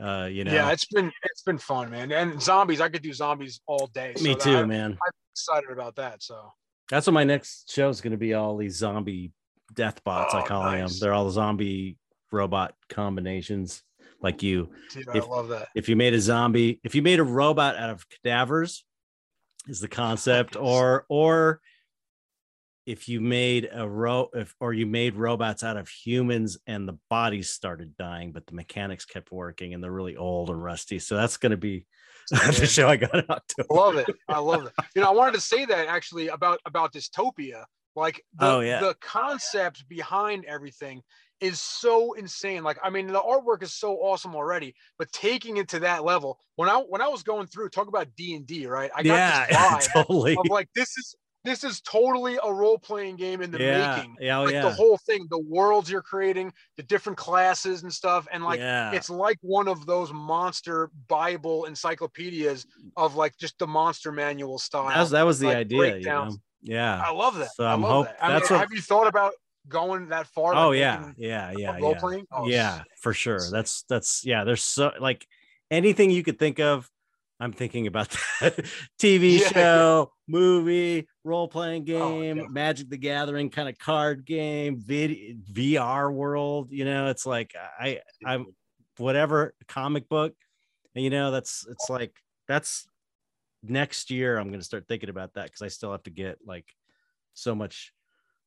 uh 0.02 0.28
you 0.30 0.44
know 0.44 0.52
yeah, 0.52 0.70
it's 0.72 0.86
been 0.86 1.12
it's 1.24 1.42
been 1.42 1.58
fun, 1.58 1.90
man. 1.90 2.10
And 2.10 2.40
zombies, 2.40 2.80
I 2.80 2.88
could 2.88 3.02
do 3.02 3.12
zombies 3.12 3.60
all 3.66 3.86
day. 3.88 4.14
me 4.14 4.34
so 4.34 4.40
too 4.40 4.56
I'm 4.56 4.68
man 4.68 4.98
excited 5.32 5.70
about 5.70 5.96
that. 5.96 6.22
So 6.22 6.52
That's 6.90 7.06
what 7.06 7.12
my 7.12 7.24
next 7.24 7.70
show 7.70 7.88
is 7.88 8.00
going 8.00 8.12
to 8.12 8.16
be. 8.16 8.34
All 8.34 8.56
these 8.56 8.76
zombie 8.76 9.32
death 9.74 10.02
bots, 10.04 10.34
I 10.34 10.40
Oh, 10.40 10.42
call 10.42 10.70
them. 10.70 10.88
They're 11.00 11.12
all 11.12 11.30
zombie 11.30 11.98
robot 12.32 12.74
combinations, 12.88 13.82
like 14.22 14.42
you. 14.42 14.68
dude, 14.92 15.08
If- 15.14 15.24
I 15.24 15.26
love 15.26 15.48
that. 15.48 15.68
If 15.74 15.88
you 15.88 15.96
made 15.96 16.14
a 16.14 16.20
zombie, 16.20 16.80
if 16.84 16.94
you 16.94 17.02
made 17.02 17.18
a 17.20 17.24
robot 17.24 17.76
out 17.76 17.90
of 17.90 18.06
cadavers, 18.08 18.84
is 19.68 19.80
the 19.80 19.88
concept, 19.88 20.56
or 20.56 21.04
or 21.08 21.60
if 22.86 23.08
you 23.08 23.20
made 23.20 23.68
a 23.72 23.86
ro 23.88 24.28
if 24.34 24.54
or 24.58 24.72
you 24.72 24.86
made 24.86 25.14
robots 25.14 25.62
out 25.62 25.76
of 25.76 25.88
humans 25.88 26.58
and 26.66 26.88
the 26.88 26.98
bodies 27.10 27.50
started 27.50 27.96
dying, 27.96 28.32
but 28.32 28.46
the 28.46 28.54
mechanics 28.54 29.04
kept 29.04 29.30
working 29.30 29.74
and 29.74 29.82
they're 29.84 29.92
really 29.92 30.16
old 30.16 30.48
and 30.50 30.62
rusty. 30.62 30.98
So 30.98 31.14
that's 31.16 31.36
going 31.36 31.50
to 31.50 31.56
be 31.58 31.86
the 32.30 32.66
show 32.66 32.88
I 32.88 32.96
got 32.96 33.14
in 33.14 33.24
October. 33.28 33.66
love 33.70 33.96
it. 33.96 34.06
I 34.28 34.38
love 34.38 34.64
it. 34.66 34.72
You 34.94 35.02
know, 35.02 35.08
I 35.08 35.12
wanted 35.12 35.34
to 35.34 35.40
say 35.40 35.64
that 35.66 35.86
actually 35.88 36.28
about 36.28 36.58
about 36.64 36.92
dystopia 36.92 37.64
Like 37.94 38.22
the, 38.38 38.46
Oh, 38.46 38.60
yeah. 38.60 38.80
the 38.80 38.94
concept 39.00 39.86
behind 39.88 40.44
everything 40.46 41.02
is 41.40 41.60
so 41.60 42.12
insane. 42.14 42.62
Like, 42.62 42.78
I 42.82 42.90
mean, 42.90 43.06
the 43.06 43.20
artwork 43.20 43.62
is 43.62 43.72
so 43.72 43.96
awesome 43.96 44.34
already, 44.34 44.74
but 44.98 45.10
taking 45.12 45.56
it 45.58 45.68
to 45.68 45.78
that 45.80 46.04
level, 46.04 46.38
when 46.56 46.68
I 46.68 46.76
when 46.76 47.00
I 47.00 47.08
was 47.08 47.22
going 47.22 47.46
through, 47.46 47.68
talk 47.70 47.88
about 47.88 48.08
D 48.16 48.34
and 48.34 48.46
D, 48.46 48.66
right? 48.66 48.90
I 48.94 49.02
got 49.02 49.14
yeah, 49.14 49.46
this 49.46 49.56
vibe 49.88 49.92
totally. 49.92 50.36
of 50.38 50.46
like 50.48 50.68
this 50.74 50.96
is 50.98 51.14
this 51.42 51.64
is 51.64 51.80
totally 51.80 52.38
a 52.44 52.52
role 52.52 52.76
playing 52.78 53.16
game 53.16 53.40
in 53.40 53.50
the 53.50 53.58
yeah, 53.58 53.96
making. 53.96 54.14
yeah, 54.20 54.38
oh, 54.40 54.44
Like 54.44 54.52
yeah, 54.52 54.60
the 54.60 54.70
whole 54.74 54.98
thing, 55.06 55.26
the 55.30 55.38
worlds 55.38 55.90
you're 55.90 56.02
creating, 56.02 56.52
the 56.76 56.82
different 56.82 57.16
classes 57.16 57.82
and 57.82 57.90
stuff, 57.90 58.28
and 58.30 58.44
like 58.44 58.60
yeah. 58.60 58.92
it's 58.92 59.08
like 59.08 59.38
one 59.40 59.66
of 59.66 59.86
those 59.86 60.12
monster 60.12 60.90
Bible 61.08 61.64
encyclopedias 61.64 62.66
of 62.98 63.14
like 63.16 63.38
just 63.38 63.58
the 63.58 63.66
monster 63.66 64.12
manual 64.12 64.58
style. 64.58 64.88
that 64.88 65.00
was 65.00 65.10
that 65.12 65.22
was 65.22 65.38
the 65.38 65.46
like, 65.46 65.56
idea, 65.56 65.96
you 65.96 66.04
know? 66.04 66.36
Yeah. 66.62 67.02
I 67.02 67.10
love 67.10 67.36
that. 67.36 67.52
So 67.54 67.64
I 67.64 67.72
I'm 67.72 67.80
love 67.80 67.90
hope- 67.90 68.06
that. 68.18 68.22
I 68.22 68.32
that's 68.32 68.50
mean, 68.50 68.58
what- 68.58 68.68
have 68.68 68.72
you 68.74 68.82
thought 68.82 69.06
about 69.06 69.32
going 69.70 70.08
that 70.08 70.26
far? 70.26 70.54
Oh 70.54 70.68
like 70.68 70.78
yeah, 70.78 71.12
yeah, 71.16 71.52
yeah, 71.52 71.78
role 71.80 71.94
yeah. 71.94 72.00
playing? 72.00 72.26
Oh, 72.32 72.46
yeah, 72.48 72.82
for 73.00 73.14
sure. 73.14 73.50
That's 73.50 73.84
that's 73.88 74.24
yeah. 74.24 74.44
There's 74.44 74.62
so 74.62 74.92
like 75.00 75.26
anything 75.70 76.10
you 76.10 76.22
could 76.22 76.38
think 76.38 76.60
of. 76.60 76.90
I'm 77.42 77.52
thinking 77.52 77.86
about 77.86 78.14
that 78.42 78.56
TV 78.98 79.38
Yeah. 79.38 79.48
show, 79.48 80.12
movie, 80.28 81.08
role 81.24 81.48
playing 81.48 81.82
Oh, 81.82 81.86
game. 81.86 82.52
Magic 82.52 82.90
the 82.90 82.98
Gathering 82.98 83.48
kind 83.48 83.66
of 83.68 83.78
card 83.78 84.26
game, 84.26 84.78
vid- 84.78 85.42
VR 85.50 86.12
world. 86.12 86.70
You 86.70 86.84
know, 86.84 87.08
it's 87.08 87.24
like 87.24 87.54
I 87.56 88.00
I'm 88.26 88.46
whatever 88.98 89.54
comic 89.68 90.06
book, 90.08 90.34
and 90.94 91.02
you 91.02 91.08
know 91.08 91.30
that's 91.30 91.66
it's 91.70 91.88
like 91.88 92.14
that's 92.46 92.86
next 93.62 94.10
year. 94.10 94.36
I'm 94.36 94.50
gonna 94.50 94.62
start 94.62 94.86
thinking 94.86 95.08
about 95.08 95.34
that 95.34 95.44
because 95.44 95.62
I 95.62 95.68
still 95.68 95.92
have 95.92 96.02
to 96.04 96.10
get 96.10 96.38
like 96.44 96.66
so 97.32 97.54
much, 97.54 97.92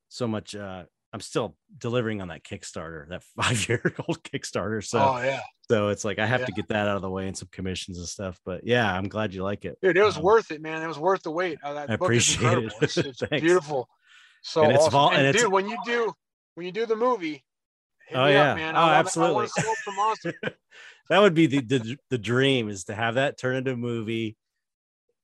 so 0.09 0.27
much. 0.27 0.55
uh 0.55 0.83
I'm 1.13 1.21
still 1.21 1.55
delivering 1.77 2.21
on 2.21 2.29
that 2.29 2.43
Kickstarter, 2.43 3.07
that 3.09 3.23
five 3.41 3.69
year 3.69 3.81
old 4.07 4.23
Kickstarter. 4.23 4.83
So 4.83 4.99
oh 4.99 5.21
yeah, 5.23 5.41
so 5.69 5.89
it's 5.89 6.03
like 6.03 6.17
I 6.19 6.25
have 6.25 6.41
Yeah. 6.41 6.45
to 6.47 6.51
get 6.53 6.67
that 6.69 6.87
out 6.87 6.95
of 6.95 7.01
the 7.03 7.09
way 7.09 7.27
and 7.27 7.37
some 7.37 7.49
commissions 7.51 7.99
and 7.99 8.07
stuff. 8.07 8.39
But 8.45 8.65
yeah, 8.65 8.91
I'm 8.91 9.07
glad 9.07 9.33
you 9.33 9.43
like 9.43 9.63
it. 9.65 9.77
dude, 9.81 9.95
it 9.95 10.03
was 10.03 10.17
Um, 10.17 10.23
worth 10.23 10.49
it, 10.51 10.61
man. 10.61 10.81
It 10.81 10.87
was 10.87 10.97
worth 10.99 11.21
the 11.23 11.31
wait. 11.31 11.59
Uh, 11.63 11.73
that 11.73 11.89
I 11.91 11.95
book 11.97 12.11
is 12.11 12.35
appreciate 12.35 12.57
it. 12.65 12.73
It's, 12.81 12.97
it's 13.21 13.21
beautiful. 13.29 13.87
So 14.41 14.63
And 14.63 14.71
it's 14.73 14.81
awesome. 14.81 14.91
vol- 14.91 15.09
and, 15.09 15.19
and 15.19 15.27
it's- 15.27 15.43
dude, 15.43 15.51
when 15.53 15.69
you 15.69 15.77
do 15.85 16.11
when 16.55 16.65
you 16.65 16.71
do 16.71 16.85
the 16.85 16.95
movie, 16.95 17.43
Oh, 18.13 18.25
yeah. 18.27 18.51
up, 18.51 18.57
man. 18.57 18.75
Oh, 18.75 18.81
wanna, 18.81 18.93
absolutely. 18.95 19.43
I 19.45 19.61
smoke 19.61 19.77
some 19.85 19.95
monster. 19.95 20.33
that 21.09 21.19
would 21.19 21.33
be 21.33 21.45
the, 21.47 21.61
the 21.61 21.97
the 22.09 22.17
dream 22.17 22.67
is 22.69 22.83
to 22.85 22.95
have 22.95 23.15
that 23.15 23.37
turn 23.37 23.55
into 23.55 23.71
a 23.71 23.77
movie 23.77 24.35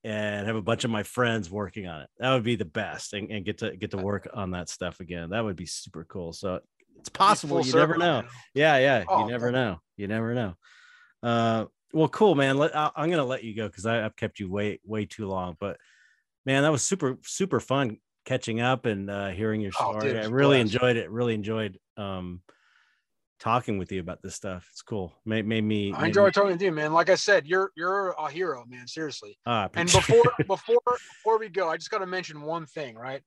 and 0.04 0.48
have 0.48 0.56
a 0.56 0.62
bunch 0.62 0.86
of 0.86 0.92
my 0.92 1.04
friends 1.04 1.50
working 1.52 1.88
on 1.88 2.02
it. 2.02 2.10
That 2.20 2.34
would 2.34 2.44
be 2.44 2.56
the 2.56 2.66
best 2.66 3.14
and, 3.14 3.30
and 3.32 3.44
get 3.44 3.58
to 3.60 3.76
get 3.76 3.92
to 3.92 3.98
work 3.98 4.30
on 4.34 4.52
that 4.52 4.70
stuff 4.70 5.00
again. 5.00 5.32
That 5.32 5.44
would 5.44 5.56
be 5.56 5.66
super 5.66 6.06
cool. 6.06 6.34
So 6.34 6.60
it's 6.98 7.10
possible. 7.10 7.66
You 7.66 7.74
never 7.74 7.98
know. 7.98 8.24
Yeah, 8.54 8.78
yeah. 8.78 9.04
Oh, 9.08 9.26
you 9.26 9.32
never 9.32 9.52
know. 9.52 9.80
You 9.98 10.08
never 10.08 10.34
know. 10.34 10.56
Uh, 11.22 11.66
well, 11.94 12.08
cool, 12.10 12.36
man. 12.36 12.58
Let, 12.58 12.76
I, 12.76 12.92
I'm 12.96 13.10
gonna 13.10 13.26
let 13.26 13.44
you 13.44 13.56
go 13.56 13.68
because 13.68 13.86
I've 13.86 14.16
kept 14.16 14.40
you 14.40 14.50
way 14.50 14.80
way 14.86 15.06
too 15.06 15.28
long. 15.28 15.58
But 15.60 15.78
man, 16.46 16.64
that 16.64 16.72
was 16.72 16.84
super 16.84 17.18
super 17.24 17.60
fun 17.60 17.98
catching 18.26 18.62
up 18.62 18.86
and 18.86 19.10
uh, 19.10 19.30
hearing 19.30 19.60
your 19.62 19.72
Oh, 19.80 19.92
story. 19.98 20.14
dude, 20.14 20.24
I 20.24 20.28
really 20.28 20.58
blast. 20.62 20.74
enjoyed 20.76 20.98
it. 20.98 21.10
Really 21.10 21.34
enjoyed 21.34 21.78
um, 21.98 22.42
talking 23.40 23.78
with 23.78 23.92
you 23.92 24.00
about 24.02 24.22
this 24.22 24.36
stuff. 24.36 24.68
It's 24.72 24.82
cool. 24.82 25.14
Made 25.26 25.46
made 25.48 25.64
me. 25.64 25.94
I 25.94 26.02
made 26.02 26.08
enjoy 26.10 26.26
me- 26.26 26.32
talking 26.32 26.58
to 26.58 26.66
you, 26.66 26.72
man. 26.72 26.94
Like 26.94 27.10
I 27.10 27.16
said, 27.16 27.48
you're 27.48 27.72
you're 27.76 28.10
a 28.12 28.30
hero, 28.30 28.66
man. 28.68 28.88
Seriously. 28.88 29.38
Ah, 29.46 29.70
And 29.76 29.92
before 29.92 30.24
before 30.48 30.80
before 30.86 31.40
we 31.40 31.50
go, 31.50 31.70
I 31.70 31.78
just 31.78 31.92
got 31.92 32.00
to 32.00 32.06
mention 32.08 32.42
one 32.42 32.66
thing, 32.66 32.96
right? 32.96 33.22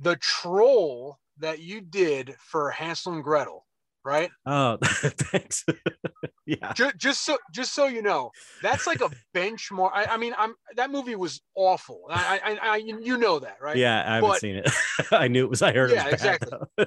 The 0.00 0.16
troll 0.16 1.18
that 1.38 1.60
you 1.60 1.80
did 1.80 2.34
for 2.38 2.70
Hansel 2.70 3.14
and 3.14 3.24
Gretel, 3.24 3.64
right? 4.04 4.30
oh, 4.46 4.78
thanks. 4.82 5.64
yeah. 6.46 6.72
Just, 6.74 6.96
just 6.98 7.24
so 7.24 7.38
just 7.52 7.72
so 7.72 7.86
you 7.86 8.02
know, 8.02 8.30
that's 8.62 8.86
like 8.86 9.00
a 9.00 9.10
benchmark. 9.34 9.90
I, 9.94 10.04
I 10.06 10.16
mean, 10.16 10.34
I'm 10.36 10.54
that 10.76 10.90
movie 10.90 11.14
was 11.14 11.40
awful. 11.54 12.02
I, 12.10 12.58
I, 12.62 12.68
I 12.72 12.76
you 12.78 13.16
know 13.16 13.38
that, 13.38 13.58
right? 13.62 13.76
Yeah, 13.76 14.02
I 14.06 14.14
haven't 14.16 14.30
But- 14.30 14.40
seen 14.40 14.56
it. 14.56 14.70
I 15.12 15.28
knew 15.28 15.44
it 15.44 15.50
was. 15.50 15.62
I 15.62 15.72
heard 15.72 15.90
it. 15.92 15.94
Yeah, 15.94 16.10
was 16.10 16.20
bad, 16.20 16.34
exactly. 16.42 16.86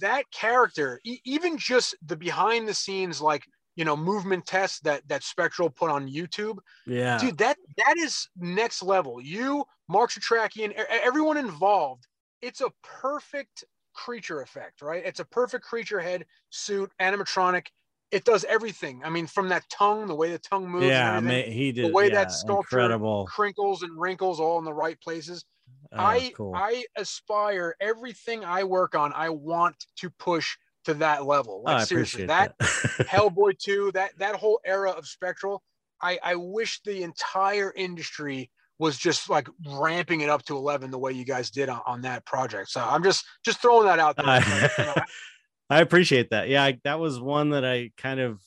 That 0.00 0.30
character, 0.30 1.00
e- 1.04 1.20
even 1.24 1.58
just 1.58 1.96
the 2.02 2.16
behind 2.16 2.68
the 2.68 2.74
scenes, 2.74 3.20
like 3.20 3.44
you 3.76 3.84
know, 3.84 3.96
movement 3.96 4.46
tests 4.46 4.80
that 4.80 5.06
that 5.08 5.22
Spectral 5.22 5.70
put 5.70 5.90
on 5.90 6.08
YouTube, 6.08 6.58
Yeah. 6.86 7.18
dude 7.18 7.38
that 7.38 7.56
that 7.76 7.96
is 7.98 8.28
next 8.36 8.82
level 8.82 9.20
you 9.20 9.64
mark 9.88 10.10
Setrakian, 10.10 10.72
e- 10.72 10.84
everyone 10.88 11.36
involved 11.36 12.06
it's 12.42 12.60
a 12.60 12.70
perfect 12.82 13.64
creature 13.94 14.40
effect 14.42 14.82
right 14.82 15.04
it's 15.06 15.20
a 15.20 15.24
perfect 15.24 15.64
creature 15.64 16.00
head 16.00 16.26
suit 16.50 16.90
animatronic 17.00 17.68
it 18.10 18.24
does 18.24 18.44
everything 18.46 19.02
i 19.04 19.08
mean 19.10 19.26
from 19.26 19.48
that 19.48 19.64
tongue 19.70 20.06
the 20.06 20.14
way 20.14 20.30
the 20.32 20.38
tongue 20.38 20.68
moves 20.68 21.00
and 21.00 21.26
yeah, 21.26 21.42
he 21.42 21.72
did. 21.72 21.84
The 21.84 21.88
way 21.94 22.08
yeah, 22.08 22.10
that 22.10 22.32
sculpture 22.32 22.96
incredible. 22.96 23.26
crinkles 23.26 23.82
and 23.82 23.98
wrinkles 24.00 24.40
all 24.40 24.58
in 24.58 24.64
the 24.64 24.74
right 24.74 25.00
places 25.00 25.44
Oh, 25.92 25.96
i 25.98 26.32
cool. 26.36 26.52
i 26.54 26.84
aspire 26.96 27.76
everything 27.80 28.44
i 28.44 28.64
work 28.64 28.94
on 28.94 29.12
i 29.14 29.28
want 29.28 29.76
to 29.98 30.10
push 30.10 30.56
to 30.84 30.94
that 30.94 31.24
level 31.24 31.62
Oh, 31.66 31.70
like 31.70 31.82
I 31.82 31.84
seriously 31.84 32.24
appreciate 32.24 32.52
that 32.58 32.58
Hellboy 33.08 33.58
2, 33.58 33.92
that 33.94 34.18
that 34.18 34.36
whole 34.36 34.60
era 34.64 34.90
of 34.90 35.06
Spectral, 35.06 35.62
I 36.00 36.18
I 36.22 36.34
wish 36.36 36.80
the 36.82 37.02
entire 37.02 37.72
industry 37.74 38.50
was 38.78 38.98
just 38.98 39.30
like 39.30 39.48
ramping 39.66 40.20
it 40.20 40.28
up 40.28 40.44
to 40.44 40.56
11 40.56 40.90
the 40.90 40.98
way 40.98 41.12
you 41.12 41.24
guys 41.24 41.50
did 41.50 41.68
on, 41.68 41.80
on 41.86 42.00
that 42.02 42.26
project. 42.26 42.70
So 42.70 42.80
I'm 42.80 43.02
just 43.02 43.24
just 43.44 43.60
throwing 43.60 43.86
that 43.86 43.98
out 43.98 44.16
there. 44.16 44.26
I, 44.26 44.68
You 44.78 44.84
know, 44.84 44.94
I 45.70 45.80
appreciate 45.80 46.30
that. 46.30 46.48
Yeah, 46.48 46.64
I, 46.64 46.78
that 46.84 47.00
was 47.00 47.20
one 47.20 47.50
that 47.50 47.64
I 47.64 47.90
kind 47.96 48.20
of 48.20 48.40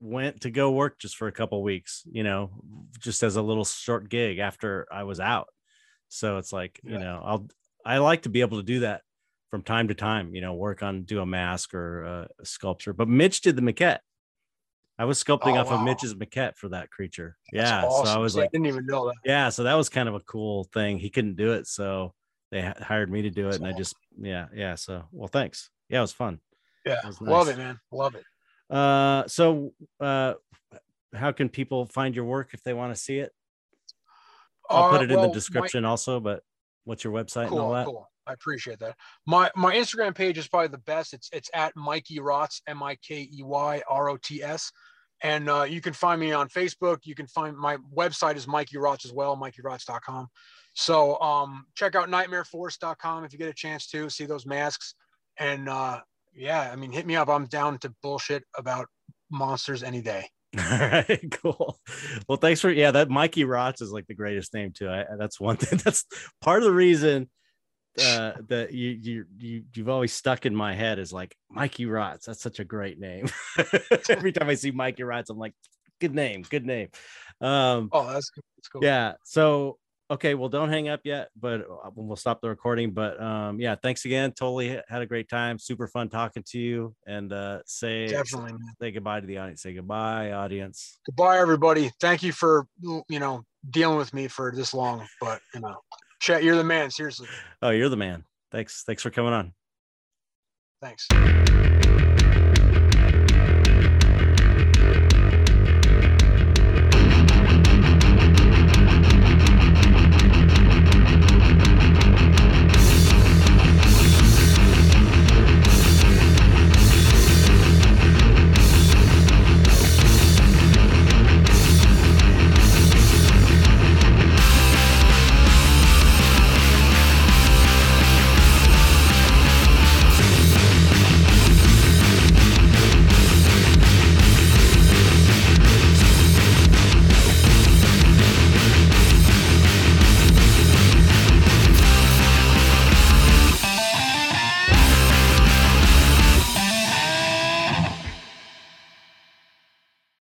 went 0.00 0.42
to 0.42 0.50
go 0.50 0.70
work 0.70 0.98
just 0.98 1.16
for 1.16 1.28
a 1.28 1.32
couple 1.32 1.62
weeks, 1.62 2.02
you 2.10 2.22
know, 2.22 2.50
just 2.98 3.22
as 3.22 3.36
a 3.36 3.42
little 3.42 3.64
short 3.64 4.08
gig 4.08 4.38
after 4.38 4.86
I 4.92 5.04
was 5.04 5.18
out. 5.18 5.48
So 6.10 6.36
it's 6.38 6.52
like, 6.52 6.80
you 6.82 6.98
know, 6.98 7.22
I'll 7.24 7.48
I 7.86 7.98
like 7.98 8.22
to 8.22 8.28
be 8.28 8.42
able 8.42 8.58
to 8.58 8.62
do 8.64 8.80
that 8.80 9.02
from 9.50 9.62
time 9.62 9.88
to 9.88 9.94
time, 9.94 10.34
you 10.34 10.40
know, 10.40 10.54
work 10.54 10.82
on 10.82 11.04
do 11.04 11.20
a 11.20 11.26
mask 11.26 11.72
or 11.72 12.02
a 12.02 12.44
sculpture. 12.44 12.92
But 12.92 13.08
Mitch 13.08 13.40
did 13.40 13.56
the 13.56 13.62
maquette. 13.62 14.00
I 14.98 15.06
was 15.06 15.22
sculpting 15.22 15.56
Oh, 15.56 15.60
off 15.60 15.70
of. 15.72 15.80
Mitch's 15.82 16.14
maquette 16.14 16.56
for 16.56 16.68
that 16.68 16.90
creature. 16.90 17.38
that's 17.52 17.70
yeah, 17.70 17.88
so 17.88 18.04
I 18.04 18.18
was 18.18 18.36
like, 18.36 18.46
I 18.46 18.48
didn't 18.52 18.66
even 18.66 18.84
know 18.84 19.06
that. 19.06 19.14
yeah, 19.24 19.48
so 19.48 19.62
that 19.64 19.74
was 19.74 19.88
kind 19.88 20.08
of 20.08 20.14
a 20.14 20.20
cool 20.20 20.64
thing. 20.74 20.98
He 20.98 21.08
couldn't 21.08 21.36
do 21.36 21.52
it, 21.54 21.66
so 21.66 22.12
they 22.50 22.60
hired 22.60 23.10
me 23.10 23.22
to 23.22 23.30
do 23.30 23.46
it, 23.46 23.52
That's 23.52 23.58
and 23.58 23.66
I 23.68 23.72
just 23.72 23.96
yeah, 24.20 24.48
yeah. 24.54 24.74
So 24.74 25.04
well, 25.12 25.28
thanks. 25.28 25.70
Yeah, 25.88 25.98
it 25.98 26.02
was 26.02 26.12
fun. 26.12 26.40
Yeah, 26.84 26.98
was 27.06 27.20
love 27.20 27.48
it, 27.48 27.56
man. 27.56 27.80
Love 27.90 28.14
it. 28.14 28.24
Uh, 28.68 29.26
so 29.26 29.72
uh, 30.00 30.34
how 31.14 31.32
can 31.32 31.48
people 31.48 31.86
find 31.86 32.14
your 32.14 32.24
work 32.24 32.50
if 32.52 32.62
they 32.62 32.74
want 32.74 32.94
to 32.94 33.00
see 33.00 33.18
it? 33.18 33.32
I'll 34.70 34.90
put 34.90 35.00
Uh, 35.00 35.04
it 35.04 35.10
in 35.10 35.16
well, 35.16 35.22
the 35.24 35.28
my- 35.28 35.34
description 35.34 35.84
also. 35.84 36.20
But 36.20 36.42
what's 36.84 37.04
your 37.04 37.12
website 37.12 37.48
and 37.48 37.58
all 37.58 37.72
that? 37.72 37.86
cool. 37.86 38.06
I 38.26 38.32
appreciate 38.32 38.78
that. 38.78 38.96
My 39.26 39.50
my 39.56 39.74
Instagram 39.74 40.14
page 40.14 40.38
is 40.38 40.46
probably 40.46 40.68
the 40.68 40.78
best. 40.78 41.12
It's 41.14 41.28
it's 41.32 41.50
at 41.52 41.74
Mikey 41.76 42.20
Rots, 42.20 42.62
M 42.66 42.82
I 42.82 42.94
K 42.96 43.22
E 43.32 43.42
Y 43.42 43.82
R 43.88 44.08
O 44.10 44.16
T 44.16 44.42
S. 44.42 44.70
And 45.22 45.50
uh, 45.50 45.64
you 45.64 45.82
can 45.82 45.92
find 45.92 46.18
me 46.18 46.32
on 46.32 46.48
Facebook. 46.48 47.00
You 47.04 47.14
can 47.14 47.26
find 47.26 47.54
my 47.56 47.76
website 47.94 48.36
is 48.36 48.46
Mikey 48.48 48.78
Rots 48.78 49.04
as 49.04 49.12
well, 49.12 49.36
MikeyRots.com. 49.36 50.28
So 50.72 51.20
um, 51.20 51.66
check 51.74 51.94
out 51.94 52.08
nightmareforce.com 52.08 53.24
if 53.24 53.32
you 53.34 53.38
get 53.38 53.48
a 53.48 53.52
chance 53.52 53.86
to 53.88 54.08
see 54.08 54.24
those 54.24 54.46
masks. 54.46 54.94
And 55.36 55.68
uh, 55.68 56.00
yeah, 56.32 56.70
I 56.72 56.76
mean, 56.76 56.90
hit 56.92 57.04
me 57.06 57.16
up. 57.16 57.28
I'm 57.28 57.44
down 57.46 57.78
to 57.80 57.92
bullshit 58.02 58.44
about 58.56 58.86
monsters 59.30 59.82
any 59.82 60.00
day. 60.00 60.26
All 60.58 60.64
right, 60.78 61.24
cool. 61.42 61.78
Well, 62.28 62.38
thanks 62.38 62.60
for 62.60 62.70
yeah. 62.70 62.90
That 62.90 63.08
Mikey 63.08 63.44
Rots 63.44 63.80
is 63.80 63.92
like 63.92 64.06
the 64.06 64.14
greatest 64.14 64.52
name 64.52 64.72
too. 64.72 64.88
I, 64.88 65.04
that's 65.18 65.38
one 65.38 65.56
thing. 65.56 65.78
That's 65.84 66.04
part 66.40 66.62
of 66.62 66.64
the 66.64 66.74
reason 66.74 67.30
uh, 68.04 68.32
that 68.48 68.72
you 68.72 68.90
you 68.90 69.24
you 69.38 69.62
you've 69.74 69.88
always 69.88 70.12
stuck 70.12 70.46
in 70.46 70.54
my 70.56 70.74
head 70.74 70.98
is 70.98 71.12
like 71.12 71.36
Mikey 71.50 71.86
Rots. 71.86 72.26
That's 72.26 72.42
such 72.42 72.58
a 72.58 72.64
great 72.64 72.98
name. 72.98 73.28
Every 74.08 74.32
time 74.32 74.48
I 74.48 74.54
see 74.54 74.72
Mikey 74.72 75.04
Rots, 75.04 75.30
I'm 75.30 75.38
like, 75.38 75.54
good 76.00 76.14
name, 76.14 76.42
good 76.48 76.66
name. 76.66 76.88
Um, 77.40 77.88
Oh, 77.92 78.06
that's, 78.12 78.30
that's 78.56 78.68
cool. 78.72 78.82
yeah. 78.82 79.14
So 79.24 79.78
okay, 80.10 80.34
well, 80.34 80.48
don't 80.48 80.68
hang 80.68 80.88
up 80.88 81.00
yet, 81.04 81.30
but 81.38 81.62
uh, 81.62 81.90
we'll 81.94 82.16
stop 82.16 82.40
the 82.40 82.48
recording. 82.48 82.90
But 82.90 83.20
um, 83.22 83.60
yeah, 83.60 83.76
thanks 83.76 84.04
again. 84.04 84.32
Totally 84.32 84.80
had 84.88 85.02
a 85.02 85.06
great 85.06 85.28
time. 85.28 85.58
Super 85.58 85.86
fun 85.86 86.08
talking 86.08 86.42
to 86.48 86.58
you. 86.58 86.94
And 87.06 87.32
uh, 87.32 87.60
say 87.64 88.08
Definitely, 88.08 88.52
man. 88.52 88.60
say 88.80 88.90
goodbye 88.90 89.20
to 89.20 89.26
the 89.26 89.38
audience. 89.38 89.62
Say 89.62 89.74
goodbye, 89.74 90.32
audience. 90.32 90.98
Goodbye, 91.06 91.38
everybody. 91.38 91.90
Thank 92.00 92.22
you 92.22 92.32
for 92.32 92.66
you 92.82 93.20
know 93.20 93.44
dealing 93.70 93.96
with 93.98 94.12
me 94.12 94.28
for 94.28 94.52
this 94.54 94.74
long. 94.74 95.06
But 95.20 95.40
you 95.54 95.60
know, 95.60 95.76
Chet, 96.20 96.42
you're 96.42 96.56
the 96.56 96.64
man. 96.64 96.90
Seriously. 96.90 97.28
Oh, 97.62 97.70
you're 97.70 97.88
the 97.88 97.96
man. 97.96 98.24
Thanks. 98.50 98.82
Thanks 98.84 99.02
for 99.02 99.10
coming 99.10 99.32
on. 99.32 99.52
Thanks. 100.82 101.06